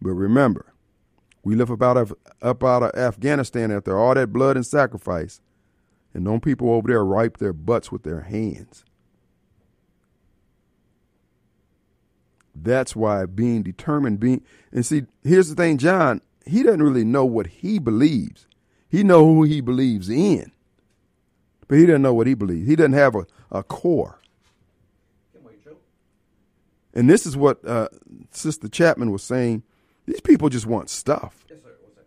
But 0.00 0.12
remember, 0.12 0.67
we 1.44 1.54
live 1.54 1.70
up 1.70 1.82
out 1.82 1.96
of 1.96 2.14
up 2.42 2.62
out 2.62 2.82
of 2.82 2.94
Afghanistan 2.94 3.70
after 3.70 3.98
all 3.98 4.14
that 4.14 4.32
blood 4.32 4.56
and 4.56 4.66
sacrifice, 4.66 5.40
and 6.12 6.24
don't 6.24 6.42
people 6.42 6.70
over 6.70 6.88
there 6.88 7.04
wipe 7.04 7.38
their 7.38 7.52
butts 7.52 7.90
with 7.92 8.02
their 8.02 8.22
hands. 8.22 8.84
That's 12.54 12.96
why 12.96 13.26
being 13.26 13.62
determined, 13.62 14.18
being 14.18 14.42
and 14.72 14.84
see, 14.84 15.04
here's 15.22 15.48
the 15.48 15.54
thing, 15.54 15.78
John, 15.78 16.20
he 16.44 16.62
doesn't 16.62 16.82
really 16.82 17.04
know 17.04 17.24
what 17.24 17.46
he 17.46 17.78
believes. 17.78 18.46
He 18.88 19.02
know 19.02 19.24
who 19.24 19.44
he 19.44 19.60
believes 19.60 20.08
in, 20.08 20.50
but 21.68 21.78
he 21.78 21.86
doesn't 21.86 22.02
know 22.02 22.14
what 22.14 22.26
he 22.26 22.34
believes. 22.34 22.66
He 22.66 22.74
doesn't 22.74 22.94
have 22.94 23.14
a, 23.14 23.26
a 23.50 23.62
core. 23.62 24.20
And 26.94 27.08
this 27.08 27.26
is 27.26 27.36
what 27.36 27.64
uh, 27.64 27.88
Sister 28.32 28.68
Chapman 28.68 29.12
was 29.12 29.22
saying 29.22 29.62
these 30.08 30.20
people 30.22 30.48
just 30.48 30.66
want 30.66 30.88
stuff. 30.88 31.44
Yes, 31.50 31.58
sir. 31.62 31.70
What's 31.82 31.96
that? 31.96 32.06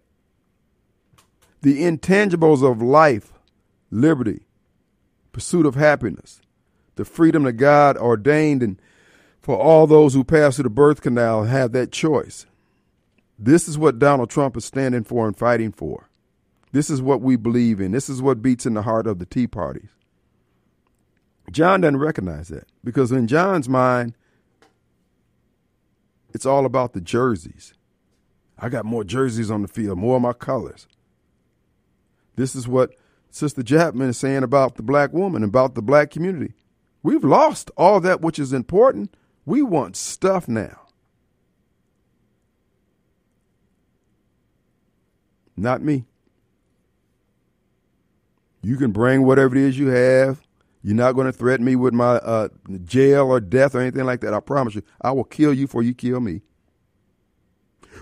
The 1.61 1.83
intangibles 1.83 2.69
of 2.69 2.81
life, 2.81 3.31
liberty, 3.91 4.47
pursuit 5.31 5.67
of 5.67 5.75
happiness, 5.75 6.41
the 6.95 7.05
freedom 7.05 7.43
that 7.43 7.53
God 7.53 7.97
ordained 7.97 8.63
and 8.63 8.81
for 9.39 9.55
all 9.55 9.85
those 9.85 10.15
who 10.15 10.23
pass 10.23 10.55
through 10.55 10.63
the 10.63 10.69
birth 10.71 11.01
canal 11.01 11.43
have 11.43 11.73
that 11.73 11.91
choice. 11.91 12.47
This 13.37 13.67
is 13.67 13.77
what 13.77 13.99
Donald 13.99 14.31
Trump 14.31 14.57
is 14.57 14.65
standing 14.65 15.03
for 15.03 15.27
and 15.27 15.37
fighting 15.37 15.71
for. 15.71 16.09
This 16.71 16.89
is 16.89 17.03
what 17.03 17.21
we 17.21 17.35
believe 17.35 17.79
in. 17.79 17.91
This 17.91 18.09
is 18.09 18.21
what 18.21 18.41
beats 18.41 18.65
in 18.65 18.73
the 18.73 18.83
heart 18.83 19.05
of 19.05 19.19
the 19.19 19.25
Tea 19.25 19.45
Parties. 19.45 19.89
John 21.51 21.81
doesn't 21.81 21.97
recognize 21.97 22.47
that 22.47 22.67
because 22.83 23.11
in 23.11 23.27
John's 23.27 23.69
mind, 23.69 24.15
it's 26.33 26.45
all 26.45 26.65
about 26.65 26.93
the 26.93 27.01
jerseys. 27.01 27.73
I 28.61 28.69
got 28.69 28.85
more 28.85 29.03
jerseys 29.03 29.49
on 29.49 29.63
the 29.63 29.67
field, 29.67 29.97
more 29.97 30.17
of 30.17 30.21
my 30.21 30.33
colors. 30.33 30.87
This 32.35 32.55
is 32.55 32.67
what 32.67 32.93
Sister 33.31 33.63
Chapman 33.63 34.09
is 34.09 34.17
saying 34.17 34.43
about 34.43 34.75
the 34.75 34.83
black 34.83 35.11
woman, 35.11 35.43
about 35.43 35.73
the 35.73 35.81
black 35.81 36.11
community. 36.11 36.53
We've 37.01 37.23
lost 37.23 37.71
all 37.75 37.99
that 38.01 38.21
which 38.21 38.37
is 38.37 38.53
important. 38.53 39.15
We 39.45 39.63
want 39.63 39.97
stuff 39.97 40.47
now. 40.47 40.79
Not 45.57 45.81
me. 45.81 46.05
You 48.61 48.77
can 48.77 48.91
bring 48.91 49.25
whatever 49.25 49.55
it 49.55 49.61
is 49.61 49.79
you 49.79 49.87
have. 49.87 50.41
You're 50.83 50.95
not 50.95 51.13
going 51.13 51.25
to 51.25 51.33
threaten 51.33 51.65
me 51.65 51.75
with 51.75 51.93
my 51.93 52.15
uh, 52.15 52.49
jail 52.83 53.27
or 53.27 53.39
death 53.39 53.73
or 53.73 53.81
anything 53.81 54.05
like 54.05 54.21
that. 54.21 54.33
I 54.33 54.39
promise 54.39 54.75
you. 54.75 54.83
I 55.01 55.11
will 55.11 55.23
kill 55.23 55.53
you 55.53 55.65
before 55.65 55.83
you 55.83 55.93
kill 55.95 56.19
me. 56.19 56.41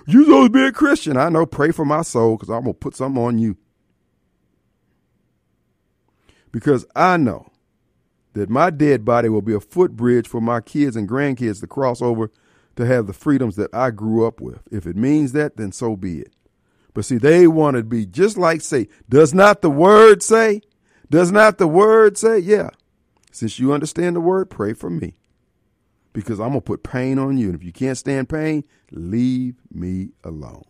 You 0.10 0.26
supposed 0.26 0.54
to 0.54 0.60
be 0.60 0.66
a 0.66 0.72
Christian. 0.72 1.18
I 1.18 1.30
know. 1.30 1.46
Pray 1.46 1.72
for 1.72 1.86
my 1.86 2.02
soul 2.02 2.36
because 2.36 2.50
I'm 2.50 2.64
going 2.64 2.74
to 2.74 2.80
put 2.80 2.96
something 2.96 3.22
on 3.22 3.38
you. 3.38 3.58
Because 6.52 6.86
I 6.96 7.18
know 7.18 7.52
that 8.34 8.50
my 8.50 8.72
dead 8.72 9.06
body 9.06 9.30
will 9.30 9.44
be 9.44 9.54
a 9.54 9.60
footbridge 9.60 10.28
for 10.28 10.42
my 10.42 10.62
kids 10.62 10.96
and 10.96 11.08
grandkids 11.08 11.60
to 11.60 11.68
cross 11.68 12.02
over 12.02 12.32
to 12.76 12.86
have 12.86 13.06
the 13.06 13.14
freedoms 13.14 13.56
that 13.58 13.74
I 13.74 13.92
grew 13.92 14.26
up 14.26 14.42
with. 14.42 14.62
If 14.72 14.88
it 14.88 14.96
means 14.96 15.34
that, 15.34 15.58
then 15.58 15.72
so 15.72 15.96
be 15.96 16.22
it. 16.22 16.34
But 16.96 17.06
see, 17.06 17.18
they 17.18 17.46
want 17.46 17.78
to 17.78 17.84
be 17.84 18.08
just 18.08 18.36
like 18.36 18.62
say, 18.62 18.88
does 19.10 19.34
not 19.34 19.62
the 19.62 19.70
word 19.70 20.24
say? 20.24 20.62
Does 21.12 21.32
not 21.32 21.60
the 21.60 21.68
word 21.68 22.18
say? 22.18 22.40
Yeah. 22.40 22.70
Since 23.32 23.60
you 23.60 23.74
understand 23.74 24.16
the 24.16 24.22
word, 24.22 24.50
pray 24.50 24.74
for 24.74 24.90
me 24.90 25.16
because 26.14 26.40
I'm 26.40 26.50
going 26.50 26.62
to 26.62 26.66
put 26.66 26.84
pain 26.84 27.20
on 27.20 27.38
you. 27.38 27.48
And 27.48 27.56
if 27.56 27.64
you 27.64 27.72
can't 27.72 27.98
stand 27.98 28.30
pain, 28.30 28.64
leave 28.92 29.56
me 29.72 30.10
alone. 30.24 30.66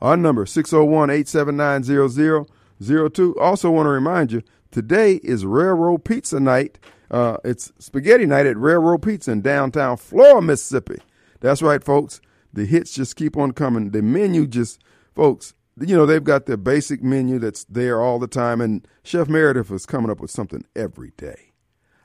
Our 0.00 0.16
number 0.16 0.44
601-879-0002. 0.44 3.36
Also 3.38 3.70
want 3.70 3.86
to 3.86 3.90
remind 3.90 4.32
you, 4.32 4.42
today 4.70 5.20
is 5.22 5.46
Railroad 5.46 6.04
Pizza 6.04 6.40
Night. 6.40 6.78
Uh, 7.10 7.36
it's 7.44 7.72
spaghetti 7.78 8.26
night 8.26 8.46
at 8.46 8.56
Railroad 8.56 9.02
Pizza 9.02 9.30
in 9.30 9.40
downtown 9.40 9.96
Flora, 9.96 10.42
Mississippi. 10.42 11.00
That's 11.40 11.62
right, 11.62 11.82
folks. 11.82 12.20
The 12.52 12.66
hits 12.66 12.92
just 12.92 13.16
keep 13.16 13.36
on 13.36 13.52
coming. 13.52 13.90
The 13.90 14.02
menu 14.02 14.46
just, 14.46 14.82
folks, 15.14 15.54
you 15.78 15.94
know, 15.94 16.06
they've 16.06 16.24
got 16.24 16.46
their 16.46 16.56
basic 16.56 17.02
menu 17.02 17.38
that's 17.38 17.64
there 17.64 18.00
all 18.00 18.18
the 18.18 18.26
time, 18.26 18.60
and 18.60 18.86
Chef 19.02 19.28
Meredith 19.28 19.70
is 19.70 19.86
coming 19.86 20.10
up 20.10 20.20
with 20.20 20.30
something 20.30 20.64
every 20.74 21.12
day. 21.16 21.52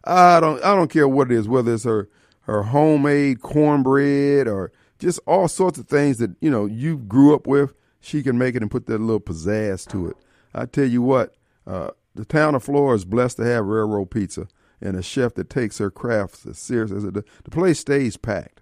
I 0.04 0.40
don't, 0.40 0.64
I 0.64 0.76
don't 0.76 0.92
care 0.92 1.08
what 1.08 1.32
it 1.32 1.36
is, 1.36 1.48
whether 1.48 1.74
it's 1.74 1.86
her 1.86 2.10
her 2.52 2.64
homemade 2.64 3.42
cornbread 3.42 4.48
or 4.48 4.72
just 5.00 5.20
all 5.26 5.48
sorts 5.48 5.80
of 5.80 5.88
things 5.88 6.18
that 6.18 6.32
you 6.42 6.50
know 6.50 6.66
you 6.66 6.98
grew 6.98 7.34
up 7.34 7.48
with. 7.48 7.74
She 8.00 8.24
can 8.24 8.38
make 8.38 8.56
it 8.56 8.62
and 8.62 8.70
put 8.70 8.88
that 8.88 9.00
little 9.00 9.20
pizzazz 9.20 9.88
to 9.92 10.08
it. 10.08 10.18
I 10.54 10.66
tell 10.66 10.86
you 10.86 11.02
what, 11.02 11.36
uh, 11.66 11.92
the 12.16 12.26
town 12.26 12.56
of 12.56 12.64
Flora 12.64 12.96
is 12.96 13.06
blessed 13.06 13.38
to 13.38 13.46
have 13.46 13.66
Railroad 13.66 14.12
Pizza 14.12 14.48
and 14.82 14.98
a 14.98 15.04
chef 15.04 15.36
that 15.36 15.50
takes 15.50 15.78
her 15.78 15.92
crafts 15.92 16.46
as 16.46 16.58
serious 16.58 16.92
as 16.92 17.04
it. 17.04 17.14
The 17.14 17.52
place 17.52 17.80
stays 17.80 18.18
packed. 18.18 18.62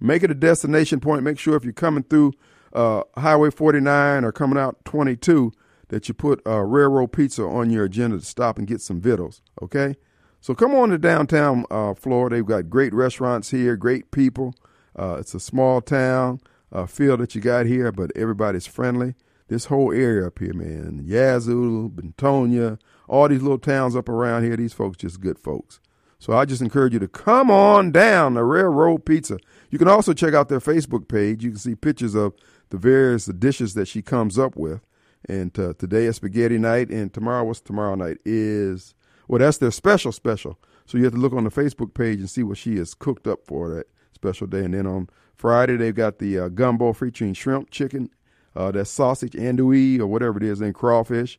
Make 0.00 0.22
it 0.22 0.30
a 0.30 0.34
destination 0.34 0.98
point. 0.98 1.22
Make 1.22 1.38
sure 1.38 1.56
if 1.56 1.64
you're 1.64 1.72
coming 1.74 2.04
through 2.04 2.32
uh, 2.72 3.02
Highway 3.16 3.50
49 3.50 4.24
or 4.24 4.32
coming 4.32 4.58
out 4.58 4.84
22 4.86 5.52
that 5.88 6.08
you 6.08 6.14
put 6.14 6.40
uh, 6.46 6.60
Railroad 6.60 7.12
Pizza 7.12 7.44
on 7.44 7.70
your 7.70 7.84
agenda 7.84 8.18
to 8.18 8.24
stop 8.24 8.58
and 8.58 8.66
get 8.66 8.80
some 8.80 9.00
vittles. 9.00 9.42
Okay, 9.62 9.96
so 10.40 10.54
come 10.54 10.74
on 10.74 10.90
to 10.90 10.98
downtown 10.98 11.64
uh, 11.70 11.94
Flora. 11.94 12.30
They've 12.30 12.46
got 12.46 12.70
great 12.70 12.92
restaurants 12.92 13.50
here, 13.50 13.76
great 13.76 14.10
people. 14.10 14.54
Uh, 14.98 15.16
it's 15.20 15.34
a 15.34 15.40
small 15.40 15.80
town 15.80 16.40
uh, 16.72 16.86
feel 16.86 17.16
that 17.18 17.34
you 17.34 17.40
got 17.40 17.66
here, 17.66 17.92
but 17.92 18.10
everybody's 18.16 18.66
friendly. 18.66 19.14
This 19.48 19.64
whole 19.64 19.92
area 19.92 20.28
up 20.28 20.38
here, 20.38 20.54
man, 20.54 21.02
Yazoo, 21.04 21.90
Bentonia, 21.90 22.78
all 23.08 23.28
these 23.28 23.42
little 23.42 23.58
towns 23.58 23.96
up 23.96 24.08
around 24.08 24.44
here, 24.44 24.56
these 24.56 24.72
folks 24.72 24.98
just 24.98 25.20
good 25.20 25.38
folks. 25.40 25.80
So 26.20 26.34
I 26.34 26.44
just 26.44 26.62
encourage 26.62 26.92
you 26.92 26.98
to 27.00 27.08
come 27.08 27.50
on 27.50 27.90
down 27.90 28.34
to 28.34 28.44
Railroad 28.44 29.06
Pizza. 29.06 29.38
You 29.70 29.78
can 29.78 29.88
also 29.88 30.12
check 30.12 30.34
out 30.34 30.50
their 30.50 30.60
Facebook 30.60 31.08
page. 31.08 31.42
You 31.42 31.50
can 31.50 31.58
see 31.58 31.74
pictures 31.74 32.14
of 32.14 32.34
the 32.68 32.76
various 32.76 33.24
dishes 33.26 33.74
that 33.74 33.88
she 33.88 34.02
comes 34.02 34.38
up 34.38 34.54
with. 34.54 34.82
And 35.28 35.58
uh, 35.58 35.72
today 35.78 36.04
is 36.04 36.16
spaghetti 36.16 36.58
night, 36.58 36.90
and 36.90 37.12
tomorrow, 37.12 37.44
what's 37.44 37.60
tomorrow 37.60 37.94
night? 37.94 38.18
Is 38.24 38.94
well, 39.30 39.38
that's 39.38 39.58
their 39.58 39.70
special 39.70 40.10
special. 40.10 40.58
So 40.86 40.98
you 40.98 41.04
have 41.04 41.12
to 41.12 41.20
look 41.20 41.32
on 41.32 41.44
the 41.44 41.50
Facebook 41.50 41.94
page 41.94 42.18
and 42.18 42.28
see 42.28 42.42
what 42.42 42.58
she 42.58 42.78
has 42.78 42.94
cooked 42.94 43.28
up 43.28 43.46
for 43.46 43.72
that 43.72 43.86
special 44.12 44.48
day. 44.48 44.64
And 44.64 44.74
then 44.74 44.88
on 44.88 45.08
Friday, 45.36 45.76
they've 45.76 45.94
got 45.94 46.18
the 46.18 46.36
uh, 46.36 46.48
gumbo 46.48 46.92
featuring 46.92 47.34
shrimp, 47.34 47.70
chicken, 47.70 48.10
uh, 48.56 48.72
that 48.72 48.86
sausage, 48.86 49.34
andouille, 49.34 50.00
or 50.00 50.08
whatever 50.08 50.38
it 50.38 50.42
is, 50.42 50.60
and 50.60 50.74
crawfish, 50.74 51.38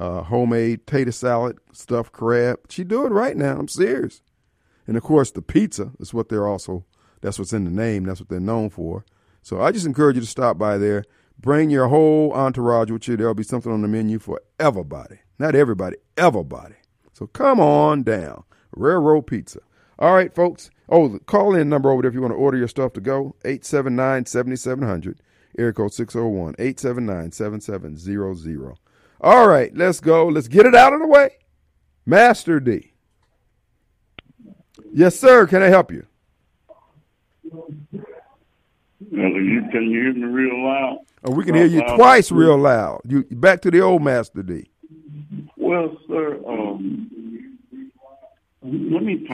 uh, 0.00 0.22
homemade 0.22 0.84
tater 0.88 1.12
salad, 1.12 1.58
stuffed 1.72 2.10
crab. 2.10 2.58
She 2.70 2.82
do 2.82 3.06
it 3.06 3.10
right 3.10 3.36
now. 3.36 3.56
I'm 3.56 3.68
serious. 3.68 4.20
And 4.88 4.96
of 4.96 5.04
course, 5.04 5.30
the 5.30 5.40
pizza 5.40 5.92
is 6.00 6.12
what 6.12 6.30
they're 6.30 6.48
also. 6.48 6.86
That's 7.20 7.38
what's 7.38 7.52
in 7.52 7.62
the 7.62 7.70
name. 7.70 8.02
That's 8.02 8.18
what 8.18 8.30
they're 8.30 8.40
known 8.40 8.68
for. 8.68 9.04
So 9.42 9.60
I 9.60 9.70
just 9.70 9.86
encourage 9.86 10.16
you 10.16 10.22
to 10.22 10.26
stop 10.26 10.58
by 10.58 10.76
there. 10.76 11.04
Bring 11.38 11.70
your 11.70 11.86
whole 11.86 12.32
entourage 12.32 12.90
with 12.90 13.06
you. 13.06 13.16
There'll 13.16 13.32
be 13.32 13.44
something 13.44 13.70
on 13.70 13.82
the 13.82 13.88
menu 13.88 14.18
for 14.18 14.40
everybody. 14.58 15.20
Not 15.38 15.54
everybody, 15.54 15.98
everybody. 16.16 16.74
So 17.18 17.26
come 17.26 17.58
on 17.58 18.04
down. 18.04 18.44
Railroad 18.70 19.22
Pizza. 19.22 19.58
All 19.98 20.14
right, 20.14 20.32
folks. 20.32 20.70
Oh, 20.88 21.08
the 21.08 21.18
call 21.18 21.56
in 21.56 21.68
number 21.68 21.90
over 21.90 22.02
there 22.02 22.10
if 22.10 22.14
you 22.14 22.20
want 22.20 22.30
to 22.30 22.38
order 22.38 22.56
your 22.56 22.68
stuff 22.68 22.92
to 22.92 23.00
go 23.00 23.34
879 23.44 24.26
7700, 24.26 25.20
area 25.58 25.72
code 25.72 25.92
601 25.92 26.54
879 26.60 27.32
7700. 27.32 28.78
All 29.20 29.48
right, 29.48 29.76
let's 29.76 29.98
go. 29.98 30.28
Let's 30.28 30.46
get 30.46 30.64
it 30.64 30.76
out 30.76 30.92
of 30.92 31.00
the 31.00 31.08
way. 31.08 31.30
Master 32.06 32.60
D. 32.60 32.92
Yes, 34.92 35.18
sir. 35.18 35.48
Can 35.48 35.60
I 35.60 35.66
help 35.66 35.90
you? 35.90 36.06
you 39.00 39.64
can 39.72 39.90
you 39.90 40.02
hear 40.02 40.14
me 40.14 40.22
real 40.22 40.64
loud? 40.64 40.98
Oh, 41.24 41.32
we 41.32 41.42
can 41.42 41.56
hear 41.56 41.66
you 41.66 41.82
twice 41.96 42.30
real 42.30 42.56
loud. 42.56 43.00
You 43.04 43.24
back 43.24 43.60
to 43.62 43.72
the 43.72 43.80
old 43.80 44.02
Master 44.02 44.44
D. 44.44 44.70
Well, 45.68 45.98
sir, 46.08 46.40
um, 46.48 47.58
let 48.62 49.02
me. 49.02 49.28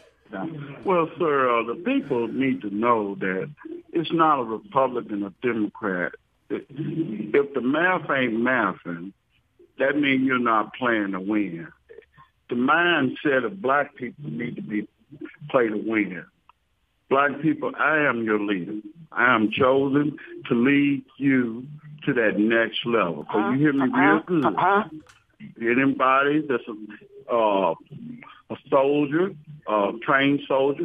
Well, 0.84 1.08
sir, 1.16 1.60
uh, 1.60 1.62
the 1.62 1.80
people 1.84 2.26
need 2.26 2.60
to 2.62 2.74
know 2.74 3.14
that 3.20 3.48
it's 3.92 4.12
not 4.12 4.40
a 4.40 4.42
Republican 4.42 5.22
or 5.22 5.32
Democrat. 5.42 6.10
If 6.50 7.54
the 7.54 7.60
math 7.60 8.10
ain't 8.10 8.34
mathing, 8.34 9.12
that 9.78 9.96
means 9.96 10.24
you're 10.24 10.40
not 10.40 10.74
playing 10.74 11.12
to 11.12 11.20
win. 11.20 11.68
The 12.50 12.56
mindset 12.56 13.44
of 13.44 13.62
black 13.62 13.94
people 13.94 14.28
need 14.28 14.56
to 14.56 14.62
be 14.62 14.88
play 15.50 15.68
to 15.68 15.76
win. 15.76 16.24
Black 17.10 17.40
people, 17.42 17.70
I 17.78 18.08
am 18.08 18.24
your 18.24 18.40
leader. 18.40 18.80
I 19.12 19.36
am 19.36 19.52
chosen 19.52 20.18
to 20.48 20.54
lead 20.56 21.04
you 21.16 21.64
to 22.06 22.12
that 22.14 22.40
next 22.40 22.84
level. 22.84 23.24
So 23.32 23.50
you 23.50 23.58
hear 23.60 23.72
me 23.72 23.86
real 23.88 24.20
good. 24.26 24.56
Anybody 25.60 26.46
that's 26.48 26.64
a, 26.68 27.32
uh, 27.32 27.74
a 28.50 28.56
soldier, 28.68 29.34
a 29.66 29.92
trained 30.02 30.40
soldier, 30.46 30.84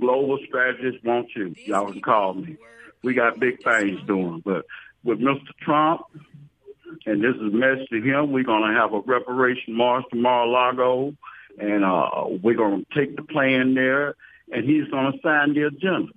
global 0.00 0.38
strategist 0.46 1.04
want 1.04 1.28
you. 1.34 1.54
Y'all 1.64 1.90
can 1.90 2.00
call 2.00 2.34
me. 2.34 2.56
We 3.02 3.14
got 3.14 3.40
big 3.40 3.62
things 3.62 4.00
doing. 4.06 4.42
But 4.44 4.66
with 5.04 5.20
Mr. 5.20 5.48
Trump, 5.62 6.02
and 7.06 7.22
this 7.22 7.34
is 7.34 7.40
a 7.40 7.56
message 7.56 7.88
to 7.90 8.00
him, 8.00 8.32
we're 8.32 8.44
going 8.44 8.70
to 8.70 8.78
have 8.78 8.92
a 8.92 9.00
reparation 9.00 9.74
march 9.74 10.04
to 10.10 10.16
Mar-a-Lago, 10.16 11.14
and 11.58 11.84
uh, 11.84 12.26
we're 12.42 12.56
going 12.56 12.84
to 12.84 12.98
take 12.98 13.16
the 13.16 13.22
plan 13.22 13.74
there, 13.74 14.14
and 14.52 14.68
he's 14.68 14.88
going 14.88 15.12
to 15.12 15.18
sign 15.22 15.54
the 15.54 15.66
agenda. 15.66 16.12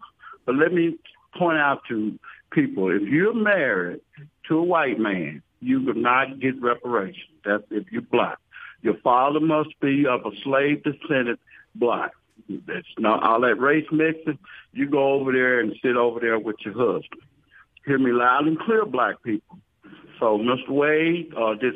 But 0.46 0.56
let 0.56 0.74
me 0.74 0.98
point 1.38 1.58
out 1.58 1.82
to 1.90 2.18
people, 2.52 2.90
if 2.90 3.04
you're 3.04 3.34
married 3.34 4.02
to 4.48 4.58
a 4.58 4.64
white 4.64 5.00
man, 5.00 5.42
you 5.62 5.86
could 5.86 5.98
not 5.98 6.40
get 6.40 6.62
reparations. 6.62 7.33
That's 7.46 7.64
if 7.72 7.92
you're 7.92 8.02
black. 8.02 8.38
Your 8.82 8.98
father 8.98 9.40
must 9.40 9.80
be 9.80 10.06
of 10.08 10.26
a 10.26 10.32
slave 10.44 10.84
descendant 10.84 11.40
black. 11.76 12.12
That's 12.50 12.88
not 12.98 13.24
all 13.24 13.42
that 13.42 13.60
race 13.60 13.88
mixing. 13.92 14.40
You 14.74 14.90
go 14.90 15.14
over 15.14 15.32
there 15.32 15.60
and 15.60 15.74
sit 15.82 15.96
over 15.96 16.20
there 16.20 16.38
with 16.40 16.58
your 16.66 16.74
husband. 16.74 17.22
Hear 17.86 18.00
me 18.00 18.12
loud 18.12 18.48
and 18.48 18.60
clear, 18.60 18.86
black 18.86 19.22
people. 19.24 19.60
So, 20.20 20.38
Mr. 20.38 20.70
Wade, 20.70 21.34
uh, 21.36 21.56
this 21.56 21.76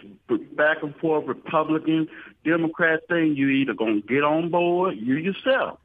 back 0.53 0.77
and 0.81 0.95
forth 0.97 1.25
Republican, 1.25 2.07
Democrat 2.45 3.01
thing, 3.07 3.35
you 3.35 3.49
either 3.49 3.73
gonna 3.73 4.01
get 4.01 4.23
on 4.23 4.49
board, 4.49 4.95
you 4.97 5.15
yourself, 5.15 5.79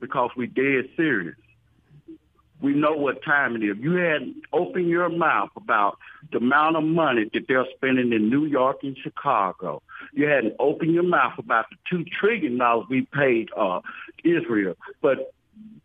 because 0.00 0.30
we 0.36 0.46
dead 0.46 0.88
serious 0.96 1.36
we 2.60 2.72
know 2.72 2.92
what 2.92 3.22
time 3.22 3.56
it 3.56 3.62
is. 3.62 3.76
You 3.78 3.92
hadn't 3.94 4.36
opened 4.52 4.88
your 4.88 5.08
mouth 5.08 5.50
about 5.56 5.98
the 6.32 6.38
amount 6.38 6.76
of 6.76 6.84
money 6.84 7.28
that 7.32 7.46
they're 7.48 7.66
spending 7.76 8.12
in 8.12 8.30
New 8.30 8.46
York 8.46 8.78
and 8.82 8.96
Chicago. 8.96 9.82
You 10.12 10.26
hadn't 10.26 10.54
opened 10.58 10.94
your 10.94 11.02
mouth 11.02 11.38
about 11.38 11.66
the 11.70 11.76
two 11.88 12.04
trillion 12.04 12.58
dollars 12.58 12.86
we 12.88 13.02
paid 13.02 13.50
uh, 13.56 13.80
Israel. 14.24 14.74
But 15.02 15.32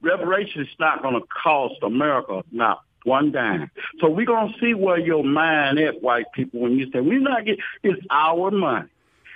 reparation 0.01 0.61
is 0.61 0.67
not 0.79 1.01
going 1.01 1.15
to 1.15 1.27
cost 1.43 1.75
America 1.83 2.43
not 2.51 2.83
one 3.03 3.31
dime. 3.31 3.71
So 3.99 4.09
we're 4.09 4.25
going 4.25 4.53
to 4.53 4.59
see 4.59 4.73
where 4.73 4.99
your 4.99 5.23
mind 5.23 5.79
at, 5.79 6.01
white 6.01 6.31
people, 6.33 6.61
when 6.61 6.77
you 6.77 6.91
say 6.91 7.01
we're 7.01 7.19
not 7.19 7.45
getting 7.45 7.63
it's 7.83 8.01
our 8.09 8.51
money. 8.51 8.89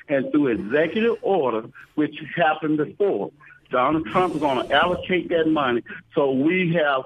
And 0.08 0.32
through 0.32 0.48
executive 0.50 1.18
order, 1.24 1.68
which 1.96 2.16
happened 2.36 2.78
before, 2.78 3.32
Donald 3.72 4.06
Trump 4.06 4.36
is 4.36 4.42
going 4.42 4.68
to 4.68 4.74
allocate 4.74 5.30
that 5.30 5.48
money. 5.48 5.82
So 6.14 6.32
we 6.32 6.74
have 6.76 7.06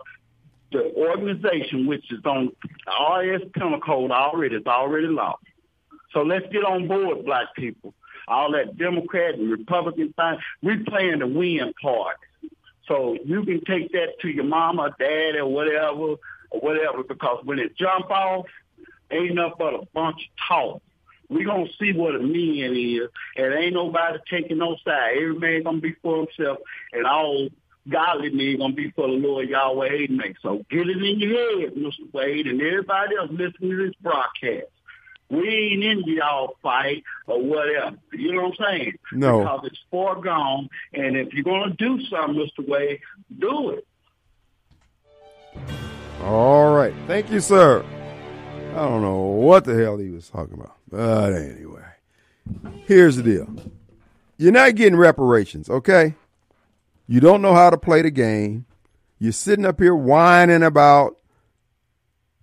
the 0.71 0.93
organization, 0.95 1.87
which 1.87 2.11
is 2.11 2.23
on 2.25 2.51
RS 2.87 3.41
penal 3.53 3.79
code 3.79 4.11
already, 4.11 4.55
it's 4.55 4.67
already 4.67 5.07
law. 5.07 5.37
So 6.13 6.21
let's 6.21 6.45
get 6.51 6.63
on 6.63 6.87
board, 6.87 7.25
black 7.25 7.53
people. 7.55 7.93
All 8.27 8.51
that 8.51 8.77
Democrat 8.77 9.35
and 9.35 9.49
Republican 9.49 10.13
thing, 10.13 10.37
we 10.61 10.83
playing 10.83 11.19
the 11.19 11.27
win 11.27 11.73
part. 11.81 12.17
So 12.87 13.17
you 13.23 13.43
can 13.43 13.63
take 13.65 13.91
that 13.91 14.19
to 14.21 14.27
your 14.27 14.45
mama, 14.45 14.95
dad, 14.99 15.35
or 15.35 15.47
whatever, 15.47 16.15
or 16.51 16.59
whatever, 16.59 17.03
because 17.03 17.43
when 17.43 17.59
it 17.59 17.77
jump 17.77 18.09
off, 18.09 18.45
ain't 19.11 19.35
nothing 19.35 19.53
but 19.57 19.73
a 19.73 19.85
bunch 19.93 20.17
of 20.17 20.47
talk. 20.47 20.81
We 21.29 21.45
gonna 21.45 21.67
see 21.79 21.93
what 21.93 22.15
a 22.15 22.19
man 22.19 22.75
is, 22.75 23.09
and 23.35 23.53
ain't 23.53 23.75
nobody 23.75 24.17
taking 24.29 24.57
no 24.57 24.75
side. 24.83 25.17
Every 25.17 25.35
man 25.35 25.63
gonna 25.63 25.79
be 25.79 25.95
for 26.01 26.25
himself, 26.25 26.57
and 26.91 27.05
all 27.05 27.49
godly 27.89 28.29
men 28.29 28.57
gonna 28.57 28.73
be 28.73 28.91
for 28.91 29.07
the 29.07 29.13
Lord 29.13 29.49
Yahweh 29.49 29.91
Amen. 29.91 30.35
So 30.41 30.65
get 30.69 30.89
it 30.89 30.97
in 30.97 31.19
your 31.19 31.61
head, 31.61 31.75
Mr. 31.75 32.13
Wade, 32.13 32.47
and 32.47 32.61
everybody 32.61 33.15
else 33.15 33.31
listening 33.31 33.71
to 33.71 33.87
this 33.87 33.95
broadcast. 34.01 34.67
We 35.29 35.47
ain't 35.47 35.83
in 35.83 36.03
y'all 36.05 36.55
fight 36.63 37.03
or 37.27 37.41
whatever. 37.41 37.97
You 38.13 38.33
know 38.33 38.49
what 38.49 38.59
I'm 38.61 38.79
saying? 38.79 38.93
No. 39.13 39.39
Because 39.39 39.61
it's 39.65 39.79
foregone. 39.91 40.69
And 40.93 41.15
if 41.15 41.33
you're 41.33 41.43
gonna 41.43 41.75
do 41.77 42.01
something, 42.05 42.35
Mr. 42.35 42.67
Wade, 42.67 43.01
do 43.37 43.69
it. 43.71 43.87
All 46.23 46.73
right. 46.73 46.93
Thank 47.05 47.29
you, 47.31 47.39
sir. 47.39 47.85
I 48.71 48.75
don't 48.75 49.01
know 49.01 49.21
what 49.21 49.65
the 49.65 49.75
hell 49.75 49.97
he 49.97 50.09
was 50.09 50.29
talking 50.29 50.55
about. 50.55 50.75
But 50.89 51.33
anyway. 51.33 51.83
Here's 52.85 53.15
the 53.15 53.23
deal. 53.23 53.47
You're 54.37 54.51
not 54.51 54.75
getting 54.75 54.97
reparations, 54.97 55.69
okay? 55.69 56.15
You 57.11 57.19
don't 57.19 57.41
know 57.41 57.55
how 57.55 57.71
to 57.71 57.77
play 57.77 58.03
the 58.03 58.11
game. 58.11 58.67
You're 59.17 59.31
sitting 59.31 59.65
up 59.65 59.79
here 59.79 59.95
whining 59.95 60.61
about 60.61 61.17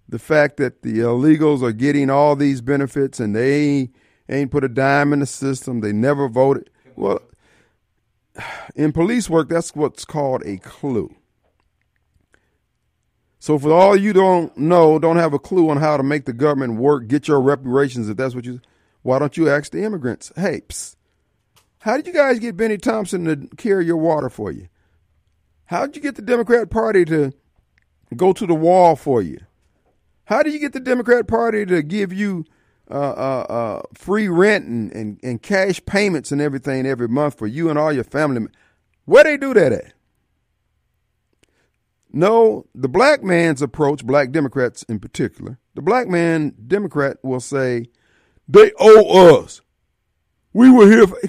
the 0.08 0.18
fact 0.18 0.56
that 0.56 0.82
the 0.82 0.98
illegals 0.98 1.62
are 1.62 1.70
getting 1.70 2.10
all 2.10 2.34
these 2.34 2.60
benefits 2.60 3.20
and 3.20 3.34
they 3.34 3.90
ain't 4.28 4.50
put 4.50 4.64
a 4.64 4.68
dime 4.68 5.12
in 5.12 5.20
the 5.20 5.26
system. 5.26 5.82
They 5.82 5.92
never 5.92 6.28
voted. 6.28 6.68
Well, 6.96 7.22
in 8.74 8.90
police 8.90 9.30
work, 9.30 9.48
that's 9.48 9.72
what's 9.76 10.04
called 10.04 10.42
a 10.44 10.56
clue. 10.56 11.14
So 13.38 13.60
for 13.60 13.72
all 13.72 13.96
you 13.96 14.12
don't 14.12 14.56
know, 14.58 14.98
don't 14.98 15.16
have 15.16 15.32
a 15.32 15.38
clue 15.38 15.70
on 15.70 15.76
how 15.76 15.96
to 15.96 16.02
make 16.02 16.24
the 16.24 16.32
government 16.32 16.80
work, 16.80 17.06
get 17.06 17.28
your 17.28 17.40
reparations 17.40 18.08
if 18.08 18.16
that's 18.16 18.34
what 18.34 18.44
you. 18.44 18.60
Why 19.02 19.20
don't 19.20 19.36
you 19.36 19.48
ask 19.48 19.70
the 19.70 19.84
immigrants? 19.84 20.32
Hey, 20.34 20.62
psst, 20.68 20.95
how 21.86 21.96
did 21.96 22.08
you 22.08 22.12
guys 22.12 22.40
get 22.40 22.56
Bennie 22.56 22.78
Thompson 22.78 23.24
to 23.26 23.48
carry 23.56 23.86
your 23.86 23.96
water 23.96 24.28
for 24.28 24.50
you? 24.50 24.66
How 25.66 25.86
did 25.86 25.94
you 25.94 26.02
get 26.02 26.16
the 26.16 26.22
Democrat 26.22 26.68
Party 26.68 27.04
to 27.04 27.32
go 28.16 28.32
to 28.32 28.44
the 28.44 28.56
wall 28.56 28.96
for 28.96 29.22
you? 29.22 29.38
How 30.24 30.42
did 30.42 30.52
you 30.52 30.58
get 30.58 30.72
the 30.72 30.80
Democrat 30.80 31.28
Party 31.28 31.64
to 31.64 31.84
give 31.84 32.12
you 32.12 32.44
uh, 32.90 32.94
uh, 32.94 33.46
uh, 33.48 33.82
free 33.94 34.26
rent 34.26 34.66
and, 34.66 34.92
and, 34.94 35.20
and 35.22 35.40
cash 35.40 35.80
payments 35.86 36.32
and 36.32 36.40
everything 36.40 36.86
every 36.86 37.06
month 37.06 37.38
for 37.38 37.46
you 37.46 37.70
and 37.70 37.78
all 37.78 37.92
your 37.92 38.02
family? 38.02 38.48
Where 39.04 39.22
they 39.22 39.36
do 39.36 39.54
that 39.54 39.70
at? 39.70 39.92
No, 42.12 42.66
the 42.74 42.88
black 42.88 43.22
man's 43.22 43.62
approach, 43.62 44.04
black 44.04 44.32
Democrats 44.32 44.82
in 44.88 44.98
particular, 44.98 45.60
the 45.76 45.82
black 45.82 46.08
man 46.08 46.52
Democrat 46.66 47.18
will 47.22 47.38
say, 47.38 47.86
they 48.48 48.72
owe 48.76 49.44
us. 49.44 49.60
We 50.52 50.68
were 50.68 50.90
here. 50.90 51.06
For, 51.06 51.20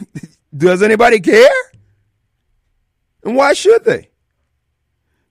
does 0.57 0.81
anybody 0.81 1.19
care? 1.19 1.49
And 3.23 3.35
why 3.35 3.53
should 3.53 3.83
they? 3.83 4.09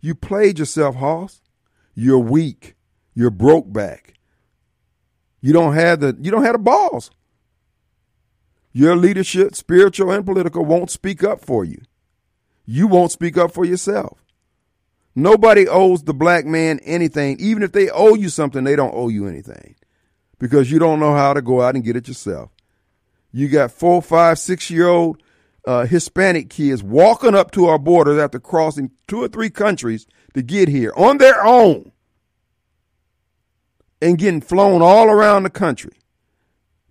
You 0.01 0.15
played 0.15 0.59
yourself, 0.59 0.97
Hoss. 0.97 1.41
You're 1.95 2.19
weak. 2.19 2.77
You're 3.15 3.31
broke 3.31 3.73
back. 3.73 4.15
You 5.41 5.53
don't 5.53 5.75
have 5.75 6.01
the 6.01 6.17
you 6.21 6.31
don't 6.31 6.45
have 6.45 6.55
the 6.55 6.59
balls. 6.59 7.11
Your 8.73 8.95
leadership, 8.95 9.55
spiritual 9.55 10.11
and 10.11 10.27
political, 10.27 10.65
won't 10.65 10.91
speak 10.91 11.25
up 11.25 11.41
for 11.41 11.65
you. 11.65 11.81
You 12.67 12.87
won't 12.87 13.13
speak 13.13 13.39
up 13.39 13.53
for 13.53 13.65
yourself. 13.65 14.23
Nobody 15.15 15.67
owes 15.67 16.03
the 16.03 16.13
black 16.13 16.45
man 16.45 16.79
anything. 16.85 17.39
Even 17.41 17.63
if 17.63 17.73
they 17.73 17.89
owe 17.89 18.15
you 18.15 18.29
something, 18.29 18.65
they 18.65 18.77
don't 18.77 18.95
owe 18.95 19.09
you 19.09 19.27
anything 19.27 19.77
because 20.39 20.71
you 20.71 20.79
don't 20.79 21.01
know 21.01 21.15
how 21.15 21.33
to 21.33 21.41
go 21.41 21.63
out 21.63 21.75
and 21.75 21.85
get 21.85 21.97
it 21.97 22.07
yourself. 22.07 22.51
You 23.33 23.49
got 23.49 23.71
four, 23.71 24.01
five, 24.03 24.39
six 24.39 24.71
year 24.71 24.89
old 24.89 25.23
uh, 25.67 25.85
Hispanic 25.87 26.49
kids 26.49 26.83
walking 26.83 27.35
up 27.35 27.51
to 27.53 27.67
our 27.67 27.79
borders 27.79 28.19
after 28.19 28.39
crossing 28.39 28.91
two 29.09 29.23
or 29.23 29.29
three 29.29 29.51
countries 29.51 30.07
to 30.35 30.43
get 30.43 30.69
here 30.69 30.93
on 30.97 31.19
their 31.19 31.45
own 31.45 31.93
and 34.01 34.19
getting 34.19 34.41
flown 34.41 34.83
all 34.83 35.09
around 35.09 35.43
the 35.43 35.51
country. 35.51 35.99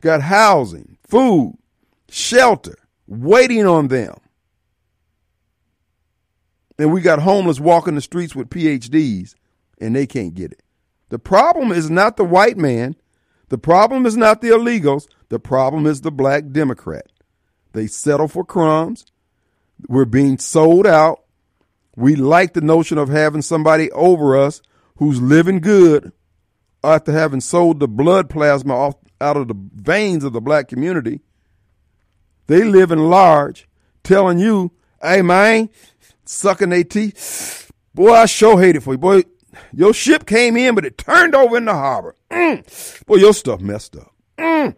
Got 0.01 0.21
housing, 0.21 0.97
food, 1.07 1.57
shelter 2.09 2.77
waiting 3.07 3.65
on 3.65 3.87
them. 3.87 4.15
And 6.77 6.91
we 6.91 7.01
got 7.01 7.19
homeless 7.19 7.59
walking 7.59 7.95
the 7.95 8.01
streets 8.01 8.35
with 8.35 8.49
PhDs 8.49 9.35
and 9.79 9.95
they 9.95 10.05
can't 10.05 10.33
get 10.33 10.51
it. 10.51 10.61
The 11.09 11.19
problem 11.19 11.71
is 11.71 11.89
not 11.89 12.17
the 12.17 12.25
white 12.25 12.57
man. 12.57 12.95
The 13.49 13.57
problem 13.57 14.05
is 14.05 14.17
not 14.17 14.41
the 14.41 14.49
illegals. 14.49 15.07
The 15.29 15.39
problem 15.39 15.85
is 15.85 16.01
the 16.01 16.11
black 16.11 16.51
Democrat. 16.51 17.07
They 17.73 17.87
settle 17.87 18.27
for 18.27 18.45
crumbs. 18.45 19.05
We're 19.87 20.05
being 20.05 20.37
sold 20.37 20.87
out. 20.87 21.23
We 21.95 22.15
like 22.15 22.53
the 22.53 22.61
notion 22.61 22.97
of 22.97 23.09
having 23.09 23.41
somebody 23.41 23.91
over 23.91 24.37
us 24.37 24.61
who's 24.97 25.21
living 25.21 25.59
good 25.59 26.11
after 26.83 27.11
having 27.11 27.41
sold 27.41 27.79
the 27.79 27.87
blood 27.87 28.29
plasma 28.29 28.75
off 28.75 28.95
out 29.19 29.37
of 29.37 29.47
the 29.47 29.55
veins 29.57 30.23
of 30.23 30.33
the 30.33 30.41
black 30.41 30.67
community. 30.67 31.21
They 32.47 32.63
live 32.63 32.91
in 32.91 33.09
large, 33.09 33.67
telling 34.03 34.39
you, 34.39 34.71
hey 35.01 35.21
man, 35.21 35.69
sucking 36.25 36.69
their 36.69 36.83
teeth. 36.83 37.71
Boy, 37.93 38.11
I 38.11 38.25
sure 38.25 38.59
hate 38.59 38.75
it 38.75 38.83
for 38.83 38.93
you. 38.93 38.97
Boy, 38.97 39.23
your 39.73 39.93
ship 39.93 40.25
came 40.25 40.57
in, 40.57 40.75
but 40.75 40.85
it 40.85 40.97
turned 40.97 41.33
over 41.33 41.57
in 41.57 41.65
the 41.65 41.73
harbor. 41.73 42.15
Mm. 42.29 43.05
Boy, 43.05 43.15
your 43.15 43.33
stuff 43.33 43.61
messed 43.61 43.95
up. 43.95 44.13
Mm. 44.37 44.75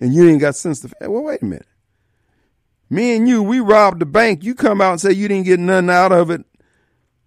And 0.00 0.14
you 0.14 0.28
ain't 0.28 0.40
got 0.40 0.56
sense 0.56 0.80
to, 0.80 0.90
well, 1.02 1.22
wait 1.22 1.42
a 1.42 1.44
minute. 1.44 1.66
Me 2.88 3.14
and 3.14 3.28
you, 3.28 3.42
we 3.42 3.60
robbed 3.60 4.00
the 4.00 4.06
bank. 4.06 4.42
You 4.42 4.54
come 4.54 4.80
out 4.80 4.92
and 4.92 5.00
say 5.00 5.12
you 5.12 5.28
didn't 5.28 5.44
get 5.44 5.60
nothing 5.60 5.90
out 5.90 6.10
of 6.10 6.30
it. 6.30 6.44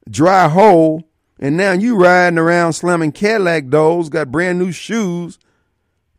Dry 0.10 0.50
hole. 0.50 1.04
And 1.40 1.56
now 1.56 1.72
you 1.72 1.96
riding 1.96 2.40
around 2.40 2.74
slamming 2.74 3.12
Cadillac 3.12 3.70
doors, 3.70 4.10
got 4.10 4.32
brand 4.32 4.60
new 4.60 4.72
shoes, 4.72 5.38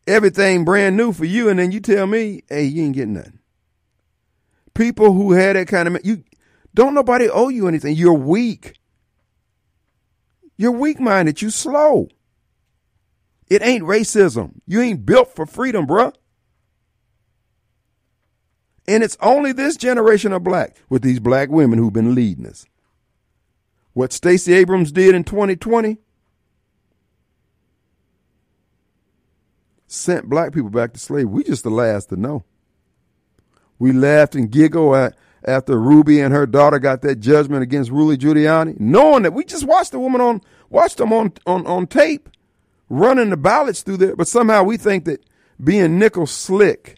everything 0.07 0.65
brand 0.65 0.97
new 0.97 1.13
for 1.13 1.25
you, 1.25 1.49
and 1.49 1.59
then 1.59 1.73
you 1.73 1.81
tell 1.81 2.07
me, 2.07 2.43
hey, 2.49 2.65
you 2.65 2.85
ain't 2.85 2.95
getting 2.95 3.15
nothing. 3.15 3.39
People 4.75 5.13
who 5.13 5.33
had 5.33 5.57
that 5.57 5.69
kind 5.69 5.89
of 5.89 6.05
you 6.05 6.25
don't 6.75 6.95
nobody 6.95 7.29
owe 7.29 7.49
you 7.49 7.69
anything. 7.69 7.95
You're 7.95 8.13
weak. 8.13 8.79
You're 10.57 10.73
weak 10.73 11.01
minded. 11.01 11.41
You 11.41 11.51
slow. 11.51 12.09
It 13.49 13.63
ain't 13.63 13.85
racism. 13.85 14.61
You 14.67 14.81
ain't 14.81 15.07
built 15.07 15.35
for 15.35 15.47
freedom, 15.47 15.87
bruh. 15.87 16.13
And 18.87 19.03
it's 19.03 19.17
only 19.21 19.53
this 19.53 19.77
generation 19.77 20.33
of 20.33 20.45
black 20.45 20.77
with 20.89 21.03
these 21.03 21.21
black 21.21 21.49
women 21.49 21.79
who've 21.79 21.93
been 21.93 22.15
leading 22.15 22.47
us. 22.47 22.67
What 23.95 24.13
Stacey 24.13 24.53
Abrams 24.53 24.93
did 24.93 25.15
in 25.15 25.25
2020 25.25 25.99
sent 29.87 30.29
black 30.29 30.53
people 30.53 30.71
back 30.71 30.93
to 30.93 31.01
slavery. 31.01 31.25
We 31.25 31.45
just 31.45 31.63
the 31.63 31.71
last 31.71 32.09
to 32.11 32.17
know. 32.17 32.45
We 33.79 33.93
laughed 33.93 34.35
and 34.35 34.51
giggled 34.51 34.97
at, 34.97 35.17
after 35.45 35.79
Ruby 35.79 36.21
and 36.21 36.35
her 36.35 36.47
daughter 36.47 36.79
got 36.79 37.03
that 37.03 37.21
judgment 37.21 37.63
against 37.63 37.91
Rudy 37.91 38.23
Giuliani, 38.23 38.79
knowing 38.81 39.23
that 39.23 39.33
we 39.33 39.45
just 39.45 39.65
watched 39.65 39.93
the 39.93 40.01
woman 40.01 40.21
on 40.21 40.41
watched 40.71 40.97
them 40.99 41.13
on, 41.13 41.33
on, 41.47 41.67
on 41.67 41.87
tape 41.87 42.29
running 42.89 43.31
the 43.31 43.37
ballots 43.37 43.83
through 43.83 43.99
there, 43.99 44.17
but 44.17 44.29
somehow 44.29 44.63
we 44.63 44.77
think 44.77 45.05
that 45.05 45.25
being 45.63 45.99
nickel 45.99 46.27
slick 46.27 46.97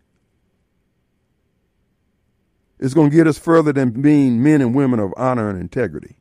is 2.78 2.94
going 2.94 3.10
to 3.10 3.16
get 3.16 3.26
us 3.26 3.38
further 3.38 3.72
than 3.72 3.90
being 3.90 4.42
men 4.42 4.60
and 4.60 4.74
women 4.74 5.00
of 5.00 5.14
honor 5.16 5.48
and 5.48 5.60
integrity. 5.60 6.16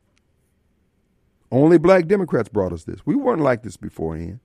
Only 1.50 1.78
black 1.78 2.06
Democrats 2.06 2.48
brought 2.48 2.72
us 2.72 2.84
this. 2.84 3.04
We 3.04 3.14
weren't 3.14 3.42
like 3.42 3.62
this 3.62 3.76
beforehand. 3.76 4.40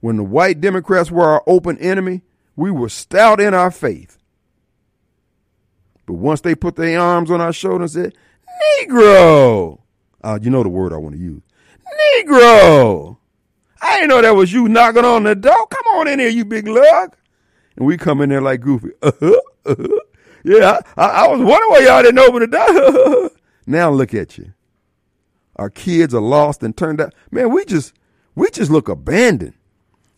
When 0.00 0.16
the 0.16 0.24
white 0.24 0.60
Democrats 0.60 1.10
were 1.10 1.24
our 1.24 1.42
open 1.46 1.78
enemy, 1.78 2.22
we 2.56 2.70
were 2.70 2.88
stout 2.88 3.40
in 3.40 3.54
our 3.54 3.70
faith. 3.70 4.18
But 6.06 6.14
once 6.14 6.40
they 6.40 6.54
put 6.54 6.76
their 6.76 6.98
arms 6.98 7.30
on 7.30 7.40
our 7.40 7.52
shoulder 7.52 7.84
and 7.84 7.90
said, 7.90 8.14
Negro, 8.80 9.80
uh, 10.22 10.38
you 10.42 10.50
know 10.50 10.62
the 10.62 10.68
word 10.68 10.92
I 10.92 10.96
want 10.96 11.14
to 11.14 11.20
use, 11.20 11.42
Negro, 12.18 13.16
I 13.80 13.96
didn't 13.96 14.08
know 14.08 14.22
that 14.22 14.34
was 14.34 14.52
you 14.52 14.68
knocking 14.68 15.04
on 15.04 15.22
the 15.22 15.34
door. 15.34 15.66
Come 15.68 15.86
on 15.94 16.08
in 16.08 16.18
here, 16.18 16.28
you 16.28 16.44
big 16.44 16.66
lug. 16.66 17.16
And 17.76 17.86
we 17.86 17.96
come 17.96 18.20
in 18.20 18.30
there 18.30 18.40
like 18.40 18.60
Goofy. 18.60 18.90
Uh-huh, 19.02 19.40
uh-huh. 19.66 20.00
Yeah, 20.44 20.80
I, 20.96 21.06
I 21.06 21.28
was 21.28 21.40
wondering 21.40 21.70
why 21.70 21.80
y'all 21.86 22.02
didn't 22.02 22.18
open 22.18 22.40
the 22.40 22.46
door. 22.46 23.30
now 23.66 23.90
look 23.90 24.14
at 24.14 24.38
you. 24.38 24.52
Our 25.56 25.70
kids 25.70 26.14
are 26.14 26.20
lost 26.20 26.62
and 26.62 26.76
turned 26.76 27.00
out. 27.00 27.14
Man, 27.30 27.52
we 27.52 27.64
just 27.64 27.92
we 28.34 28.48
just 28.50 28.70
look 28.70 28.88
abandoned. 28.88 29.54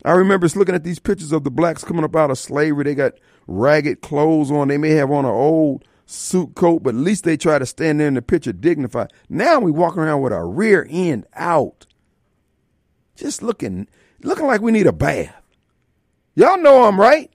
I 0.05 0.11
remember 0.11 0.45
just 0.45 0.55
looking 0.55 0.75
at 0.75 0.83
these 0.83 0.99
pictures 0.99 1.31
of 1.31 1.43
the 1.43 1.51
blacks 1.51 1.83
coming 1.83 2.03
up 2.03 2.15
out 2.15 2.31
of 2.31 2.37
slavery. 2.37 2.83
They 2.83 2.95
got 2.95 3.13
ragged 3.47 4.01
clothes 4.01 4.51
on. 4.51 4.67
They 4.69 4.77
may 4.77 4.91
have 4.91 5.11
on 5.11 5.25
an 5.25 5.31
old 5.31 5.85
suit 6.05 6.55
coat, 6.55 6.83
but 6.83 6.95
at 6.95 7.01
least 7.01 7.23
they 7.23 7.37
try 7.37 7.59
to 7.59 7.65
stand 7.65 7.99
there 7.99 8.07
in 8.07 8.13
the 8.13 8.21
picture 8.21 8.53
dignified. 8.53 9.11
Now 9.29 9.59
we 9.59 9.71
walk 9.71 9.97
around 9.97 10.21
with 10.21 10.33
our 10.33 10.47
rear 10.47 10.87
end 10.89 11.25
out. 11.35 11.85
Just 13.15 13.41
looking 13.43 13.87
looking 14.21 14.47
like 14.47 14.61
we 14.61 14.71
need 14.71 14.87
a 14.87 14.93
bath. 14.93 15.35
Y'all 16.35 16.57
know 16.57 16.83
I'm 16.83 16.99
right. 16.99 17.31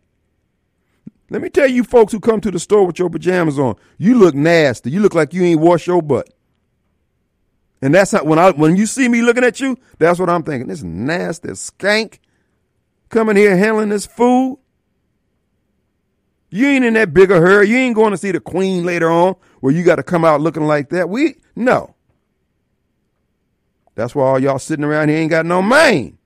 Let 1.31 1.43
me 1.43 1.51
tell 1.51 1.67
you 1.67 1.85
folks 1.85 2.13
who 2.13 2.21
come 2.21 2.41
to 2.41 2.51
the 2.51 2.59
store 2.59 2.87
with 2.87 2.99
your 2.99 3.11
pajamas 3.11 3.59
on, 3.59 3.77
you 3.99 4.19
look 4.19 4.35
nasty. 4.35 4.91
You 4.91 5.01
look 5.01 5.15
like 5.15 5.35
you 5.35 5.43
ain't 5.43 5.61
washed 5.61 5.87
your 5.87 6.01
butt. 6.01 6.33
And 7.83 7.95
that's 7.95 8.13
how, 8.13 8.25
when 8.25 8.39
I 8.39 8.51
when 8.51 8.77
you 8.77 8.87
see 8.87 9.09
me 9.09 9.23
looking 9.23 9.45
at 9.45 9.61
you, 9.61 9.77
that's 9.99 10.19
what 10.19 10.31
I'm 10.31 10.43
thinking. 10.43 10.69
This 10.69 10.83
nasty 10.83 11.49
skank 11.51 12.19
coming 13.09 13.37
here 13.37 13.57
handling 13.57 13.91
this 13.91 14.07
food. 14.07 14.59
You 16.51 16.67
ain't 16.67 16.85
in 16.85 16.95
that 16.95 17.13
bigger 17.13 17.41
hurry. 17.41 17.69
You 17.69 17.77
ain't 17.77 17.95
going 17.95 18.11
to 18.13 18.17
see 18.17 18.33
the 18.33 18.41
queen 18.41 18.85
later 18.85 19.11
on 19.11 19.37
where 19.61 19.73
you 19.73 19.85
got 19.85 19.97
to 19.97 20.03
come 20.03 20.25
out 20.25 20.41
looking 20.41 20.67
like 20.67 20.89
that. 20.91 21.09
We 21.09 21.37
no. 21.55 21.95
That's 23.95 24.15
why 24.15 24.25
all 24.25 24.39
y'all 24.39 24.59
sitting 24.59 24.85
around 24.85 25.09
here 25.09 25.19
ain't 25.19 25.31
got 25.31 25.45
no 25.45 25.61
mane. 25.61 26.18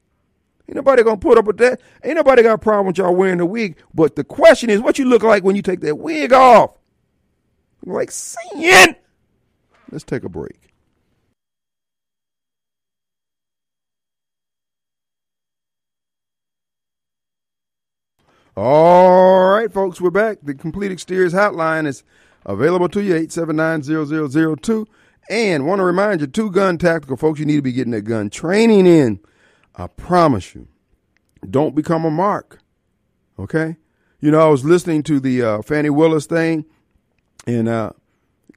Ain't 0.72 0.76
nobody 0.76 1.02
gonna 1.02 1.18
put 1.18 1.36
up 1.36 1.44
with 1.44 1.58
that. 1.58 1.82
Ain't 2.02 2.16
nobody 2.16 2.42
got 2.42 2.54
a 2.54 2.58
problem 2.58 2.86
with 2.86 2.96
y'all 2.96 3.14
wearing 3.14 3.40
a 3.40 3.44
wig. 3.44 3.76
But 3.92 4.16
the 4.16 4.24
question 4.24 4.70
is, 4.70 4.80
what 4.80 4.98
you 4.98 5.04
look 5.04 5.22
like 5.22 5.44
when 5.44 5.54
you 5.54 5.60
take 5.60 5.80
that 5.80 5.96
wig 5.96 6.32
off? 6.32 6.78
I'm 7.84 7.92
like 7.92 8.10
sin. 8.10 8.96
Let's 9.90 10.02
take 10.02 10.24
a 10.24 10.30
break. 10.30 10.58
All 18.56 19.50
right, 19.50 19.70
folks, 19.70 20.00
we're 20.00 20.08
back. 20.08 20.38
The 20.42 20.54
Complete 20.54 20.90
Exteriors 20.90 21.34
hotline 21.34 21.86
is 21.86 22.02
available 22.46 22.88
to 22.88 23.02
you, 23.02 23.12
879-0002. 23.12 24.86
And 25.28 25.66
want 25.66 25.80
to 25.80 25.84
remind 25.84 26.22
you, 26.22 26.28
two-gun 26.28 26.78
tactical, 26.78 27.18
folks, 27.18 27.40
you 27.40 27.44
need 27.44 27.56
to 27.56 27.62
be 27.62 27.72
getting 27.72 27.92
that 27.92 28.02
gun 28.02 28.30
training 28.30 28.86
in. 28.86 29.20
I 29.76 29.86
promise 29.86 30.54
you. 30.54 30.68
Don't 31.48 31.74
become 31.74 32.04
a 32.04 32.10
mark, 32.10 32.60
okay? 33.38 33.76
You 34.20 34.30
know, 34.30 34.40
I 34.40 34.48
was 34.48 34.64
listening 34.64 35.02
to 35.04 35.18
the 35.18 35.42
uh, 35.42 35.62
Fani 35.62 35.90
Willis 35.90 36.26
thing, 36.26 36.64
and 37.46 37.68
uh, 37.68 37.92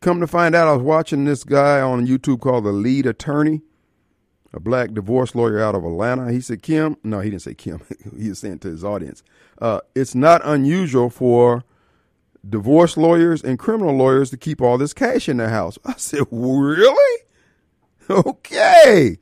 come 0.02 0.20
to 0.20 0.28
find 0.28 0.54
out, 0.54 0.68
I 0.68 0.74
was 0.74 0.84
watching 0.84 1.26
this 1.26 1.44
guy 1.44 1.82
on 1.82 2.06
YouTube 2.06 2.42
called 2.42 2.66
The 2.66 2.72
Lead 2.72 3.08
Attorney, 3.08 3.62
a 4.54 4.60
black 4.60 4.94
divorce 4.94 5.34
lawyer 5.34 5.60
out 5.60 5.74
of 5.74 5.84
Atlanta. 5.84 6.32
He 6.32 6.42
said, 6.42 6.62
Kim, 6.62 6.98
no, 7.04 7.20
he 7.22 7.32
didn't 7.32 7.42
say 7.42 7.56
Kim. 7.56 7.82
he 8.18 8.30
was 8.30 8.40
saying 8.40 8.60
to 8.60 8.68
his 8.68 8.84
audience, 8.84 9.24
uh, 9.60 9.82
it's 9.96 10.14
not 10.14 10.42
unusual 10.46 11.10
for 11.10 11.64
divorce 12.48 12.96
lawyers 12.96 13.42
and 13.42 13.58
criminal 13.58 13.96
lawyers 13.96 14.30
to 14.30 14.38
keep 14.38 14.62
all 14.62 14.78
this 14.78 14.94
cash 14.94 15.28
in 15.28 15.38
their 15.38 15.50
house. 15.50 15.80
I 15.86 15.96
said, 15.98 16.26
really? 16.32 17.22
Okay. 18.10 19.18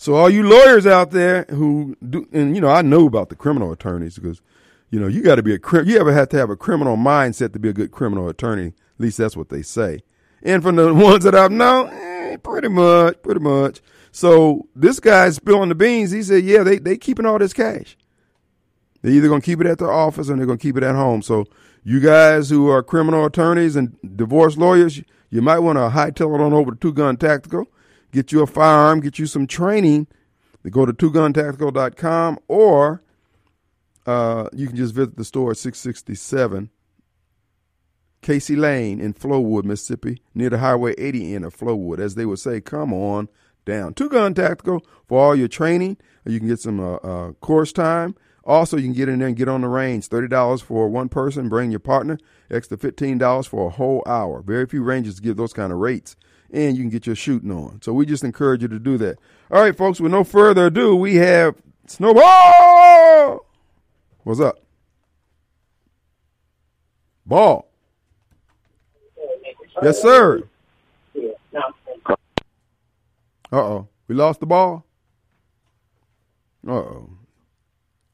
So 0.00 0.14
all 0.14 0.30
you 0.30 0.48
lawyers 0.48 0.86
out 0.86 1.10
there 1.10 1.44
who 1.50 1.96
do, 2.08 2.26
and 2.32 2.54
you 2.54 2.62
know, 2.62 2.68
I 2.68 2.82
know 2.82 3.06
about 3.06 3.30
the 3.30 3.34
criminal 3.34 3.72
attorneys 3.72 4.14
because, 4.14 4.40
you 4.90 5.00
know, 5.00 5.08
you 5.08 5.22
got 5.22 5.34
to 5.34 5.42
be 5.42 5.54
a 5.54 5.84
you 5.84 5.98
ever 5.98 6.12
have 6.12 6.28
to 6.30 6.38
have 6.38 6.50
a 6.50 6.56
criminal 6.56 6.96
mindset 6.96 7.52
to 7.52 7.58
be 7.58 7.68
a 7.68 7.72
good 7.72 7.90
criminal 7.90 8.28
attorney. 8.28 8.68
At 8.68 9.00
least 9.00 9.18
that's 9.18 9.36
what 9.36 9.48
they 9.48 9.60
say. 9.60 10.00
And 10.40 10.62
from 10.62 10.76
the 10.76 10.94
ones 10.94 11.24
that 11.24 11.34
I've 11.34 11.50
known, 11.50 11.88
eh, 11.92 12.36
pretty 12.36 12.68
much, 12.68 13.20
pretty 13.22 13.40
much. 13.40 13.82
So 14.12 14.68
this 14.74 15.00
guy's 15.00 15.34
spilling 15.34 15.68
the 15.68 15.74
beans. 15.74 16.12
He 16.12 16.22
said, 16.22 16.44
yeah, 16.44 16.62
they 16.62 16.78
they 16.78 16.96
keeping 16.96 17.26
all 17.26 17.40
this 17.40 17.52
cash. 17.52 17.96
They're 19.02 19.12
either 19.12 19.28
gonna 19.28 19.40
keep 19.40 19.60
it 19.60 19.66
at 19.66 19.78
their 19.78 19.92
office 19.92 20.30
or 20.30 20.36
they're 20.36 20.46
gonna 20.46 20.58
keep 20.58 20.76
it 20.76 20.84
at 20.84 20.94
home. 20.94 21.22
So 21.22 21.46
you 21.82 21.98
guys 21.98 22.50
who 22.50 22.68
are 22.68 22.84
criminal 22.84 23.24
attorneys 23.24 23.74
and 23.74 23.96
divorce 24.16 24.56
lawyers, 24.56 25.02
you 25.28 25.42
might 25.42 25.58
want 25.58 25.76
to 25.76 25.88
hightail 25.90 26.38
it 26.38 26.40
on 26.40 26.52
over 26.52 26.70
to 26.70 26.76
Two 26.76 26.92
Gun 26.92 27.16
Tactical 27.16 27.66
get 28.12 28.32
you 28.32 28.42
a 28.42 28.46
firearm, 28.46 29.00
get 29.00 29.18
you 29.18 29.26
some 29.26 29.46
training, 29.46 30.06
go 30.70 30.84
to 30.84 30.92
twoguntactical.com 30.92 32.38
or 32.48 33.02
uh, 34.06 34.48
you 34.52 34.66
can 34.66 34.76
just 34.76 34.94
visit 34.94 35.16
the 35.16 35.24
store 35.24 35.50
at 35.52 35.58
667 35.58 36.70
Casey 38.20 38.56
Lane 38.56 39.00
in 39.00 39.14
Flowood, 39.14 39.64
Mississippi, 39.64 40.20
near 40.34 40.50
the 40.50 40.58
Highway 40.58 40.94
80 40.98 41.34
end 41.34 41.44
of 41.44 41.56
Flowood. 41.56 41.98
As 41.98 42.14
they 42.14 42.26
would 42.26 42.38
say, 42.38 42.60
come 42.60 42.92
on 42.92 43.28
down. 43.64 43.94
Two 43.94 44.08
Gun 44.08 44.34
Tactical 44.34 44.84
for 45.06 45.20
all 45.20 45.36
your 45.36 45.48
training. 45.48 45.96
You 46.26 46.38
can 46.38 46.48
get 46.48 46.60
some 46.60 46.80
uh, 46.80 46.96
uh, 46.96 47.32
course 47.34 47.72
time. 47.72 48.16
Also, 48.44 48.76
you 48.76 48.84
can 48.84 48.94
get 48.94 49.08
in 49.08 49.18
there 49.18 49.28
and 49.28 49.36
get 49.36 49.48
on 49.48 49.60
the 49.60 49.68
range. 49.68 50.08
$30 50.08 50.62
for 50.62 50.88
one 50.88 51.08
person, 51.10 51.48
bring 51.50 51.70
your 51.70 51.80
partner. 51.80 52.18
Extra 52.50 52.78
$15 52.78 53.46
for 53.46 53.66
a 53.66 53.70
whole 53.70 54.02
hour. 54.06 54.42
Very 54.42 54.66
few 54.66 54.82
ranges 54.82 55.20
give 55.20 55.36
those 55.36 55.52
kind 55.52 55.70
of 55.70 55.78
rates 55.78 56.16
and 56.52 56.76
you 56.76 56.82
can 56.82 56.90
get 56.90 57.06
your 57.06 57.16
shooting 57.16 57.50
on. 57.50 57.80
So 57.82 57.92
we 57.92 58.06
just 58.06 58.24
encourage 58.24 58.62
you 58.62 58.68
to 58.68 58.78
do 58.78 58.98
that. 58.98 59.18
All 59.50 59.60
right, 59.60 59.76
folks, 59.76 60.00
with 60.00 60.12
no 60.12 60.24
further 60.24 60.66
ado, 60.66 60.96
we 60.96 61.16
have 61.16 61.56
Snowball. 61.86 63.46
What's 64.24 64.40
up? 64.40 64.58
Ball. 67.24 67.68
Yes, 69.82 70.00
sir. 70.02 70.42
Uh 73.50 73.56
oh. 73.56 73.88
We 74.06 74.14
lost 74.14 74.40
the 74.40 74.46
ball? 74.46 74.84
Uh 76.66 76.72
oh. 76.72 77.10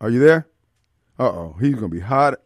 Are 0.00 0.10
you 0.10 0.20
there? 0.20 0.46
Uh 1.18 1.28
oh. 1.28 1.56
He's 1.60 1.74
going 1.74 1.90
to 1.90 1.96
be 1.96 2.00
hot. 2.00 2.40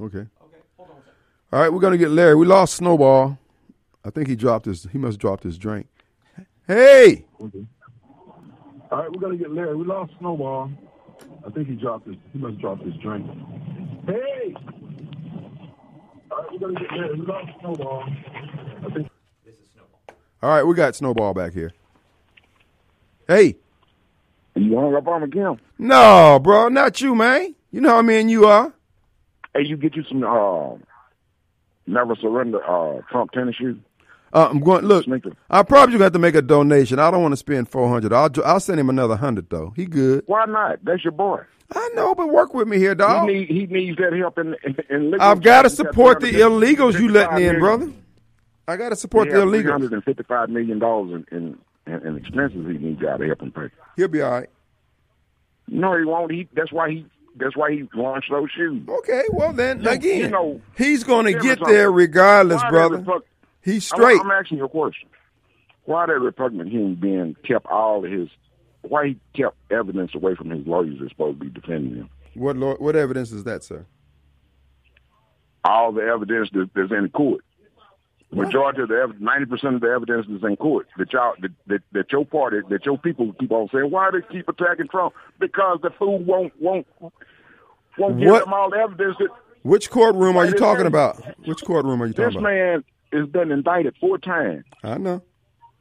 Okay. 0.00 0.18
Okay. 0.18 0.28
Hold 0.76 0.90
on 0.90 0.96
All 1.52 1.60
right, 1.60 1.72
we're 1.72 1.80
gonna 1.80 1.96
get 1.96 2.10
Larry. 2.10 2.34
We 2.34 2.46
lost 2.46 2.76
Snowball. 2.76 3.38
I 4.04 4.10
think 4.10 4.28
he 4.28 4.36
dropped 4.36 4.66
his. 4.66 4.86
He 4.92 4.98
must 4.98 5.14
have 5.14 5.20
dropped 5.20 5.42
his 5.42 5.58
drink. 5.58 5.86
Hey. 6.66 7.24
Okay. 7.40 7.66
All 8.90 8.98
right, 8.98 9.10
we're 9.10 9.20
gonna 9.20 9.36
get 9.36 9.50
Larry. 9.50 9.74
We 9.74 9.84
lost 9.84 10.12
Snowball. 10.18 10.70
I 11.46 11.50
think 11.50 11.68
he 11.68 11.74
dropped 11.74 12.06
his. 12.06 12.16
He 12.32 12.38
must 12.38 12.52
have 12.52 12.60
dropped 12.60 12.82
his 12.82 12.94
drink. 13.02 13.26
Hey. 14.06 14.54
All 16.30 16.38
right, 16.38 16.52
we're 16.52 16.58
gonna 16.58 16.80
get 16.80 16.92
Larry. 16.92 17.14
We 17.18 17.26
lost 17.26 17.48
Snowball. 17.60 18.04
I 18.04 18.94
think. 18.94 19.08
This 19.44 19.54
is 19.54 19.68
Snowball. 19.72 20.16
All 20.42 20.50
right, 20.50 20.62
we 20.62 20.74
got 20.74 20.94
Snowball 20.94 21.34
back 21.34 21.52
here. 21.52 21.72
Hey. 23.26 23.56
You 24.54 24.76
hung 24.78 24.94
up 24.94 25.06
on 25.06 25.22
him 25.22 25.30
again? 25.30 25.60
No, 25.78 26.38
bro, 26.42 26.68
not 26.68 27.00
you, 27.00 27.14
man. 27.14 27.54
You 27.70 27.80
know 27.80 27.90
how 27.90 27.98
I 27.98 28.02
mean 28.02 28.28
you 28.28 28.46
are. 28.46 28.72
Hey, 29.56 29.64
you 29.64 29.76
get 29.76 29.96
you 29.96 30.04
some 30.04 30.22
uh, 30.22 30.76
never 31.86 32.14
surrender 32.16 32.62
uh, 32.62 33.00
Trump 33.10 33.30
tennis 33.30 33.56
shoes. 33.56 33.78
Uh, 34.32 34.48
I'm 34.50 34.60
going. 34.60 34.84
Look, 34.84 35.06
I 35.48 35.62
probably 35.62 35.98
have 35.98 36.12
to 36.12 36.18
make 36.18 36.34
a 36.34 36.42
donation. 36.42 36.98
I 36.98 37.10
don't 37.10 37.22
want 37.22 37.32
to 37.32 37.38
spend 37.38 37.68
four 37.70 37.88
hundred. 37.88 38.12
I'll 38.12 38.30
I'll 38.44 38.60
send 38.60 38.78
him 38.78 38.90
another 38.90 39.16
hundred 39.16 39.48
though. 39.48 39.72
He 39.74 39.86
good. 39.86 40.24
Why 40.26 40.44
not? 40.44 40.84
That's 40.84 41.04
your 41.04 41.12
boy. 41.12 41.42
I 41.74 41.90
know, 41.94 42.14
but 42.14 42.28
work 42.28 42.52
with 42.52 42.68
me 42.68 42.78
here, 42.78 42.94
dog. 42.94 43.28
He, 43.28 43.34
need, 43.34 43.48
he 43.48 43.66
needs 43.66 43.96
that 43.98 44.12
help 44.12 44.38
in, 44.38 44.54
in, 44.62 44.76
in 44.88 45.20
I've 45.20 45.42
got 45.42 45.62
to 45.62 45.70
support 45.70 46.20
the 46.20 46.30
illegals 46.30 46.98
you 46.98 47.08
letting 47.08 47.44
in, 47.44 47.58
brother. 47.58 47.90
I 48.68 48.76
got 48.76 48.90
to 48.90 48.96
support 48.96 49.30
the 49.30 49.36
illegals. 49.36 49.62
Three 49.62 49.70
hundred 49.70 49.92
and 49.94 50.04
fifty-five 50.04 50.50
million 50.50 50.78
dollars 50.78 51.24
in, 51.32 51.58
in, 51.86 52.06
in 52.06 52.16
expenses 52.16 52.66
he 52.66 52.78
needs 52.78 53.00
y'all 53.00 53.18
to 53.18 53.26
help 53.26 53.40
him 53.42 53.52
pay. 53.52 53.70
He'll 53.96 54.08
be 54.08 54.22
all 54.22 54.32
right. 54.32 54.50
No, 55.68 55.96
he 55.96 56.04
won't. 56.04 56.30
He 56.30 56.48
that's 56.52 56.72
why 56.72 56.90
he 56.90 57.06
that's 57.38 57.56
why 57.56 57.70
he 57.72 57.88
launched 57.94 58.30
those 58.30 58.50
shoes. 58.50 58.82
Okay, 58.88 59.22
well 59.30 59.52
then 59.52 59.82
you, 59.82 59.90
again, 59.90 60.18
you 60.18 60.28
know, 60.28 60.60
he's 60.76 61.04
going 61.04 61.26
to 61.26 61.38
get 61.38 61.58
there 61.64 61.90
regardless, 61.90 62.62
brother. 62.68 63.04
he's 63.62 63.86
straight. 63.86 64.20
I'm, 64.20 64.30
I'm 64.30 64.38
asking 64.38 64.58
you 64.58 64.64
a 64.64 64.68
question. 64.68 65.08
Why 65.84 66.06
that 66.06 66.18
Republican 66.18 66.68
human 66.68 66.96
being 66.96 67.36
kept 67.46 67.66
all 67.66 68.04
of 68.04 68.10
his? 68.10 68.28
Why 68.82 69.08
he 69.08 69.20
kept 69.34 69.56
evidence 69.70 70.14
away 70.14 70.34
from 70.34 70.50
his 70.50 70.66
lawyers 70.66 70.96
that's 71.00 71.12
supposed 71.12 71.38
to 71.40 71.44
be 71.44 71.50
defending 71.50 71.94
him? 71.96 72.10
What 72.34 72.56
what 72.80 72.96
evidence 72.96 73.32
is 73.32 73.44
that, 73.44 73.64
sir? 73.64 73.86
All 75.64 75.92
the 75.92 76.02
evidence 76.02 76.48
that, 76.52 76.70
that's 76.74 76.92
in 76.92 77.08
court. 77.10 77.44
Majority 78.32 78.82
of 78.82 78.88
the 78.88 79.14
ninety 79.20 79.46
percent 79.46 79.76
of 79.76 79.80
the 79.80 79.88
evidence 79.88 80.26
is 80.28 80.42
in 80.42 80.56
court. 80.56 80.88
That 80.98 81.12
y'all, 81.12 81.34
that, 81.40 81.52
that, 81.68 81.82
that 81.92 82.12
your 82.12 82.26
party, 82.26 82.58
that 82.70 82.84
your 82.84 82.98
people 82.98 83.32
keep 83.38 83.52
on 83.52 83.68
saying, 83.72 83.90
why 83.90 84.10
they 84.10 84.20
keep 84.32 84.48
attacking 84.48 84.88
Trump? 84.88 85.14
Because 85.38 85.78
the 85.82 85.90
fool 85.90 86.18
won't 86.18 86.52
won't 86.60 86.86
won't 87.96 88.18
give 88.18 88.28
what? 88.28 88.44
them 88.44 88.52
all 88.52 88.70
the 88.70 88.78
evidence. 88.78 89.16
That, 89.20 89.28
Which 89.62 89.90
courtroom 89.90 90.36
are 90.36 90.46
you 90.46 90.54
talking 90.54 90.86
about? 90.86 91.22
Which 91.46 91.62
courtroom 91.62 92.02
are 92.02 92.06
you 92.06 92.12
talking 92.14 92.38
about? 92.38 92.40
This 92.40 92.42
man 92.42 92.84
has 93.12 93.28
been 93.28 93.52
indicted 93.52 93.94
four 94.00 94.18
times. 94.18 94.64
I 94.82 94.98
know. 94.98 95.22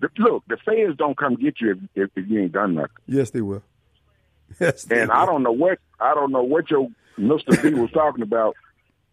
The, 0.02 0.10
look, 0.20 0.44
the 0.48 0.58
feds 0.58 0.98
don't 0.98 1.18
come 1.18 1.36
get 1.36 1.60
you 1.60 1.72
if, 1.72 1.78
if, 1.96 2.10
if 2.16 2.30
you 2.30 2.42
ain't 2.42 2.52
done 2.52 2.76
nothing. 2.76 2.90
Yes, 3.08 3.32
they 3.32 3.42
will. 3.42 3.64
Yes, 4.60 4.84
they 4.84 5.02
and 5.02 5.10
will. 5.10 5.18
I 5.18 5.26
don't 5.26 5.42
know 5.42 5.52
what 5.52 5.80
I 6.00 6.14
don't 6.14 6.32
know 6.32 6.44
what 6.44 6.70
your 6.70 6.90
Mister 7.18 7.58
B 7.62 7.74
was 7.74 7.92
talking 7.92 8.22
about. 8.22 8.56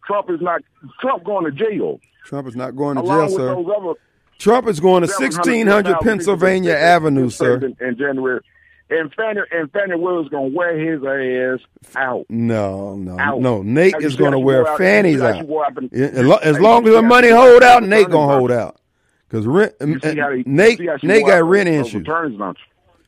Trump 0.05 0.29
is 0.29 0.39
not 0.39 0.61
Trump 1.01 1.23
going 1.23 1.45
to 1.45 1.51
jail. 1.51 1.99
Trump 2.23 2.47
is 2.47 2.55
not 2.55 2.75
going 2.75 2.97
to 2.97 3.03
jail, 3.03 3.29
sir. 3.29 3.93
Trump 4.39 4.67
is 4.67 4.79
going 4.79 5.03
to 5.03 5.07
1600 5.07 5.99
Pennsylvania 6.01 6.73
Avenue, 6.73 7.29
sir. 7.29 7.57
In, 7.57 7.77
in, 7.79 7.97
January. 7.97 8.41
And 8.89 9.13
Fannie, 9.13 9.41
and 9.51 9.71
Fannie 9.71 9.95
Willis 9.95 10.27
going 10.29 10.51
to 10.51 10.57
wear 10.57 10.77
his 10.77 11.01
ass 11.03 11.65
out. 11.95 12.25
No, 12.29 12.95
no, 12.95 13.17
out. 13.17 13.39
no. 13.39 13.61
Nate 13.61 13.95
is 13.99 14.15
going 14.15 14.33
to 14.33 14.39
wear 14.39 14.65
fannies 14.77 15.21
out. 15.21 15.45
As 15.93 16.59
long 16.59 16.87
as 16.87 16.93
the 16.93 17.01
money 17.01 17.29
hold 17.29 17.63
out, 17.63 17.83
Nate 17.83 18.09
going 18.09 18.29
to 18.29 18.35
hold 18.35 18.51
out. 18.51 18.79
Because 19.27 19.47
rent, 19.47 19.73
Nate, 19.81 20.79
Nate 21.03 21.25
got 21.25 21.43
rent 21.43 21.69
issues. 21.69 22.05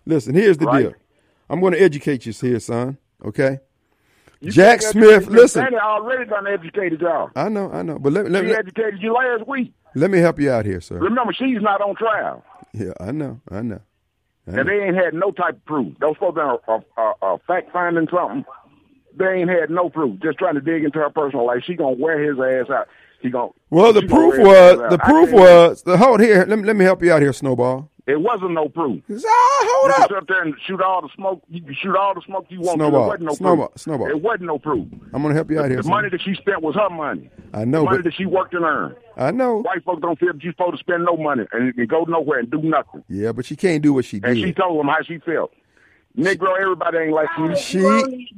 Listen, 0.05 0.34
here's 0.34 0.57
the 0.57 0.72
deal. 0.72 0.93
I'm 1.49 1.59
going 1.59 1.74
to 1.74 1.82
educate 1.82 2.26
you 2.26 2.34
here, 2.34 2.59
son. 2.59 2.97
Okay. 3.24 3.59
You 4.41 4.51
Jack 4.51 4.81
Smith, 4.81 5.27
listen. 5.27 5.63
Fannie 5.63 5.77
already 5.77 6.25
done 6.25 6.47
educated 6.47 7.01
y'all. 7.01 7.29
I 7.36 7.49
know, 7.49 7.71
I 7.71 7.81
know. 7.81 7.99
But 7.99 8.13
let, 8.13 8.29
let 8.29 8.43
she 8.43 8.47
me 8.49 8.53
educated 8.55 9.01
you 9.01 9.13
last 9.13 9.47
week. 9.47 9.73
Let 9.95 10.11
me 10.11 10.19
help 10.19 10.39
you 10.39 10.51
out 10.51 10.65
here, 10.65 10.81
sir. 10.81 10.97
Remember, 10.97 11.33
she's 11.33 11.61
not 11.61 11.81
on 11.81 11.95
trial. 11.95 12.43
Yeah, 12.73 12.91
I 12.99 13.11
know, 13.11 13.39
I 13.49 13.61
know. 13.61 13.79
I 14.47 14.51
know. 14.51 14.59
And 14.59 14.69
they 14.69 14.79
ain't 14.83 14.95
had 14.95 15.13
no 15.13 15.31
type 15.31 15.55
of 15.55 15.65
proof. 15.65 15.95
They 15.99 16.05
was 16.05 16.15
supposed 16.17 16.36
to 16.36 16.59
be 16.67 16.71
a, 16.97 17.01
a, 17.01 17.33
a 17.36 17.38
fact 17.47 17.71
finding 17.71 18.07
something. 18.13 18.45
They 19.17 19.25
ain't 19.25 19.49
had 19.49 19.69
no 19.69 19.89
proof. 19.89 20.19
Just 20.21 20.38
trying 20.38 20.55
to 20.55 20.61
dig 20.61 20.83
into 20.83 20.99
her 20.99 21.09
personal 21.09 21.45
life. 21.47 21.63
She 21.65 21.75
gonna 21.75 21.95
wear 21.97 22.19
his 22.19 22.38
ass 22.39 22.69
out. 22.69 22.88
She 23.26 23.32
gonna. 23.32 23.51
Well, 23.69 23.91
the 23.93 24.03
proof 24.03 24.38
was 24.38 24.89
the 24.91 24.97
proof 24.97 25.32
was 25.32 25.82
the 25.84 25.97
hold 25.97 26.21
here. 26.21 26.45
Let 26.47 26.59
me 26.59 26.65
let 26.65 26.76
me 26.76 26.86
help 26.86 27.01
you 27.03 27.11
out 27.11 27.21
here, 27.21 27.34
Snowball. 27.34 27.89
It 28.07 28.21
wasn't 28.21 28.51
no 28.51 28.69
proof. 28.69 29.01
He 29.07 29.17
said, 29.17 29.23
oh, 29.28 29.61
You 29.63 29.69
hold 29.91 30.03
up. 30.03 30.09
sit 30.09 30.17
up 30.17 30.28
there 30.28 30.43
and 30.43 30.53
shoot 30.67 30.80
all 30.80 31.01
the 31.01 31.09
smoke. 31.15 31.41
You 31.49 31.59
can 31.63 31.73
shoot 31.73 31.95
all 31.95 32.13
the 32.13 32.21
smoke 32.21 32.45
you 32.49 32.61
want. 32.61 32.78
Snowball. 32.78 33.05
It 33.05 33.07
wasn't 33.07 33.23
no 33.26 33.34
Snowball. 33.34 33.67
proof. 33.69 33.82
Snowball. 33.82 34.09
It 34.11 34.21
wasn't 34.21 34.43
no 34.43 34.59
proof. 34.59 34.88
I'm 35.11 35.23
going 35.23 35.30
to 35.30 35.34
help 35.34 35.49
you 35.49 35.59
out 35.59 35.69
here. 35.69 35.78
The 35.78 35.84
son. 35.84 35.89
money 35.89 36.09
that 36.09 36.21
she 36.21 36.36
spent 36.36 36.61
was 36.61 36.76
her 36.76 36.88
money. 36.91 37.32
I 37.51 37.65
know, 37.65 37.80
the 37.80 37.86
money 37.86 38.01
that 38.03 38.13
she 38.13 38.28
worked 38.28 38.53
and 38.53 38.63
earned. 38.63 38.95
I 39.17 39.32
know. 39.32 39.63
White 39.63 39.84
folks 39.84 40.03
don't 40.03 40.19
feel 40.19 40.34
that 40.34 40.43
you're 40.43 40.53
supposed 40.53 40.73
to 40.73 40.78
spend 40.78 41.03
no 41.03 41.17
money 41.17 41.45
and, 41.51 41.73
and 41.76 41.89
go 41.89 42.03
nowhere 42.03 42.38
and 42.41 42.51
do 42.51 42.61
nothing. 42.61 43.03
Yeah, 43.09 43.32
but 43.32 43.43
she 43.43 43.55
can't 43.55 43.82
do 43.82 43.91
what 43.91 44.05
she 44.05 44.19
did. 44.19 44.30
And 44.30 44.38
she 44.39 44.53
told 44.53 44.80
them 44.80 44.88
how 44.88 45.01
she 45.01 45.17
felt. 45.17 45.51
Negro, 46.18 46.57
everybody 46.59 46.97
ain't 46.99 47.11
like 47.13 47.30
you. 47.38 47.55
She. 47.57 47.82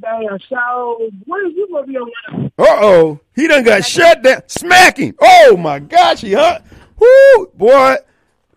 Damn, 0.00 0.38
so 0.48 1.10
what 1.26 1.46
is 1.46 1.54
you 1.54 1.68
gonna 1.72 1.86
be 1.86 1.96
on? 1.96 2.52
Uh 2.58 2.64
oh, 2.66 3.20
he 3.34 3.46
done 3.46 3.62
got 3.62 3.84
shut 3.84 4.22
down. 4.22 4.42
Smack 4.48 4.98
him. 4.98 5.14
Oh 5.20 5.56
my 5.56 5.78
gosh, 5.78 6.22
he 6.22 6.32
hung. 6.32 6.58
Whoo, 6.98 7.46
boy. 7.54 7.96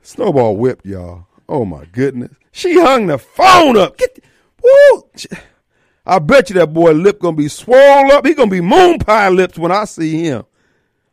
Snowball 0.01 0.57
whipped 0.57 0.85
y'all. 0.85 1.27
Oh 1.47 1.65
my 1.65 1.85
goodness. 1.85 2.31
She 2.51 2.79
hung 2.79 3.07
the 3.07 3.19
phone 3.19 3.77
up. 3.77 3.97
Get. 3.97 4.15
The, 4.15 4.21
woo. 4.63 5.03
I 6.05 6.17
bet 6.17 6.49
you 6.49 6.55
that 6.55 6.73
boy 6.73 6.93
lip 6.93 7.19
gonna 7.19 7.37
be 7.37 7.47
swole 7.47 8.11
up. 8.11 8.25
He 8.25 8.33
gonna 8.33 8.49
be 8.49 8.61
moon 8.61 8.97
pie 8.97 9.29
lips 9.29 9.57
when 9.57 9.71
I 9.71 9.85
see 9.85 10.23
him. 10.23 10.45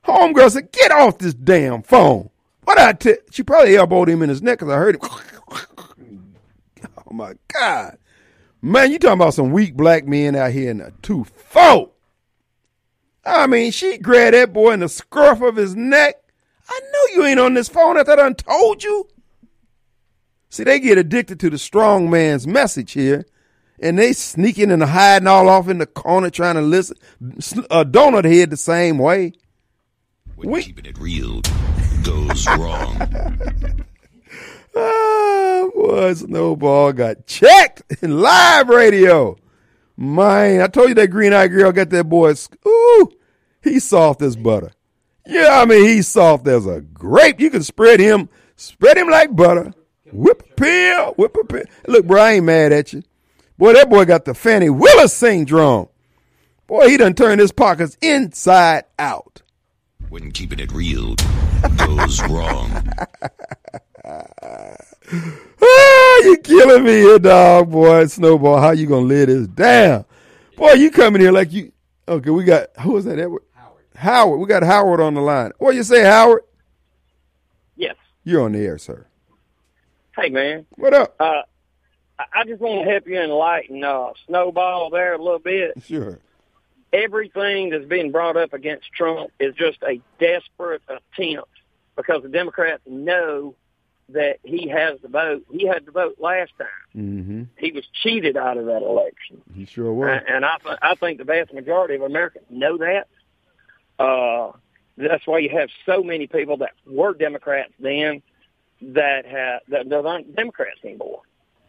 Homegirl 0.05 0.51
said, 0.51 0.73
"Get 0.73 0.91
off 0.91 1.19
this 1.19 1.35
damn 1.35 1.83
phone." 1.83 2.31
What 2.65 2.79
I 2.79 2.93
tell? 2.95 3.17
She 3.31 3.43
probably 3.43 3.77
elbowed 3.77 4.09
him 4.09 4.23
in 4.23 4.31
his 4.31 4.43
neck 4.43 4.59
because 4.59 4.73
I 4.73 4.79
heard 4.79 4.95
him. 4.95 5.03
Oh 7.11 7.15
my 7.15 7.35
God, 7.53 7.97
man! 8.61 8.91
You 8.93 8.99
talking 8.99 9.15
about 9.15 9.35
some 9.35 9.51
weak 9.51 9.75
black 9.75 10.07
men 10.07 10.37
out 10.37 10.53
here 10.53 10.71
in 10.71 10.81
a 10.81 10.91
two 11.03 11.25
four? 11.25 11.91
I 13.25 13.47
mean, 13.47 13.73
she 13.73 13.99
grabbed 13.99 14.35
that 14.35 14.53
boy 14.53 14.73
in 14.73 14.81
the 14.81 14.89
scruff 14.89 15.41
of 15.43 15.57
his 15.57 15.75
neck. 15.75 16.17
I 16.69 16.81
know 16.93 17.15
you 17.15 17.27
ain't 17.27 17.41
on 17.41 17.55
this 17.55 17.69
phone 17.69 17.97
after 17.99 18.13
I 18.13 18.17
done 18.17 18.35
told 18.35 18.83
you. 18.83 19.09
See, 20.51 20.65
they 20.65 20.81
get 20.81 20.99
addicted 20.99 21.41
to 21.41 21.51
the 21.51 21.59
strong 21.59 22.09
man's 22.11 22.47
message 22.47 22.93
here, 22.93 23.27
and 23.81 23.99
they 23.99 24.13
sneaking 24.13 24.71
and 24.71 24.83
hiding 24.83 25.29
all 25.29 25.49
off 25.49 25.69
in 25.69 25.79
the 25.79 25.87
corner 25.87 26.31
trying 26.31 26.55
to 26.57 26.63
listen. 26.63 26.97
A 27.71 27.73
uh, 27.73 27.85
donut 27.85 28.25
head 28.25 28.51
the 28.51 28.57
same 28.57 28.99
way. 28.99 29.33
When 30.37 30.51
We- 30.51 30.63
keeping 30.63 30.87
it 30.87 30.99
real 30.99 31.41
goes 32.03 32.47
wrong. 32.49 32.97
Ah, 34.79 35.69
boy, 35.75 36.15
Snowball 36.15 36.93
got 36.93 37.27
checked 37.27 38.03
in 38.03 38.21
live 38.21 38.69
radio. 38.69 39.37
Man, 39.97 40.61
I 40.61 40.69
told 40.69 40.91
you 40.91 40.95
that 40.95 41.09
green 41.09 41.33
eyed 41.33 41.51
girl 41.51 41.73
got 41.73 41.91
that 41.91 42.05
boy. 42.05 42.35
Ooh, 42.67 43.11
he's 43.63 43.85
soft 43.85 44.23
as 44.23 44.37
butter. 44.37 44.71
Yeah, 45.27 45.61
I 45.61 45.65
mean, 45.67 45.85
he's 45.85 46.09
soft 46.09 46.47
as 46.47 46.67
a 46.67 46.81
grape. 46.81 47.41
You 47.41 47.51
can 47.51 47.63
spread 47.63 48.01
him, 48.01 48.29
spread 48.57 48.97
him 48.97 49.11
like 49.11 49.35
butter. 49.35 49.75
Whip 50.13 50.43
a 50.49 50.55
pill, 50.55 51.13
whip 51.15 51.37
a 51.37 51.45
pill. 51.45 51.65
Look, 51.87 52.07
bro, 52.07 52.23
I 52.23 52.33
ain't 52.33 52.47
mad 52.47 52.73
at 52.73 52.93
you. 52.93 53.03
Boy, 53.59 53.75
that 53.75 53.91
boy 53.91 54.05
got 54.05 54.25
the 54.25 54.35
Fannie 54.35 54.71
Willis 54.71 55.13
syndrome. 55.13 55.89
Boy, 56.67 56.89
he 56.89 56.97
done 56.97 57.15
turned 57.15 57.41
his 57.41 57.53
pockets 57.53 57.97
inside 58.01 58.85
out. 58.99 59.43
When 60.09 60.31
keeping 60.31 60.61
it 60.61 60.73
real 60.73 61.17
goes 61.77 62.23
wrong. 62.29 62.71
Ah, 64.09 64.77
you 66.23 66.39
killing 66.43 66.85
me 66.85 66.93
here, 66.93 67.19
dog, 67.19 67.71
boy. 67.71 68.07
Snowball, 68.07 68.59
how 68.59 68.71
you 68.71 68.87
gonna 68.87 69.05
lay 69.05 69.27
this 69.27 69.47
down? 69.49 70.07
Boy, 70.57 70.73
you 70.73 70.91
coming 70.91 71.21
here 71.21 71.33
like 71.33 71.53
you 71.53 71.73
okay, 72.09 72.31
we 72.31 72.45
got 72.45 72.69
who 72.81 72.93
was 72.93 73.05
that, 73.05 73.19
Edward? 73.19 73.43
Howard. 73.55 73.85
Howard. 73.95 74.41
We 74.41 74.47
got 74.47 74.63
Howard 74.63 75.01
on 75.01 75.15
the 75.15 75.21
line. 75.21 75.53
What 75.59 75.75
you 75.75 75.83
say, 75.83 76.03
Howard? 76.05 76.43
Yes. 77.77 77.97
You're 78.25 78.43
on 78.43 78.53
the 78.53 78.61
air, 78.61 78.79
sir. 78.79 79.07
Hey, 80.17 80.31
man. 80.31 80.65
What 80.77 80.95
up? 80.95 81.15
Uh, 81.21 81.43
I 82.19 82.25
I 82.35 82.45
just 82.45 82.61
want 82.61 82.85
to 82.85 82.91
help 82.91 83.07
you 83.07 83.21
enlighten 83.21 83.85
uh, 83.85 84.13
Snowball 84.27 84.91
there 84.91 85.15
a 85.15 85.23
little 85.23 85.39
bit. 85.39 85.83
Sure. 85.85 86.19
Everything 86.95 87.71
that's 87.71 87.85
being 87.85 88.11
brought 88.11 88.39
up 88.39 88.55
against 88.55 88.91
Trump 88.93 89.31
is 89.39 89.55
just 89.55 89.83
a 89.83 90.01
desperate 90.19 90.81
attempt 90.89 91.51
because 91.95 92.23
the 92.23 92.31
Democrats 92.31 92.83
know 92.87 93.55
that 94.11 94.39
he 94.43 94.69
has 94.69 95.01
the 95.01 95.09
vote. 95.09 95.45
He 95.51 95.67
had 95.67 95.85
the 95.85 95.93
vote 95.93 96.17
last 96.19 96.53
time. 96.59 96.69
Mm-hmm. 96.97 97.43
He 97.57 97.73
was 97.73 97.85
cheated 98.03 98.37
out 98.37 98.57
of 98.57 98.67
that 98.67 98.83
election. 98.83 99.43
He 99.55 99.67
sure 99.67 99.93
was. 99.93 100.09
And, 100.09 100.37
and 100.37 100.45
I, 100.45 100.57
th- 100.63 100.79
I 100.81 100.95
think 100.95 101.19
the 101.19 101.25
vast 101.25 101.53
majority 101.53 101.95
of 101.95 102.03
Americans 102.03 102.47
know 102.49 102.79
that. 102.79 103.09
Uh, 103.99 104.53
that's 104.97 105.27
why 105.27 105.39
you 105.39 105.51
have 105.51 105.69
so 105.87 106.03
many 106.03 106.27
people 106.27 106.59
that 106.59 106.73
were 106.87 107.15
Democrats 107.15 107.73
then 107.79 108.23
that 108.81 109.27
have 109.27 109.61
that, 109.69 109.89
that 109.89 110.07
aren't 110.07 110.35
Democrats 110.35 110.81
anymore. 110.85 111.23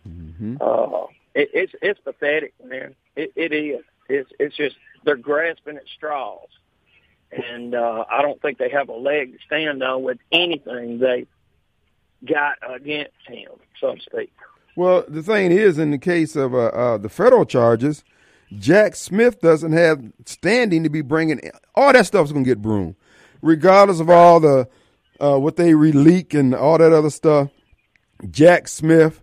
Mm-hmm. 0.08 0.58
Uh, 0.62 1.08
it, 1.36 1.50
it's 1.54 1.74
it's 1.82 2.00
pathetic, 2.00 2.54
man. 2.64 2.96
It, 3.16 3.34
it 3.36 3.54
is. 3.54 3.84
It's 4.08 4.30
it's 4.40 4.56
just 4.56 4.76
they're 5.04 5.16
grasping 5.16 5.78
at 5.78 5.84
straws, 5.96 6.50
and 7.32 7.76
uh, 7.76 8.06
I 8.10 8.22
don't 8.22 8.42
think 8.42 8.58
they 8.58 8.70
have 8.70 8.90
a 8.90 8.94
leg 8.94 9.34
to 9.34 9.40
stand 9.46 9.84
on 9.84 10.04
with 10.04 10.18
anything 10.32 11.00
they 11.00 11.28
got 12.26 12.58
against 12.68 13.12
him, 13.28 13.52
so 13.80 13.96
to 13.96 14.02
speak. 14.02 14.32
Well, 14.76 15.04
the 15.08 15.24
thing 15.24 15.52
is, 15.52 15.78
in 15.78 15.92
the 15.92 15.98
case 15.98 16.36
of 16.36 16.54
uh, 16.54 16.68
uh, 16.68 16.98
the 16.98 17.10
federal 17.10 17.46
charges, 17.46 18.04
Jack 18.58 18.96
Smith 18.96 19.42
doesn't 19.42 19.74
have 19.74 20.02
standing 20.26 20.84
to 20.84 20.90
be 20.90 21.02
bringing 21.02 21.52
all 21.76 21.94
that 21.94 22.06
stuff's 22.06 22.32
going 22.32 22.44
to 22.44 22.50
get 22.50 22.62
broomed, 22.62 22.96
regardless 23.42 24.00
of 24.00 24.10
all 24.10 24.40
the 24.40 24.68
uh, 25.20 25.38
what 25.38 25.58
they 25.58 25.72
releak 25.72 26.34
and 26.34 26.56
all 26.56 26.78
that 26.78 26.94
other 26.94 27.10
stuff. 27.10 27.50
Jack 28.30 28.68
Smith 28.68 29.22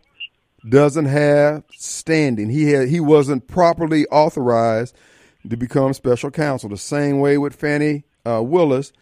doesn't 0.69 1.07
have 1.07 1.65
standing. 1.73 2.51
He 2.51 2.71
had 2.73 2.89
he 2.89 3.01
wasn't 3.01 3.47
properly 3.49 4.07
authorized 4.07 4.97
to 5.49 5.57
become 5.57 5.93
special 5.93 6.31
counsel. 6.31 6.69
The 6.69 6.77
same 6.77 7.21
way 7.21 7.39
with 7.39 7.55
Fannie 7.55 8.05
uh, 8.25 8.43
Willis, 8.43 8.93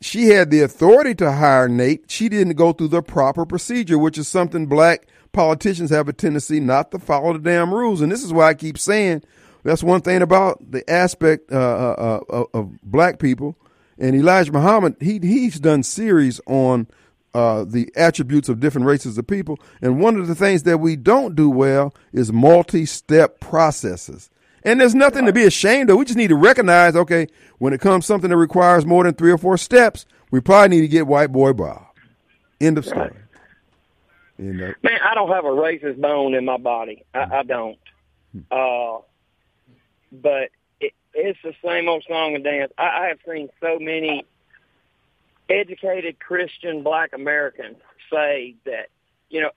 she 0.00 0.28
had 0.28 0.50
the 0.50 0.62
authority 0.62 1.14
to 1.16 1.32
hire 1.32 1.68
Nate. 1.68 2.10
She 2.10 2.28
didn't 2.28 2.54
go 2.54 2.72
through 2.72 2.88
the 2.88 3.02
proper 3.02 3.44
procedure, 3.44 3.98
which 3.98 4.18
is 4.18 4.28
something 4.28 4.66
black 4.66 5.06
politicians 5.32 5.90
have 5.90 6.08
a 6.08 6.12
tendency 6.12 6.60
not 6.60 6.90
to 6.90 6.98
follow 6.98 7.32
the 7.34 7.38
damn 7.38 7.72
rules. 7.72 8.00
And 8.00 8.10
this 8.10 8.24
is 8.24 8.32
why 8.32 8.48
I 8.48 8.54
keep 8.54 8.78
saying 8.78 9.22
that's 9.62 9.82
one 9.82 10.00
thing 10.00 10.22
about 10.22 10.70
the 10.70 10.88
aspect 10.90 11.52
uh, 11.52 11.56
uh, 11.56 12.20
uh, 12.30 12.44
of 12.54 12.80
black 12.82 13.18
people. 13.18 13.56
And 13.98 14.16
Elijah 14.16 14.52
Muhammad, 14.52 14.96
he 15.00 15.18
he's 15.18 15.60
done 15.60 15.82
series 15.82 16.40
on 16.46 16.86
uh, 17.34 17.64
the 17.64 17.92
attributes 17.94 18.48
of 18.48 18.58
different 18.58 18.86
races 18.86 19.18
of 19.18 19.26
people. 19.26 19.58
And 19.82 20.00
one 20.00 20.16
of 20.16 20.26
the 20.26 20.34
things 20.34 20.62
that 20.62 20.78
we 20.78 20.96
don't 20.96 21.36
do 21.36 21.50
well 21.50 21.94
is 22.12 22.32
multi-step 22.32 23.40
processes. 23.40 24.30
And 24.64 24.80
there's 24.80 24.94
nothing 24.94 25.26
to 25.26 25.32
be 25.32 25.44
ashamed 25.44 25.90
of. 25.90 25.96
We 25.96 26.04
just 26.04 26.16
need 26.16 26.28
to 26.28 26.36
recognize, 26.36 26.94
okay, 26.94 27.28
when 27.58 27.72
it 27.72 27.80
comes 27.80 28.06
something 28.06 28.30
that 28.30 28.36
requires 28.36 28.84
more 28.84 29.04
than 29.04 29.14
three 29.14 29.32
or 29.32 29.38
four 29.38 29.56
steps, 29.56 30.06
we 30.30 30.40
probably 30.40 30.76
need 30.76 30.82
to 30.82 30.88
get 30.88 31.06
white 31.06 31.32
boy 31.32 31.52
Bob. 31.52 31.86
End 32.60 32.76
of 32.76 32.84
story. 32.84 33.12
You 34.38 34.52
know, 34.54 34.72
Man, 34.82 34.98
I 35.02 35.14
don't 35.14 35.30
have 35.30 35.44
a 35.44 35.48
racist 35.48 36.00
bone 36.00 36.34
in 36.34 36.44
my 36.44 36.56
body. 36.56 37.04
I, 37.14 37.38
I 37.38 37.42
don't. 37.42 37.78
Uh, 38.50 38.98
but 40.12 40.50
it, 40.80 40.92
it's 41.14 41.38
the 41.42 41.54
same 41.64 41.88
old 41.88 42.04
song 42.08 42.34
and 42.34 42.44
dance. 42.44 42.72
I, 42.78 42.84
I 42.84 43.06
have 43.08 43.18
seen 43.28 43.48
so 43.60 43.78
many 43.78 44.24
educated 45.48 46.18
Christian 46.20 46.82
black 46.82 47.12
Americans 47.12 47.76
say 48.10 48.54
that, 48.64 48.88
you 49.28 49.40
know, 49.42 49.50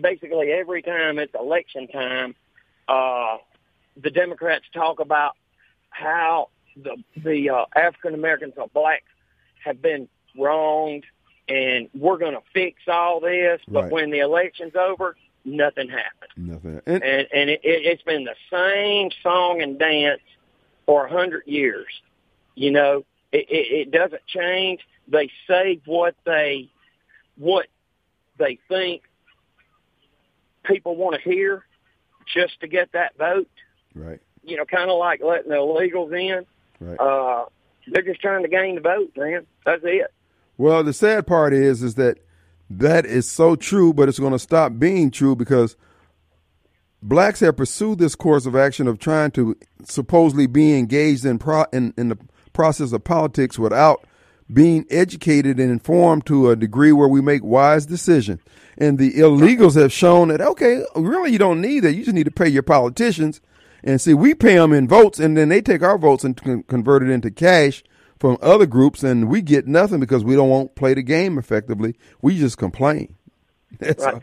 basically 0.00 0.52
every 0.52 0.82
time 0.82 1.18
it's 1.18 1.34
election 1.34 1.88
time, 1.88 2.34
uh, 2.88 3.38
the 3.96 4.10
Democrats 4.10 4.64
talk 4.72 5.00
about 5.00 5.32
how 5.90 6.48
the 6.76 6.96
the 7.16 7.50
uh, 7.50 7.64
African 7.76 8.14
Americans 8.14 8.54
or 8.56 8.68
blacks 8.68 9.04
have 9.64 9.82
been 9.82 10.08
wronged, 10.38 11.04
and 11.48 11.88
we're 11.94 12.18
going 12.18 12.32
to 12.34 12.42
fix 12.52 12.82
all 12.88 13.20
this. 13.20 13.60
But 13.68 13.84
Right. 13.84 13.92
when 13.92 14.10
the 14.10 14.20
election's 14.20 14.74
over, 14.74 15.16
nothing 15.44 15.88
happens, 15.88 16.32
nothing. 16.36 16.80
And, 16.86 17.02
and 17.02 17.28
and 17.32 17.50
it, 17.50 17.60
it, 17.62 17.84
it's 17.84 18.02
been 18.02 18.24
the 18.24 18.36
same 18.50 19.10
song 19.22 19.60
and 19.60 19.78
dance 19.78 20.22
for 20.86 21.06
a 21.06 21.10
hundred 21.10 21.44
years. 21.46 21.88
You 22.54 22.70
know, 22.70 23.04
it, 23.32 23.46
it, 23.50 23.88
it 23.88 23.90
doesn't 23.90 24.26
change. 24.26 24.80
They 25.08 25.30
say 25.46 25.80
what 25.84 26.14
they 26.24 26.70
what 27.36 27.66
they 28.38 28.58
think 28.68 29.02
people 30.64 30.96
want 30.96 31.16
to 31.16 31.20
hear 31.28 31.64
just 32.32 32.60
to 32.60 32.68
get 32.68 32.92
that 32.92 33.16
vote 33.18 33.48
right, 33.94 34.20
you 34.42 34.56
know, 34.56 34.64
kind 34.64 34.90
of 34.90 34.98
like 34.98 35.22
letting 35.22 35.50
the 35.50 35.56
illegals 35.56 36.12
in. 36.12 36.46
right. 36.80 37.00
Uh, 37.00 37.46
they're 37.88 38.02
just 38.02 38.20
trying 38.20 38.42
to 38.42 38.48
gain 38.48 38.76
the 38.76 38.80
vote, 38.80 39.12
man. 39.16 39.46
That's 39.66 39.82
it. 39.84 40.12
Well, 40.56 40.84
the 40.84 40.92
sad 40.92 41.26
part 41.26 41.52
is, 41.52 41.82
is 41.82 41.96
that 41.96 42.18
that 42.70 43.04
is 43.04 43.30
so 43.30 43.56
true, 43.56 43.92
but 43.92 44.08
it's 44.08 44.18
going 44.18 44.32
to 44.32 44.38
stop 44.38 44.78
being 44.78 45.10
true 45.10 45.34
because 45.34 45.76
blacks 47.02 47.40
have 47.40 47.56
pursued 47.56 47.98
this 47.98 48.14
course 48.14 48.46
of 48.46 48.54
action 48.54 48.86
of 48.86 48.98
trying 48.98 49.30
to 49.32 49.56
supposedly 49.84 50.46
be 50.46 50.78
engaged 50.78 51.24
in 51.24 51.38
pro 51.38 51.64
in, 51.72 51.92
in 51.96 52.08
the 52.08 52.18
process 52.52 52.92
of 52.92 53.02
politics 53.02 53.58
without 53.58 54.06
being 54.52 54.84
educated 54.90 55.58
and 55.58 55.70
informed 55.70 56.26
to 56.26 56.50
a 56.50 56.56
degree 56.56 56.92
where 56.92 57.08
we 57.08 57.20
make 57.20 57.42
wise 57.42 57.86
decisions. 57.86 58.40
And 58.78 58.98
the 58.98 59.14
illegals 59.14 59.80
have 59.80 59.92
shown 59.92 60.28
that, 60.28 60.40
okay, 60.40 60.84
really 60.94 61.32
you 61.32 61.38
don't 61.38 61.60
need 61.60 61.80
that. 61.80 61.94
You 61.94 62.04
just 62.04 62.14
need 62.14 62.24
to 62.24 62.30
pay 62.30 62.48
your 62.48 62.62
politicians. 62.62 63.40
And 63.84 64.00
see, 64.00 64.14
we 64.14 64.34
pay 64.34 64.54
them 64.54 64.72
in 64.72 64.86
votes 64.86 65.18
and 65.18 65.36
then 65.36 65.48
they 65.48 65.60
take 65.60 65.82
our 65.82 65.98
votes 65.98 66.24
and 66.24 66.36
con- 66.36 66.62
convert 66.64 67.02
it 67.02 67.10
into 67.10 67.30
cash 67.30 67.82
from 68.18 68.38
other 68.40 68.66
groups 68.66 69.02
and 69.02 69.28
we 69.28 69.42
get 69.42 69.66
nothing 69.66 69.98
because 69.98 70.24
we 70.24 70.36
don't 70.36 70.48
want 70.48 70.74
play 70.76 70.94
the 70.94 71.02
game 71.02 71.38
effectively. 71.38 71.96
We 72.20 72.38
just 72.38 72.58
complain. 72.58 73.16
That's 73.78 74.04
Right. 74.04 74.22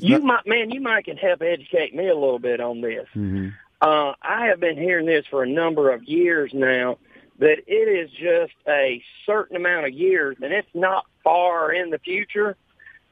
You 0.00 0.20
might, 0.20 0.46
man, 0.46 0.70
you 0.70 0.80
might 0.80 1.06
can 1.06 1.16
help 1.16 1.42
educate 1.42 1.92
me 1.94 2.08
a 2.08 2.14
little 2.14 2.38
bit 2.38 2.60
on 2.60 2.80
this. 2.82 3.08
Mhm. 3.16 3.52
Uh, 3.80 4.12
I 4.22 4.46
have 4.46 4.60
been 4.60 4.76
hearing 4.76 5.06
this 5.06 5.24
for 5.26 5.42
a 5.42 5.48
number 5.48 5.90
of 5.92 6.04
years 6.04 6.52
now 6.54 6.98
that 7.38 7.58
it 7.66 7.72
is 7.88 8.10
just 8.10 8.54
a 8.68 9.02
certain 9.24 9.56
amount 9.56 9.86
of 9.86 9.92
years, 9.92 10.36
and 10.42 10.52
it's 10.52 10.68
not 10.74 11.06
far 11.22 11.72
in 11.72 11.90
the 11.90 11.98
future 11.98 12.56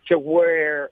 to 0.09 0.19
where 0.19 0.91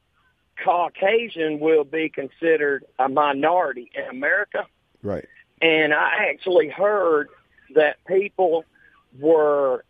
Caucasian 0.62 1.60
will 1.60 1.84
be 1.84 2.08
considered 2.08 2.84
a 2.98 3.08
minority 3.08 3.90
in 3.94 4.04
America. 4.04 4.66
Right. 5.02 5.26
And 5.60 5.92
I 5.94 6.28
actually 6.30 6.68
heard 6.68 7.28
that 7.74 7.96
people 8.06 8.64
were 9.18 9.84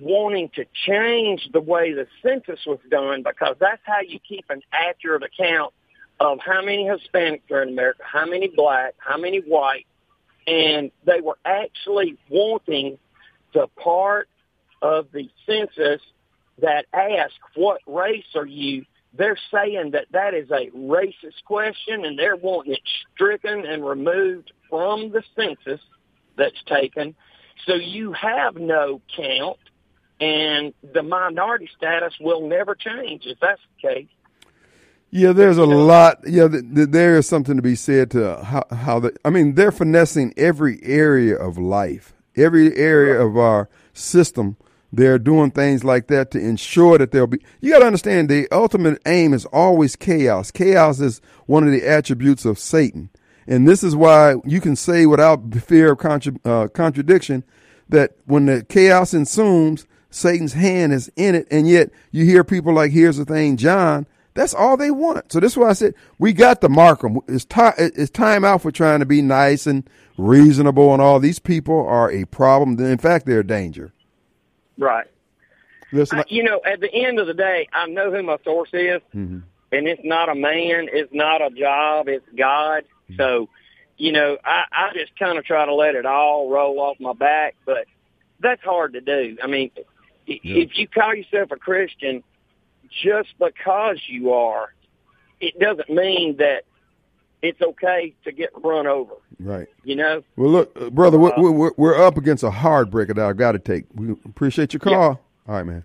wanting 0.00 0.50
to 0.54 0.64
change 0.86 1.48
the 1.52 1.60
way 1.60 1.92
the 1.92 2.06
census 2.22 2.60
was 2.66 2.78
done 2.90 3.22
because 3.22 3.56
that's 3.60 3.80
how 3.84 4.00
you 4.06 4.18
keep 4.18 4.44
an 4.50 4.62
accurate 4.72 5.22
account 5.22 5.72
of 6.18 6.38
how 6.44 6.62
many 6.62 6.84
Hispanics 6.84 7.50
are 7.50 7.62
in 7.62 7.70
America, 7.70 8.02
how 8.04 8.26
many 8.26 8.48
black, 8.48 8.94
how 8.98 9.16
many 9.16 9.38
white, 9.38 9.86
and 10.46 10.90
they 11.04 11.20
were 11.20 11.38
actually 11.44 12.16
wanting 12.30 12.98
the 13.52 13.66
part 13.82 14.28
of 14.82 15.08
the 15.12 15.28
census 15.46 16.00
that 16.60 16.86
asks 16.92 17.38
what 17.54 17.80
race 17.86 18.24
are 18.34 18.46
you. 18.46 18.84
They're 19.16 19.38
saying 19.52 19.92
that 19.92 20.06
that 20.12 20.34
is 20.34 20.50
a 20.50 20.70
racist 20.70 21.44
question 21.44 22.04
and 22.04 22.18
they're 22.18 22.36
wanting 22.36 22.74
it 22.74 22.80
stricken 23.14 23.64
and 23.64 23.86
removed 23.86 24.52
from 24.68 25.10
the 25.10 25.22
census 25.34 25.80
that's 26.36 26.62
taken. 26.66 27.14
So 27.66 27.74
you 27.74 28.12
have 28.12 28.56
no 28.56 29.00
count 29.16 29.58
and 30.20 30.72
the 30.94 31.02
minority 31.02 31.68
status 31.76 32.14
will 32.20 32.48
never 32.48 32.74
change 32.74 33.22
if 33.26 33.38
that's 33.40 33.60
the 33.82 33.88
case. 33.88 34.08
Yeah, 35.10 35.32
there's 35.32 35.58
a 35.58 35.64
lot. 35.64 36.18
Yeah, 36.26 36.48
th- 36.48 36.64
th- 36.74 36.88
there 36.90 37.16
is 37.16 37.26
something 37.26 37.56
to 37.56 37.62
be 37.62 37.74
said 37.76 38.10
to 38.10 38.42
how, 38.42 38.64
how 38.70 39.00
the. 39.00 39.16
I 39.24 39.30
mean, 39.30 39.54
they're 39.54 39.72
finessing 39.72 40.34
every 40.36 40.80
area 40.82 41.36
of 41.36 41.56
life, 41.58 42.12
every 42.36 42.76
area 42.76 43.20
of 43.20 43.36
our 43.36 43.68
system. 43.92 44.56
They're 44.96 45.18
doing 45.18 45.50
things 45.50 45.84
like 45.84 46.06
that 46.06 46.30
to 46.30 46.38
ensure 46.38 46.96
that 46.96 47.10
there'll 47.10 47.26
be. 47.26 47.44
You 47.60 47.70
got 47.70 47.80
to 47.80 47.86
understand 47.86 48.30
the 48.30 48.48
ultimate 48.50 49.00
aim 49.04 49.34
is 49.34 49.44
always 49.46 49.94
chaos. 49.94 50.50
Chaos 50.50 51.00
is 51.00 51.20
one 51.44 51.64
of 51.64 51.70
the 51.70 51.86
attributes 51.86 52.46
of 52.46 52.58
Satan, 52.58 53.10
and 53.46 53.68
this 53.68 53.84
is 53.84 53.94
why 53.94 54.36
you 54.46 54.58
can 54.58 54.74
say 54.74 55.04
without 55.04 55.54
fear 55.54 55.92
of 55.92 55.98
contra- 55.98 56.40
uh, 56.46 56.68
contradiction 56.68 57.44
that 57.90 58.12
when 58.24 58.46
the 58.46 58.64
chaos 58.64 59.12
ensues, 59.12 59.86
Satan's 60.08 60.54
hand 60.54 60.94
is 60.94 61.12
in 61.14 61.34
it, 61.34 61.46
and 61.50 61.68
yet 61.68 61.90
you 62.10 62.24
hear 62.24 62.42
people 62.42 62.72
like, 62.72 62.92
"Here's 62.92 63.18
the 63.18 63.26
thing, 63.26 63.58
John." 63.58 64.06
That's 64.32 64.54
all 64.54 64.78
they 64.78 64.90
want. 64.90 65.30
So 65.30 65.40
this 65.40 65.52
is 65.52 65.58
why 65.58 65.68
I 65.68 65.72
said 65.74 65.94
we 66.18 66.32
got 66.32 66.62
to 66.62 66.70
mark 66.70 67.02
them. 67.02 67.20
It's 67.28 67.44
time. 67.44 67.74
It's 67.76 68.10
time 68.10 68.46
out 68.46 68.62
for 68.62 68.70
trying 68.70 69.00
to 69.00 69.06
be 69.06 69.20
nice 69.20 69.66
and 69.66 69.88
reasonable 70.16 70.94
and 70.94 71.02
all. 71.02 71.20
These 71.20 71.38
people 71.38 71.86
are 71.86 72.10
a 72.10 72.24
problem. 72.24 72.80
In 72.80 72.98
fact, 72.98 73.26
they're 73.26 73.40
a 73.40 73.46
danger. 73.46 73.92
Right. 74.78 75.06
Listen, 75.92 76.20
I, 76.20 76.24
you 76.28 76.42
know, 76.42 76.60
at 76.64 76.80
the 76.80 76.92
end 76.92 77.18
of 77.18 77.26
the 77.26 77.34
day, 77.34 77.68
I 77.72 77.86
know 77.86 78.10
who 78.10 78.22
my 78.22 78.38
source 78.44 78.70
is, 78.72 79.00
Mhm. 79.14 79.42
and 79.72 79.88
it's 79.88 80.02
not 80.04 80.28
a 80.28 80.34
man, 80.34 80.88
it's 80.92 81.12
not 81.12 81.40
a 81.40 81.50
job, 81.50 82.08
it's 82.08 82.28
God. 82.36 82.84
So, 83.16 83.48
you 83.96 84.10
know, 84.10 84.36
I, 84.44 84.64
I 84.72 84.90
just 84.94 85.16
kind 85.16 85.38
of 85.38 85.44
try 85.44 85.64
to 85.64 85.74
let 85.74 85.94
it 85.94 86.04
all 86.04 86.50
roll 86.50 86.80
off 86.80 86.98
my 86.98 87.12
back, 87.12 87.54
but 87.64 87.86
that's 88.40 88.62
hard 88.62 88.94
to 88.94 89.00
do. 89.00 89.38
I 89.42 89.46
mean, 89.46 89.70
i 89.76 89.82
if 90.42 90.76
you 90.76 90.88
call 90.88 91.14
yourself 91.14 91.52
a 91.52 91.56
Christian, 91.56 92.24
just 92.90 93.28
because 93.38 93.98
you 94.08 94.32
are, 94.32 94.72
it 95.40 95.58
doesn't 95.58 95.88
mean 95.88 96.36
that 96.38 96.64
it's 97.42 97.60
okay 97.62 98.14
to 98.24 98.32
get 98.32 98.50
run 98.62 98.86
over. 98.86 99.14
right. 99.40 99.68
You 99.84 99.96
know, 99.96 100.22
Well, 100.36 100.50
look, 100.50 100.72
uh, 100.80 100.90
brother, 100.90 101.18
we're, 101.18 101.32
we're, 101.36 101.72
we're 101.76 102.02
up 102.02 102.16
against 102.16 102.42
a 102.42 102.50
hard 102.50 102.90
breaker 102.90 103.14
that 103.14 103.24
I've 103.24 103.36
got 103.36 103.52
to 103.52 103.58
take. 103.58 103.84
We 103.94 104.10
appreciate 104.24 104.72
your 104.72 104.80
call. 104.80 105.20
All 105.48 105.54
right, 105.54 105.64
man. 105.64 105.84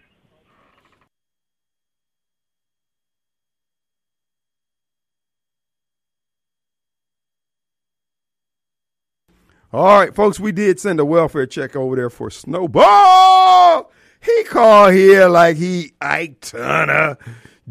All 9.74 10.00
right, 10.00 10.14
folks, 10.14 10.40
we 10.40 10.52
did 10.52 10.80
send 10.82 11.00
a 11.00 11.06
welfare 11.06 11.46
check 11.46 11.76
over 11.78 11.96
there 11.96 12.10
for 12.10 12.30
Snowball. 12.30 13.90
He 14.22 14.44
called 14.44 14.94
here 14.94 15.28
like 15.30 15.56
he 15.56 15.94
Ike 16.02 16.42
Turner, 16.42 17.18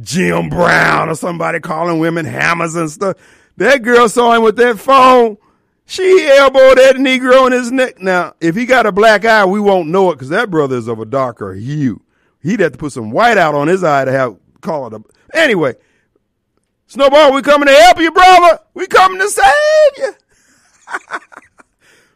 Jim 0.00 0.48
Brown, 0.48 1.10
or 1.10 1.14
somebody 1.14 1.60
calling 1.60 1.98
women 1.98 2.24
hammers 2.24 2.74
and 2.74 2.90
stuff. 2.90 3.16
That 3.60 3.82
girl 3.82 4.08
saw 4.08 4.32
him 4.32 4.42
with 4.42 4.56
that 4.56 4.78
phone. 4.78 5.36
She 5.84 6.26
elbowed 6.30 6.78
that 6.78 6.96
Negro 6.96 7.46
in 7.46 7.52
his 7.52 7.70
neck. 7.70 8.00
Now, 8.00 8.32
if 8.40 8.56
he 8.56 8.64
got 8.64 8.86
a 8.86 8.92
black 8.92 9.26
eye, 9.26 9.44
we 9.44 9.60
won't 9.60 9.90
know 9.90 10.10
it 10.10 10.14
because 10.14 10.30
that 10.30 10.50
brother 10.50 10.76
is 10.76 10.88
of 10.88 10.98
a 10.98 11.04
darker 11.04 11.52
hue. 11.52 12.00
He'd 12.42 12.60
have 12.60 12.72
to 12.72 12.78
put 12.78 12.92
some 12.92 13.10
white 13.10 13.36
out 13.36 13.54
on 13.54 13.68
his 13.68 13.84
eye 13.84 14.06
to 14.06 14.12
have 14.12 14.38
call 14.62 14.86
it 14.86 14.94
a. 14.94 15.02
Anyway, 15.36 15.74
Snowball, 16.86 17.34
we 17.34 17.42
coming 17.42 17.68
to 17.68 17.74
help 17.74 17.98
you, 17.98 18.10
brother. 18.12 18.60
We 18.72 18.86
coming 18.86 19.18
to 19.18 19.28
save 19.28 19.98
you. 19.98 20.12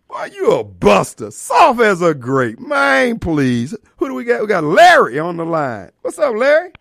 Boy, 0.09 0.31
you 0.33 0.51
a 0.53 0.65
buster. 0.65 1.31
Soft 1.31 1.79
as 1.83 2.01
a 2.01 2.15
grape. 2.15 2.59
Man, 2.59 3.19
please. 3.19 3.77
Who 3.99 4.09
do 4.09 4.15
we 4.15 4.25
got? 4.25 4.41
We 4.41 4.47
got 4.47 4.65
Larry 4.65 5.19
on 5.19 5.37
the 5.37 5.45
line. 5.45 5.91
What's 6.01 6.19
up, 6.19 6.35
Larry? 6.35 6.73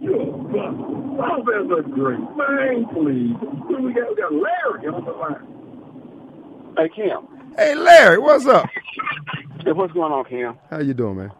You 0.00 0.20
a 0.20 0.26
buster. 0.26 0.92
Soft 1.16 1.48
as 1.54 1.70
a 1.78 1.90
grape. 1.90 2.18
Man, 2.36 2.86
please. 2.92 3.36
Who 3.68 3.82
we 3.82 3.92
got? 3.92 4.08
We 4.10 4.16
got 4.16 4.32
Larry 4.32 4.88
on 4.88 5.04
the 5.04 5.12
line. 5.12 5.46
Hey, 6.76 6.88
Kim. 6.94 7.28
Hey, 7.56 7.74
Larry, 7.74 8.18
what's 8.18 8.46
up? 8.46 8.66
Hey, 9.64 9.72
what's 9.72 9.92
going 9.92 10.12
on, 10.12 10.24
Kim? 10.24 10.56
How 10.70 10.80
you 10.80 10.94
doing, 10.94 11.16
man? 11.18 11.32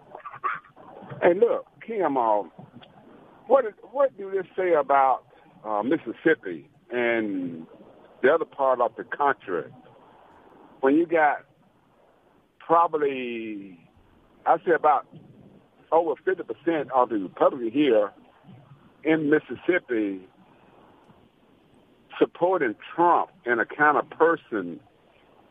Hey, 1.23 1.35
look, 1.35 1.67
Kim. 1.87 2.17
Uh, 2.17 2.43
what 3.47 3.65
is, 3.65 3.73
what 3.91 4.17
do 4.19 4.31
this 4.31 4.47
say 4.57 4.75
about 4.75 5.25
uh, 5.65 5.83
Mississippi 5.83 6.69
and 6.91 7.67
the 8.23 8.29
other 8.29 8.45
part 8.45 8.81
of 8.81 8.95
the 8.97 9.05
country? 9.05 9.65
When 10.81 10.97
you 10.97 11.07
got 11.07 11.45
probably, 12.59 13.79
I 14.45 14.59
say 14.59 14.73
about 14.73 15.07
over 15.91 16.15
fifty 16.25 16.43
percent 16.43 16.91
of 16.93 17.09
the 17.09 17.17
Republicans 17.17 17.73
here 17.73 18.11
in 19.05 19.31
Mississippi 19.31 20.21
supporting 22.19 22.75
Trump 22.95 23.31
and 23.45 23.61
a 23.61 23.67
kind 23.67 23.97
of 23.97 24.09
person 24.11 24.81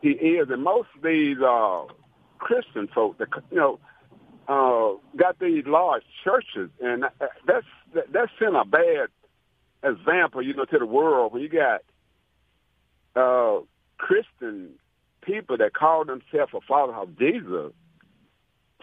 he 0.00 0.10
is, 0.10 0.48
and 0.50 0.62
most 0.64 0.88
of 0.96 1.02
these 1.02 1.36
uh, 1.38 1.84
Christian 2.38 2.88
folk, 2.92 3.18
that 3.18 3.28
you 3.50 3.56
know, 3.56 3.78
uh, 4.48 4.98
got 5.16 5.38
these 5.38 5.64
large 5.66 6.02
churches, 6.24 6.70
and 6.80 7.04
that's 7.46 7.66
that's 8.12 8.32
sent 8.38 8.56
a 8.56 8.64
bad 8.64 9.08
example, 9.84 10.42
you 10.42 10.54
know, 10.54 10.64
to 10.64 10.78
the 10.78 10.86
world. 10.86 11.32
When 11.32 11.42
you 11.42 11.48
got 11.48 11.82
uh, 13.14 13.60
Christian 13.96 14.70
people 15.22 15.56
that 15.58 15.72
call 15.72 16.04
themselves 16.04 16.52
a 16.52 16.60
follower 16.66 16.96
of 16.96 17.16
Jesus 17.16 17.72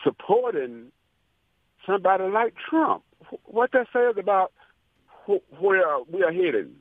supporting 0.04 0.92
somebody 1.86 2.24
like 2.30 2.54
Trump, 2.70 3.04
what 3.44 3.72
that 3.74 3.88
says 3.92 4.16
about 4.18 4.54
where 5.60 6.00
we 6.12 6.24
are 6.24 6.32
heading. 6.32 6.76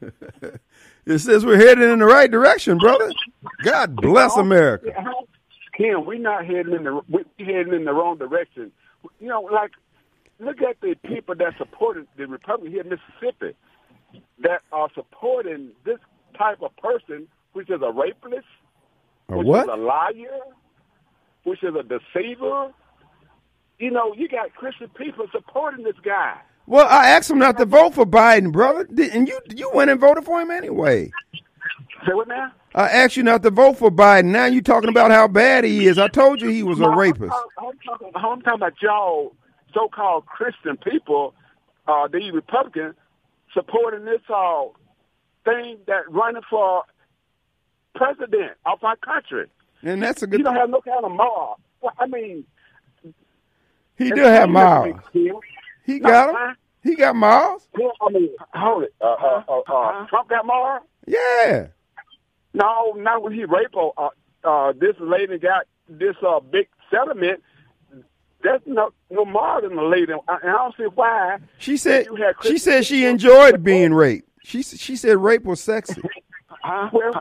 It 1.04 1.18
says 1.18 1.44
we're 1.44 1.56
headed 1.56 1.90
in 1.90 1.98
the 1.98 2.04
right 2.04 2.30
direction, 2.30 2.78
brother. 2.78 3.10
God 3.64 3.96
bless 3.96 4.36
America. 4.36 4.92
Kim, 5.76 6.06
we're 6.06 6.18
not 6.20 6.46
heading 6.46 6.74
in 6.74 6.84
the 6.84 7.00
we're 7.08 7.24
heading 7.38 7.72
in 7.72 7.84
the 7.84 7.92
wrong 7.92 8.18
direction. 8.18 8.70
You 9.18 9.26
know, 9.28 9.40
like 9.40 9.72
look 10.38 10.62
at 10.62 10.80
the 10.80 10.94
people 11.04 11.34
that 11.34 11.54
supported 11.58 12.06
the 12.16 12.28
Republican 12.28 12.72
here 12.72 12.82
in 12.82 12.88
Mississippi 12.90 13.56
that 14.42 14.60
are 14.70 14.88
supporting 14.94 15.70
this 15.84 15.98
type 16.38 16.62
of 16.62 16.76
person, 16.76 17.26
which 17.52 17.68
is 17.68 17.80
a 17.82 17.90
rapist, 17.90 18.46
A 19.28 19.38
which 19.38 19.46
what? 19.46 19.64
is 19.64 19.70
a 19.72 19.76
liar, 19.76 20.38
which 21.42 21.64
is 21.64 21.74
a 21.74 21.82
deceiver. 21.82 22.72
You 23.80 23.90
know, 23.90 24.14
you 24.16 24.28
got 24.28 24.54
Christian 24.54 24.88
people 24.90 25.26
supporting 25.32 25.84
this 25.84 25.96
guy. 26.04 26.38
Well, 26.66 26.86
I 26.86 27.08
asked 27.08 27.30
him 27.30 27.38
not 27.38 27.58
to 27.58 27.64
vote 27.64 27.94
for 27.94 28.06
Biden, 28.06 28.52
brother, 28.52 28.86
and 29.12 29.26
you 29.28 29.40
you 29.54 29.70
went 29.74 29.90
and 29.90 30.00
voted 30.00 30.24
for 30.24 30.40
him 30.40 30.50
anyway. 30.50 31.10
Say 32.06 32.14
what 32.14 32.28
now? 32.28 32.52
I 32.74 32.88
asked 32.88 33.16
you 33.16 33.22
not 33.22 33.42
to 33.42 33.50
vote 33.50 33.76
for 33.78 33.90
Biden. 33.90 34.26
Now 34.26 34.46
you 34.46 34.62
talking 34.62 34.88
about 34.88 35.10
how 35.10 35.28
bad 35.28 35.64
he 35.64 35.86
is. 35.86 35.98
I 35.98 36.08
told 36.08 36.40
you 36.40 36.48
he 36.48 36.62
was 36.62 36.80
a 36.80 36.88
rapist. 36.88 37.34
I'm 37.58 37.78
talking, 37.84 38.10
I'm 38.14 38.40
talking 38.40 38.54
about 38.54 38.74
y'all 38.80 39.34
so-called 39.74 40.26
Christian 40.26 40.76
people, 40.78 41.34
uh, 41.86 42.08
the 42.08 42.30
Republicans, 42.30 42.94
supporting 43.52 44.04
this 44.04 44.20
uh, 44.34 44.64
thing 45.44 45.78
that 45.86 46.10
running 46.10 46.42
for 46.48 46.84
president 47.94 48.52
of 48.64 48.82
our 48.82 48.96
country. 48.96 49.46
And 49.82 50.02
that's 50.02 50.22
a 50.22 50.26
good. 50.26 50.38
You 50.38 50.44
don't 50.44 50.56
have 50.56 50.70
no 50.70 50.80
kind 50.80 51.04
of 51.04 51.12
moral. 51.12 51.58
Well, 51.82 51.92
I 51.98 52.06
mean, 52.06 52.44
He 53.98 54.10
do 54.10 54.22
have. 54.22 54.48
Kim. 55.12 55.34
He 55.84 55.98
No, 55.98 56.08
got 56.08 56.34
huh? 56.34 56.48
him. 56.50 56.56
He 56.82 56.96
got 56.96 57.14
miles. 57.16 57.68
I 57.76 58.10
mean, 58.12 58.30
hold 58.54 58.84
it. 58.84 58.94
Uh, 59.00 59.04
uh, 59.14 59.42
uh, 59.48 59.58
uh, 59.72 60.06
Trump 60.06 60.28
got 60.28 60.44
moral? 60.46 60.80
Yeah. 61.06 61.68
No, 62.54 62.92
not 62.96 63.22
when 63.22 63.32
he 63.32 63.44
raped 63.44 63.74
uh, 63.76 64.08
uh, 64.44 64.72
this 64.72 64.96
lady 65.00 65.38
got 65.38 65.66
this 65.88 66.16
uh, 66.26 66.40
big 66.40 66.68
settlement. 66.90 67.42
That's 68.42 68.62
no 68.66 68.90
no 69.10 69.24
more 69.24 69.60
than 69.60 69.76
the 69.76 69.82
lady. 69.82 70.12
I, 70.28 70.36
I 70.42 70.46
don't 70.52 70.74
see 70.76 70.84
why. 70.94 71.38
She 71.58 71.76
said. 71.76 72.06
You 72.06 72.16
had 72.16 72.34
She 72.42 72.58
said 72.58 72.84
she 72.84 73.06
enjoyed 73.06 73.62
being 73.62 73.94
raped. 73.94 74.28
She 74.44 74.62
she 74.62 74.96
said 74.96 75.16
rape 75.18 75.44
was 75.44 75.60
sexy 75.60 76.02
Huh? 76.48 76.90
Well, 76.92 77.12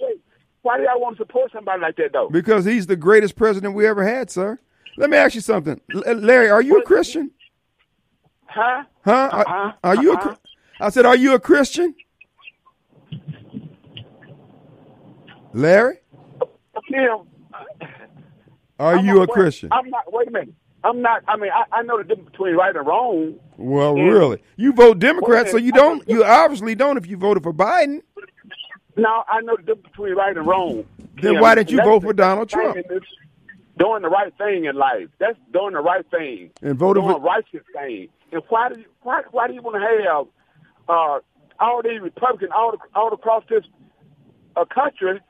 wait. 0.00 0.20
why 0.62 0.76
do 0.78 0.84
y'all 0.84 1.00
want 1.00 1.16
to 1.16 1.22
support 1.22 1.50
somebody 1.52 1.82
like 1.82 1.96
that 1.96 2.12
though? 2.12 2.28
because 2.30 2.64
he's 2.64 2.86
the 2.86 2.96
greatest 2.96 3.34
president 3.36 3.74
we 3.74 3.86
ever 3.86 4.04
had, 4.04 4.30
sir. 4.30 4.58
Let 4.96 5.10
me 5.10 5.16
ask 5.16 5.34
you 5.34 5.40
something, 5.40 5.80
L- 5.92 6.14
Larry. 6.14 6.50
Are 6.50 6.62
you 6.62 6.78
a 6.78 6.82
Christian? 6.82 7.30
Huh? 8.48 8.84
Huh? 9.04 9.28
Are, 9.32 9.40
Uh-huh. 9.40 9.72
are 9.84 9.96
you 10.02 10.12
a? 10.12 10.16
Uh-huh. 10.16 10.36
I 10.80 10.90
said, 10.90 11.06
are 11.06 11.16
you 11.16 11.34
a 11.34 11.40
Christian? 11.40 11.94
Larry, 15.54 15.98
Kim, 16.88 17.26
are 18.78 18.96
I'm 18.96 19.04
you 19.06 19.14
not- 19.14 19.22
a 19.28 19.32
Christian? 19.32 19.70
I'm 19.72 19.88
not. 19.90 20.12
Wait 20.12 20.28
a 20.28 20.30
minute. 20.30 20.54
I'm 20.84 21.02
not. 21.02 21.22
I 21.26 21.36
mean, 21.36 21.50
I, 21.52 21.78
I 21.78 21.82
know 21.82 21.98
the 21.98 22.04
difference 22.04 22.30
between 22.30 22.54
right 22.54 22.74
and 22.74 22.86
wrong. 22.86 23.34
Well, 23.56 23.96
Yeah. 23.96 24.04
really, 24.04 24.42
you 24.56 24.72
vote 24.72 24.98
Democrat, 25.00 25.48
so 25.48 25.56
you 25.56 25.72
don't. 25.72 26.06
You 26.08 26.22
obviously 26.24 26.74
don't 26.74 26.96
if 26.96 27.06
you 27.06 27.16
voted 27.16 27.42
for 27.42 27.52
Biden. 27.52 28.02
Now 28.96 29.24
I 29.28 29.40
know 29.40 29.56
the 29.56 29.62
difference 29.62 29.88
between 29.88 30.14
right 30.14 30.36
and 30.36 30.46
wrong. 30.46 30.84
Then 31.20 31.32
Kim. 31.34 31.40
why 31.40 31.54
didn't 31.54 31.70
you 31.70 31.78
vote 31.82 32.02
for 32.02 32.12
Donald 32.12 32.48
Trump? 32.48 32.76
Doing 33.78 34.02
the 34.02 34.08
right 34.08 34.32
thing 34.38 34.64
in 34.66 34.74
life. 34.76 35.08
That's 35.18 35.38
doing 35.52 35.72
the 35.74 35.80
right 35.80 36.04
thing. 36.10 36.50
And 36.62 36.76
voting 36.76 37.02
doing 37.04 37.14
for- 37.14 37.20
a 37.20 37.24
righteous 37.24 37.62
thing. 37.72 38.08
And 38.32 38.42
why 38.48 38.68
do 38.68 38.80
you, 38.80 38.86
why 39.02 39.22
why 39.30 39.48
do 39.48 39.54
you 39.54 39.62
want 39.62 39.76
to 39.76 40.10
have 40.10 40.26
uh, 40.88 41.18
all 41.64 41.82
these 41.82 42.00
Republicans 42.00 42.50
all 42.54 42.74
all 42.94 43.12
across 43.12 43.44
this 43.48 43.64
uh, 44.56 44.64
country 44.66 45.20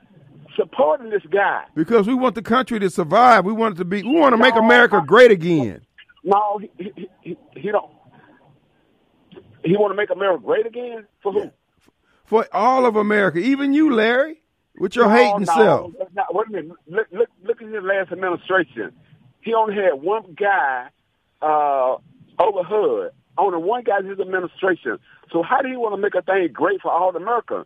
supporting 0.57 1.09
this 1.09 1.21
guy? 1.31 1.63
Because 1.75 2.07
we 2.07 2.13
want 2.13 2.35
the 2.35 2.41
country 2.41 2.79
to 2.79 2.89
survive. 2.89 3.45
We 3.45 3.53
want 3.53 3.75
it 3.75 3.77
to 3.79 3.85
be. 3.85 4.03
We 4.03 4.19
want 4.19 4.33
to 4.33 4.37
make 4.37 4.55
No, 4.55 4.61
America 4.65 4.97
I- 5.01 5.05
great 5.05 5.31
again. 5.31 5.81
No, 6.23 6.59
he 6.59 6.69
he, 6.77 7.09
he, 7.21 7.37
he 7.55 7.71
don't. 7.71 7.91
He 9.63 9.75
want 9.77 9.91
to 9.91 9.95
make 9.95 10.09
America 10.09 10.41
great 10.45 10.65
again 10.65 11.05
for 11.21 11.31
who? 11.33 11.51
For 12.25 12.45
all 12.53 12.85
of 12.85 12.95
America, 12.95 13.39
even 13.39 13.73
you, 13.73 13.93
Larry, 13.93 14.41
with 14.77 14.95
your 14.95 15.05
No, 15.05 15.11
hating 15.15 15.39
no, 15.41 15.45
self. 15.55 15.91
not- 16.13 16.33
wait 16.35 16.47
a 16.47 16.51
minute. 16.51 16.71
Look, 16.87 17.07
look, 17.11 17.29
look 17.43 17.61
at 17.61 17.67
his 17.67 17.83
last 17.83 18.11
administration. 18.11 18.91
He 19.41 19.53
only 19.53 19.75
had 19.75 19.93
one 20.01 20.35
guy 20.37 20.89
uh, 21.41 21.95
over 22.39 22.63
HUD. 22.63 23.11
Only 23.37 23.59
one 23.63 23.83
guy 23.83 23.99
in 23.99 24.05
his 24.07 24.19
administration. 24.19 24.97
So 25.31 25.43
how 25.43 25.61
do 25.61 25.69
you 25.69 25.79
want 25.79 25.95
to 25.95 26.01
make 26.01 26.15
a 26.15 26.21
thing 26.21 26.49
great 26.51 26.81
for 26.81 26.91
all 26.91 27.15
Americans? 27.15 27.65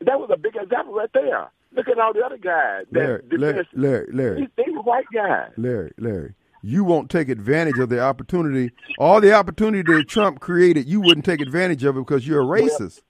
That 0.00 0.20
was 0.20 0.30
a 0.32 0.36
big 0.36 0.56
example 0.56 0.94
right 0.94 1.10
there. 1.14 1.50
Look 1.72 1.88
at 1.88 1.98
all 1.98 2.12
the 2.12 2.20
other 2.24 2.36
guys. 2.36 2.84
that 2.92 3.22
Larry, 3.30 3.38
Larry, 3.38 3.66
Larry, 3.74 4.06
Larry, 4.12 4.40
These, 4.40 4.48
these 4.66 4.76
white 4.84 5.06
guys. 5.12 5.50
Larry, 5.56 5.92
Larry. 5.98 6.34
You 6.62 6.84
won't 6.84 7.10
take 7.10 7.28
advantage 7.28 7.78
of 7.78 7.88
the 7.90 8.00
opportunity. 8.00 8.72
All 8.98 9.20
the 9.20 9.34
opportunity 9.34 9.82
that 9.92 10.08
Trump 10.08 10.40
created, 10.40 10.86
you 10.88 11.00
wouldn't 11.00 11.24
take 11.26 11.40
advantage 11.40 11.84
of 11.84 11.96
it 11.96 12.00
because 12.00 12.26
you're 12.26 12.40
a 12.40 12.44
racist. 12.44 13.02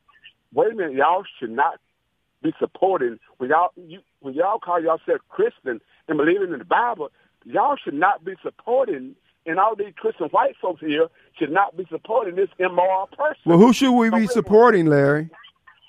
Wait 0.52 0.72
a 0.72 0.74
minute, 0.74 0.94
y'all 0.94 1.24
should 1.38 1.50
not 1.50 1.78
be 2.42 2.52
supporting 2.58 3.18
when 3.38 3.50
y'all 3.50 3.70
you, 3.76 4.00
when 4.20 4.34
y'all 4.34 4.58
call 4.58 4.80
yourself 4.80 5.20
Christian 5.28 5.80
and 6.08 6.18
believing 6.18 6.52
in 6.52 6.58
the 6.58 6.64
Bible. 6.64 7.10
Y'all 7.44 7.76
should 7.76 7.94
not 7.94 8.24
be 8.24 8.34
supporting, 8.42 9.14
and 9.46 9.58
all 9.58 9.74
these 9.76 9.92
Christian 9.96 10.26
white 10.28 10.56
folks 10.60 10.80
here 10.80 11.08
should 11.38 11.50
not 11.50 11.76
be 11.76 11.86
supporting 11.90 12.36
this 12.36 12.48
immoral 12.58 13.08
person. 13.08 13.42
Well, 13.44 13.58
who 13.58 13.72
should 13.72 13.92
we 13.92 14.10
be 14.10 14.26
supporting, 14.26 14.86
Larry? 14.86 15.30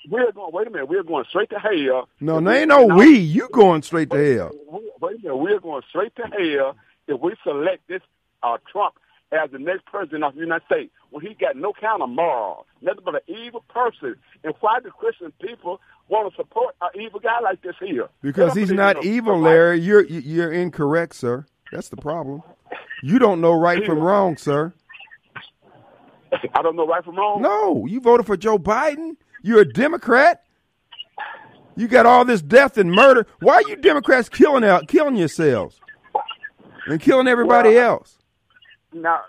We're 0.08 0.30
going. 0.32 0.52
Wait 0.52 0.66
a 0.66 0.70
minute. 0.70 0.88
We're 0.88 1.02
going 1.02 1.24
straight 1.28 1.50
to 1.50 1.58
hell. 1.58 2.08
No, 2.20 2.40
there 2.40 2.54
ain't 2.54 2.68
no 2.68 2.86
no, 2.86 2.96
we. 2.96 3.18
You 3.18 3.48
going 3.50 3.82
straight 3.82 4.10
to 4.10 4.36
hell. 4.36 4.50
Wait 5.00 5.14
a 5.18 5.22
minute. 5.22 5.36
We're 5.36 5.60
going 5.60 5.82
straight 5.88 6.14
to 6.16 6.22
hell 6.22 6.76
if 7.08 7.20
we 7.20 7.34
select 7.42 7.88
this 7.88 8.02
uh, 8.42 8.58
Trump 8.70 8.94
as 9.32 9.50
the 9.50 9.58
next 9.58 9.84
president 9.86 10.22
of 10.22 10.34
the 10.34 10.40
United 10.40 10.64
States 10.66 10.92
when 11.10 11.26
he 11.26 11.34
got 11.34 11.56
no 11.56 11.72
kind 11.72 12.02
of 12.02 12.08
moral, 12.08 12.66
nothing 12.80 13.02
but 13.04 13.14
an 13.14 13.20
evil 13.26 13.64
person. 13.68 14.16
And 14.44 14.54
why 14.60 14.78
do 14.80 14.90
Christian 14.90 15.32
people 15.40 15.80
want 16.08 16.30
to 16.30 16.36
support 16.36 16.76
an 16.80 17.00
evil 17.00 17.18
guy 17.20 17.40
like 17.40 17.62
this 17.62 17.74
here? 17.80 18.08
Because 18.22 18.54
he's 18.54 18.70
not 18.70 19.04
evil, 19.04 19.40
Larry. 19.40 19.80
You're 19.80 20.04
you're 20.04 20.52
incorrect, 20.52 21.16
sir. 21.16 21.46
That's 21.72 21.88
the 21.88 21.96
problem. 21.96 22.42
You 23.02 23.18
don't 23.18 23.40
know 23.40 23.52
right 23.52 23.84
from 23.84 23.98
wrong, 23.98 24.36
sir. 24.36 24.72
I 26.54 26.62
don't 26.62 26.76
know 26.76 26.86
right 26.86 27.04
from 27.04 27.16
wrong. 27.16 27.42
No, 27.42 27.86
you 27.86 28.00
voted 28.00 28.26
for 28.26 28.36
Joe 28.36 28.58
Biden. 28.58 29.16
You're 29.42 29.60
a 29.60 29.72
Democrat. 29.72 30.42
You 31.76 31.88
got 31.88 32.06
all 32.06 32.24
this 32.24 32.42
death 32.42 32.78
and 32.78 32.90
murder. 32.90 33.26
Why 33.40 33.54
are 33.56 33.68
you 33.68 33.76
Democrats 33.76 34.28
killing 34.28 34.64
out, 34.64 34.88
killing 34.88 35.16
yourselves 35.16 35.78
and 36.86 37.00
killing 37.00 37.28
everybody 37.28 37.74
Well, 37.74 37.90
else? 37.90 38.16
Now, 38.92 39.20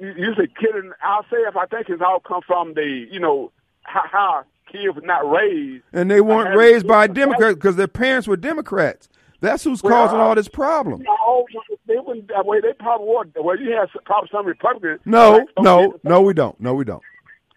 say 0.00 0.46
kidding 0.60 0.92
ourselves. 1.02 1.56
I 1.58 1.66
think 1.66 1.88
it's 1.88 2.02
all 2.02 2.20
come 2.20 2.42
from 2.46 2.74
the, 2.74 3.06
you 3.10 3.18
know, 3.18 3.50
how, 3.82 4.02
how 4.10 4.44
kids 4.70 4.94
were 4.94 5.00
not 5.02 5.28
raised. 5.28 5.84
And 5.92 6.10
they 6.10 6.20
weren't 6.20 6.54
raised 6.54 6.86
by 6.86 7.06
Democrats 7.06 7.54
because 7.54 7.76
their 7.76 7.88
parents 7.88 8.28
were 8.28 8.36
Democrats. 8.36 9.08
That's 9.40 9.64
who's 9.64 9.82
Well, 9.82 9.92
causing 9.92 10.18
all 10.18 10.32
uh, 10.32 10.34
this 10.34 10.48
problem. 10.48 11.02
No, 11.02 11.46
they 11.86 11.96
wouldn't. 11.98 12.28
that 12.28 12.46
way. 12.46 12.60
They 12.60 12.72
probably 12.72 13.06
were. 13.08 13.26
Well, 13.42 13.58
you 13.58 13.72
have 13.72 13.90
probably 14.04 14.28
some 14.32 14.46
Republicans. 14.46 15.00
No, 15.04 15.32
Like, 15.32 15.48
no, 15.60 15.94
no, 16.02 16.20
we 16.22 16.34
don't. 16.34 16.58
No, 16.60 16.74
we 16.74 16.84
don't. 16.84 17.02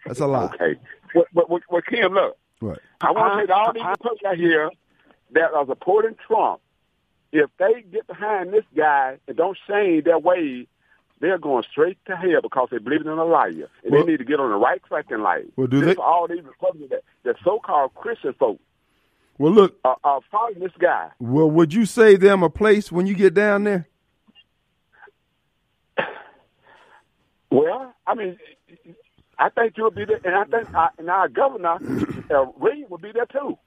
That's 0.06 0.20
a 0.20 0.26
lie. 0.26 0.44
Okay. 0.54 0.76
But, 1.14 1.26
but, 1.34 1.48
but, 1.48 1.62
but 1.70 1.86
Kim, 1.86 2.12
look, 2.12 2.36
Right. 2.60 2.78
I 3.00 3.10
want 3.12 3.16
to 3.18 3.30
uh-huh. 3.32 3.40
say 3.40 3.46
to 3.46 3.54
all 3.54 3.72
these 3.72 3.82
uh-huh. 3.82 3.90
Republicans 3.92 4.30
out 4.30 4.36
here 4.36 4.70
that 5.32 5.52
are 5.54 5.66
supporting 5.66 6.16
Trump, 6.26 6.60
if 7.32 7.48
they 7.58 7.82
get 7.90 8.06
behind 8.06 8.52
this 8.52 8.64
guy 8.76 9.18
and 9.26 9.36
don't 9.36 9.56
change 9.68 10.04
their 10.04 10.18
ways, 10.18 10.66
they're 11.20 11.38
going 11.38 11.64
straight 11.70 11.98
to 12.06 12.16
hell 12.16 12.40
because 12.42 12.68
they 12.70 12.78
believe 12.78 13.02
in 13.02 13.08
a 13.08 13.24
liar. 13.24 13.68
And 13.84 13.92
Well- 13.92 14.04
they 14.04 14.12
need 14.12 14.18
to 14.18 14.24
get 14.24 14.40
on 14.40 14.50
the 14.50 14.56
right 14.56 14.82
track 14.84 15.06
in 15.10 15.22
life. 15.22 15.44
Well, 15.56 15.66
do 15.66 15.80
this 15.80 15.96
they- 15.96 16.02
all 16.02 16.26
these 16.28 16.42
Republicans 16.42 16.90
that, 16.90 17.02
that 17.24 17.36
so-called 17.44 17.94
Christian 17.94 18.34
folks 18.34 18.60
Well, 19.40 19.52
look. 19.52 19.78
are, 19.86 19.96
are 20.04 20.20
following 20.30 20.58
this 20.58 20.72
guy. 20.78 21.08
Well, 21.18 21.50
would 21.50 21.72
you 21.72 21.86
save 21.86 22.20
them 22.20 22.42
a 22.42 22.50
place 22.50 22.92
when 22.92 23.06
you 23.06 23.14
get 23.14 23.32
down 23.32 23.64
there? 23.64 23.88
Well, 27.52 27.92
I 28.06 28.14
mean, 28.14 28.38
I 29.36 29.48
think 29.48 29.72
you'll 29.76 29.90
be 29.90 30.04
there, 30.04 30.20
and 30.22 30.36
I 30.36 30.44
think 30.44 30.72
uh, 30.72 30.88
and 30.98 31.10
our 31.10 31.28
governor, 31.28 31.78
uh, 32.30 32.44
Reed, 32.60 32.88
will 32.88 32.98
be 32.98 33.10
there 33.12 33.26
too. 33.26 33.58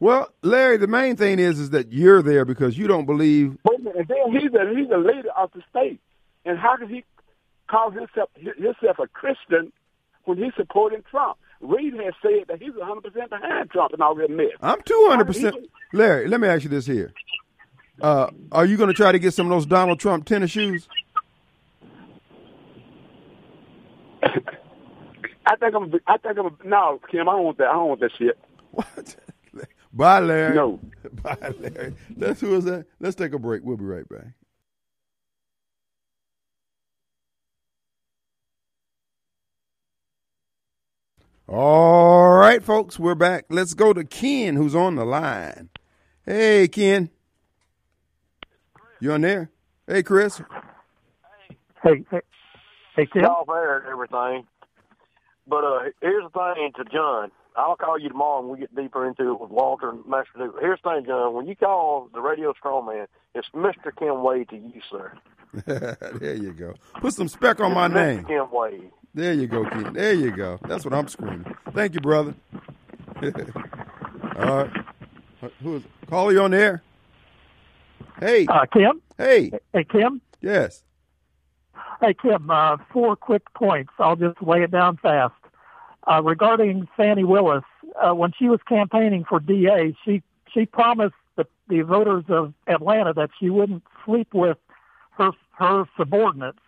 Well, 0.00 0.28
Larry, 0.42 0.78
the 0.78 0.88
main 0.88 1.14
thing 1.14 1.38
is 1.38 1.60
is 1.60 1.70
that 1.70 1.92
you're 1.92 2.20
there 2.22 2.44
because 2.44 2.76
you 2.76 2.88
don't 2.88 3.06
believe. 3.06 3.58
Wait 3.64 3.78
a 3.78 3.82
minute, 3.82 3.96
and 3.98 4.08
then 4.08 4.32
he's 4.32 4.52
a 4.54 4.74
he's 4.74 4.90
a 4.90 4.98
leader 4.98 5.30
of 5.36 5.52
the 5.54 5.62
state, 5.70 6.00
and 6.44 6.58
how 6.58 6.76
can 6.76 6.88
he 6.88 7.04
call 7.68 7.92
himself 7.92 8.30
himself 8.34 8.98
a 8.98 9.06
Christian 9.06 9.72
when 10.24 10.38
he's 10.38 10.54
supporting 10.56 11.04
Trump? 11.08 11.36
Reed 11.62 11.94
has 11.94 12.12
said 12.20 12.44
that 12.48 12.60
he's 12.60 12.74
100 12.74 13.02
percent 13.02 13.30
behind 13.30 13.70
Trump 13.70 13.92
and 13.92 14.02
all 14.02 14.14
that 14.16 14.30
mess. 14.30 14.48
I'm 14.60 14.82
200 14.82 15.24
percent. 15.24 15.56
Larry, 15.92 16.28
let 16.28 16.40
me 16.40 16.48
ask 16.48 16.64
you 16.64 16.68
this 16.68 16.86
here: 16.86 17.12
uh, 18.00 18.28
Are 18.50 18.66
you 18.66 18.76
going 18.76 18.88
to 18.88 18.94
try 18.94 19.12
to 19.12 19.18
get 19.18 19.32
some 19.32 19.46
of 19.46 19.50
those 19.50 19.66
Donald 19.66 20.00
Trump 20.00 20.24
tennis 20.26 20.50
shoes? 20.50 20.88
I 25.46 25.56
think 25.56 25.74
I'm. 25.74 25.92
I 26.06 26.16
think 26.18 26.38
I'm. 26.38 26.56
No, 26.64 27.00
Kim, 27.10 27.28
I 27.28 27.32
don't 27.32 27.44
want 27.44 27.58
that. 27.58 27.68
I 27.68 27.72
don't 27.72 27.88
want 27.88 28.00
that 28.00 28.10
shit. 28.18 28.38
What? 28.72 29.16
Bye, 29.92 30.20
Larry. 30.20 30.54
No. 30.54 30.80
Bye, 31.22 31.52
Larry. 31.60 31.94
That's 32.16 32.40
who 32.40 32.54
is 32.56 32.64
that? 32.64 32.86
Let's 33.00 33.16
take 33.16 33.32
a 33.32 33.38
break. 33.38 33.62
We'll 33.64 33.76
be 33.76 33.84
right 33.84 34.08
back. 34.08 34.28
All 41.48 42.30
right, 42.34 42.62
folks, 42.62 42.98
we're 42.98 43.16
back. 43.16 43.46
Let's 43.48 43.74
go 43.74 43.92
to 43.92 44.04
Ken, 44.04 44.54
who's 44.54 44.74
on 44.74 44.94
the 44.94 45.04
line. 45.04 45.70
Hey, 46.24 46.68
Ken. 46.68 47.10
You 49.00 49.12
on 49.12 49.22
there? 49.22 49.50
Hey, 49.86 50.04
Chris. 50.04 50.40
Hey, 51.82 52.04
hey, 52.10 52.20
hey, 52.94 53.06
Tim. 53.12 53.22
Y'all 53.24 53.44
fair 53.44 53.78
and 53.78 53.88
everything. 53.88 54.46
But 55.48 55.64
uh, 55.64 55.80
here's 56.00 56.22
the 56.32 56.54
thing 56.54 56.72
to 56.76 56.84
John. 56.84 57.32
I'll 57.56 57.76
call 57.76 57.98
you 57.98 58.08
tomorrow 58.08 58.40
and 58.40 58.48
we 58.48 58.58
get 58.60 58.74
deeper 58.74 59.06
into 59.06 59.32
it 59.32 59.40
with 59.40 59.50
Walter 59.50 59.90
and 59.90 60.06
Master 60.06 60.38
Duke. 60.38 60.56
Here's 60.60 60.78
the 60.82 60.90
thing, 60.90 61.06
John. 61.06 61.34
When 61.34 61.48
you 61.48 61.56
call 61.56 62.08
the 62.14 62.20
radio 62.20 62.54
strongman, 62.54 63.06
it's 63.34 63.48
Mr. 63.54 63.94
Kim 63.98 64.22
Wade 64.22 64.48
to 64.50 64.56
you, 64.56 64.80
sir. 64.90 65.12
there 66.20 66.34
you 66.34 66.52
go. 66.52 66.74
Put 67.00 67.14
some 67.14 67.28
spec 67.28 67.60
on 67.60 67.74
my 67.74 67.88
Mr. 67.88 67.94
name. 67.94 68.24
Kim 68.24 68.46
Wade. 68.52 68.90
There 69.14 69.34
you 69.34 69.46
go, 69.46 69.68
Keith. 69.68 69.92
There 69.92 70.14
you 70.14 70.30
go. 70.34 70.58
That's 70.66 70.84
what 70.84 70.94
I'm 70.94 71.08
screaming. 71.08 71.54
Thank 71.74 71.94
you, 71.94 72.00
brother. 72.00 72.34
All 74.38 74.56
right. 74.56 74.70
Who 75.62 75.76
is 75.76 75.82
call 76.08 76.32
you 76.32 76.40
on 76.40 76.52
the 76.52 76.58
air? 76.58 76.82
Hey. 78.20 78.46
Uh, 78.46 78.64
Kim? 78.72 79.02
Hey. 79.18 79.52
Hey, 79.72 79.84
Kim? 79.84 80.20
Yes. 80.40 80.82
Hey, 82.00 82.14
Kim, 82.14 82.50
uh, 82.50 82.78
four 82.92 83.16
quick 83.16 83.42
points. 83.54 83.92
I'll 83.98 84.16
just 84.16 84.40
lay 84.42 84.62
it 84.62 84.70
down 84.70 84.96
fast. 84.96 85.34
Uh, 86.10 86.22
regarding 86.22 86.88
Fannie 86.96 87.24
Willis, 87.24 87.64
uh, 88.00 88.14
when 88.14 88.32
she 88.36 88.48
was 88.48 88.60
campaigning 88.68 89.24
for 89.24 89.38
DA, 89.38 89.94
she, 90.04 90.22
she 90.52 90.66
promised 90.66 91.14
the, 91.36 91.46
the 91.68 91.82
voters 91.82 92.24
of 92.28 92.54
Atlanta 92.66 93.12
that 93.14 93.30
she 93.38 93.50
wouldn't 93.50 93.84
sleep 94.04 94.34
with 94.34 94.58
her, 95.12 95.30
her 95.58 95.84
subordinates. 95.96 96.58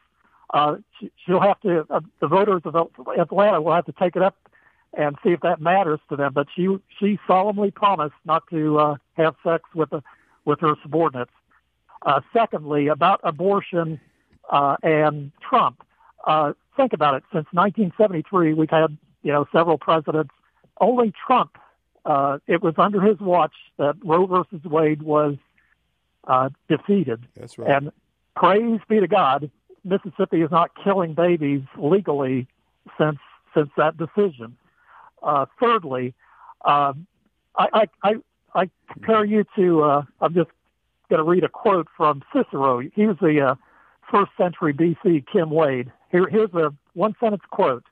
Uh, 0.53 0.77
she, 0.99 1.11
she'll 1.25 1.41
have 1.41 1.61
to, 1.61 1.87
uh, 1.91 2.01
the 2.21 2.29
voters 2.29 2.63
of 2.65 2.77
Atlanta 3.19 3.61
will 3.61 3.75
have 3.75 3.87
to 3.87 3.93
take 3.93 4.17
it 4.17 4.23
up 4.23 4.37
and 4.97 5.17
see 5.25 5.31
if 5.31 5.41
that 5.41 5.61
matters 5.61 6.01
to 6.09 6.17
them. 6.17 6.33
But 6.33 6.47
she, 6.55 6.69
she 7.01 7.19
solemnly 7.27 7.71
promised 7.71 8.15
not 8.25 8.45
to, 8.51 8.79
uh, 8.79 8.97
have 9.15 9.35
sex 9.43 9.65
with 9.75 9.91
the, 9.91 10.03
with 10.45 10.61
her 10.61 10.75
subordinates. 10.83 11.33
Uh, 12.03 12.21
secondly, 12.33 12.89
about 12.89 13.21
abortion, 13.25 13.99
uh, 14.51 14.77
and 14.83 15.33
Trump. 15.41 15.83
Uh, 16.27 16.53
think 16.77 16.93
about 16.93 17.15
it. 17.15 17.23
Since 17.33 17.47
1973, 17.53 18.55
we've 18.55 18.71
had 18.71 18.97
you 19.23 19.33
know 19.33 19.47
several 19.53 19.79
presidents. 19.79 20.33
Only 20.81 21.13
Trump. 21.27 21.59
Uh, 22.05 22.39
it 22.47 22.63
was 22.63 22.75
under 22.77 23.01
his 23.01 23.19
watch 23.21 23.55
that 23.79 23.97
Roe 24.05 24.27
versus 24.27 24.63
Wade 24.65 25.03
was 25.03 25.37
uh, 26.27 26.51
defeated. 26.69 27.27
That's 27.35 27.57
right. 27.59 27.71
And 27.71 27.93
praise 28.37 28.81
be 28.89 29.01
to 29.01 29.09
God, 29.09 29.51
Mississippi 29.85 30.43
is 30.43 30.51
not 30.51 30.71
killing 30.83 31.15
babies 31.15 31.63
legally 31.77 32.47
since 32.99 33.19
since 33.55 33.71
that 33.77 33.97
decision. 33.97 34.57
Uh, 35.23 35.47
thirdly, 35.61 36.15
uh, 36.65 36.93
I, 37.57 37.89
I 38.03 38.15
I 38.55 38.71
compare 38.91 39.25
you 39.25 39.45
to. 39.57 39.83
Uh, 39.83 40.03
I'm 40.21 40.35
just 40.35 40.51
going 41.09 41.19
to 41.19 41.31
read 41.31 41.45
a 41.45 41.49
quote 41.49 41.89
from 41.97 42.23
Cicero. 42.33 42.81
He 42.81 43.07
was 43.07 43.17
the 43.21 43.41
uh, 43.41 43.55
first 44.11 44.33
century 44.37 44.73
BC 44.73 45.27
Kim 45.31 45.51
Wade. 45.51 45.93
Here, 46.11 46.29
here's 46.29 46.53
a 46.55 46.73
one 46.95 47.15
sentence 47.21 47.43
quote 47.51 47.85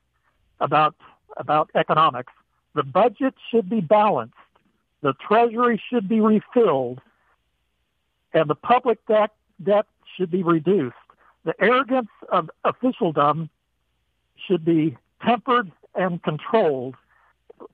about 0.59 0.95
about 1.37 1.69
economics. 1.75 2.33
The 2.75 2.83
budget 2.83 3.35
should 3.51 3.69
be 3.69 3.81
balanced. 3.81 4.35
The 5.01 5.13
treasury 5.13 5.81
should 5.89 6.07
be 6.07 6.21
refilled, 6.21 7.01
and 8.33 8.49
the 8.49 8.55
public 8.55 9.05
debt 9.07 9.31
debt 9.63 9.85
should 10.17 10.31
be 10.31 10.43
reduced. 10.43 10.95
The 11.45 11.53
arrogance 11.59 12.09
of 12.29 12.49
officialdom 12.63 13.49
should 14.47 14.63
be 14.63 14.97
tempered 15.25 15.71
and 15.95 16.21
controlled. 16.23 16.95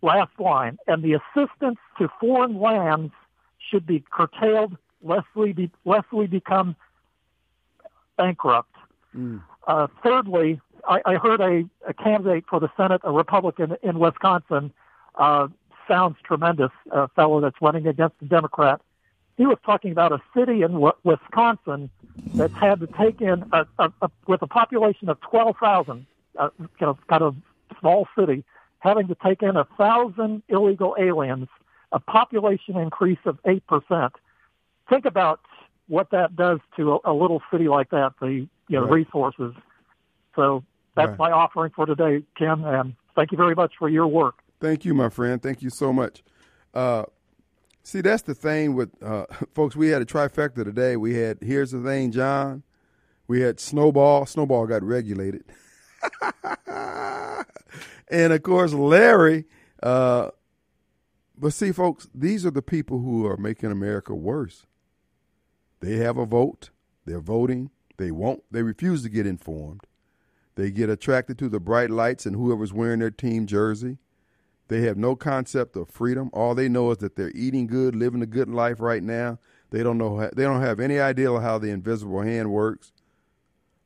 Last 0.02 0.32
line. 0.40 0.78
And 0.88 1.04
the 1.04 1.14
assistance 1.14 1.80
to 1.98 2.10
foreign 2.20 2.60
lands 2.60 3.12
should 3.58 3.86
be 3.86 4.04
curtailed 4.12 4.78
lest 5.02 5.28
we, 5.36 5.54
be, 5.54 5.72
lest 5.86 6.12
we 6.12 6.28
become 6.28 6.76
bankrupt. 8.18 8.76
Mm. 9.16 9.42
Uh, 9.68 9.88
thirdly, 10.04 10.60
I, 10.88 11.02
I 11.06 11.14
heard 11.16 11.42
a, 11.42 11.64
a 11.88 11.94
candidate 11.94 12.46
for 12.50 12.60
the 12.60 12.70
Senate, 12.76 13.02
a 13.04 13.12
Republican 13.12 13.78
in 13.82 14.00
Wisconsin, 14.00 14.72
uh, 15.16 15.48
sounds 15.88 16.18
tremendous, 16.24 16.72
a 16.92 17.08
fellow 17.10 17.42
that's 17.42 17.56
running 17.62 17.88
against 17.88 18.16
a 18.22 18.26
Democrat. 18.26 18.82
He 19.40 19.46
was 19.46 19.58
talking 19.66 19.94
about 19.94 20.12
a 20.12 20.22
city 20.36 20.64
in 20.64 20.82
Wisconsin 21.06 21.90
that's 22.38 22.54
had 22.60 22.82
to 22.82 22.88
take 23.00 23.22
in, 23.22 23.46
a, 23.54 23.66
a, 23.80 23.90
a, 24.02 24.10
with 24.28 24.42
a 24.42 24.48
population 24.48 25.08
of 25.08 25.18
12,000, 25.22 26.06
uh, 26.38 26.50
you 26.60 26.68
know, 26.82 27.00
kind 27.10 27.22
of 27.22 27.38
small 27.80 28.06
city, 28.20 28.44
having 28.80 29.08
to 29.08 29.16
take 29.26 29.42
in 29.42 29.56
a 29.56 29.66
thousand 29.78 30.44
illegal 30.50 30.94
aliens, 31.00 31.48
a 31.94 32.02
population 32.02 32.76
increase 32.76 33.20
of 33.26 33.40
8%. 33.44 34.12
Think 34.90 35.06
about 35.06 35.40
what 35.88 36.12
that 36.12 36.36
does 36.36 36.60
to 36.76 36.96
a, 37.06 37.12
a 37.12 37.14
little 37.14 37.42
city 37.50 37.70
like 37.70 37.92
that, 37.92 38.16
the 38.20 38.28
you 38.28 38.50
know 38.72 38.82
Right. 38.82 38.92
resources. 39.08 39.54
So 40.36 40.66
that's 40.98 41.18
Right. 41.18 41.20
my 41.20 41.32
offering 41.32 41.72
for 41.74 41.86
today, 41.86 42.24
Ken, 42.38 42.66
and 42.66 42.94
thank 43.16 43.32
you 43.32 43.38
very 43.38 43.56
much 43.56 43.72
for 43.80 43.88
your 43.88 44.08
work. 44.08 44.40
Thank 44.60 44.84
you, 44.84 44.94
my 44.94 45.08
friend. 45.08 45.42
Thank 45.42 45.62
you 45.62 45.70
so 45.70 45.94
much. 45.94 46.24
Uh, 46.74 47.06
see, 47.84 48.02
that's 48.02 48.24
the 48.24 48.36
thing 48.36 48.76
with 48.76 48.90
uh, 49.04 49.26
folks. 49.54 49.76
We 49.76 49.90
had 49.90 50.02
a 50.02 50.06
trifecta 50.06 50.64
today. 50.64 50.96
We 50.98 51.16
had 51.16 51.40
here's 51.42 51.72
the 51.72 51.82
thing, 51.82 52.12
John. 52.12 52.64
We 53.28 53.42
had 53.42 53.60
Snowball. 53.60 54.26
Snowball 54.26 54.66
got 54.68 54.84
regulated, 54.84 55.44
and 56.68 58.34
of 58.34 58.44
course 58.44 58.74
Larry. 58.74 59.46
Uh, 59.82 60.30
but 61.38 61.54
see, 61.54 61.72
folks, 61.72 62.10
these 62.14 62.46
are 62.46 62.52
the 62.52 62.62
people 62.62 63.00
who 63.00 63.26
are 63.26 63.38
making 63.38 63.72
America 63.72 64.14
worse. 64.14 64.66
They 65.80 65.96
have 65.98 66.18
a 66.18 66.26
vote. 66.26 66.72
They're 67.06 67.22
voting. 67.22 67.72
They 67.98 68.12
won't. 68.12 68.44
They 68.52 68.64
refuse 68.64 69.04
to 69.04 69.10
get 69.10 69.26
informed. 69.26 69.82
They 70.56 70.72
get 70.72 70.90
attracted 70.90 71.38
to 71.40 71.50
the 71.50 71.60
bright 71.60 71.90
lights 71.90 72.26
and 72.26 72.36
whoever's 72.36 72.74
wearing 72.74 73.00
their 73.00 73.12
team 73.12 73.46
jersey. 73.46 73.98
They 74.70 74.82
have 74.82 74.98
no 74.98 75.16
concept 75.16 75.76
of 75.76 75.90
freedom. 75.90 76.30
All 76.32 76.54
they 76.54 76.70
know 76.70 76.92
is 76.92 77.00
that 77.00 77.16
they're 77.16 77.32
eating 77.34 77.66
good, 77.66 77.96
living 77.96 78.22
a 78.22 78.28
good 78.28 78.48
life 78.48 78.80
right 78.80 79.04
now. 79.04 79.40
They 79.72 79.84
don't 79.84 79.98
know. 79.98 80.30
They 80.34 80.44
don't 80.44 80.62
have 80.62 80.80
any 80.80 81.00
idea 81.00 81.32
of 81.32 81.42
how 81.42 81.58
the 81.58 81.72
invisible 81.72 82.22
hand 82.22 82.52
works, 82.52 82.92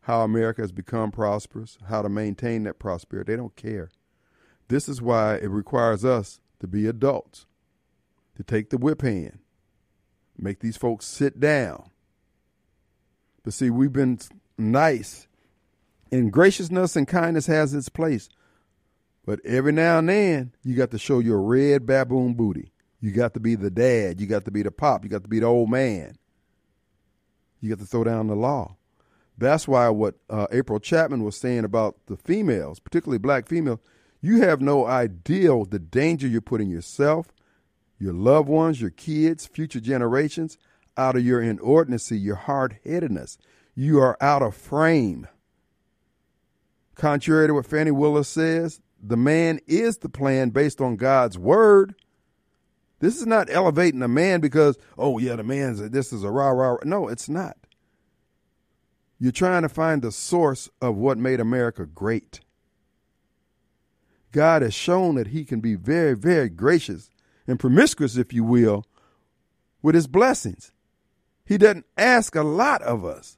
how 0.01 0.22
America 0.22 0.61
has 0.61 0.73
become 0.73 1.11
prosperous, 1.11 1.77
how 1.88 2.01
to 2.01 2.10
maintain 2.10 2.64
that 2.64 2.80
prosperity. 2.80 3.31
They 3.31 3.38
don't 3.38 3.55
care. 3.55 3.89
This 4.68 4.89
is 4.89 5.01
why 5.01 5.35
it 5.35 5.49
requires 5.49 6.03
us 6.03 6.41
to 6.60 6.68
be 6.68 6.85
adults, 6.85 7.45
to 8.35 8.43
take 8.43 8.69
the 8.69 8.77
whip 8.77 9.01
hand, 9.01 9.39
make 10.38 10.60
these 10.60 10.77
folks 10.77 11.05
sit 11.05 11.39
down. 11.39 11.91
But 13.43 13.53
see, 13.53 13.69
we've 13.69 13.93
been 13.93 14.19
nice, 14.57 15.27
and 16.11 16.31
graciousness 16.31 16.97
and 16.97 17.07
kindness 17.07 17.47
has 17.47 17.73
its 17.73 17.89
place. 17.89 18.27
But 19.25 19.39
every 19.45 19.71
now 19.71 19.99
and 19.99 20.09
then, 20.09 20.53
you 20.63 20.75
got 20.75 20.91
to 20.91 20.99
show 20.99 21.19
your 21.19 21.41
red 21.41 21.85
baboon 21.85 22.33
booty. 22.33 22.71
You 22.99 23.11
got 23.11 23.33
to 23.35 23.39
be 23.39 23.55
the 23.55 23.69
dad. 23.69 24.19
You 24.19 24.27
got 24.27 24.45
to 24.45 24.51
be 24.51 24.63
the 24.63 24.71
pop. 24.71 25.03
You 25.03 25.09
got 25.09 25.23
to 25.23 25.29
be 25.29 25.39
the 25.39 25.45
old 25.45 25.69
man. 25.69 26.17
You 27.61 27.69
got 27.69 27.79
to 27.79 27.85
throw 27.85 28.03
down 28.03 28.27
the 28.27 28.35
law. 28.35 28.75
That's 29.37 29.67
why 29.67 29.89
what 29.89 30.15
uh, 30.29 30.47
April 30.51 30.79
Chapman 30.79 31.23
was 31.23 31.37
saying 31.37 31.63
about 31.63 31.95
the 32.07 32.17
females, 32.17 32.79
particularly 32.79 33.17
black 33.17 33.47
females, 33.47 33.79
you 34.21 34.41
have 34.41 34.61
no 34.61 34.85
idea 34.85 35.51
the 35.65 35.79
danger 35.79 36.27
you're 36.27 36.41
putting 36.41 36.69
yourself, 36.69 37.27
your 37.99 38.13
loved 38.13 38.47
ones, 38.47 38.79
your 38.79 38.89
kids, 38.89 39.45
future 39.45 39.79
generations 39.79 40.57
out 40.95 41.15
of 41.15 41.25
your 41.25 41.41
inordinacy, 41.41 42.21
your 42.21 42.35
hard 42.35 42.79
headedness. 42.85 43.37
You 43.75 43.99
are 43.99 44.17
out 44.21 44.41
of 44.41 44.55
frame. 44.55 45.27
Contrary 46.95 47.47
to 47.47 47.53
what 47.55 47.65
Fannie 47.65 47.91
Willis 47.91 48.29
says, 48.29 48.79
the 49.03 49.17
man 49.17 49.59
is 49.67 49.97
the 49.97 50.09
plan 50.09 50.49
based 50.49 50.80
on 50.80 50.95
God's 50.95 51.38
word. 51.38 51.93
This 52.99 53.17
is 53.17 53.27
not 53.27 53.49
elevating 53.51 54.01
a 54.01 54.07
man 54.07 54.39
because, 54.39 54.77
oh, 54.97 55.17
yeah, 55.17 55.35
the 55.35 55.43
man's, 55.43 55.81
this 55.89 56.13
is 56.13 56.23
a 56.23 56.31
rah 56.31 56.51
rah. 56.51 56.77
No, 56.85 57.09
it's 57.09 57.27
not. 57.27 57.57
You're 59.19 59.34
trying 59.34 59.63
to 59.63 59.69
find 59.69 60.01
the 60.01 60.11
source 60.11 60.69
of 60.81 60.95
what 60.95 61.17
made 61.17 61.41
America 61.41 61.85
great. 61.85 62.39
God 64.31 64.61
has 64.61 64.73
shown 64.73 65.15
that 65.15 65.27
he 65.27 65.43
can 65.43 65.59
be 65.59 65.75
very, 65.75 66.15
very 66.15 66.47
gracious 66.49 67.09
and 67.45 67.59
promiscuous, 67.59 68.15
if 68.15 68.31
you 68.31 68.43
will, 68.45 68.85
with 69.81 69.95
his 69.95 70.07
blessings. 70.07 70.71
He 71.45 71.57
doesn't 71.57 71.85
ask 71.97 72.35
a 72.35 72.43
lot 72.43 72.81
of 72.81 73.03
us. 73.03 73.38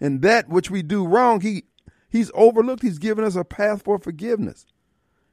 And 0.00 0.20
that 0.22 0.48
which 0.48 0.70
we 0.70 0.82
do 0.82 1.06
wrong, 1.06 1.40
he 1.40 1.64
he's 2.10 2.30
overlooked. 2.34 2.82
He's 2.82 2.98
given 2.98 3.24
us 3.24 3.36
a 3.36 3.44
path 3.44 3.82
for 3.82 3.98
forgiveness. 3.98 4.66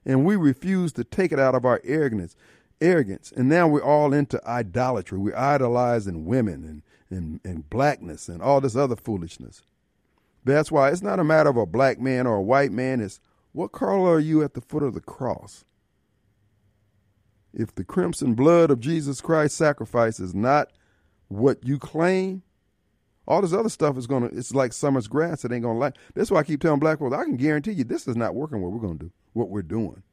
And 0.05 0.25
we 0.25 0.35
refuse 0.35 0.93
to 0.93 1.03
take 1.03 1.31
it 1.31 1.39
out 1.39 1.55
of 1.55 1.65
our 1.65 1.81
arrogance. 1.83 2.35
Arrogance. 2.79 3.31
And 3.35 3.49
now 3.49 3.67
we're 3.67 3.83
all 3.83 4.13
into 4.13 4.45
idolatry. 4.47 5.17
We're 5.17 5.37
idolizing 5.37 6.25
women 6.25 6.63
and, 7.09 7.17
and, 7.17 7.39
and 7.43 7.69
blackness 7.69 8.29
and 8.29 8.41
all 8.41 8.61
this 8.61 8.75
other 8.75 8.95
foolishness. 8.95 9.63
That's 10.43 10.71
why 10.71 10.89
it's 10.91 11.01
not 11.01 11.19
a 11.19 11.23
matter 11.23 11.49
of 11.49 11.57
a 11.57 11.65
black 11.65 11.99
man 11.99 12.27
or 12.27 12.35
a 12.35 12.41
white 12.41 12.71
man. 12.71 13.01
It's 13.01 13.19
what 13.51 13.71
color 13.71 14.13
are 14.15 14.19
you 14.19 14.43
at 14.43 14.53
the 14.53 14.61
foot 14.61 14.83
of 14.83 14.93
the 14.93 15.01
cross? 15.01 15.65
If 17.53 17.73
the 17.73 17.85
crimson 17.85 18.35
blood 18.35 18.69
of 18.69 18.79
Jesus 18.79 19.21
Christ's 19.21 19.57
sacrifice 19.57 20.19
is 20.19 20.35
not 20.35 20.71
what 21.29 21.65
you 21.65 21.79
claim, 21.79 22.43
all 23.27 23.41
this 23.41 23.53
other 23.53 23.69
stuff 23.69 23.97
is 23.97 24.07
gonna 24.07 24.27
it's 24.27 24.53
like 24.53 24.73
summer's 24.73 25.07
grass, 25.07 25.45
it 25.45 25.51
ain't 25.51 25.63
gonna 25.63 25.79
like 25.79 25.95
that's 26.13 26.29
why 26.29 26.41
I 26.41 26.43
keep 26.43 26.61
telling 26.61 26.79
black 26.79 26.99
folks, 26.99 27.15
I 27.15 27.23
can 27.23 27.37
guarantee 27.37 27.71
you 27.71 27.83
this 27.83 28.07
is 28.07 28.15
not 28.15 28.35
working 28.35 28.61
what 28.61 28.71
we're 28.71 28.85
gonna 28.85 28.99
do, 28.99 29.11
what 29.35 29.49
we're 29.49 29.61
doing. 29.61 30.03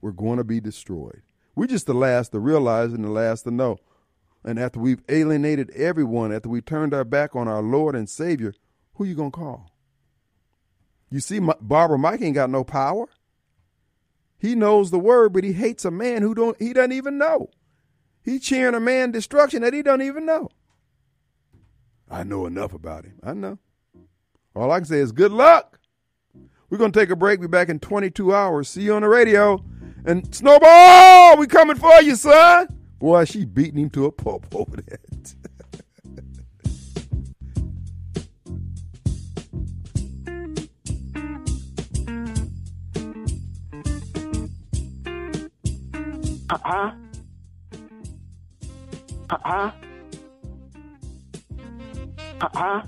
We're 0.00 0.12
gonna 0.12 0.44
be 0.44 0.60
destroyed. 0.60 1.22
We're 1.54 1.66
just 1.66 1.86
the 1.86 1.94
last 1.94 2.32
to 2.32 2.40
realize 2.40 2.92
and 2.92 3.04
the 3.04 3.10
last 3.10 3.42
to 3.42 3.50
know. 3.50 3.78
And 4.42 4.58
after 4.58 4.80
we've 4.80 5.02
alienated 5.08 5.70
everyone, 5.70 6.32
after 6.32 6.48
we 6.48 6.62
turned 6.62 6.94
our 6.94 7.04
back 7.04 7.36
on 7.36 7.46
our 7.46 7.62
Lord 7.62 7.94
and 7.94 8.08
Savior, 8.08 8.54
who 8.94 9.04
you 9.04 9.14
gonna 9.14 9.30
call? 9.30 9.70
You 11.10 11.20
see, 11.20 11.40
Barbara 11.60 11.98
Mike 11.98 12.22
ain't 12.22 12.36
got 12.36 12.50
no 12.50 12.64
power. 12.64 13.06
He 14.38 14.54
knows 14.54 14.90
the 14.90 14.98
word, 14.98 15.34
but 15.34 15.44
he 15.44 15.52
hates 15.52 15.84
a 15.84 15.90
man 15.90 16.22
who 16.22 16.34
don't 16.34 16.60
he 16.60 16.72
doesn't 16.72 16.92
even 16.92 17.18
know. 17.18 17.50
He 18.22 18.38
cheering 18.38 18.74
a 18.74 18.80
man 18.80 19.10
destruction 19.10 19.62
that 19.62 19.74
he 19.74 19.82
don't 19.82 20.02
even 20.02 20.24
know. 20.24 20.48
I 22.10 22.22
know 22.22 22.46
enough 22.46 22.72
about 22.72 23.04
him. 23.04 23.20
I 23.22 23.34
know. 23.34 23.58
All 24.54 24.70
I 24.70 24.78
can 24.78 24.86
say 24.86 24.98
is 24.98 25.12
good 25.12 25.32
luck. 25.32 25.79
We're 26.70 26.78
gonna 26.78 26.92
take 26.92 27.10
a 27.10 27.16
break. 27.16 27.40
Be 27.40 27.48
back 27.48 27.68
in 27.68 27.80
22 27.80 28.32
hours. 28.32 28.68
See 28.68 28.82
you 28.82 28.94
on 28.94 29.02
the 29.02 29.08
radio. 29.08 29.62
And 30.04 30.32
Snowball, 30.34 31.36
we 31.36 31.46
coming 31.46 31.76
for 31.76 32.00
you, 32.00 32.14
son. 32.14 32.68
Boy, 32.98 33.24
she 33.24 33.44
beating 33.44 33.80
him 33.80 33.90
to 33.90 34.06
a 34.06 34.12
pulp 34.12 34.46
over 34.54 34.76
there. 34.76 34.98
Uh-huh. 46.50 46.90
Uh-huh. 49.30 49.70
Uh-huh. 52.40 52.82